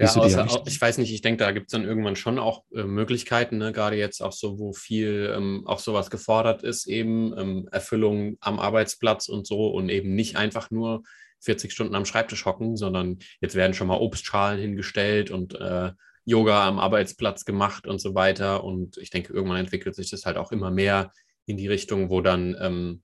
Ja, 0.00 0.14
außer, 0.14 0.44
nicht. 0.44 0.62
ich 0.66 0.80
weiß 0.80 0.96
nicht, 0.98 1.12
ich 1.12 1.20
denke, 1.20 1.44
da 1.44 1.52
gibt 1.52 1.66
es 1.66 1.72
dann 1.72 1.84
irgendwann 1.84 2.16
schon 2.16 2.38
auch 2.38 2.64
äh, 2.74 2.84
Möglichkeiten, 2.84 3.58
ne? 3.58 3.72
gerade 3.72 3.96
jetzt 3.96 4.22
auch 4.22 4.32
so, 4.32 4.58
wo 4.58 4.72
viel 4.72 5.32
ähm, 5.36 5.66
auch 5.66 5.78
sowas 5.78 6.08
gefordert 6.08 6.62
ist, 6.62 6.86
eben 6.86 7.36
ähm, 7.38 7.68
Erfüllung 7.70 8.38
am 8.40 8.58
Arbeitsplatz 8.58 9.28
und 9.28 9.46
so 9.46 9.68
und 9.68 9.90
eben 9.90 10.14
nicht 10.14 10.36
einfach 10.36 10.70
nur 10.70 11.02
40 11.40 11.72
Stunden 11.72 11.94
am 11.94 12.06
Schreibtisch 12.06 12.46
hocken, 12.46 12.76
sondern 12.76 13.18
jetzt 13.42 13.54
werden 13.54 13.74
schon 13.74 13.88
mal 13.88 13.98
Obstschalen 13.98 14.58
hingestellt 14.58 15.30
und 15.30 15.54
äh, 15.60 15.92
Yoga 16.24 16.66
am 16.66 16.78
Arbeitsplatz 16.78 17.44
gemacht 17.44 17.86
und 17.86 18.00
so 18.00 18.14
weiter. 18.14 18.64
Und 18.64 18.96
ich 18.96 19.10
denke, 19.10 19.32
irgendwann 19.32 19.60
entwickelt 19.60 19.94
sich 19.94 20.10
das 20.10 20.24
halt 20.24 20.38
auch 20.38 20.52
immer 20.52 20.70
mehr 20.70 21.12
in 21.46 21.56
die 21.56 21.68
Richtung, 21.68 22.08
wo 22.08 22.20
dann 22.20 22.56
ähm, 22.58 23.02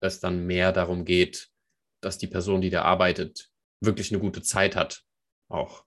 es 0.00 0.20
dann 0.20 0.46
mehr 0.46 0.72
darum 0.72 1.04
geht, 1.04 1.48
dass 2.00 2.18
die 2.18 2.26
Person, 2.26 2.60
die 2.60 2.70
da 2.70 2.82
arbeitet, 2.82 3.50
wirklich 3.80 4.10
eine 4.10 4.20
gute 4.20 4.42
Zeit 4.42 4.76
hat. 4.76 5.02
Auch. 5.48 5.84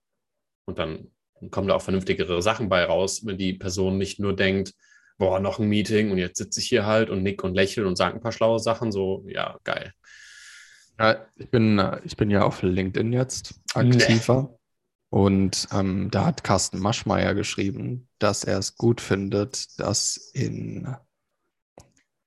Und 0.68 0.78
dann 0.80 1.08
kommen 1.50 1.68
da 1.68 1.76
auch 1.76 1.82
vernünftigere 1.82 2.42
Sachen 2.42 2.70
bei 2.70 2.84
raus, 2.84 3.26
wenn 3.26 3.38
die 3.38 3.54
Person 3.54 3.98
nicht 3.98 4.20
nur 4.20 4.36
denkt, 4.36 4.74
boah, 5.18 5.40
noch 5.40 5.60
ein 5.60 5.68
Meeting 5.68 6.12
und 6.12 6.18
jetzt 6.18 6.38
sitze 6.38 6.60
ich 6.60 6.68
hier 6.68 6.86
halt 6.86 7.10
und 7.10 7.24
nick 7.24 7.44
und 7.44 7.56
lächle 7.56 7.88
und 7.88 7.96
sage 7.96 8.16
ein 8.16 8.22
paar 8.22 8.32
schlaue 8.32 8.60
Sachen, 8.60 8.92
so, 8.92 9.26
ja, 9.28 9.58
geil. 9.64 9.94
Ja, 11.00 11.26
ich 11.36 11.50
bin, 11.50 11.80
äh, 11.80 12.02
ich 12.04 12.18
bin 12.18 12.30
ja 12.30 12.44
auf 12.44 12.62
LinkedIn 12.62 13.14
jetzt 13.14 13.56
aktiver. 13.74 14.54
Und 15.10 15.68
ähm, 15.72 16.10
da 16.12 16.26
hat 16.26 16.44
Carsten 16.44 16.80
Maschmeyer 16.80 17.34
geschrieben, 17.34 18.10
dass 18.20 18.44
er 18.44 18.58
es 18.58 18.76
gut 18.76 19.00
findet, 19.00 19.80
dass 19.80 20.18
in 20.34 20.88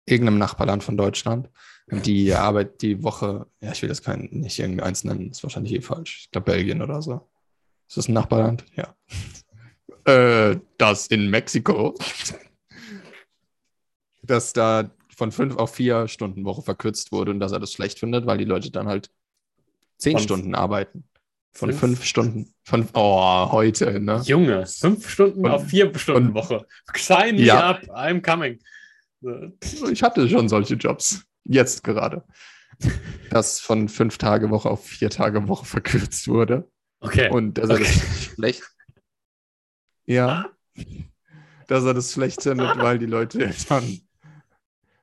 irgendeinem 0.07 0.39
Nachbarland 0.39 0.83
von 0.83 0.97
Deutschland 0.97 1.51
die 1.91 2.33
Arbeit 2.33 2.83
die 2.83 3.03
Woche, 3.03 3.47
ja, 3.61 3.73
ich 3.73 3.83
will 3.83 3.89
das 3.89 4.03
kein, 4.03 4.29
nicht 4.31 4.59
irgendeins 4.59 5.05
nennen, 5.05 5.31
ist 5.31 5.43
wahrscheinlich 5.43 5.75
eh 5.75 5.81
falsch. 5.81 6.23
Ich 6.25 6.31
glaube 6.31 6.53
Belgien 6.53 6.83
oder 6.83 7.03
so. 7.03 7.30
Ist 7.91 7.97
das 7.97 8.09
ein 8.09 8.13
Nachbarland? 8.15 8.65
Ja. 8.77 8.95
Äh, 10.05 10.61
das 10.79 11.09
in 11.09 11.29
Mexiko. 11.29 11.97
dass 14.23 14.53
da 14.53 14.91
von 15.17 15.33
fünf 15.33 15.57
auf 15.57 15.75
vier 15.75 16.07
Stunden 16.07 16.45
Woche 16.45 16.63
verkürzt 16.63 17.11
wurde 17.11 17.33
und 17.33 17.41
dass 17.41 17.51
er 17.51 17.59
das 17.59 17.73
schlecht 17.73 17.99
findet, 17.99 18.27
weil 18.27 18.39
die 18.39 18.45
Leute 18.45 18.71
dann 18.71 18.87
halt 18.87 19.11
zehn 19.99 20.13
Von- 20.13 20.23
Stunden 20.23 20.55
arbeiten. 20.55 21.03
Von 21.53 21.71
Fünf? 21.71 21.81
fünf, 21.81 22.05
Stunden. 22.05 22.55
Von, 22.63 22.89
oh, 22.95 23.51
heute, 23.51 23.99
ne? 23.99 24.23
Junge, 24.25 24.65
fünf 24.69 25.11
Stunden 25.11 25.45
Und- 25.47 25.51
auf 25.51 25.67
vier 25.67 25.93
Stunden 25.99 26.29
und- 26.29 26.35
Woche. 26.35 26.65
Sign 26.97 27.35
me 27.35 27.43
Ja. 27.43 27.71
up, 27.71 27.83
I'm 27.91 28.23
coming. 28.23 28.61
Ich 29.91 30.01
hatte 30.05 30.29
schon 30.29 30.49
solche 30.49 30.75
Jobs. 30.77 31.25
Jetzt 31.43 31.83
gerade. 31.83 32.25
Das 33.31 33.59
von 33.59 33.89
fünf 33.89 34.17
Tage 34.17 34.49
Woche 34.51 34.71
auf 34.71 34.87
vier 34.87 35.11
Tage 35.11 35.49
Woche 35.49 35.67
verkürzt 35.67 36.29
wurde. 36.29 36.71
Okay. 37.01 37.31
Und 37.31 37.55
dass 37.55 37.71
er 37.71 37.77
Okay. 37.77 37.85
das 37.85 38.25
schlecht. 38.25 38.63
Ja. 40.07 40.51
Dass 41.69 41.85
er 41.85 41.95
das 41.95 42.13
schlecht 42.13 42.43
findet, 42.43 42.79
weil 42.79 42.99
die 42.99 43.07
Leute 43.07 43.55
dann. 43.69 44.01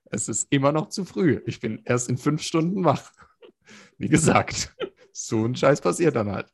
Es 0.09 0.27
ist 0.27 0.47
immer 0.49 0.73
noch 0.73 0.89
zu 0.89 1.05
früh. 1.05 1.41
Ich 1.45 1.61
bin 1.61 1.81
erst 1.85 2.09
in 2.09 2.17
fünf 2.17 2.41
Stunden 2.41 2.83
wach. 2.83 3.11
Wie 3.97 4.09
gesagt, 4.09 4.75
so 5.13 5.45
ein 5.45 5.55
Scheiß 5.55 5.79
passiert 5.79 6.17
dann 6.17 6.31
halt. 6.31 6.51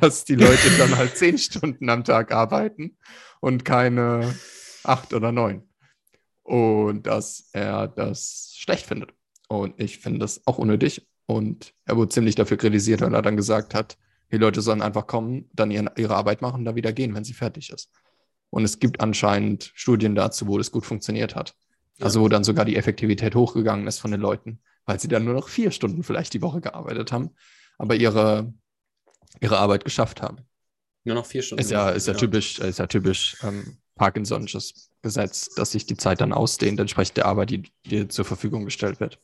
Dass 0.00 0.24
die 0.24 0.34
Leute 0.34 0.68
dann 0.78 0.96
halt 0.96 1.16
zehn 1.16 1.38
Stunden 1.38 1.88
am 1.90 2.02
Tag 2.02 2.32
arbeiten 2.32 2.96
und 3.40 3.64
keine 3.64 4.34
acht 4.82 5.12
oder 5.14 5.30
neun. 5.30 5.68
Und 6.42 7.06
dass 7.06 7.50
er 7.52 7.86
das 7.86 8.52
schlecht 8.56 8.86
findet. 8.86 9.12
Und 9.48 9.80
ich 9.80 9.98
finde 9.98 10.20
das 10.20 10.44
auch 10.46 10.58
unnötig. 10.58 11.06
Und 11.26 11.72
er 11.84 11.96
wurde 11.96 12.10
ziemlich 12.10 12.34
dafür 12.34 12.56
kritisiert, 12.56 13.00
weil 13.00 13.14
er 13.14 13.22
dann 13.22 13.36
gesagt 13.36 13.74
hat, 13.74 13.96
die 14.30 14.36
Leute 14.36 14.60
sollen 14.60 14.82
einfach 14.82 15.06
kommen, 15.06 15.48
dann 15.52 15.70
ihren, 15.70 15.88
ihre 15.96 16.16
Arbeit 16.16 16.42
machen 16.42 16.60
und 16.60 16.64
dann 16.64 16.76
wieder 16.76 16.92
gehen, 16.92 17.14
wenn 17.14 17.24
sie 17.24 17.34
fertig 17.34 17.70
ist. 17.70 17.90
Und 18.50 18.64
es 18.64 18.78
gibt 18.78 19.00
anscheinend 19.00 19.72
Studien 19.74 20.14
dazu, 20.14 20.46
wo 20.46 20.58
das 20.58 20.70
gut 20.70 20.84
funktioniert 20.84 21.34
hat. 21.34 21.54
Also 22.00 22.20
wo 22.20 22.28
dann 22.28 22.44
sogar 22.44 22.64
die 22.64 22.76
Effektivität 22.76 23.34
hochgegangen 23.34 23.86
ist 23.86 24.00
von 24.00 24.10
den 24.10 24.20
Leuten, 24.20 24.60
weil 24.84 24.98
sie 24.98 25.08
dann 25.08 25.24
nur 25.24 25.34
noch 25.34 25.48
vier 25.48 25.70
Stunden 25.70 26.02
vielleicht 26.02 26.34
die 26.34 26.42
Woche 26.42 26.60
gearbeitet 26.60 27.12
haben, 27.12 27.30
aber 27.78 27.94
ihre, 27.94 28.52
ihre 29.40 29.58
Arbeit 29.58 29.84
geschafft 29.84 30.20
haben. 30.20 30.38
Nur 31.04 31.14
noch 31.14 31.26
vier 31.26 31.42
Stunden. 31.42 31.62
Ist 31.62 31.70
ja, 31.70 31.90
ist 31.90 32.08
ja 32.08 32.14
typisch, 32.14 32.58
ist 32.58 32.78
ja 32.78 32.86
typisch 32.86 33.36
ähm, 33.42 33.76
Parkinson'sches 33.96 34.88
Gesetz, 35.02 35.50
dass 35.54 35.70
sich 35.70 35.86
die 35.86 35.96
Zeit 35.96 36.20
dann 36.20 36.32
ausdehnt, 36.32 36.80
entsprechend 36.80 37.18
der 37.18 37.26
Arbeit, 37.26 37.50
die 37.50 37.70
dir 37.86 38.08
zur 38.08 38.24
Verfügung 38.24 38.64
gestellt 38.64 39.00
wird. 39.00 39.20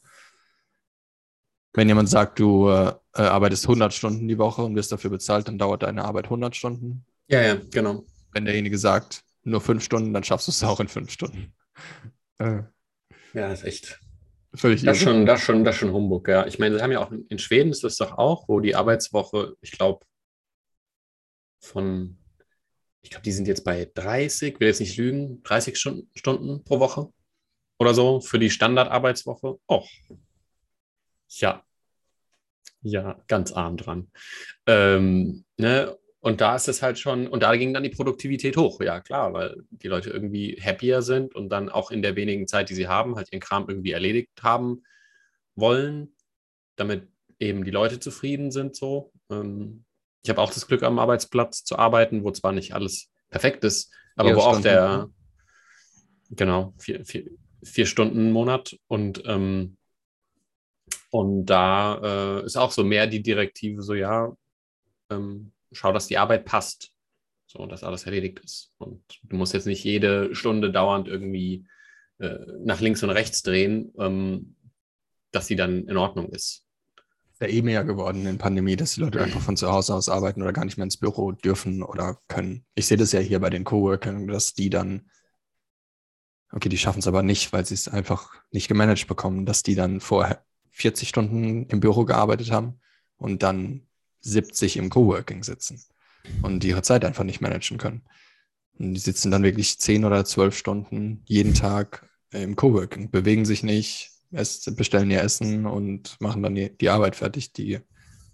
Wenn 1.73 1.89
jemand 1.89 2.09
sagt, 2.09 2.39
du 2.39 2.68
äh, 2.68 2.93
äh, 3.14 3.23
arbeitest 3.23 3.64
100 3.64 3.93
Stunden 3.95 4.27
die 4.27 4.39
Woche 4.39 4.62
und 4.62 4.75
wirst 4.75 4.91
dafür 4.93 5.11
bezahlt, 5.11 5.49
dann 5.49 5.59
dauert 5.59 5.83
deine 5.83 6.05
Arbeit 6.05 6.25
100 6.25 6.55
Stunden. 6.57 7.05
Ja, 7.29 7.41
ja, 7.43 7.57
genau. 7.71 8.05
Wenn 8.33 8.45
derjenige 8.45 8.79
sagt, 8.79 9.23
nur 9.45 9.61
fünf 9.61 9.85
Stunden, 9.85 10.12
dann 10.12 10.25
schaffst 10.25 10.49
du 10.49 10.51
es 10.51 10.64
auch 10.64 10.81
in 10.81 10.89
fünf 10.89 11.11
Stunden. 11.11 11.55
Äh, 12.39 12.62
Ja, 13.35 13.53
ist 13.53 13.64
echt. 13.64 14.01
völlig 14.55 14.83
Das 14.83 14.99
ist 14.99 15.05
schon, 15.05 15.27
das 15.27 15.41
ist 15.41 15.47
schon, 15.47 15.64
das 15.64 15.77
schon 15.77 15.93
Humbug, 15.93 16.29
ja. 16.29 16.47
Ich 16.47 16.59
meine, 16.59 16.77
sie 16.77 16.83
haben 16.83 16.93
ja 16.93 17.05
auch 17.05 17.12
in 17.12 17.39
Schweden 17.39 17.71
ist 17.71 17.85
das 17.85 17.97
doch 17.97 18.18
auch, 18.18 18.49
wo 18.49 18.61
die 18.61 18.75
Arbeitswoche, 18.75 19.57
ich 19.61 19.73
glaube, 19.73 20.05
von, 21.61 22.18
ich 23.03 23.11
glaube, 23.11 23.23
die 23.23 23.33
sind 23.33 23.47
jetzt 23.47 23.64
bei 23.64 23.91
30, 23.95 24.59
will 24.59 24.68
jetzt 24.68 24.81
nicht 24.81 24.97
lügen, 24.97 25.43
30 25.43 25.77
Stunden, 25.77 26.11
Stunden 26.14 26.64
pro 26.64 26.81
Woche 26.81 27.12
oder 27.79 27.95
so 27.95 28.21
für 28.21 28.39
die 28.39 28.51
Standardarbeitswoche. 28.51 29.59
Oh. 29.66 29.85
Ja. 31.39 31.64
Ja, 32.83 33.22
ganz 33.28 33.53
arm 33.53 33.76
dran. 33.76 34.11
Ähm, 34.66 35.45
ne? 35.57 35.97
Und 36.20 36.43
da 36.43 36.55
ist 36.55 36.68
es 36.68 36.83
halt 36.83 36.99
schon, 36.99 37.26
und 37.26 37.43
da 37.43 37.57
ging 37.57 37.72
dann 37.72 37.83
die 37.83 37.91
Produktivität 37.91 38.57
hoch, 38.59 38.81
ja 38.83 39.01
klar, 39.01 39.33
weil 39.33 39.62
die 39.70 39.89
Leute 39.89 40.11
irgendwie 40.11 40.61
happier 40.62 41.01
sind 41.01 41.35
und 41.35 41.49
dann 41.49 41.70
auch 41.70 41.91
in 41.91 42.03
der 42.03 42.14
wenigen 42.14 42.47
Zeit, 42.47 42.68
die 42.68 42.74
sie 42.74 42.89
haben, 42.89 43.16
halt 43.16 43.33
ihren 43.33 43.41
Kram 43.41 43.66
irgendwie 43.68 43.93
erledigt 43.93 44.43
haben 44.43 44.83
wollen, 45.55 46.14
damit 46.76 47.09
eben 47.39 47.64
die 47.64 47.70
Leute 47.70 48.01
zufrieden 48.01 48.51
sind 48.51 48.76
so. 48.76 49.12
Ähm, 49.31 49.85
ich 50.22 50.28
habe 50.28 50.43
auch 50.43 50.53
das 50.53 50.66
Glück, 50.66 50.83
am 50.83 50.99
Arbeitsplatz 50.99 51.64
zu 51.64 51.78
arbeiten, 51.78 52.22
wo 52.22 52.31
zwar 52.31 52.53
nicht 52.53 52.74
alles 52.74 53.09
perfekt 53.31 53.64
ist, 53.64 53.91
aber 54.16 54.31
Vier 54.31 54.37
wo 54.37 54.41
auch 54.41 54.61
der, 54.61 55.09
genau, 56.31 56.74
vier, 56.78 57.03
vier, 57.07 57.31
vier 57.62 57.87
Stunden 57.87 58.26
im 58.26 58.33
Monat 58.33 58.76
und 58.89 59.22
ähm, 59.24 59.78
und 61.11 61.46
da 61.46 62.38
äh, 62.40 62.44
ist 62.44 62.56
auch 62.56 62.70
so 62.70 62.84
mehr 62.84 63.06
die 63.06 63.22
Direktive, 63.22 63.82
so 63.82 63.94
ja, 63.94 64.32
ähm, 65.11 65.52
schau, 65.72 65.92
dass 65.92 66.06
die 66.06 66.18
Arbeit 66.18 66.44
passt, 66.44 66.92
so 67.46 67.66
dass 67.66 67.84
alles 67.84 68.04
erledigt 68.04 68.38
ist. 68.40 68.72
Und 68.78 69.02
du 69.24 69.36
musst 69.36 69.52
jetzt 69.52 69.66
nicht 69.66 69.82
jede 69.84 70.34
Stunde 70.34 70.70
dauernd 70.70 71.08
irgendwie 71.08 71.66
äh, 72.18 72.38
nach 72.64 72.80
links 72.80 73.02
und 73.02 73.11
rechts 73.11 73.42
drehen, 73.42 73.92
ähm, 73.98 74.54
dass 75.32 75.48
sie 75.48 75.56
dann 75.56 75.88
in 75.88 75.96
Ordnung 75.96 76.28
ist. 76.30 76.64
Ist 77.32 77.40
ja 77.40 77.48
eh 77.48 77.62
mehr 77.62 77.84
geworden 77.84 78.26
in 78.26 78.38
Pandemie, 78.38 78.76
dass 78.76 78.94
die 78.94 79.00
Leute 79.00 79.20
einfach 79.20 79.40
von 79.40 79.56
zu 79.56 79.70
Hause 79.70 79.94
aus 79.94 80.08
arbeiten 80.08 80.42
oder 80.42 80.52
gar 80.52 80.64
nicht 80.64 80.76
mehr 80.76 80.84
ins 80.84 80.98
Büro 80.98 81.32
dürfen 81.32 81.82
oder 81.82 82.18
können. 82.28 82.64
Ich 82.74 82.86
sehe 82.86 82.96
das 82.96 83.12
ja 83.12 83.20
hier 83.20 83.40
bei 83.40 83.50
den 83.50 83.64
Coworkern, 83.64 84.28
dass 84.28 84.54
die 84.54 84.70
dann, 84.70 85.11
okay, 86.52 86.68
die 86.68 86.78
schaffen 86.78 87.00
es 87.00 87.08
aber 87.08 87.24
nicht, 87.24 87.52
weil 87.52 87.64
sie 87.64 87.74
es 87.74 87.88
einfach 87.88 88.32
nicht 88.52 88.68
gemanagt 88.68 89.08
bekommen, 89.08 89.44
dass 89.44 89.62
die 89.64 89.74
dann 89.74 90.00
vorher 90.00 90.44
40 90.71 91.09
Stunden 91.09 91.66
im 91.66 91.81
Büro 91.81 92.05
gearbeitet 92.05 92.51
haben 92.51 92.81
und 93.16 93.43
dann 93.43 93.87
70 94.21 94.77
im 94.77 94.91
Coworking 94.91 95.43
sitzen 95.43 95.83
und 96.43 96.64
ihre 96.64 96.83
Zeit 96.83 97.05
einfach 97.05 97.25
nicht 97.25 97.41
managen 97.41 97.79
können. 97.79 98.03
Und 98.79 98.95
die 98.95 99.01
sitzen 99.01 99.31
dann 99.31 99.43
wirklich 99.43 99.79
10 99.79 100.05
oder 100.05 100.25
12 100.25 100.57
Stunden 100.57 101.23
jeden 101.27 101.55
Tag 101.55 102.09
im 102.31 102.57
Coworking, 102.57 103.11
bewegen 103.11 103.45
sich 103.45 103.62
nicht, 103.62 104.11
bestellen 104.31 105.11
ihr 105.11 105.23
Essen 105.23 105.66
und 105.66 106.21
machen 106.21 106.43
dann 106.43 106.55
die, 106.55 106.77
die 106.77 106.89
Arbeit 106.89 107.16
fertig, 107.16 107.53
die 107.53 107.81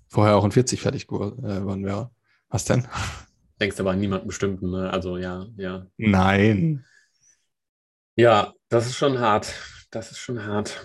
vorher 0.08 0.36
auch 0.36 0.44
in 0.44 0.52
40 0.52 0.80
fertig 0.80 1.06
geworden 1.06 1.84
wäre. 1.84 2.10
Was 2.48 2.64
denn? 2.64 2.86
Denkst 3.60 3.80
aber 3.80 3.92
an 3.92 4.00
niemanden 4.00 4.26
bestimmten, 4.26 4.70
ne? 4.70 4.90
Also 4.90 5.16
ja, 5.16 5.46
ja. 5.56 5.86
Nein. 5.96 6.84
Ja, 8.14 8.52
das 8.68 8.86
ist 8.86 8.96
schon 8.96 9.18
hart. 9.18 9.54
Das 9.90 10.10
ist 10.10 10.18
schon 10.18 10.44
hart. 10.44 10.84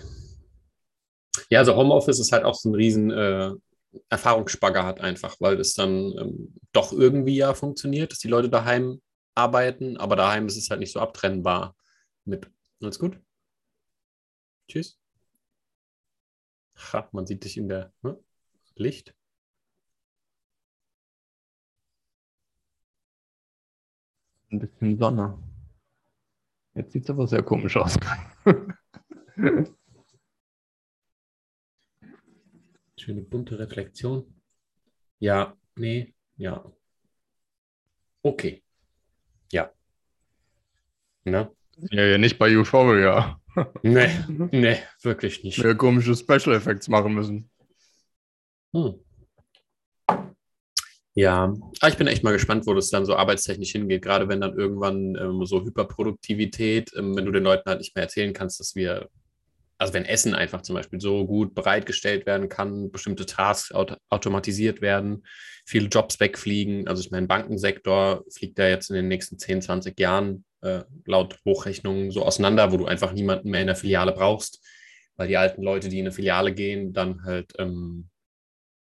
Ja, 1.52 1.58
also 1.58 1.76
Homeoffice 1.76 2.18
ist 2.18 2.32
halt 2.32 2.44
auch 2.44 2.54
so 2.54 2.70
ein 2.70 2.74
riesen 2.74 3.10
äh, 3.10 3.50
Erfahrungsspagat 4.08 5.02
einfach, 5.02 5.36
weil 5.38 5.60
es 5.60 5.74
dann 5.74 6.10
ähm, 6.18 6.54
doch 6.72 6.94
irgendwie 6.94 7.36
ja 7.36 7.52
funktioniert, 7.52 8.10
dass 8.10 8.20
die 8.20 8.28
Leute 8.28 8.48
daheim 8.48 9.02
arbeiten, 9.34 9.98
aber 9.98 10.16
daheim 10.16 10.46
ist 10.46 10.56
es 10.56 10.70
halt 10.70 10.80
nicht 10.80 10.92
so 10.92 11.00
abtrennbar 11.00 11.76
mit. 12.24 12.50
Alles 12.80 12.98
gut? 12.98 13.20
Tschüss. 14.66 14.98
Ha, 16.94 17.06
man 17.12 17.26
sieht 17.26 17.44
dich 17.44 17.58
in 17.58 17.68
der 17.68 17.92
ne? 18.00 18.18
Licht. 18.76 19.14
Ein 24.50 24.58
bisschen 24.60 24.96
Sonne. 24.96 25.36
Jetzt 26.74 26.92
sieht 26.92 27.04
es 27.04 27.10
aber 27.10 27.26
sehr 27.26 27.42
komisch 27.42 27.76
aus. 27.76 27.98
Schöne 33.02 33.22
bunte 33.22 33.58
Reflexion. 33.58 34.32
Ja, 35.18 35.56
nee, 35.74 36.14
ja. 36.36 36.64
Okay. 38.22 38.62
Ja. 39.50 39.72
Na? 41.24 41.50
ja, 41.90 42.04
ja, 42.04 42.18
nicht 42.18 42.38
bei 42.38 42.56
Euphoria. 42.56 43.40
Nee, 43.82 44.08
nee, 44.52 44.76
wirklich 45.02 45.42
nicht. 45.42 45.60
Wir 45.60 45.74
komische 45.74 46.14
Special 46.14 46.54
Effects 46.54 46.86
machen 46.86 47.14
müssen. 47.14 47.50
Hm. 48.72 49.00
Ja, 51.14 51.52
aber 51.80 51.88
ich 51.88 51.96
bin 51.96 52.06
echt 52.06 52.22
mal 52.22 52.30
gespannt, 52.30 52.68
wo 52.68 52.74
das 52.74 52.90
dann 52.90 53.04
so 53.04 53.16
arbeitstechnisch 53.16 53.72
hingeht, 53.72 54.02
gerade 54.02 54.28
wenn 54.28 54.40
dann 54.40 54.56
irgendwann 54.56 55.16
ähm, 55.16 55.44
so 55.44 55.64
Hyperproduktivität, 55.64 56.92
ähm, 56.96 57.16
wenn 57.16 57.24
du 57.24 57.32
den 57.32 57.42
Leuten 57.42 57.68
halt 57.68 57.80
nicht 57.80 57.96
mehr 57.96 58.04
erzählen 58.04 58.32
kannst, 58.32 58.60
dass 58.60 58.76
wir, 58.76 59.10
also 59.82 59.94
wenn 59.94 60.04
Essen 60.04 60.32
einfach 60.32 60.62
zum 60.62 60.76
Beispiel 60.76 61.00
so 61.00 61.26
gut 61.26 61.56
bereitgestellt 61.56 62.24
werden 62.24 62.48
kann, 62.48 62.92
bestimmte 62.92 63.26
Tasks 63.26 63.72
aut 63.72 63.98
automatisiert 64.10 64.80
werden, 64.80 65.26
viele 65.66 65.88
Jobs 65.88 66.20
wegfliegen. 66.20 66.86
Also 66.86 67.02
ich 67.02 67.10
meine, 67.10 67.26
Bankensektor 67.26 68.24
fliegt 68.32 68.60
da 68.60 68.68
jetzt 68.68 68.90
in 68.90 68.96
den 68.96 69.08
nächsten 69.08 69.40
10, 69.40 69.60
20 69.60 69.98
Jahren 69.98 70.44
äh, 70.60 70.84
laut 71.04 71.40
Hochrechnungen 71.44 72.12
so 72.12 72.24
auseinander, 72.24 72.70
wo 72.70 72.76
du 72.76 72.86
einfach 72.86 73.12
niemanden 73.12 73.50
mehr 73.50 73.62
in 73.62 73.66
der 73.66 73.74
Filiale 73.74 74.12
brauchst, 74.12 74.64
weil 75.16 75.26
die 75.26 75.36
alten 75.36 75.62
Leute, 75.62 75.88
die 75.88 75.98
in 75.98 76.06
eine 76.06 76.12
Filiale 76.12 76.54
gehen, 76.54 76.92
dann 76.92 77.24
halt 77.24 77.52
ähm, 77.58 78.08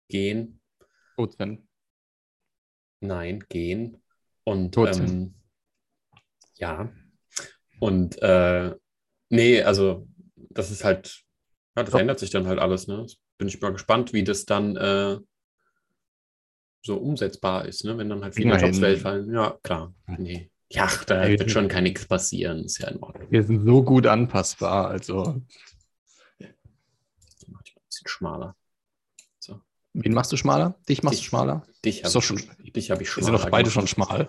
gehen. 0.08 0.58
Tot 1.16 1.36
sind. 1.36 1.68
Nein, 3.00 3.44
gehen. 3.50 4.02
Und 4.44 4.74
Tot 4.74 4.94
sind. 4.94 5.10
ähm, 5.10 5.34
ja. 6.54 6.90
Und 7.78 8.22
äh, 8.22 8.74
nee, 9.28 9.62
also 9.62 10.08
das 10.58 10.70
ist 10.72 10.82
halt, 10.84 11.22
ja, 11.76 11.84
das 11.84 11.92
Doch. 11.92 12.00
ändert 12.00 12.18
sich 12.18 12.30
dann 12.30 12.46
halt 12.48 12.58
alles, 12.58 12.88
ne? 12.88 13.06
Bin 13.38 13.46
ich 13.48 13.60
mal 13.60 13.72
gespannt, 13.72 14.12
wie 14.12 14.24
das 14.24 14.44
dann 14.44 14.76
äh, 14.76 15.18
so 16.82 16.96
umsetzbar 16.96 17.64
ist, 17.66 17.84
ne? 17.84 17.96
Wenn 17.96 18.08
dann 18.08 18.22
halt 18.24 18.34
viele 18.34 18.50
wir 18.50 18.58
Jobs 18.58 18.80
wegfallen. 18.80 19.32
Ja, 19.32 19.56
klar. 19.62 19.94
Nee. 20.18 20.50
Ja, 20.70 20.90
da 21.06 21.26
wird 21.28 21.50
schon 21.50 21.68
kein 21.68 21.84
nichts 21.84 22.06
passieren, 22.06 22.64
ist 22.64 22.78
ja 22.78 22.88
in 22.88 23.02
Ordnung. 23.02 23.30
Wir 23.30 23.42
sind 23.44 23.64
so 23.64 23.82
gut 23.82 24.06
anpassbar. 24.06 24.88
Also, 24.88 25.40
Ich 26.38 27.48
mach 27.48 27.62
dich 27.62 27.76
ein 27.76 27.82
bisschen 27.88 28.08
schmaler. 28.08 28.56
wen 29.94 30.12
machst 30.12 30.30
du 30.32 30.36
schmaler? 30.36 30.78
Dich 30.88 31.02
machst 31.02 31.18
du 31.18 31.22
Dich. 31.22 31.28
schmaler? 31.28 31.66
Dich 31.84 32.04
habe 32.04 32.18
ich, 32.18 32.24
schon- 32.24 32.36
dich 32.74 32.90
hab 32.90 33.00
ich 33.00 33.06
Wir 33.08 33.12
schmaler 33.22 33.24
sind 33.24 33.34
doch 33.46 33.50
beide 33.50 33.70
gemacht. 33.70 33.74
schon 33.74 33.86
schmal. 33.86 34.28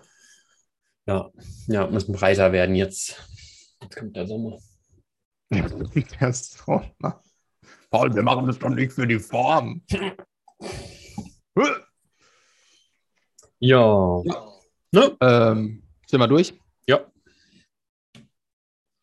Ja, 1.08 1.32
ja, 1.68 1.88
müssen 1.88 2.14
breiter 2.14 2.52
werden 2.52 2.76
jetzt. 2.76 3.16
Jetzt 3.82 3.96
kommt 3.98 4.16
der 4.16 4.28
Sommer. 4.28 4.60
Der 5.52 6.34
so, 6.34 6.82
na. 7.00 7.22
Paul, 7.90 8.14
wir 8.14 8.22
machen 8.22 8.46
das 8.46 8.60
doch 8.60 8.70
nicht 8.70 8.94
für 8.94 9.08
die 9.08 9.20
Form. 9.20 9.84
Ja. 13.60 14.22
Ne? 14.92 15.18
Ähm, 15.22 15.84
sind 16.08 16.20
wir 16.20 16.28
durch? 16.28 16.54
Ja. 16.88 17.12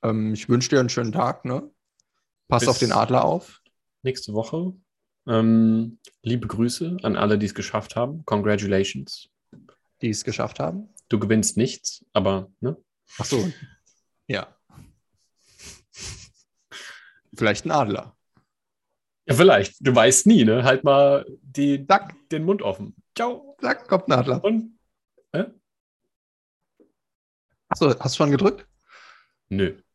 Ähm, 0.02 0.32
ich 0.34 0.48
wünsche 0.48 0.70
dir 0.70 0.80
einen 0.80 0.88
schönen 0.88 1.12
Tag, 1.12 1.44
ne? 1.44 1.70
Pass 2.48 2.60
Bis- 2.60 2.68
auf 2.68 2.78
den 2.78 2.92
Adler 2.92 3.24
auf. 3.24 3.60
Nächste 4.02 4.32
Woche. 4.32 4.72
Ähm, 5.28 5.98
liebe 6.22 6.46
Grüße 6.46 6.98
an 7.02 7.16
alle, 7.16 7.38
die 7.38 7.46
es 7.46 7.54
geschafft 7.54 7.96
haben. 7.96 8.24
Congratulations. 8.24 9.28
die 10.02 10.10
es 10.10 10.24
geschafft 10.24 10.60
haben. 10.60 10.90
Du 11.08 11.18
gewinnst 11.18 11.56
nichts, 11.56 12.04
aber 12.12 12.50
ne? 12.60 12.76
Ach 13.18 13.24
so. 13.24 13.50
Ja. 14.28 14.55
Vielleicht 17.36 17.66
ein 17.66 17.70
Adler. 17.70 18.16
Ja, 19.26 19.34
vielleicht. 19.34 19.76
Du 19.80 19.94
weißt 19.94 20.26
nie, 20.26 20.44
ne? 20.44 20.62
Halt 20.64 20.84
mal 20.84 21.26
die, 21.42 21.86
Zack, 21.86 22.14
den 22.30 22.44
Mund 22.44 22.62
offen. 22.62 22.94
Ciao. 23.16 23.56
zack, 23.60 23.88
kommt 23.88 24.08
ein 24.08 24.12
Adler. 24.12 24.42
Und? 24.44 24.76
Achso, 27.68 27.98
hast 27.98 28.14
du 28.14 28.16
schon 28.16 28.30
gedrückt? 28.30 28.66
Nö. 29.48 29.76